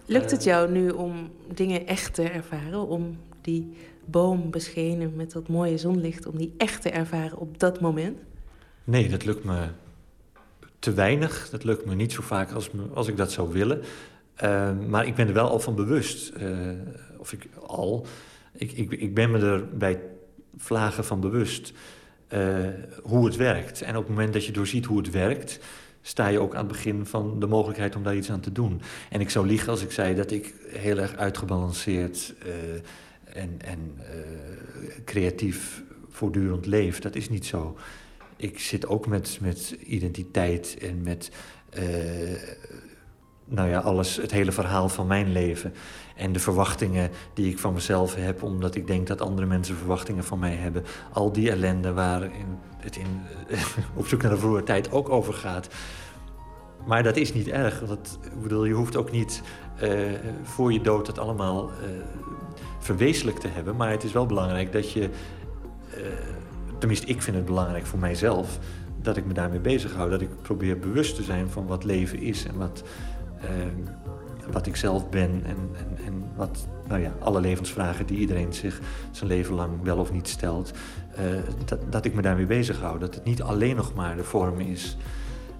Lukt 0.05 0.31
het 0.31 0.43
jou 0.43 0.71
nu 0.71 0.89
om 0.89 1.29
dingen 1.53 1.87
echt 1.87 2.13
te 2.13 2.23
ervaren? 2.23 2.87
Om 2.87 3.17
die 3.41 3.73
boom 4.05 4.51
beschenen 4.51 5.15
met 5.15 5.31
dat 5.31 5.47
mooie 5.47 5.77
zonlicht, 5.77 6.25
om 6.25 6.37
die 6.37 6.53
echt 6.57 6.81
te 6.81 6.89
ervaren 6.89 7.37
op 7.37 7.59
dat 7.59 7.81
moment? 7.81 8.17
Nee, 8.83 9.09
dat 9.09 9.25
lukt 9.25 9.43
me 9.43 9.67
te 10.79 10.93
weinig. 10.93 11.49
Dat 11.49 11.63
lukt 11.63 11.85
me 11.85 11.95
niet 11.95 12.11
zo 12.11 12.21
vaak 12.21 12.51
als, 12.51 12.69
als 12.93 13.07
ik 13.07 13.17
dat 13.17 13.31
zou 13.31 13.51
willen. 13.51 13.81
Uh, 14.43 14.71
maar 14.87 15.07
ik 15.07 15.15
ben 15.15 15.27
er 15.27 15.33
wel 15.33 15.49
al 15.49 15.59
van 15.59 15.75
bewust. 15.75 16.33
Uh, 16.37 16.69
of 17.17 17.33
ik 17.33 17.47
al. 17.65 18.05
Ik, 18.53 18.71
ik, 18.71 18.91
ik 18.91 19.13
ben 19.13 19.31
me 19.31 19.39
er 19.39 19.77
bij 19.77 20.01
vlagen 20.57 21.05
van 21.05 21.19
bewust 21.19 21.73
uh, 22.33 22.39
hoe 23.03 23.25
het 23.25 23.35
werkt. 23.35 23.81
En 23.81 23.95
op 23.95 24.01
het 24.01 24.15
moment 24.15 24.33
dat 24.33 24.45
je 24.45 24.51
doorziet 24.51 24.85
hoe 24.85 24.97
het 24.97 25.09
werkt, 25.09 25.59
sta 26.01 26.27
je 26.27 26.39
ook 26.39 26.53
aan 26.53 26.65
het 26.65 26.71
begin 26.71 27.05
van 27.05 27.39
de 27.39 27.47
mogelijkheid 27.47 27.95
om 27.95 28.03
daar 28.03 28.15
iets 28.15 28.31
aan 28.31 28.39
te 28.39 28.51
doen. 28.51 28.81
En 29.09 29.21
ik 29.21 29.29
zou 29.29 29.47
liegen 29.47 29.69
als 29.69 29.81
ik 29.81 29.91
zei 29.91 30.15
dat 30.15 30.31
ik 30.31 30.53
heel 30.67 30.97
erg 30.97 31.15
uitgebalanceerd 31.15 32.33
uh, 32.45 32.53
en, 33.41 33.55
en 33.57 33.97
creatief 35.05 35.83
voortdurend 36.09 36.65
leef. 36.65 36.99
Dat 36.99 37.15
is 37.15 37.29
niet 37.29 37.45
zo. 37.45 37.77
Ik 38.43 38.59
zit 38.59 38.87
ook 38.87 39.07
met, 39.07 39.37
met 39.41 39.77
identiteit 39.85 40.77
en 40.81 41.01
met 41.01 41.31
uh, 41.79 41.83
nou 43.45 43.69
ja, 43.69 43.79
alles, 43.79 44.15
het 44.15 44.31
hele 44.31 44.51
verhaal 44.51 44.89
van 44.89 45.07
mijn 45.07 45.31
leven. 45.31 45.73
En 46.15 46.31
de 46.33 46.39
verwachtingen 46.39 47.09
die 47.33 47.51
ik 47.51 47.59
van 47.59 47.73
mezelf 47.73 48.15
heb, 48.15 48.43
omdat 48.43 48.75
ik 48.75 48.87
denk 48.87 49.07
dat 49.07 49.21
andere 49.21 49.47
mensen 49.47 49.75
verwachtingen 49.75 50.23
van 50.23 50.39
mij 50.39 50.55
hebben. 50.55 50.83
Al 51.13 51.31
die 51.31 51.51
ellende 51.51 51.93
waar 51.93 52.31
het 52.77 52.95
in, 52.95 53.21
op 53.95 54.07
zoek 54.07 54.21
naar 54.21 54.31
de 54.31 54.37
vroege 54.37 54.63
tijd 54.63 54.91
ook 54.91 55.09
over 55.09 55.33
gaat. 55.33 55.67
Maar 56.85 57.03
dat 57.03 57.17
is 57.17 57.33
niet 57.33 57.47
erg. 57.47 57.79
Want 57.79 58.19
ik 58.23 58.41
bedoel, 58.41 58.65
je 58.65 58.73
hoeft 58.73 58.95
ook 58.95 59.11
niet 59.11 59.41
uh, 59.83 60.09
voor 60.43 60.73
je 60.73 60.81
dood 60.81 61.07
het 61.07 61.19
allemaal 61.19 61.69
uh, 61.69 61.75
verwezenlijk 62.79 63.39
te 63.39 63.47
hebben. 63.47 63.75
Maar 63.75 63.91
het 63.91 64.03
is 64.03 64.11
wel 64.11 64.25
belangrijk 64.25 64.71
dat 64.71 64.91
je. 64.91 65.09
Tenminste, 66.83 67.07
ik 67.07 67.21
vind 67.21 67.35
het 67.35 67.45
belangrijk 67.45 67.85
voor 67.85 67.99
mijzelf. 67.99 68.59
Dat 69.01 69.17
ik 69.17 69.25
me 69.25 69.33
daarmee 69.33 69.59
bezighoud. 69.59 70.11
Dat 70.11 70.21
ik 70.21 70.41
probeer 70.41 70.79
bewust 70.79 71.15
te 71.15 71.23
zijn 71.23 71.49
van 71.49 71.67
wat 71.67 71.83
leven 71.83 72.19
is 72.19 72.45
en 72.45 72.57
wat, 72.57 72.83
wat 74.51 74.67
ik 74.67 74.75
zelf 74.75 75.09
ben. 75.09 75.29
En, 75.45 75.57
en, 75.77 76.05
en 76.05 76.23
wat, 76.35 76.67
nou 76.87 77.01
ja, 77.01 77.13
alle 77.19 77.41
levensvragen 77.41 78.05
die 78.05 78.17
iedereen 78.17 78.53
zich 78.53 78.81
zijn 79.11 79.29
leven 79.29 79.55
lang 79.55 79.71
wel 79.83 79.97
of 79.97 80.11
niet 80.11 80.27
stelt. 80.27 80.71
dat, 81.65 81.79
dat 81.89 82.05
ik 82.05 82.13
me 82.13 82.21
daarmee 82.21 82.45
bezighoud. 82.45 82.99
Dat 82.99 83.15
het 83.15 83.23
niet 83.23 83.41
alleen 83.41 83.75
nog 83.75 83.93
maar 83.93 84.15
de 84.15 84.23
vorm 84.23 84.59
is. 84.59 84.97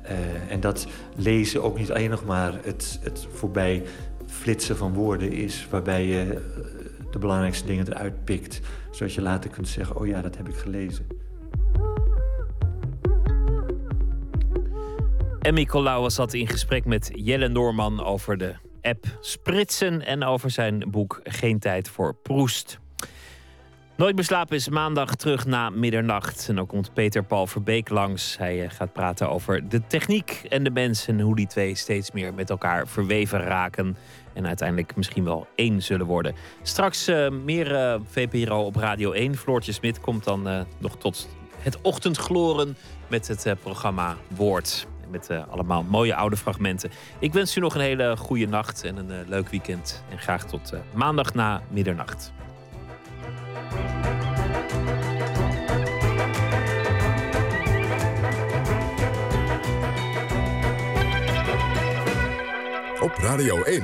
Uh, 0.03 0.51
en 0.51 0.59
dat 0.59 0.87
lezen 1.15 1.63
ook 1.63 1.77
niet 1.77 1.91
alleen 1.91 2.09
nog 2.09 2.25
maar 2.25 2.59
het, 2.63 2.99
het 3.01 3.27
voorbij 3.33 3.83
flitsen 4.25 4.77
van 4.77 4.93
woorden 4.93 5.31
is, 5.31 5.67
waarbij 5.69 6.05
je 6.05 6.41
de 7.11 7.19
belangrijkste 7.19 7.67
dingen 7.67 7.87
eruit 7.87 8.23
pikt, 8.23 8.61
zodat 8.95 9.13
je 9.13 9.21
later 9.21 9.49
kunt 9.49 9.67
zeggen: 9.67 9.95
Oh 9.95 10.07
ja, 10.07 10.21
dat 10.21 10.37
heb 10.37 10.49
ik 10.49 10.55
gelezen. 10.55 11.07
Emmy 15.41 15.65
Colau 15.65 16.09
zat 16.09 16.33
in 16.33 16.47
gesprek 16.47 16.85
met 16.85 17.11
Jelle 17.13 17.47
Noorman 17.47 18.03
over 18.03 18.37
de 18.37 18.55
app 18.81 19.05
Spritsen 19.19 20.05
en 20.05 20.23
over 20.23 20.51
zijn 20.51 20.83
boek 20.91 21.19
Geen 21.23 21.59
tijd 21.59 21.89
voor 21.89 22.15
Proest. 22.15 22.79
Nooit 23.97 24.15
meer 24.15 24.23
slapen 24.23 24.55
is 24.55 24.69
maandag 24.69 25.15
terug 25.15 25.45
na 25.45 25.69
middernacht. 25.69 26.49
En 26.49 26.55
dan 26.55 26.65
komt 26.65 26.93
Peter 26.93 27.23
Paul 27.23 27.47
Verbeek 27.47 27.89
langs. 27.89 28.37
Hij 28.37 28.69
gaat 28.69 28.93
praten 28.93 29.29
over 29.29 29.69
de 29.69 29.81
techniek 29.87 30.45
en 30.49 30.63
de 30.63 30.69
mens 30.69 31.07
en 31.07 31.19
hoe 31.19 31.35
die 31.35 31.47
twee 31.47 31.75
steeds 31.75 32.11
meer 32.11 32.33
met 32.33 32.49
elkaar 32.49 32.87
verweven 32.87 33.39
raken. 33.39 33.97
En 34.33 34.47
uiteindelijk 34.47 34.95
misschien 34.95 35.23
wel 35.23 35.47
één 35.55 35.81
zullen 35.81 36.05
worden. 36.05 36.35
Straks 36.61 37.09
uh, 37.09 37.29
meer 37.29 37.71
uh, 37.71 37.95
VPRO 38.09 38.65
op 38.65 38.75
Radio 38.75 39.11
1. 39.11 39.35
Floortje 39.35 39.71
Smit 39.71 39.99
komt 39.99 40.23
dan 40.23 40.47
uh, 40.47 40.61
nog 40.77 40.97
tot 40.97 41.27
het 41.63 41.81
ochtendgloren 41.81 42.77
met 43.07 43.27
het 43.27 43.55
programma 43.61 44.17
Woord. 44.35 44.87
met 45.09 45.29
eh, 45.29 45.47
allemaal 45.49 45.83
mooie 45.83 46.15
oude 46.15 46.37
fragmenten. 46.37 46.91
Ik 47.19 47.33
wens 47.33 47.57
u 47.57 47.61
nog 47.61 47.75
een 47.75 47.81
hele 47.81 48.17
goede 48.17 48.47
nacht 48.47 48.83
en 48.83 48.97
een 48.97 49.11
eh, 49.11 49.27
leuk 49.27 49.49
weekend. 49.49 50.03
En 50.09 50.19
graag 50.19 50.45
tot 50.45 50.71
eh, 50.71 50.79
maandag 50.93 51.33
na 51.33 51.61
middernacht. 51.69 52.31
Op 62.99 63.15
Radio 63.17 63.63
1, 63.63 63.83